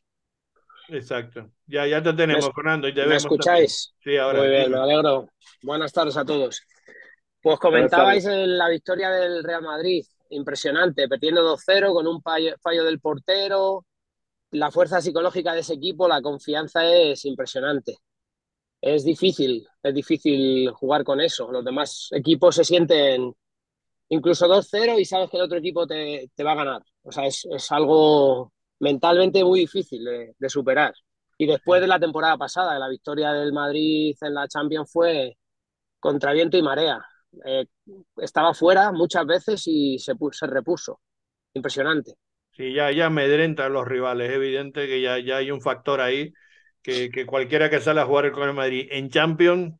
Exacto. 0.89 1.49
Ya, 1.65 1.87
ya 1.87 2.03
te 2.03 2.13
tenemos, 2.13 2.45
¿Me, 2.45 2.53
Fernando. 2.53 2.87
Y 2.87 2.93
te 2.93 3.05
¿me 3.07 3.15
escucháis? 3.15 3.95
Sí, 4.03 4.17
ahora. 4.17 4.39
Muy 4.39 4.49
bien, 4.49 4.71
me 4.71 4.77
alegro. 4.77 5.29
Buenas 5.63 5.91
tardes 5.91 6.15
a 6.17 6.25
todos. 6.25 6.61
Pues 7.41 7.59
comentabais 7.59 8.25
en 8.25 8.57
la 8.57 8.69
victoria 8.69 9.09
del 9.09 9.43
Real 9.43 9.63
Madrid, 9.63 10.03
impresionante, 10.29 11.07
perdiendo 11.07 11.41
2-0 11.57 11.93
con 11.93 12.07
un 12.07 12.21
fallo 12.21 12.83
del 12.83 12.99
portero, 12.99 13.85
la 14.51 14.71
fuerza 14.71 15.01
psicológica 15.01 15.53
de 15.53 15.59
ese 15.59 15.73
equipo, 15.73 16.07
la 16.07 16.21
confianza 16.21 16.85
es 16.85 17.25
impresionante. 17.25 17.97
Es 18.85 19.03
difícil, 19.03 19.67
es 19.81 19.93
difícil 19.95 20.69
jugar 20.69 21.03
con 21.03 21.19
eso. 21.19 21.51
Los 21.51 21.65
demás 21.65 22.07
equipos 22.11 22.53
se 22.53 22.63
sienten 22.63 23.33
incluso 24.09 24.47
2-0 24.47 24.99
y 24.99 25.05
sabes 25.05 25.31
que 25.31 25.37
el 25.37 25.43
otro 25.43 25.57
equipo 25.57 25.87
te, 25.87 26.29
va 26.45 26.51
a 26.51 26.55
ganar. 26.55 26.83
O 27.01 27.11
sea, 27.11 27.25
es, 27.25 27.47
algo 27.71 28.53
mentalmente 28.79 29.43
muy 29.43 29.61
difícil 29.61 30.05
de, 30.37 30.49
superar. 30.49 30.93
Y 31.35 31.47
después 31.47 31.81
de 31.81 31.87
la 31.87 31.99
temporada 31.99 32.37
pasada, 32.37 32.77
la 32.77 32.87
victoria 32.87 33.33
del 33.33 33.53
Madrid 33.53 34.15
en 34.21 34.35
la 34.35 34.47
Champions 34.47 34.91
fue 34.91 35.35
contra 35.99 36.33
viento 36.33 36.55
y 36.55 36.61
marea. 36.61 37.03
Eh, 37.43 37.65
estaba 38.17 38.53
fuera 38.53 38.91
muchas 38.91 39.25
veces 39.25 39.63
y 39.65 39.97
se, 39.97 40.13
se 40.31 40.45
repuso. 40.45 40.99
Impresionante. 41.55 42.13
Sí, 42.51 42.71
ya, 42.71 42.91
ya 42.91 43.07
amedrentan 43.07 43.73
los 43.73 43.87
rivales. 43.87 44.29
Es 44.29 44.35
evidente 44.35 44.85
que 44.85 45.01
ya, 45.01 45.17
ya 45.17 45.37
hay 45.37 45.49
un 45.49 45.61
factor 45.61 46.01
ahí 46.01 46.31
que, 46.85 47.09
que 47.09 47.25
cualquiera 47.25 47.67
que 47.71 47.79
sale 47.79 47.99
a 48.01 48.05
jugar 48.05 48.31
con 48.31 48.47
el 48.47 48.53
Madrid 48.53 48.87
en 48.91 49.09
Champions, 49.09 49.73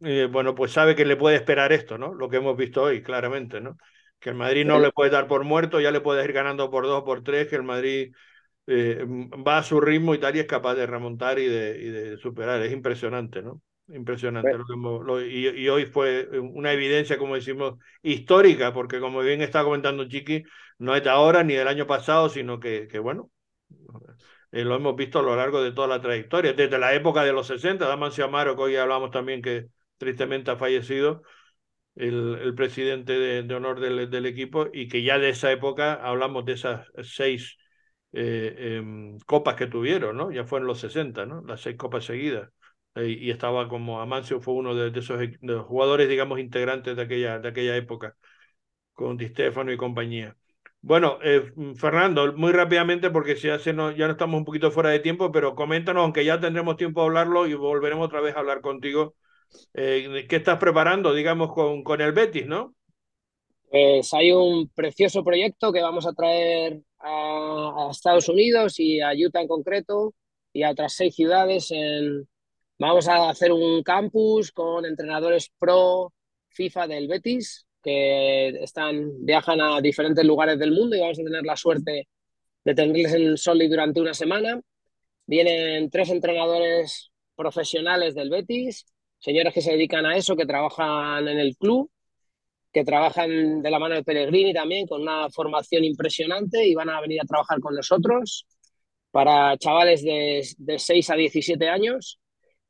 eh, 0.00 0.28
bueno, 0.28 0.56
pues 0.56 0.72
sabe 0.72 0.96
que 0.96 1.04
le 1.04 1.14
puede 1.16 1.36
esperar 1.36 1.72
esto, 1.72 1.98
¿no? 1.98 2.12
Lo 2.12 2.28
que 2.28 2.38
hemos 2.38 2.56
visto 2.56 2.82
hoy, 2.82 3.00
claramente, 3.00 3.60
¿no? 3.60 3.76
Que 4.18 4.30
el 4.30 4.34
Madrid 4.34 4.66
no 4.66 4.80
le 4.80 4.90
puede 4.90 5.12
dar 5.12 5.28
por 5.28 5.44
muerto, 5.44 5.80
ya 5.80 5.92
le 5.92 6.00
puede 6.00 6.24
ir 6.24 6.32
ganando 6.32 6.68
por 6.68 6.84
dos, 6.84 7.04
por 7.04 7.22
tres, 7.22 7.46
que 7.46 7.54
el 7.54 7.62
Madrid 7.62 8.12
eh, 8.66 9.06
va 9.06 9.58
a 9.58 9.62
su 9.62 9.80
ritmo 9.80 10.16
y 10.16 10.18
tal 10.18 10.34
y 10.34 10.40
es 10.40 10.46
capaz 10.46 10.74
de 10.74 10.86
remontar 10.86 11.38
y 11.38 11.46
de, 11.46 11.78
y 11.80 11.90
de 11.90 12.16
superar. 12.16 12.60
Es 12.60 12.72
impresionante, 12.72 13.40
¿no? 13.40 13.62
Impresionante. 13.86 14.50
Lo 14.52 15.24
y, 15.24 15.68
hoy 15.68 15.86
fue 15.86 16.28
una 16.40 16.72
evidencia, 16.72 17.18
como 17.18 17.36
decimos, 17.36 17.78
histórica, 18.02 18.72
porque 18.72 18.98
como 18.98 19.20
bien 19.20 19.42
está 19.42 19.62
comentando 19.62 20.08
Chiqui, 20.08 20.42
no 20.78 20.96
es 20.96 21.04
de 21.04 21.10
ahora 21.10 21.44
ni 21.44 21.54
del 21.54 21.68
año 21.68 21.86
pasado, 21.86 22.28
sino 22.28 22.58
que, 22.58 22.88
que 22.88 22.98
bueno, 22.98 23.30
eh, 24.52 24.64
lo 24.64 24.76
hemos 24.76 24.96
visto 24.96 25.18
a 25.20 25.22
lo 25.22 25.36
largo 25.36 25.62
de 25.62 25.72
toda 25.72 25.88
la 25.88 26.00
trayectoria, 26.00 26.52
desde 26.52 26.78
la 26.78 26.94
época 26.94 27.24
de 27.24 27.32
los 27.32 27.46
60, 27.46 27.86
Damancio 27.86 28.24
Amaro, 28.24 28.56
que 28.56 28.62
hoy 28.62 28.76
hablamos 28.76 29.10
también 29.10 29.42
que 29.42 29.66
tristemente 29.98 30.50
ha 30.50 30.56
fallecido, 30.56 31.22
el, 31.96 32.54
presidente 32.54 33.12
de, 33.42 33.54
honor 33.54 33.80
del, 33.80 34.26
equipo, 34.26 34.68
y 34.72 34.88
que 34.88 35.02
ya 35.02 35.18
de 35.18 35.30
esa 35.30 35.50
época 35.50 35.94
hablamos 35.94 36.44
de 36.44 36.52
esas 36.52 36.86
seis 37.02 37.56
eh, 38.12 38.76
em, 38.78 39.18
copas 39.26 39.56
que 39.56 39.66
tuvieron, 39.66 40.16
¿no? 40.16 40.30
Ya 40.30 40.44
fueron 40.44 40.68
los 40.68 40.80
60, 40.80 41.26
¿no? 41.26 41.42
Las 41.42 41.60
seis 41.62 41.76
copas 41.76 42.04
seguidas 42.04 42.50
y 43.06 43.30
estaba 43.30 43.68
como 43.68 44.00
Amancio 44.00 44.40
fue 44.40 44.54
uno 44.54 44.74
de, 44.74 44.98
esos 44.98 45.20
jugadores, 45.66 46.08
digamos, 46.08 46.38
integrantes 46.40 46.96
de 46.96 47.02
aquella, 47.02 47.38
de 47.38 47.48
aquella 47.48 47.76
época, 47.76 48.16
con 48.94 49.16
Di 49.18 49.28
Stefano 49.28 49.72
y 49.72 49.78
compañía. 49.78 50.37
Bueno, 50.80 51.18
eh, 51.22 51.52
Fernando, 51.76 52.32
muy 52.34 52.52
rápidamente, 52.52 53.10
porque 53.10 53.34
ya, 53.36 53.58
no, 53.72 53.90
ya 53.90 54.06
no 54.06 54.12
estamos 54.12 54.38
un 54.38 54.44
poquito 54.44 54.70
fuera 54.70 54.90
de 54.90 55.00
tiempo, 55.00 55.32
pero 55.32 55.54
coméntanos, 55.54 56.02
aunque 56.02 56.24
ya 56.24 56.40
tendremos 56.40 56.76
tiempo 56.76 57.00
a 57.00 57.04
hablarlo 57.04 57.46
y 57.46 57.54
volveremos 57.54 58.06
otra 58.06 58.20
vez 58.20 58.36
a 58.36 58.38
hablar 58.40 58.60
contigo. 58.60 59.14
Eh, 59.74 60.26
¿Qué 60.28 60.36
estás 60.36 60.58
preparando, 60.58 61.12
digamos, 61.12 61.52
con, 61.52 61.82
con 61.82 62.00
el 62.00 62.12
Betis, 62.12 62.46
no? 62.46 62.74
Pues 63.70 64.14
hay 64.14 64.32
un 64.32 64.68
precioso 64.68 65.22
proyecto 65.24 65.72
que 65.72 65.82
vamos 65.82 66.06
a 66.06 66.12
traer 66.12 66.80
a, 67.00 67.88
a 67.88 67.90
Estados 67.90 68.28
Unidos 68.28 68.78
y 68.78 69.00
a 69.00 69.10
Utah 69.12 69.42
en 69.42 69.48
concreto 69.48 70.14
y 70.52 70.62
a 70.62 70.70
otras 70.70 70.94
seis 70.94 71.14
ciudades 71.14 71.70
en, 71.70 72.26
Vamos 72.80 73.08
a 73.08 73.28
hacer 73.28 73.50
un 73.50 73.82
campus 73.82 74.52
con 74.52 74.86
entrenadores 74.86 75.50
pro 75.58 76.12
FIFA 76.50 76.86
del 76.86 77.08
Betis 77.08 77.66
que 77.82 78.48
están, 78.62 79.24
viajan 79.24 79.60
a 79.60 79.80
diferentes 79.80 80.24
lugares 80.24 80.58
del 80.58 80.72
mundo 80.72 80.96
y 80.96 81.00
vamos 81.00 81.18
a 81.18 81.24
tener 81.24 81.42
la 81.44 81.56
suerte 81.56 82.08
de 82.64 82.74
tenerles 82.74 83.14
en 83.14 83.36
Soli 83.36 83.68
durante 83.68 84.00
una 84.00 84.14
semana. 84.14 84.60
Vienen 85.26 85.90
tres 85.90 86.10
entrenadores 86.10 87.10
profesionales 87.36 88.14
del 88.14 88.30
Betis, 88.30 88.86
señores 89.18 89.54
que 89.54 89.62
se 89.62 89.72
dedican 89.72 90.06
a 90.06 90.16
eso, 90.16 90.36
que 90.36 90.46
trabajan 90.46 91.28
en 91.28 91.38
el 91.38 91.56
club, 91.56 91.90
que 92.72 92.84
trabajan 92.84 93.62
de 93.62 93.70
la 93.70 93.78
mano 93.78 93.94
de 93.94 94.04
Pellegrini 94.04 94.52
también, 94.52 94.86
con 94.86 95.02
una 95.02 95.30
formación 95.30 95.84
impresionante 95.84 96.66
y 96.66 96.74
van 96.74 96.90
a 96.90 97.00
venir 97.00 97.20
a 97.20 97.26
trabajar 97.26 97.60
con 97.60 97.74
nosotros 97.74 98.46
para 99.10 99.56
chavales 99.56 100.02
de, 100.02 100.46
de 100.58 100.78
6 100.78 101.10
a 101.10 101.14
17 101.14 101.68
años 101.68 102.18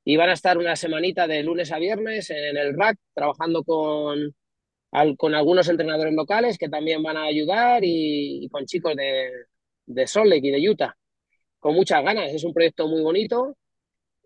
y 0.05 0.17
van 0.17 0.31
a 0.31 0.35
estar 0.35 0.59
una 0.59 0.77
semanita 0.77 1.27
de 1.27 1.43
lunes 1.43 1.73
a 1.73 1.79
viernes 1.79 2.31
en 2.31 2.57
el 2.57 2.75
RAC 2.77 2.97
trabajando 3.15 3.65
con, 3.65 4.35
con 5.17 5.35
algunos 5.35 5.69
entrenadores 5.69 6.15
locales 6.15 6.59
que 6.59 6.69
también 6.69 7.03
van 7.03 7.17
a 7.17 7.25
ayudar 7.25 7.83
y, 7.85 8.49
con 8.51 8.67
chicos 8.67 8.97
de, 8.97 9.31
de 9.87 10.07
Salt 10.07 10.29
Lake 10.29 10.49
y 10.49 10.51
de 10.51 10.71
Utah. 10.71 10.97
Con 11.59 11.75
muchas 11.75 12.03
ganas, 12.05 12.33
es 12.33 12.45
un 12.45 12.55
proyecto 12.55 12.89
muy 12.89 13.03
bonito 13.03 13.57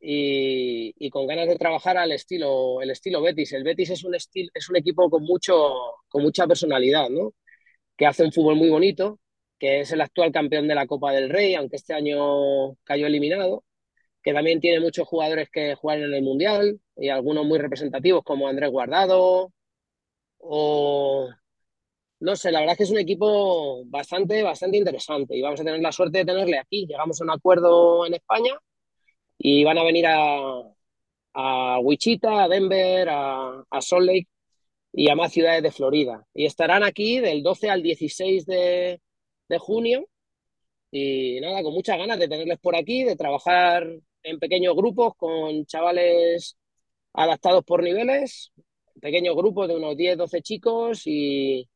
y, 0.00 0.94
y, 0.98 1.10
con 1.10 1.26
ganas 1.26 1.48
de 1.48 1.56
trabajar 1.56 1.96
al 1.98 2.12
estilo, 2.12 2.82
el 2.82 2.90
estilo 2.90 3.22
Betis. 3.22 3.52
El 3.52 3.64
Betis 3.64 3.90
es 3.90 4.04
un, 4.04 4.14
estilo, 4.14 4.50
es 4.54 4.68
un 4.70 4.76
equipo 4.76 5.10
con, 5.10 5.24
mucho, 5.24 5.74
con 6.08 6.22
mucha 6.22 6.46
personalidad, 6.46 7.08
¿no? 7.10 7.34
que 7.96 8.06
hace 8.06 8.24
un 8.24 8.32
fútbol 8.32 8.56
muy 8.56 8.70
bonito, 8.70 9.20
que 9.58 9.80
es 9.80 9.92
el 9.92 10.00
actual 10.00 10.32
campeón 10.32 10.68
de 10.68 10.74
la 10.74 10.86
Copa 10.86 11.12
del 11.12 11.30
Rey, 11.30 11.54
aunque 11.54 11.76
este 11.76 11.94
año 11.94 12.74
cayó 12.84 13.06
eliminado 13.06 13.64
que 14.22 14.32
también 14.32 14.60
tiene 14.60 14.80
muchos 14.80 15.06
jugadores 15.08 15.50
que 15.50 15.74
juegan 15.74 16.04
en 16.04 16.14
el 16.14 16.22
Mundial 16.22 16.80
y 16.96 17.08
algunos 17.08 17.44
muy 17.44 17.58
representativos 17.58 18.22
como 18.24 18.48
Andrés 18.48 18.70
Guardado 18.70 19.52
o 20.42 21.30
no 22.20 22.36
sé, 22.36 22.52
la 22.52 22.60
verdad 22.60 22.74
es 22.74 22.78
que 22.78 22.84
es 22.84 22.90
un 22.90 22.98
equipo 22.98 23.84
bastante, 23.86 24.42
bastante 24.42 24.78
interesante 24.78 25.36
y 25.36 25.42
vamos 25.42 25.60
a 25.60 25.64
tener 25.64 25.80
la 25.80 25.92
suerte 25.92 26.18
de 26.18 26.24
tenerle 26.26 26.58
aquí. 26.58 26.86
Llegamos 26.86 27.20
a 27.20 27.24
un 27.24 27.30
acuerdo 27.30 28.06
en 28.06 28.14
España 28.14 28.52
y 29.38 29.64
van 29.64 29.78
a 29.78 29.84
venir 29.84 30.06
a, 30.08 30.62
a 31.34 31.78
Wichita, 31.80 32.44
a 32.44 32.48
Denver, 32.48 33.08
a, 33.08 33.64
a 33.70 33.80
Salt 33.80 34.06
Lake 34.06 34.28
y 34.92 35.10
a 35.10 35.16
más 35.16 35.32
ciudades 35.32 35.62
de 35.62 35.72
Florida. 35.72 36.24
Y 36.34 36.46
estarán 36.46 36.84
aquí 36.84 37.20
del 37.20 37.42
12 37.42 37.70
al 37.70 37.82
16 37.82 38.46
de, 38.46 39.00
de 39.48 39.58
junio 39.58 40.06
y 40.90 41.40
nada, 41.40 41.62
con 41.62 41.74
muchas 41.74 41.98
ganas 41.98 42.18
de 42.18 42.28
tenerles 42.28 42.58
por 42.60 42.76
aquí, 42.76 43.04
de 43.04 43.16
trabajar 43.16 43.86
en 44.22 44.38
pequeños 44.38 44.76
grupos 44.76 45.14
con 45.16 45.66
chavales 45.66 46.56
adaptados 47.14 47.64
por 47.64 47.82
niveles, 47.82 48.52
pequeños 49.00 49.36
grupos 49.36 49.68
de 49.68 49.76
unos 49.76 49.96
10, 49.96 50.18
12 50.18 50.42
chicos 50.42 51.02
y, 51.06 51.68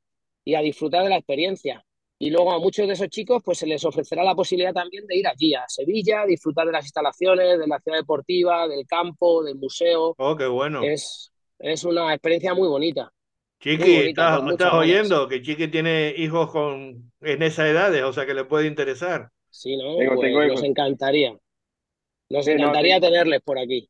y, 0.44 0.54
a 0.54 0.60
disfrutar 0.60 1.04
de 1.04 1.10
la 1.10 1.16
experiencia. 1.16 1.84
Y 2.18 2.30
luego 2.30 2.52
a 2.52 2.58
muchos 2.58 2.86
de 2.86 2.94
esos 2.94 3.08
chicos 3.08 3.42
pues 3.44 3.58
se 3.58 3.66
les 3.66 3.84
ofrecerá 3.84 4.24
la 4.24 4.34
posibilidad 4.34 4.72
también 4.72 5.06
de 5.06 5.16
ir 5.16 5.26
allí 5.26 5.54
a 5.54 5.64
Sevilla, 5.68 6.24
disfrutar 6.24 6.66
de 6.66 6.72
las 6.72 6.84
instalaciones, 6.84 7.58
de 7.58 7.66
la 7.66 7.78
ciudad 7.80 7.98
deportiva, 7.98 8.66
del 8.68 8.86
campo, 8.86 9.42
del 9.42 9.56
museo. 9.56 10.14
Oh, 10.16 10.36
qué 10.36 10.46
bueno. 10.46 10.82
Es, 10.82 11.30
es 11.58 11.84
una 11.84 12.14
experiencia 12.14 12.54
muy 12.54 12.68
bonita. 12.68 13.12
Chiqui, 13.60 13.96
estás, 14.08 14.42
oyendo 14.72 15.28
que 15.28 15.42
Chiqui 15.42 15.68
tiene 15.68 16.14
hijos 16.16 16.50
con 16.50 17.10
en 17.20 17.42
esa 17.42 17.68
edad, 17.68 17.92
o 18.06 18.12
sea 18.12 18.26
que 18.26 18.34
le 18.34 18.44
puede 18.44 18.66
interesar. 18.66 19.30
Sí, 19.50 19.76
¿no? 19.76 19.96
Pues 20.14 20.48
nos 20.48 20.62
encantaría. 20.62 21.36
Nos 22.28 22.46
encantaría 22.46 23.00
tenerles 23.00 23.40
por 23.42 23.58
aquí. 23.58 23.88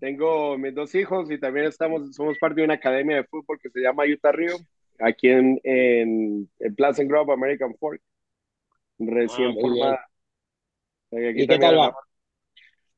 Tengo 0.00 0.58
mis 0.58 0.74
dos 0.74 0.94
hijos 0.94 1.30
y 1.30 1.38
también 1.38 1.66
estamos, 1.66 2.14
somos 2.14 2.38
parte 2.38 2.60
de 2.60 2.64
una 2.64 2.74
academia 2.74 3.16
de 3.16 3.24
fútbol 3.24 3.58
que 3.62 3.70
se 3.70 3.80
llama 3.80 4.04
Utah 4.04 4.32
Rio, 4.32 4.56
aquí 4.98 5.28
en, 5.28 5.60
en, 5.64 6.48
Pleasant 6.76 7.08
Grove, 7.08 7.32
American 7.32 7.74
Fork. 7.76 8.00
Recién 8.98 9.50
ah, 9.50 9.54
formada. 9.60 10.06
¿Y 11.12 11.46
qué 11.46 11.58
tal 11.58 11.78
va? 11.78 11.94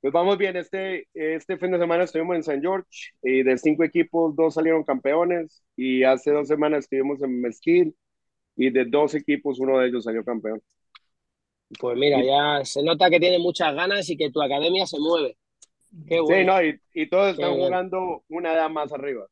Pues 0.01 0.13
vamos 0.13 0.37
bien, 0.37 0.55
este, 0.57 1.09
este 1.15 1.57
fin 1.57 1.71
de 1.71 1.79
semana 1.79 2.05
estuvimos 2.05 2.35
en 2.35 2.41
St. 2.41 2.61
George 2.61 3.13
y 3.23 3.43
de 3.43 3.57
cinco 3.57 3.85
equipos, 3.85 4.37
dos 4.37 4.53
salieron 4.53 4.85
campeones 4.85 5.65
y 5.77 6.05
hace 6.05 6.31
dos 6.31 6.47
semanas 6.47 6.81
estuvimos 6.81 7.23
en 7.23 7.41
Mesquite 7.41 7.95
y 8.55 8.69
de 8.69 8.85
dos 8.85 9.15
equipos, 9.15 9.59
uno 9.61 9.79
de 9.79 9.89
ellos 9.89 10.05
salió 10.05 10.23
campeón. 10.23 10.61
Pues 11.81 11.97
mira, 11.97 12.23
ya 12.23 12.65
se 12.65 12.83
nota 12.83 13.09
que 13.09 13.19
tiene 13.19 13.39
muchas 13.39 13.75
ganas 13.75 14.09
y 14.11 14.17
que 14.17 14.31
tu 14.31 14.43
academia 14.43 14.87
se 14.87 14.99
mueve. 14.99 15.39
Qué 16.07 16.21
bueno. 16.21 16.37
Sí, 16.37 16.45
no, 16.45 16.63
y, 16.63 16.81
y 17.03 17.09
todos 17.09 17.35
están 17.35 17.55
jugando 17.55 18.25
una 18.29 18.53
edad 18.53 18.71
más 18.71 18.93
arriba 18.93 19.27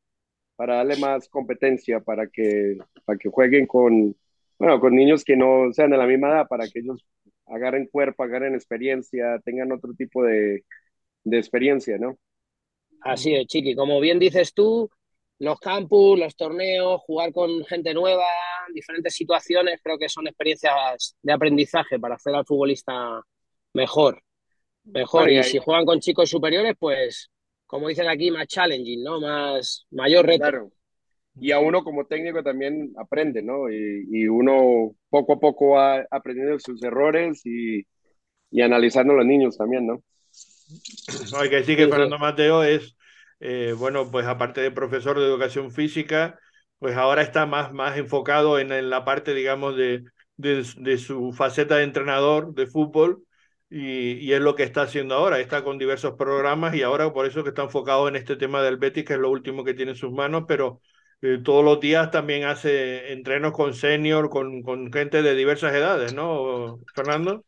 para 0.55 0.77
darle 0.77 0.97
más 0.97 1.27
competencia, 1.29 1.99
para 1.99 2.27
que, 2.27 2.77
para 3.05 3.17
que 3.17 3.29
jueguen 3.29 3.65
con, 3.65 4.15
bueno, 4.57 4.79
con 4.79 4.95
niños 4.95 5.23
que 5.23 5.35
no 5.35 5.71
sean 5.73 5.91
de 5.91 5.97
la 5.97 6.05
misma 6.05 6.29
edad, 6.29 6.47
para 6.47 6.67
que 6.67 6.79
ellos 6.79 7.03
agarren 7.47 7.87
cuerpo, 7.87 8.23
agarren 8.23 8.55
experiencia, 8.55 9.39
tengan 9.43 9.71
otro 9.71 9.93
tipo 9.93 10.23
de, 10.23 10.63
de 11.23 11.37
experiencia, 11.37 11.97
¿no? 11.97 12.17
Así 13.01 13.35
es, 13.35 13.47
Chiqui. 13.47 13.75
Como 13.75 13.99
bien 13.99 14.19
dices 14.19 14.53
tú, 14.53 14.89
los 15.39 15.59
campus, 15.59 16.17
los 16.17 16.35
torneos, 16.35 17.01
jugar 17.01 17.33
con 17.33 17.65
gente 17.65 17.93
nueva, 17.93 18.25
diferentes 18.73 19.13
situaciones, 19.13 19.81
creo 19.83 19.97
que 19.97 20.07
son 20.07 20.27
experiencias 20.27 21.15
de 21.21 21.33
aprendizaje 21.33 21.99
para 21.99 22.15
hacer 22.15 22.33
al 22.33 22.45
futbolista 22.45 23.21
mejor. 23.73 24.21
Mejor. 24.85 25.31
y 25.31 25.43
si 25.43 25.59
juegan 25.59 25.85
con 25.85 25.99
chicos 25.99 26.29
superiores, 26.29 26.75
pues, 26.77 27.31
como 27.65 27.87
dicen 27.87 28.07
aquí, 28.07 28.31
más 28.31 28.47
challenging, 28.47 29.03
¿no? 29.03 29.19
Más, 29.19 29.85
mayor 29.91 30.25
reto. 30.25 30.39
Claro. 30.39 30.71
y 31.39 31.51
a 31.51 31.59
uno 31.59 31.83
como 31.83 32.05
técnico 32.05 32.43
también 32.43 32.93
aprende, 32.97 33.41
¿no? 33.41 33.69
Y, 33.69 34.05
y 34.11 34.27
uno 34.27 34.95
poco 35.09 35.33
a 35.33 35.39
poco 35.39 35.69
va 35.71 36.05
aprendiendo 36.11 36.59
sus 36.59 36.83
errores 36.83 37.41
y, 37.45 37.83
y 38.51 38.61
analizando 38.61 39.13
a 39.13 39.17
los 39.17 39.25
niños 39.25 39.57
también, 39.57 39.87
¿no? 39.87 40.03
Hay 41.39 41.49
que 41.49 41.57
decir 41.57 41.75
que 41.75 41.87
Fernando 41.87 42.19
Mateo 42.19 42.63
es, 42.63 42.95
eh, 43.39 43.73
bueno, 43.77 44.11
pues 44.11 44.25
aparte 44.27 44.61
de 44.61 44.71
profesor 44.71 45.19
de 45.19 45.25
educación 45.25 45.71
física, 45.71 46.39
pues 46.79 46.95
ahora 46.95 47.21
está 47.21 47.45
más, 47.45 47.73
más 47.73 47.97
enfocado 47.97 48.59
en, 48.59 48.71
en 48.71 48.89
la 48.89 49.05
parte, 49.05 49.33
digamos, 49.33 49.75
de, 49.75 50.03
de, 50.37 50.65
de, 50.77 50.97
su 50.97 51.33
faceta 51.33 51.77
de 51.77 51.83
entrenador 51.83 52.53
de 52.53 52.67
fútbol 52.67 53.23
y, 53.73 54.31
es 54.31 54.39
lo 54.39 54.55
que 54.55 54.63
está 54.63 54.83
haciendo 54.83 55.15
ahora. 55.15 55.39
Está 55.39 55.63
con 55.63 55.77
diversos 55.77 56.13
programas 56.13 56.75
y 56.75 56.83
ahora 56.83 57.11
por 57.11 57.25
eso 57.25 57.43
que 57.43 57.49
está 57.49 57.63
enfocado 57.63 58.07
en 58.07 58.15
este 58.15 58.35
tema 58.35 58.61
del 58.61 58.77
Betis, 58.77 59.03
que 59.03 59.13
es 59.13 59.19
lo 59.19 59.31
último 59.31 59.63
que 59.63 59.73
tiene 59.73 59.91
en 59.91 59.97
sus 59.97 60.11
manos, 60.11 60.43
pero 60.47 60.79
eh, 61.21 61.39
todos 61.43 61.65
los 61.65 61.79
días 61.79 62.11
también 62.11 62.43
hace 62.43 63.11
entrenos 63.11 63.51
con 63.53 63.73
senior, 63.73 64.29
con, 64.29 64.61
con 64.61 64.91
gente 64.93 65.23
de 65.23 65.35
diversas 65.35 65.73
edades, 65.73 66.13
¿no, 66.13 66.79
Fernando? 66.93 67.43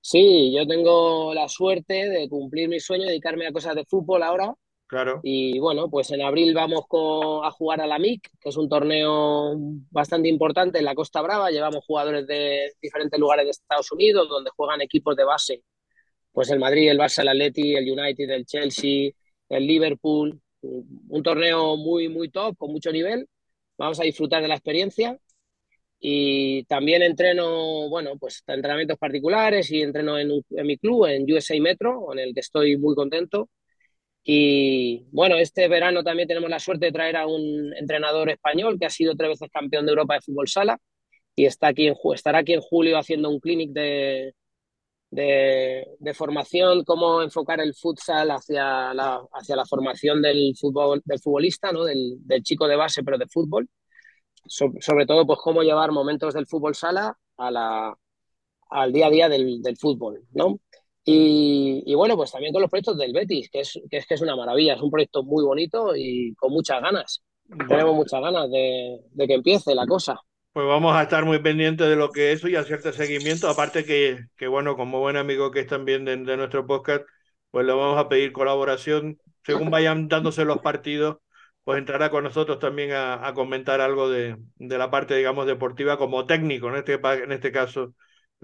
Sí, 0.00 0.52
yo 0.54 0.66
tengo 0.66 1.32
la 1.32 1.48
suerte 1.48 2.10
de 2.10 2.28
cumplir 2.28 2.68
mi 2.68 2.78
sueño, 2.78 3.06
dedicarme 3.06 3.46
a 3.46 3.52
cosas 3.52 3.74
de 3.74 3.86
fútbol 3.86 4.22
ahora 4.22 4.54
Claro. 4.86 5.20
Y 5.22 5.58
bueno, 5.58 5.88
pues 5.88 6.10
en 6.10 6.22
abril 6.22 6.52
vamos 6.54 6.86
con, 6.86 7.44
a 7.44 7.50
jugar 7.50 7.80
a 7.80 7.86
la 7.86 7.98
MIC, 7.98 8.30
que 8.38 8.50
es 8.50 8.56
un 8.56 8.68
torneo 8.68 9.54
bastante 9.90 10.28
importante 10.28 10.78
en 10.78 10.84
la 10.84 10.94
Costa 10.94 11.22
Brava. 11.22 11.50
Llevamos 11.50 11.84
jugadores 11.86 12.26
de 12.26 12.72
diferentes 12.80 13.18
lugares 13.18 13.46
de 13.46 13.50
Estados 13.50 13.90
Unidos, 13.92 14.28
donde 14.28 14.50
juegan 14.54 14.82
equipos 14.82 15.16
de 15.16 15.24
base. 15.24 15.62
Pues 16.32 16.50
el 16.50 16.58
Madrid, 16.58 16.90
el 16.90 16.98
Barça, 16.98 17.22
el 17.22 17.28
Atleti, 17.28 17.74
el 17.74 17.90
United, 17.90 18.30
el 18.30 18.44
Chelsea, 18.44 19.10
el 19.48 19.66
Liverpool. 19.66 20.40
Un 20.60 21.22
torneo 21.22 21.76
muy, 21.76 22.08
muy 22.08 22.30
top, 22.30 22.56
con 22.56 22.70
mucho 22.70 22.92
nivel. 22.92 23.26
Vamos 23.78 24.00
a 24.00 24.04
disfrutar 24.04 24.42
de 24.42 24.48
la 24.48 24.54
experiencia. 24.54 25.18
Y 25.98 26.64
también 26.64 27.02
entreno, 27.02 27.88
bueno, 27.88 28.18
pues 28.18 28.42
entrenamientos 28.46 28.98
particulares 28.98 29.70
y 29.70 29.80
entreno 29.80 30.18
en, 30.18 30.30
en 30.50 30.66
mi 30.66 30.76
club, 30.76 31.06
en 31.06 31.30
USA 31.32 31.58
Metro, 31.60 32.12
en 32.12 32.18
el 32.18 32.34
que 32.34 32.40
estoy 32.40 32.76
muy 32.76 32.94
contento 32.94 33.48
y 34.24 35.04
bueno, 35.12 35.36
este 35.36 35.68
verano 35.68 36.02
también 36.02 36.26
tenemos 36.26 36.48
la 36.48 36.58
suerte 36.58 36.86
de 36.86 36.92
traer 36.92 37.16
a 37.16 37.26
un 37.26 37.74
entrenador 37.76 38.30
español 38.30 38.78
que 38.78 38.86
ha 38.86 38.90
sido 38.90 39.14
tres 39.14 39.30
veces 39.30 39.50
campeón 39.52 39.84
de 39.84 39.92
Europa 39.92 40.14
de 40.14 40.22
fútbol 40.22 40.48
sala 40.48 40.78
y 41.36 41.44
está 41.44 41.68
aquí 41.68 41.88
en, 41.88 41.94
estará 42.14 42.38
aquí 42.38 42.54
en 42.54 42.62
julio 42.62 42.96
haciendo 42.96 43.28
un 43.28 43.38
clinic 43.38 43.70
de, 43.72 44.34
de, 45.10 46.14
formación, 46.14 46.84
cómo 46.84 47.22
enfocar 47.22 47.60
el 47.60 47.74
futsal 47.74 48.30
hacia 48.30 48.94
la, 48.94 49.22
hacia 49.32 49.56
la 49.56 49.66
formación 49.66 50.22
del, 50.22 50.54
fútbol, 50.58 51.02
del 51.04 51.20
futbolista, 51.20 51.70
¿no? 51.72 51.84
del, 51.84 52.18
chico 52.42 52.66
de 52.66 52.76
base, 52.76 53.02
pero 53.04 53.18
de 53.18 53.26
fútbol. 53.28 53.68
So, 54.46 54.72
sobre 54.80 55.06
todo, 55.06 55.26
pues 55.26 55.38
cómo 55.42 55.62
llevar 55.62 55.92
momentos 55.92 56.34
del 56.34 56.46
fútbol 56.46 56.74
sala 56.74 57.16
a 57.36 57.50
la, 57.50 57.94
al 58.70 58.92
día 58.92 59.06
a 59.06 59.10
día 59.10 59.28
del, 59.28 59.62
del 59.62 59.76
fútbol, 59.76 60.22
¿no? 60.32 60.60
Y, 61.04 61.82
y, 61.84 61.94
bueno, 61.94 62.16
pues 62.16 62.32
también 62.32 62.52
con 62.52 62.62
los 62.62 62.70
proyectos 62.70 62.96
del 62.96 63.12
Betis, 63.12 63.50
que 63.50 63.60
es, 63.60 63.78
que 63.90 63.98
es 63.98 64.06
que 64.06 64.14
es 64.14 64.22
una 64.22 64.36
maravilla, 64.36 64.74
es 64.74 64.80
un 64.80 64.90
proyecto 64.90 65.22
muy 65.22 65.44
bonito 65.44 65.94
y 65.94 66.34
con 66.34 66.52
muchas 66.52 66.80
ganas. 66.80 67.22
Bueno. 67.46 67.68
Tenemos 67.68 67.94
muchas 67.94 68.22
ganas 68.22 68.50
de, 68.50 69.00
de, 69.12 69.26
que 69.26 69.34
empiece 69.34 69.74
la 69.74 69.86
cosa. 69.86 70.18
Pues 70.52 70.66
vamos 70.66 70.94
a 70.94 71.02
estar 71.02 71.26
muy 71.26 71.40
pendientes 71.40 71.88
de 71.88 71.96
lo 71.96 72.10
que 72.10 72.32
es 72.32 72.38
eso 72.38 72.48
y 72.48 72.56
hacerte 72.56 72.92
seguimiento. 72.92 73.48
Aparte 73.48 73.84
que, 73.84 74.20
que 74.36 74.46
bueno, 74.46 74.76
como 74.76 75.00
buen 75.00 75.16
amigo 75.16 75.50
que 75.50 75.60
es 75.60 75.66
también 75.66 76.06
de, 76.06 76.16
de 76.16 76.36
nuestro 76.38 76.66
podcast, 76.66 77.04
pues 77.50 77.66
le 77.66 77.72
vamos 77.72 77.98
a 77.98 78.08
pedir 78.08 78.32
colaboración. 78.32 79.18
Según 79.44 79.70
vayan 79.70 80.08
dándose 80.08 80.46
los 80.46 80.58
partidos, 80.58 81.18
pues 81.64 81.78
entrará 81.78 82.10
con 82.10 82.24
nosotros 82.24 82.58
también 82.58 82.92
a, 82.92 83.26
a 83.26 83.34
comentar 83.34 83.80
algo 83.82 84.08
de, 84.08 84.36
de, 84.56 84.78
la 84.78 84.90
parte, 84.90 85.16
digamos, 85.16 85.46
deportiva 85.46 85.98
como 85.98 86.24
técnico, 86.24 86.68
en 86.68 86.76
este, 86.76 86.94
en 86.94 87.32
este 87.32 87.52
caso 87.52 87.94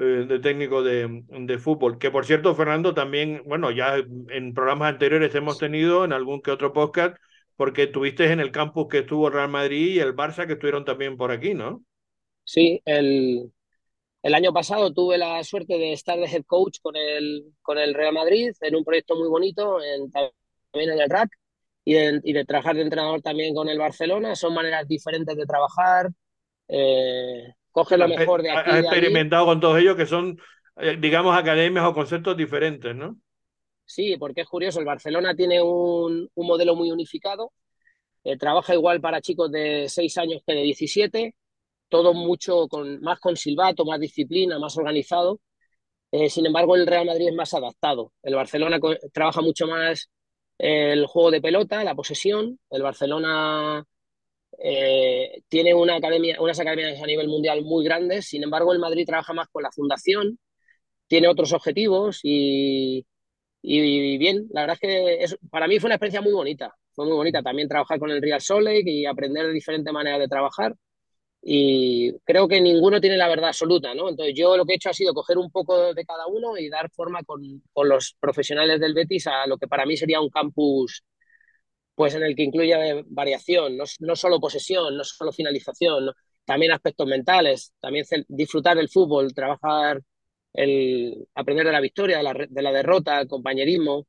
de 0.05 0.39
técnico 0.39 0.83
de, 0.83 1.25
de, 1.29 1.59
fútbol. 1.59 1.99
Que 1.99 2.11
por 2.11 2.25
cierto, 2.25 2.55
Fernando, 2.55 2.95
también, 2.95 3.43
bueno, 3.47 3.71
ya 3.71 3.97
en 3.97 4.55
programas 4.55 4.93
anteriores 4.93 5.35
hemos 5.35 5.59
tenido 5.59 6.05
en 6.05 6.13
algún 6.13 6.41
que 6.41 6.51
otro 6.51 6.73
podcast, 6.73 7.17
porque 7.57 7.87
tuviste 7.87 8.31
en 8.33 8.41
el 8.41 8.51
campus 8.51 8.89
que 8.89 8.99
estuvo 9.01 9.29
Real 9.29 9.51
Madrid 9.51 9.95
y 9.95 9.99
el 9.99 10.17
Barça 10.17 10.47
que 10.47 10.55
estuvieron 10.55 10.85
también 10.85 11.17
por 11.17 11.31
aquí, 11.31 11.55
¿no? 11.55 11.85
Sí, 12.45 12.81
el, 12.85 13.53
el 14.23 14.35
año 14.35 14.53
pasado 14.53 14.93
tuve 14.93 15.19
la 15.19 15.43
suerte 15.45 15.79
de 15.79 15.93
estar 15.93 16.19
de 16.19 16.27
head 16.27 16.45
coach 16.47 16.79
con 16.81 16.97
el, 16.97 17.53
con 17.63 17.79
el 17.79 17.95
Real 17.95 18.15
Madrid 18.15 18.51
en 18.61 18.77
un 18.77 18.85
proyecto 18.85 19.17
muy 19.17 19.29
bonito, 19.29 19.83
en, 19.83 20.11
también 20.11 20.93
en 20.93 21.01
el 21.01 21.11
RAC, 21.11 21.31
y 21.85 21.95
de, 21.95 22.21
y 22.25 22.33
de 22.33 22.45
trabajar 22.45 22.77
de 22.77 22.83
entrenador 22.83 23.23
también 23.23 23.55
con 23.55 23.69
el 23.69 23.79
Barcelona. 23.79 24.35
Son 24.37 24.55
maneras 24.55 24.87
diferentes 24.89 25.37
de 25.37 25.47
trabajar. 25.47 26.11
Eh, 26.69 27.53
coge 27.73 27.97
lo 27.97 28.09
mejor 28.09 28.43
de 28.43 28.51
aquí. 28.51 28.71
Has 28.71 28.81
experimentado 28.81 29.47
con 29.47 29.61
todos 29.61 29.79
ellos 29.79 29.97
que 29.97 30.07
son, 30.07 30.39
eh, 30.77 30.97
digamos, 30.99 31.37
academias 31.37 31.85
o 31.85 31.95
conceptos 31.95 32.37
diferentes, 32.37 32.95
¿no? 32.95 33.17
Sí, 33.85 34.17
porque 34.19 34.43
es 34.43 34.47
curioso, 34.47 34.79
el 34.79 34.87
Barcelona 34.87 35.35
tiene 35.35 35.61
un, 35.61 36.29
un 36.33 36.47
modelo 36.47 36.77
muy 36.77 36.93
unificado, 36.93 37.53
eh, 38.23 38.37
trabaja 38.37 38.75
igual 38.75 39.01
para 39.01 39.21
chicos 39.21 39.51
de 39.51 39.87
6 39.89 40.19
años 40.19 40.43
que 40.47 40.55
de 40.55 40.63
17, 40.63 41.35
todo 41.89 42.15
mucho 42.15 42.69
con, 42.69 43.01
más 43.01 43.21
con 43.21 43.37
silbato, 43.37 43.85
más 43.85 44.01
disciplina, 44.01 44.59
más 44.59 44.77
organizado. 44.77 45.41
Eh, 46.13 46.31
sin 46.31 46.47
embargo, 46.47 46.77
el 46.77 46.87
Real 46.87 47.07
Madrid 47.07 47.29
es 47.29 47.35
más 47.35 47.55
adaptado. 47.55 48.13
El 48.23 48.35
Barcelona 48.35 48.79
trabaja 49.13 49.41
mucho 49.43 49.67
más 49.67 50.11
el 50.59 51.07
juego 51.07 51.31
de 51.31 51.41
pelota, 51.41 51.85
la 51.85 51.95
posesión. 51.95 52.59
El 52.71 52.83
Barcelona 52.83 53.85
eh, 54.63 55.43
tiene 55.49 55.75
una 55.75 55.97
academia, 55.97 56.37
unas 56.41 56.61
academias 56.61 57.03
a 57.03 57.07
nivel 57.07 57.29
mundial 57.29 57.63
muy 57.65 57.85
grandes, 57.85 58.27
sin 58.27 58.43
embargo 58.45 58.73
el 58.73 58.79
Madrid 58.79 59.07
trabaja 59.07 59.33
más 59.33 59.49
con 59.49 59.63
la 59.63 59.73
fundación, 59.73 60.39
tiene 61.09 61.29
otros 61.29 61.53
objetivos 61.53 62.21
y, 62.23 63.07
y, 63.63 64.19
bien, 64.19 64.49
la 64.53 64.63
verdad 64.63 64.79
es 64.81 64.81
que 64.81 65.25
es, 65.25 65.39
para 65.51 65.69
mí 65.69 65.79
fue 65.81 65.89
una 65.89 65.97
experiencia 65.97 66.23
muy 66.23 66.33
bonita, 66.33 66.75
fue 66.93 67.07
muy 67.07 67.15
bonita 67.15 67.43
también 67.43 67.69
trabajar 67.69 67.99
con 67.99 68.11
el 68.11 68.23
Real 68.23 68.41
Lake 68.63 68.91
y 68.91 69.07
aprender 69.07 69.47
de 69.47 69.53
diferentes 69.53 69.93
maneras 69.93 70.21
de 70.21 70.29
trabajar 70.29 70.75
y 71.43 72.13
creo 72.25 72.49
que 72.49 72.61
ninguno 72.61 73.01
tiene 73.01 73.17
la 73.17 73.29
verdad 73.29 73.49
absoluta, 73.49 73.95
¿no? 73.95 74.09
Entonces 74.11 74.35
yo 74.37 74.57
lo 74.57 74.67
que 74.67 74.75
he 74.75 74.77
hecho 74.77 74.91
ha 74.91 74.95
sido 74.95 75.15
coger 75.15 75.39
un 75.39 75.51
poco 75.51 75.95
de 75.95 76.05
cada 76.05 76.27
uno 76.27 76.57
y 76.59 76.69
dar 76.69 76.91
forma 76.91 77.23
con, 77.25 77.41
con 77.73 77.89
los 77.89 78.15
profesionales 78.21 78.79
del 78.81 78.95
Betis 78.95 79.27
a 79.27 79.47
lo 79.47 79.57
que 79.57 79.67
para 79.67 79.87
mí 79.87 79.97
sería 79.97 80.21
un 80.21 80.29
campus 80.29 81.03
pues 81.95 82.15
en 82.15 82.23
el 82.23 82.35
que 82.35 82.45
incluye 82.45 83.05
variación, 83.09 83.77
no, 83.77 83.85
no 84.01 84.17
solo 84.17 84.41
posesión, 84.41 84.97
no 84.97 85.05
solo 85.05 85.33
finalización, 85.33 86.11
también 86.45 86.73
aspectos 86.73 87.07
mentales, 87.07 87.73
también 87.81 88.05
disfrutar 88.29 88.77
del 88.77 88.89
fútbol, 88.89 89.35
trabajar, 89.35 90.03
el, 90.53 91.29
aprender 91.35 91.67
de 91.67 91.73
la 91.73 91.81
victoria, 91.81 92.19
de 92.19 92.23
la, 92.23 92.35
de 92.49 92.63
la 92.63 92.73
derrota, 92.73 93.21
el 93.21 93.29
compañerismo. 93.29 94.07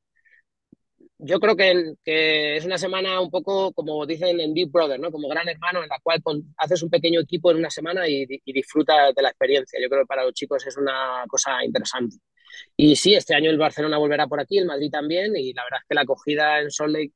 Yo 1.24 1.40
creo 1.40 1.56
que, 1.56 1.94
que, 2.04 2.58
es 2.58 2.66
una 2.66 2.80
semana 2.80 3.22
un 3.22 3.30
poco, 3.30 3.72
como 3.74 4.06
dicen 4.08 4.40
en 4.40 4.54
Deep 4.56 4.72
Brother, 4.72 5.00
¿no? 5.00 5.12
como 5.12 5.28
gran 5.30 5.48
hermano, 5.48 5.84
en 5.84 5.90
la 5.90 6.00
cual 6.02 6.20
haces 6.58 6.82
un 6.82 6.90
pequeño 6.90 7.20
equipo 7.20 7.52
en 7.52 7.58
una 7.58 7.70
semana 7.70 8.08
y, 8.08 8.26
y 8.28 8.54
disfrutas 8.54 9.14
de 9.14 9.22
la 9.22 9.30
experiencia. 9.30 9.80
Yo 9.80 9.88
creo 9.88 10.02
que 10.02 10.08
para 10.08 10.24
los 10.24 10.34
chicos 10.34 10.66
es 10.66 10.78
una 10.78 11.24
cosa 11.28 11.64
interesante. 11.64 12.18
Y 12.76 12.96
sí, 12.96 13.14
este 13.14 13.36
año 13.36 13.52
el 13.52 13.58
Barcelona 13.58 13.98
volverá 13.98 14.28
por 14.28 14.40
aquí, 14.40 14.58
el 14.58 14.66
Madrid 14.66 14.90
también, 14.92 15.36
y 15.36 15.54
la 15.54 15.64
verdad 15.64 15.80
es 15.82 15.88
que 15.88 15.96
la 15.96 16.02
acogida 16.02 16.60
en 16.60 16.72
Salt 16.72 16.94
Lake 16.94 17.14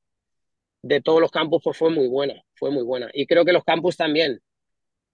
de 0.85 1.01
todos 1.01 1.19
los 1.19 1.31
campus 1.31 1.61
pues 1.63 1.75
fue 1.75 1.89
muy 1.89 2.07
buena, 2.07 2.35
fue 2.53 2.69
muy 2.69 2.83
buena. 2.83 3.09
Y 3.11 3.25
creo 3.25 3.43
que 3.43 3.53
los 3.53 3.63
campus 3.63 3.97
también. 3.97 4.39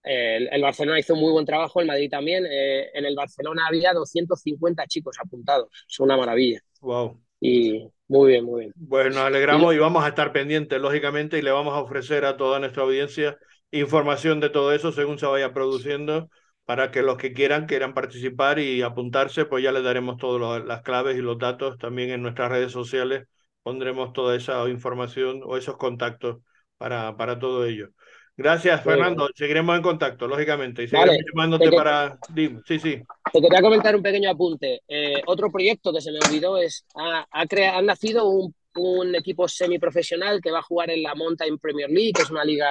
Eh, 0.04 0.36
el, 0.38 0.50
el, 0.52 0.62
Barcelona 0.62 1.00
hizo 1.00 1.16
muy 1.16 1.32
buen 1.32 1.46
trabajo, 1.46 1.80
el 1.80 1.88
Madrid 1.88 2.10
también. 2.10 2.46
Eh, 2.46 2.90
en 2.94 3.06
el 3.06 3.16
Barcelona 3.16 3.68
había 3.68 3.94
250 3.94 4.86
chicos 4.88 5.18
apuntados, 5.24 5.70
es 5.88 6.00
una 6.02 6.18
maravilla. 6.18 6.60
Wow. 6.82 7.22
Y 7.40 7.88
muy 8.10 8.32
bien, 8.32 8.44
muy 8.44 8.62
bien. 8.62 8.74
Bueno, 8.76 9.12
nos 9.12 9.20
alegramos 9.20 9.74
y, 9.74 9.78
y 9.78 9.80
vamos 9.80 10.04
a 10.04 10.10
estar 10.10 10.34
pendientes, 10.34 10.82
lógicamente, 10.82 11.38
y 11.38 11.42
le 11.42 11.52
vamos 11.52 11.74
a 11.74 11.80
ofrecer 11.80 12.26
a 12.26 12.36
toda 12.36 12.60
nuestra 12.60 12.84
audiencia 12.84 13.38
información 13.72 14.42
de 14.42 14.50
todo 14.50 14.74
eso 14.74 14.92
según 14.92 15.18
se 15.18 15.26
vaya 15.26 15.54
produciendo 15.54 16.30
para 16.66 16.92
que 16.92 17.02
los 17.02 17.18
que 17.18 17.32
quieran, 17.32 17.66
quieran 17.66 17.94
participar 17.94 18.60
y 18.60 18.82
apuntarse, 18.82 19.46
pues 19.46 19.64
ya 19.64 19.72
les 19.72 19.84
daremos 19.84 20.18
todas 20.18 20.64
las 20.66 20.82
claves 20.82 21.18
y 21.18 21.22
los 21.22 21.38
datos 21.38 21.78
también 21.78 22.12
en 22.12 22.22
nuestras 22.22 22.52
redes 22.52 22.74
sociales 22.74 23.28
pondremos 23.64 24.14
toda 24.14 24.36
esa 24.36 24.68
información 24.70 25.42
o 25.44 25.58
esos 25.58 25.78
contactos 25.78 26.40
para, 26.78 27.16
para 27.18 27.40
todo 27.40 27.66
ello. 27.66 27.90
Gracias, 28.38 28.84
Fernando. 28.84 29.28
Sí. 29.28 29.34
Seguiremos 29.36 29.76
en 29.76 29.82
contacto, 29.84 30.28
lógicamente. 30.28 30.84
Y 30.84 30.88
seguiremos 30.88 31.18
vale. 31.18 31.26
llamándote 31.32 31.70
que, 31.70 31.76
para. 31.76 32.18
Sí, 32.66 32.80
sí. 32.80 33.02
Te 33.32 33.42
quería 33.42 33.62
comentar 33.62 33.96
un 33.96 34.02
pequeño 34.02 34.32
apunte. 34.32 34.82
Eh, 34.88 35.22
otro 35.28 35.52
proyecto 35.52 35.94
que 35.94 36.02
se 36.02 36.12
me 36.12 36.20
olvidó 36.20 36.58
es: 36.58 36.86
ha, 36.96 37.28
ha, 37.30 37.46
crea, 37.46 37.78
ha 37.78 37.82
nacido 37.82 38.30
un, 38.30 38.56
un, 38.76 39.14
equipo 39.16 39.48
semiprofesional 39.48 40.42
que 40.42 40.52
va 40.52 40.60
a 40.60 40.64
jugar 40.64 40.90
en 40.90 41.04
la 41.04 41.14
Mountain 41.14 41.60
Premier 41.60 41.90
League, 41.90 42.14
que 42.14 42.24
es 42.24 42.32
una 42.32 42.44
liga 42.44 42.68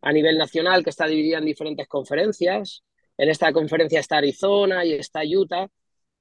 a 0.00 0.12
nivel 0.12 0.38
nacional 0.38 0.82
que 0.82 0.90
está 0.90 1.06
dividida 1.06 1.38
en 1.38 1.44
diferentes 1.44 1.86
conferencias. 1.86 2.82
En 3.16 3.28
esta 3.28 3.52
conferencia 3.52 4.00
está 4.00 4.18
Arizona 4.18 4.84
y 4.84 4.94
está 4.94 5.20
Utah, 5.24 5.68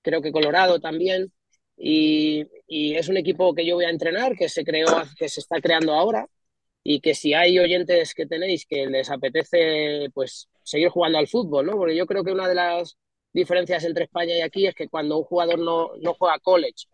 creo 0.01 0.21
que 0.21 0.31
Colorado 0.31 0.79
también. 0.79 1.31
Y, 1.77 2.47
es 2.67 3.07
un 3.09 3.17
equipo 3.17 3.53
que 3.55 3.65
yo 3.65 3.75
voy 3.75 3.85
a 3.85 3.89
entrenar, 3.89 4.35
que 4.35 4.49
se 4.49 4.63
creó, 4.65 4.87
que 5.17 5.29
se 5.29 5.39
está 5.41 5.61
creando 5.61 5.93
ahora. 5.93 6.27
y 6.83 7.01
que 7.01 7.15
si 7.15 7.33
hay 7.33 7.59
oyentes 7.59 8.13
que 8.15 8.25
tenéis 8.27 8.65
que 8.65 8.87
les 8.87 9.09
apetece 9.11 10.09
pues 10.13 10.49
seguir 10.63 10.89
jugando 10.89 11.17
al 11.19 11.27
fútbol, 11.27 11.65
¿no? 11.65 11.73
Porque 11.77 11.95
yo 11.95 12.05
creo 12.07 12.23
que 12.23 12.31
una 12.31 12.47
de 12.47 12.55
las 12.55 12.97
diferencias 13.33 13.83
entre 13.85 14.05
España 14.05 14.35
y 14.37 14.41
aquí 14.41 14.67
es 14.67 14.75
que 14.75 14.87
cuando 14.89 15.17
un 15.17 15.23
jugador 15.25 15.59
no, 15.59 15.91
no 15.97 16.13
juega 16.13 16.39
college 16.39 16.87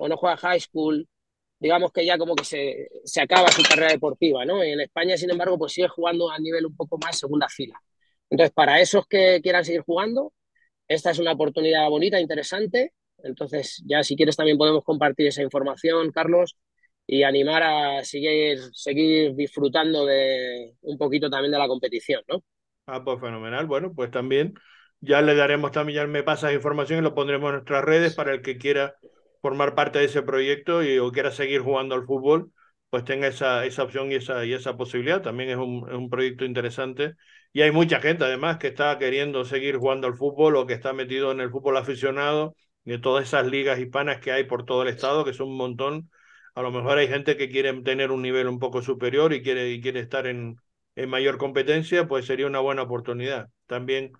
o 0.00 0.08
no 0.08 0.16
juega 0.16 0.36
high 0.38 0.60
school, 0.60 1.08
digamos 1.58 1.92
que 1.92 2.04
ya 2.04 2.18
como 2.18 2.34
que 2.34 2.44
se, 2.44 2.88
se 3.04 3.20
acaba 3.20 3.48
su 3.52 3.62
carrera 3.62 3.92
deportiva, 3.92 4.44
¿no? 4.44 4.62
En 4.62 4.80
España, 4.80 5.16
sin 5.16 5.30
embargo, 5.30 5.58
pues 5.58 5.72
sigue 5.72 5.88
jugando 5.88 6.30
a 6.30 6.38
nivel 6.38 6.66
un 6.66 6.76
poco 6.76 6.98
más 6.98 7.18
segunda 7.18 7.48
fila. 7.48 7.80
Entonces, 8.30 8.52
para 8.52 8.80
esos 8.80 9.06
que 9.06 9.40
quieran 9.42 9.64
seguir 9.64 9.82
jugando, 9.82 10.32
esta 10.88 11.10
es 11.10 11.18
una 11.18 11.32
oportunidad 11.32 11.88
bonita, 11.90 12.20
interesante. 12.20 12.92
Entonces, 13.24 13.82
ya 13.86 14.02
si 14.02 14.16
quieres 14.16 14.36
también 14.36 14.58
podemos 14.58 14.84
compartir 14.84 15.26
esa 15.28 15.42
información, 15.42 16.10
Carlos, 16.12 16.56
y 17.06 17.22
animar 17.24 17.62
a 17.62 18.04
seguir, 18.04 18.58
seguir 18.72 19.34
disfrutando 19.34 20.06
de 20.06 20.74
un 20.82 20.98
poquito 20.98 21.30
también 21.30 21.52
de 21.52 21.58
la 21.58 21.68
competición, 21.68 22.22
¿no? 22.28 22.42
Ah, 22.86 23.02
pues 23.04 23.20
fenomenal. 23.20 23.66
Bueno, 23.66 23.92
pues 23.94 24.10
también 24.10 24.54
ya 25.00 25.22
le 25.22 25.34
daremos 25.34 25.70
también, 25.72 25.96
ya 25.96 26.06
me 26.06 26.22
pasas 26.22 26.52
información 26.52 26.98
y 26.98 27.02
lo 27.02 27.14
pondremos 27.14 27.48
en 27.50 27.54
nuestras 27.56 27.84
redes 27.84 28.14
para 28.14 28.32
el 28.32 28.42
que 28.42 28.58
quiera 28.58 28.96
formar 29.40 29.74
parte 29.74 29.98
de 29.98 30.06
ese 30.06 30.22
proyecto 30.22 30.82
y 30.82 30.98
o 30.98 31.10
quiera 31.12 31.30
seguir 31.30 31.60
jugando 31.60 31.94
al 31.94 32.04
fútbol, 32.04 32.52
pues 32.90 33.04
tenga 33.04 33.26
esa, 33.28 33.64
esa 33.64 33.84
opción 33.84 34.10
y 34.12 34.16
esa, 34.16 34.44
y 34.44 34.52
esa 34.52 34.76
posibilidad. 34.76 35.22
También 35.22 35.50
es 35.50 35.56
un, 35.56 35.88
es 35.88 35.94
un 35.94 36.10
proyecto 36.10 36.44
interesante 36.44 37.14
y 37.52 37.62
hay 37.62 37.70
mucha 37.70 38.00
gente 38.00 38.24
además 38.24 38.58
que 38.58 38.68
está 38.68 38.98
queriendo 38.98 39.44
seguir 39.44 39.76
jugando 39.78 40.06
al 40.06 40.16
fútbol 40.16 40.56
o 40.56 40.66
que 40.66 40.74
está 40.74 40.92
metido 40.92 41.32
en 41.32 41.40
el 41.40 41.50
fútbol 41.50 41.76
aficionado 41.76 42.54
de 42.84 42.98
todas 42.98 43.24
esas 43.24 43.46
ligas 43.46 43.78
hispanas 43.78 44.20
que 44.20 44.32
hay 44.32 44.44
por 44.44 44.64
todo 44.64 44.82
el 44.82 44.88
estado, 44.88 45.24
que 45.24 45.32
son 45.34 45.48
un 45.48 45.56
montón 45.56 46.10
a 46.54 46.62
lo 46.62 46.70
mejor 46.70 46.98
hay 46.98 47.08
gente 47.08 47.36
que 47.36 47.48
quiere 47.50 47.72
tener 47.82 48.10
un 48.10 48.22
nivel 48.22 48.46
un 48.48 48.58
poco 48.58 48.82
superior 48.82 49.32
y 49.32 49.42
quiere, 49.42 49.70
y 49.70 49.80
quiere 49.80 50.00
estar 50.00 50.26
en, 50.26 50.56
en 50.96 51.08
mayor 51.10 51.38
competencia, 51.38 52.06
pues 52.06 52.26
sería 52.26 52.46
una 52.46 52.60
buena 52.60 52.82
oportunidad. 52.82 53.48
También 53.66 54.12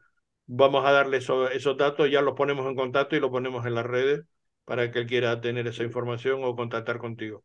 vamos 0.47 0.85
a 0.87 0.93
darle 0.93 1.19
esos 1.19 1.77
datos, 1.77 2.11
ya 2.11 2.23
los 2.23 2.35
ponemos 2.35 2.67
en 2.67 2.75
contacto 2.77 3.17
y 3.17 3.21
los 3.21 3.31
ponemos 3.31 3.67
en 3.67 3.75
las 3.75 3.87
redes 3.87 4.23
para 4.65 4.91
que 4.91 5.01
él 5.01 5.07
quiera 5.07 5.41
tener 5.41 5.67
esa 5.67 5.83
información 5.85 6.43
o 6.45 6.57
contactar 6.57 6.99
contigo. 6.99 7.45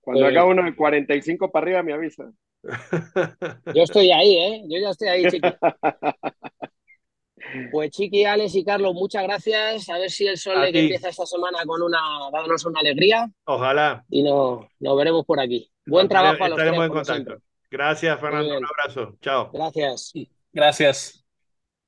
Cuando 0.00 0.26
haga 0.26 0.44
uno 0.44 0.64
de 0.64 0.74
45 0.74 1.52
para 1.52 1.64
arriba, 1.64 1.82
me 1.84 1.92
avisa. 1.92 2.32
Yo 3.70 3.82
estoy 3.82 4.10
ahí, 4.10 4.36
¿eh? 4.38 4.62
Yo 4.68 4.78
ya 4.80 4.90
estoy 4.90 5.08
ahí, 5.08 5.26
chiqui. 5.26 5.58
Pues 7.70 7.90
Chiqui, 7.90 8.24
Alex 8.24 8.54
y 8.54 8.64
Carlos, 8.64 8.94
muchas 8.94 9.22
gracias. 9.22 9.88
A 9.88 9.98
ver 9.98 10.10
si 10.10 10.26
el 10.26 10.36
sol 10.36 10.56
que 10.72 10.80
empieza 10.80 11.08
esta 11.08 11.26
semana 11.26 11.58
con 11.66 11.82
una, 11.82 11.98
dándonos 12.32 12.64
una 12.64 12.80
alegría. 12.80 13.30
Ojalá. 13.44 14.04
Y 14.10 14.22
nos, 14.22 14.66
nos 14.78 14.96
veremos 14.96 15.24
por 15.24 15.40
aquí. 15.40 15.70
Buen 15.86 16.08
trabajo 16.08 16.44
a 16.44 16.48
los 16.48 16.58
Estaremos 16.58 16.90
tres, 16.90 17.08
en 17.08 17.24
contacto. 17.24 17.42
Gracias, 17.70 18.20
Fernando. 18.20 18.58
Un 18.58 18.64
abrazo. 18.64 19.16
Chao. 19.20 19.50
Gracias. 19.52 20.12
Gracias. 20.52 21.24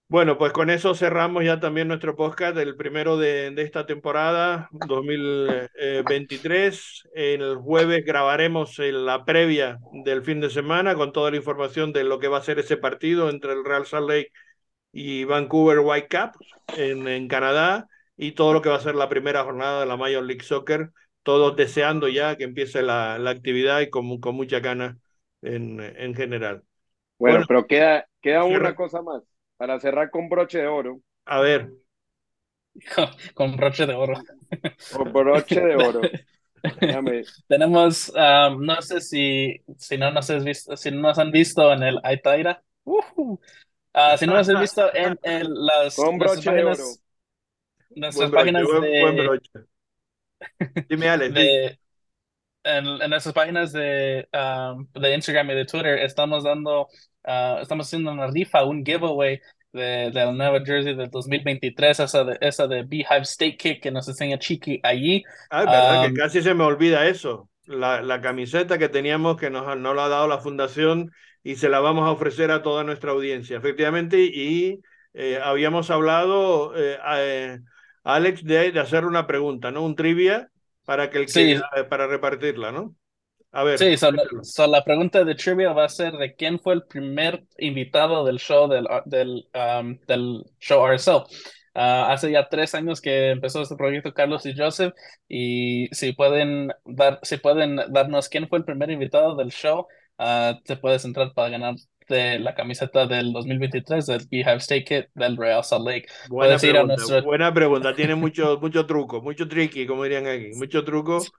Bueno, 0.08 0.38
pues 0.38 0.52
con 0.52 0.70
eso 0.70 0.94
cerramos 0.96 1.44
ya 1.44 1.60
también 1.60 1.86
nuestro 1.86 2.16
podcast, 2.16 2.56
el 2.56 2.74
primero 2.74 3.16
de, 3.16 3.52
de 3.52 3.62
esta 3.62 3.86
temporada 3.86 4.68
2023. 4.72 7.08
El 7.14 7.54
jueves 7.58 8.04
grabaremos 8.04 8.76
la 8.78 9.24
previa 9.24 9.78
del 10.04 10.22
fin 10.22 10.40
de 10.40 10.50
semana 10.50 10.96
con 10.96 11.12
toda 11.12 11.30
la 11.30 11.36
información 11.36 11.92
de 11.92 12.02
lo 12.02 12.18
que 12.18 12.26
va 12.26 12.38
a 12.38 12.42
ser 12.42 12.58
ese 12.58 12.76
partido 12.76 13.30
entre 13.30 13.52
el 13.52 13.64
Real 13.64 13.86
Salt 13.86 14.08
Lake 14.08 14.32
y 14.92 15.24
Vancouver 15.24 15.80
Whitecaps 15.80 16.38
en, 16.76 17.06
en 17.08 17.28
Canadá 17.28 17.88
y 18.16 18.32
todo 18.32 18.52
lo 18.52 18.62
que 18.62 18.68
va 18.68 18.76
a 18.76 18.80
ser 18.80 18.94
la 18.94 19.08
primera 19.08 19.44
jornada 19.44 19.80
de 19.80 19.86
la 19.86 19.96
Major 19.96 20.22
League 20.22 20.42
Soccer, 20.42 20.90
todos 21.22 21.56
deseando 21.56 22.08
ya 22.08 22.36
que 22.36 22.44
empiece 22.44 22.82
la, 22.82 23.18
la 23.18 23.30
actividad 23.30 23.80
y 23.80 23.90
con, 23.90 24.20
con 24.20 24.34
mucha 24.34 24.60
gana 24.60 24.98
en, 25.42 25.80
en 25.80 26.14
general. 26.14 26.62
Bueno, 27.18 27.34
bueno, 27.34 27.44
pero 27.46 27.66
queda, 27.66 28.06
queda 28.20 28.44
una 28.44 28.74
cosa 28.74 29.02
más 29.02 29.22
para 29.56 29.78
cerrar 29.78 30.10
con 30.10 30.28
broche 30.28 30.58
de 30.58 30.66
oro. 30.66 31.00
A 31.26 31.40
ver. 31.40 31.70
con 33.34 33.56
broche 33.56 33.86
de 33.86 33.94
oro. 33.94 34.14
Con 34.92 35.12
broche 35.12 35.60
de 35.60 35.76
oro. 35.76 36.00
Tenemos, 37.48 38.10
um, 38.10 38.64
no 38.64 38.82
sé 38.82 39.00
si, 39.00 39.62
si 39.78 39.96
no 39.96 40.10
nos 40.10 40.30
has 40.30 40.44
visto, 40.44 40.76
si 40.76 40.90
no 40.90 41.00
nos 41.00 41.18
han 41.18 41.30
visto 41.30 41.72
en 41.72 41.82
el 41.82 42.00
Aitaira. 42.02 42.62
Uh 42.84 43.00
-huh. 43.16 43.40
Uh, 43.94 44.16
si 44.16 44.26
no 44.26 44.34
nos 44.34 44.48
has 44.48 44.58
visto 44.58 44.92
en, 44.94 45.18
en 45.22 45.46
las, 45.54 45.94
con 45.94 46.18
broche 46.18 46.52
páginas, 46.52 46.52
de 46.52 46.64
oro. 46.64 47.00
nuestras 47.94 48.30
Buen 48.30 48.32
páginas 48.32 48.62
broche, 48.62 48.66
buen- 48.66 48.90
de, 48.92 49.00
buen 49.00 49.16
broche. 49.16 49.50
Dime, 50.88 51.08
Alex. 51.08 51.32
di. 51.34 51.44
de- 51.44 51.78
en, 52.64 52.86
en 52.86 53.10
nuestras 53.10 53.34
páginas 53.34 53.72
de, 53.72 54.28
um, 54.34 54.86
de 54.94 55.14
Instagram 55.14 55.50
y 55.50 55.54
de 55.54 55.64
Twitter 55.66 55.98
estamos 56.00 56.44
dando, 56.44 56.82
uh, 57.24 57.58
estamos 57.62 57.86
haciendo 57.86 58.12
una 58.12 58.28
rifa, 58.28 58.64
un 58.64 58.84
giveaway 58.84 59.40
de, 59.72 60.10
de 60.10 60.12
la 60.26 60.32
nueva 60.32 60.60
jersey 60.64 60.94
del 60.96 61.10
2023, 61.10 62.00
esa 62.00 62.24
de, 62.24 62.38
esa 62.40 62.66
de 62.68 62.82
Beehive 62.84 63.22
State 63.22 63.56
Kick 63.56 63.82
que 63.82 63.90
nos 63.90 64.08
enseña 64.08 64.38
Chiqui 64.38 64.80
allí. 64.82 65.24
Ah, 65.48 65.64
verdad 65.66 66.00
Um, 66.06 66.12
que 66.12 66.12
casi 66.14 66.42
se 66.42 66.54
me 66.54 66.64
olvida 66.64 67.06
eso. 67.06 67.50
La, 67.66 68.02
la 68.02 68.20
camiseta 68.20 68.78
que 68.78 68.88
teníamos 68.88 69.36
que 69.36 69.50
nos, 69.50 69.76
nos 69.78 69.94
la 69.96 70.04
ha 70.06 70.08
dado 70.08 70.28
la 70.28 70.38
fundación 70.38 71.10
y 71.42 71.56
se 71.56 71.68
la 71.68 71.80
vamos 71.80 72.06
a 72.06 72.12
ofrecer 72.12 72.50
a 72.50 72.62
toda 72.62 72.84
nuestra 72.84 73.12
audiencia, 73.12 73.56
efectivamente. 73.56 74.18
Y 74.22 74.80
eh, 75.14 75.38
habíamos 75.42 75.90
hablado, 75.90 76.76
eh, 76.76 76.98
a- 77.02 77.22
eh, 77.22 77.58
Alex, 78.04 78.44
de, 78.44 78.72
de 78.72 78.80
hacer 78.80 79.04
una 79.04 79.26
pregunta, 79.26 79.70
¿no? 79.70 79.82
Un 79.84 79.94
trivia 79.96 80.50
para 80.84 81.10
que 81.10 81.18
el 81.18 81.26
que, 81.26 81.32
Sí. 81.32 81.60
para 81.88 82.06
repartirla, 82.06 82.72
¿no? 82.72 82.94
A 83.52 83.64
ver. 83.64 83.78
Sí, 83.78 83.96
so, 83.96 84.10
so 84.42 84.66
la 84.68 84.84
pregunta 84.84 85.24
de 85.24 85.34
trivia 85.34 85.72
va 85.72 85.84
a 85.84 85.88
ser 85.88 86.12
de 86.12 86.34
quién 86.36 86.60
fue 86.60 86.74
el 86.74 86.84
primer 86.84 87.44
invitado 87.58 88.24
del 88.24 88.38
show 88.38 88.68
del, 88.68 88.86
del, 89.06 89.48
um, 89.54 89.98
del 90.06 90.44
show 90.60 90.86
RSL. 90.86 91.24
Ah, 91.74 92.12
hace 92.12 92.30
ya 92.32 92.48
tres 92.48 92.74
años 92.74 93.00
que 93.00 93.30
empezó 93.30 93.62
este 93.62 93.76
proyecto 93.76 94.12
Carlos 94.12 94.44
y 94.46 94.56
Joseph 94.56 94.92
y 95.28 95.88
si 95.92 96.12
pueden 96.12 96.72
dar, 96.84 97.20
si 97.22 97.36
pueden 97.36 97.76
darnos 97.90 98.28
quién 98.28 98.48
fue 98.48 98.58
el 98.58 98.64
primer 98.64 98.90
invitado 98.90 99.36
del 99.36 99.50
show, 99.50 99.86
ah, 100.20 100.60
te 100.64 100.76
puedes 100.76 101.04
entrar 101.06 101.34
para 101.34 101.50
ganar 101.50 101.76
de 102.08 102.38
la 102.40 102.54
camiseta 102.54 103.06
del 103.06 103.32
2023 103.32 104.06
del 104.06 104.26
Beehive 104.30 104.56
State 104.58 104.84
Kit 104.84 105.06
del 105.14 105.36
Real 105.36 105.64
Salt 105.64 105.86
Lake. 105.86 106.08
Buena 106.22 106.58
Puedes 106.58 106.64
ir 106.64 106.76
a 106.78 106.86
pregunta, 106.86 106.96
nuestro- 106.96 107.22
buena 107.22 107.54
pregunta. 107.54 107.94
Tiene 107.94 108.14
mucho, 108.16 108.58
mucho 108.60 108.86
truco, 108.86 109.22
mucho 109.22 109.48
tricky, 109.48 109.86
como 109.86 110.04
dirían 110.04 110.26
aquí, 110.26 110.52
mucho 110.54 110.84
truco. 110.84 111.32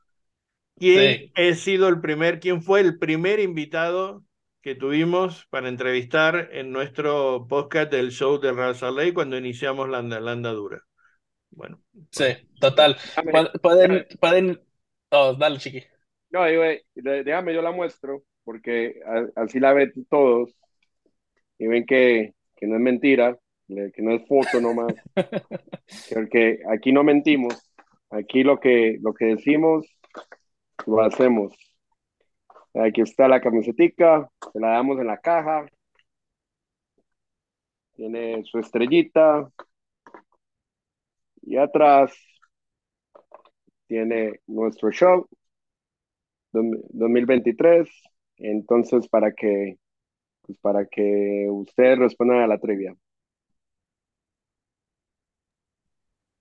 ¿Quién 0.80 1.24
Sí. 1.26 1.34
ha 1.36 1.54
sido 1.56 1.88
el 1.90 2.02
primer, 2.02 2.40
quién 2.40 2.62
fue 2.64 2.82
el 2.82 2.98
primer 3.00 3.40
invitado 3.40 4.26
que 4.62 4.76
tuvimos 4.76 5.46
para 5.50 5.70
entrevistar 5.70 6.50
en 6.54 6.72
nuestro 6.72 7.48
podcast 7.48 7.92
del 7.92 8.12
show 8.12 8.40
de 8.40 8.54
Real 8.54 8.76
Salt 8.76 8.98
Lake 8.98 9.14
cuando 9.14 9.38
iniciamos 9.38 9.90
la, 9.90 10.02
la 10.04 10.32
andadura? 10.32 10.84
Bueno, 11.52 11.82
Sí, 12.12 12.26
total. 12.60 12.98
Déjame, 13.16 13.32
Pu- 13.32 13.60
Pueden, 13.62 14.08
pueden, 14.20 14.62
oh, 15.12 15.34
dale, 15.36 15.60
chiqui. 15.60 15.84
no, 16.30 16.46
digo, 16.46 16.64
eh, 16.64 16.86
déjame, 16.96 17.54
yo 17.54 17.62
la 17.62 17.72
muestro, 17.72 18.24
porque 18.44 19.00
así 19.36 19.60
la 19.60 19.74
ven 19.74 19.92
todos 20.10 20.56
y 21.58 21.68
ven 21.68 21.86
que, 21.86 22.34
que 22.56 22.68
no 22.68 22.76
es 22.76 22.82
mentira, 22.82 23.38
que 23.68 24.02
no 24.02 24.12
es 24.14 24.28
foto 24.28 24.60
nomás, 24.60 24.94
porque 26.14 26.60
aquí 26.70 26.92
no 26.92 27.04
mentimos, 27.04 27.72
aquí 28.10 28.44
lo 28.44 28.60
que, 28.60 28.98
lo 29.02 29.14
que 29.14 29.26
decimos, 29.26 29.86
lo 30.86 31.02
hacemos. 31.02 31.54
Aquí 32.74 33.02
está 33.02 33.28
la 33.28 33.42
camisetica, 33.42 34.30
se 34.52 34.60
la 34.60 34.70
damos 34.70 35.00
en 35.00 35.08
la 35.08 35.18
caja, 35.18 35.66
tiene 37.96 38.44
su 38.46 38.60
estrellita, 38.60 39.52
y 41.44 41.58
atrás 41.58 42.14
tiene 43.88 44.40
nuestro 44.48 44.92
show 44.92 45.28
2023. 46.54 47.90
Entonces, 48.42 49.08
para 49.08 49.32
que, 49.34 49.78
pues 50.44 50.58
para 50.60 50.86
que 50.88 51.48
ustedes 51.50 52.00
respondan 52.00 52.40
a 52.42 52.48
la 52.48 52.60
trivia. 52.60 52.96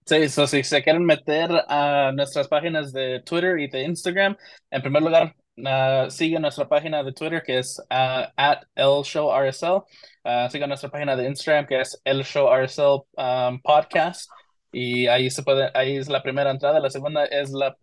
Sí, 0.07 0.29
so, 0.29 0.47
si 0.47 0.65
se 0.65 0.83
quieren 0.83 1.05
meter 1.05 1.49
a 1.69 2.11
nuestras 2.13 2.49
páginas 2.49 2.93
de 2.93 3.21
Twitter 3.21 3.61
y 3.61 3.69
de 3.69 3.85
Instagram, 3.85 4.37
en 4.71 4.83
primer 4.83 5.03
lugar, 5.03 5.37
ah, 5.65 6.07
sigan 6.11 6.43
nuestra 6.43 6.69
página 6.69 7.05
de 7.05 7.13
Twitter 7.13 7.43
que 7.45 7.59
es 7.61 7.81
ah, 7.91 8.33
at 8.37 8.63
El 8.75 9.05
Show 9.05 9.31
RSL. 9.33 9.85
Ah, 10.25 10.49
sigan 10.51 10.69
nuestra 10.69 10.91
página 10.91 11.15
de 11.15 11.27
Instagram 11.29 11.67
que 11.67 11.81
es 11.81 12.01
El 12.05 12.25
Show 12.25 12.49
RSL 12.53 13.05
um, 13.17 13.61
Podcast. 13.63 14.29
Y 14.73 15.07
ahí 15.07 15.31
se 15.31 15.43
puede, 15.45 15.71
ahí 15.75 15.97
es 15.97 16.09
la 16.09 16.23
primera 16.23 16.51
entrada. 16.51 16.81
La 16.81 16.91
segunda 16.91 17.25
es 17.27 17.51
la 17.53 17.77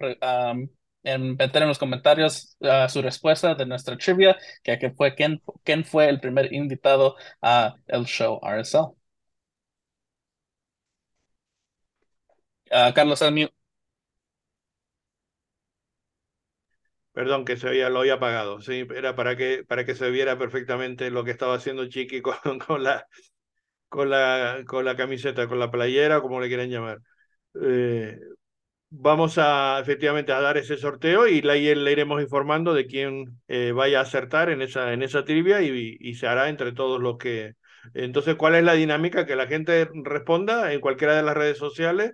um, 0.52 0.68
en 1.08 1.36
meter 1.38 1.62
en 1.64 1.68
los 1.70 1.80
comentarios 1.80 2.58
ah, 2.62 2.88
su 2.90 3.02
respuesta 3.02 3.56
de 3.56 3.66
nuestra 3.66 3.98
trivia, 3.98 4.38
que, 4.64 4.78
que 4.80 4.92
fue 4.92 5.16
quién, 5.16 5.42
quién 5.64 5.86
fue 5.86 6.10
el 6.10 6.20
primer 6.20 6.54
invitado 6.54 7.16
a 7.42 7.76
El 7.88 8.06
Show 8.06 8.40
RSL. 8.44 8.88
Ah, 12.72 12.92
Carlos, 12.94 13.22
unmute. 13.22 13.54
Perdón, 17.14 17.46
que 17.46 17.58
se 17.58 17.68
había, 17.68 17.90
lo 17.90 18.00
había 18.00 18.16
apagado. 18.16 18.62
Sí, 18.62 18.86
era 18.96 19.16
para 19.16 19.36
que, 19.36 19.64
para 19.68 19.86
que 19.86 19.96
se 19.96 20.12
viera 20.12 20.38
perfectamente 20.38 21.10
lo 21.10 21.24
que 21.24 21.32
estaba 21.32 21.56
haciendo 21.56 21.88
Chiqui 21.90 22.22
con, 22.22 22.60
con, 22.60 22.84
la, 22.84 23.08
con, 23.90 24.10
la, 24.12 24.64
con 24.68 24.86
la 24.86 24.98
camiseta, 24.98 25.48
con 25.48 25.60
la 25.60 25.72
playera, 25.72 26.22
como 26.22 26.42
le 26.42 26.48
quieran 26.50 26.70
llamar. 26.70 27.00
Eh, 27.62 28.20
vamos 28.90 29.38
a 29.38 29.80
efectivamente 29.82 30.32
a 30.32 30.40
dar 30.42 30.58
ese 30.58 30.78
sorteo 30.78 31.28
y 31.28 31.42
le, 31.42 31.76
le 31.76 31.92
iremos 31.92 32.22
informando 32.22 32.74
de 32.74 32.88
quién 32.88 33.40
eh, 33.48 33.72
vaya 33.74 34.00
a 34.00 34.04
acertar 34.04 34.50
en 34.50 34.62
esa, 34.62 34.94
en 34.94 35.04
esa 35.04 35.24
trivia 35.26 35.62
y, 35.62 35.98
y, 36.00 36.14
se 36.16 36.28
hará 36.28 36.50
entre 36.50 36.72
todos 36.74 37.02
los 37.02 37.18
que... 37.18 37.56
Entonces, 37.94 38.36
¿cuál 38.36 38.56
es 38.56 38.64
la 38.64 38.74
dinámica? 38.74 39.26
Que 39.26 39.36
la 39.36 39.48
gente 39.48 39.90
responda 40.04 40.74
en 40.74 40.82
cualquiera 40.82 41.16
de 41.16 41.24
las 41.24 41.36
redes 41.36 41.58
sociales 41.58 42.14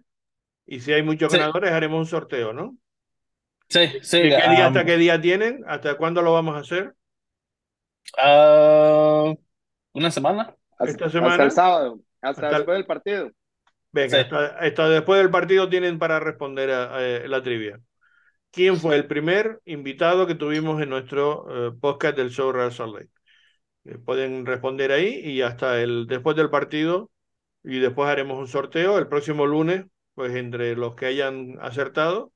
y 0.66 0.82
si 0.82 0.94
hay 0.94 1.04
muchos 1.04 1.32
Sí. 1.32 1.38
ganadores 1.38 1.72
haremos 1.72 2.00
un 2.00 2.06
sorteo, 2.08 2.54
¿no? 2.54 2.78
Sí, 3.70 3.88
sí. 4.02 4.22
¿De 4.22 4.30
qué 4.30 4.50
día 4.50 4.68
um, 4.68 4.68
hasta 4.68 4.86
qué 4.86 4.98
día 4.98 5.20
tienen? 5.22 5.64
¿Hasta 5.68 5.95
cuándo 5.98 6.22
lo 6.22 6.34
vamos 6.34 6.56
a 6.56 6.60
hacer? 6.60 6.94
ah, 8.18 9.34
una 9.94 10.12
semana. 10.12 10.56
Hasta, 10.78 10.91
Esta 10.91 11.06
hasta 11.06 11.10
semana. 11.10 11.44
el 11.45 11.52
sábado, 11.52 12.00
hasta, 12.22 12.48
Hasta 12.48 12.50
el- 12.50 12.56
después 12.58 12.78
del 12.78 12.86
partido. 12.86 13.32
Venga, 13.94 14.22
Sí. 14.22 14.24
hasta, 14.24 14.48
hasta 14.60 14.90
después 14.90 15.22
del 15.22 15.32
partido 15.32 15.70
tienen 15.70 15.99
para 15.99 16.20
responder 16.22 16.72
a, 16.72 16.95
a 16.98 17.02
la 17.30 17.44
trivia. 17.44 17.82
¿Quién 18.52 18.78
fue 18.78 18.95
el 18.98 19.07
primer 19.07 19.61
invitado 19.65 20.28
que 20.28 20.36
tuvimos 20.36 20.82
en 20.82 20.90
nuestro 20.90 21.70
eh, 21.70 21.74
podcast 21.82 22.18
del 22.18 22.32
show 22.32 22.52
Real 22.52 22.72
Salt 22.74 22.95
Lake? 22.95 23.10
Eh, 23.86 23.98
pueden 23.99 24.45
responder 24.45 24.91
ahí 24.91 25.20
y 25.24 25.41
hasta 25.41 25.82
el 25.82 26.07
después 26.07 26.36
del 26.38 26.49
partido 26.52 27.11
y 27.64 27.80
después 27.80 28.10
haremos 28.10 28.40
un 28.40 28.48
sorteo 28.48 28.98
el 28.99 29.07
próximo 29.10 29.45
lunes, 29.48 29.86
pues 30.15 30.36
entre 30.36 30.76
los 30.76 30.95
que 30.95 31.07
hayan 31.07 31.57
acertado 31.61 32.34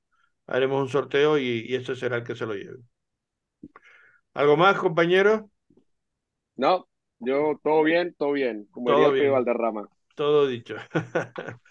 haremos 0.47 0.81
un 0.81 0.89
sorteo 0.89 1.37
y, 1.39 1.65
y 1.67 1.75
este 1.75 1.95
será 1.95 2.17
el 2.17 2.23
que 2.25 2.35
se 2.35 2.45
lo 2.47 2.55
lleve. 2.55 2.79
¿Algo 4.33 4.55
más, 4.57 4.77
compañeros? 4.77 5.41
No, 6.55 6.87
yo 7.19 7.59
todo 7.63 7.83
bien, 7.83 8.13
todo 8.17 8.31
bien, 8.33 8.65
como 8.71 8.91
Todo 8.91 9.11
diría 9.11 9.11
bien. 9.11 9.31
Valderrama. 9.31 9.89
Todo 10.17 10.47
dicho. 10.47 10.75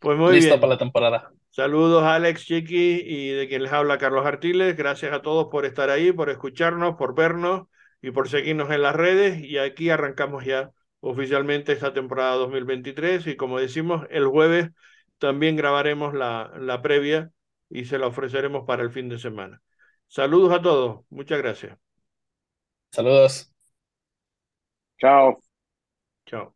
Pues 0.00 0.18
muy 0.18 0.34
Listo 0.34 0.42
bien. 0.42 0.60
para 0.60 0.74
la 0.74 0.78
temporada. 0.78 1.32
Saludos 1.50 2.04
Alex, 2.04 2.44
Chiqui 2.46 3.02
y 3.06 3.30
de 3.30 3.48
quien 3.48 3.62
les 3.64 3.72
habla 3.72 3.98
Carlos 3.98 4.26
Artiles. 4.26 4.76
Gracias 4.76 5.12
a 5.12 5.22
todos 5.22 5.48
por 5.50 5.66
estar 5.66 5.90
ahí, 5.90 6.12
por 6.12 6.30
escucharnos, 6.30 6.96
por 6.96 7.14
vernos 7.14 7.68
y 8.02 8.10
por 8.12 8.28
seguirnos 8.28 8.70
en 8.70 8.82
las 8.82 8.96
redes. 8.96 9.40
Y 9.44 9.58
aquí 9.58 9.90
arrancamos 9.90 10.44
ya 10.44 10.72
oficialmente 11.00 11.72
esta 11.72 11.94
temporada 11.94 12.36
2023 12.36 13.26
y 13.28 13.36
como 13.36 13.60
decimos, 13.60 14.06
el 14.10 14.26
jueves 14.28 14.70
también 15.18 15.56
grabaremos 15.56 16.14
la, 16.14 16.52
la 16.58 16.82
previa 16.82 17.30
y 17.70 17.86
se 17.86 17.98
la 17.98 18.08
ofreceremos 18.08 18.64
para 18.66 18.82
el 18.84 18.90
fin 18.92 19.08
de 19.10 19.18
semana. 19.18 19.62
Saludos 20.08 20.52
a 20.54 20.62
todos. 20.62 21.06
Muchas 21.10 21.38
gracias. 21.38 21.78
Saludos. 22.90 23.52
Chao. 25.00 25.40
Chao. 26.26 26.54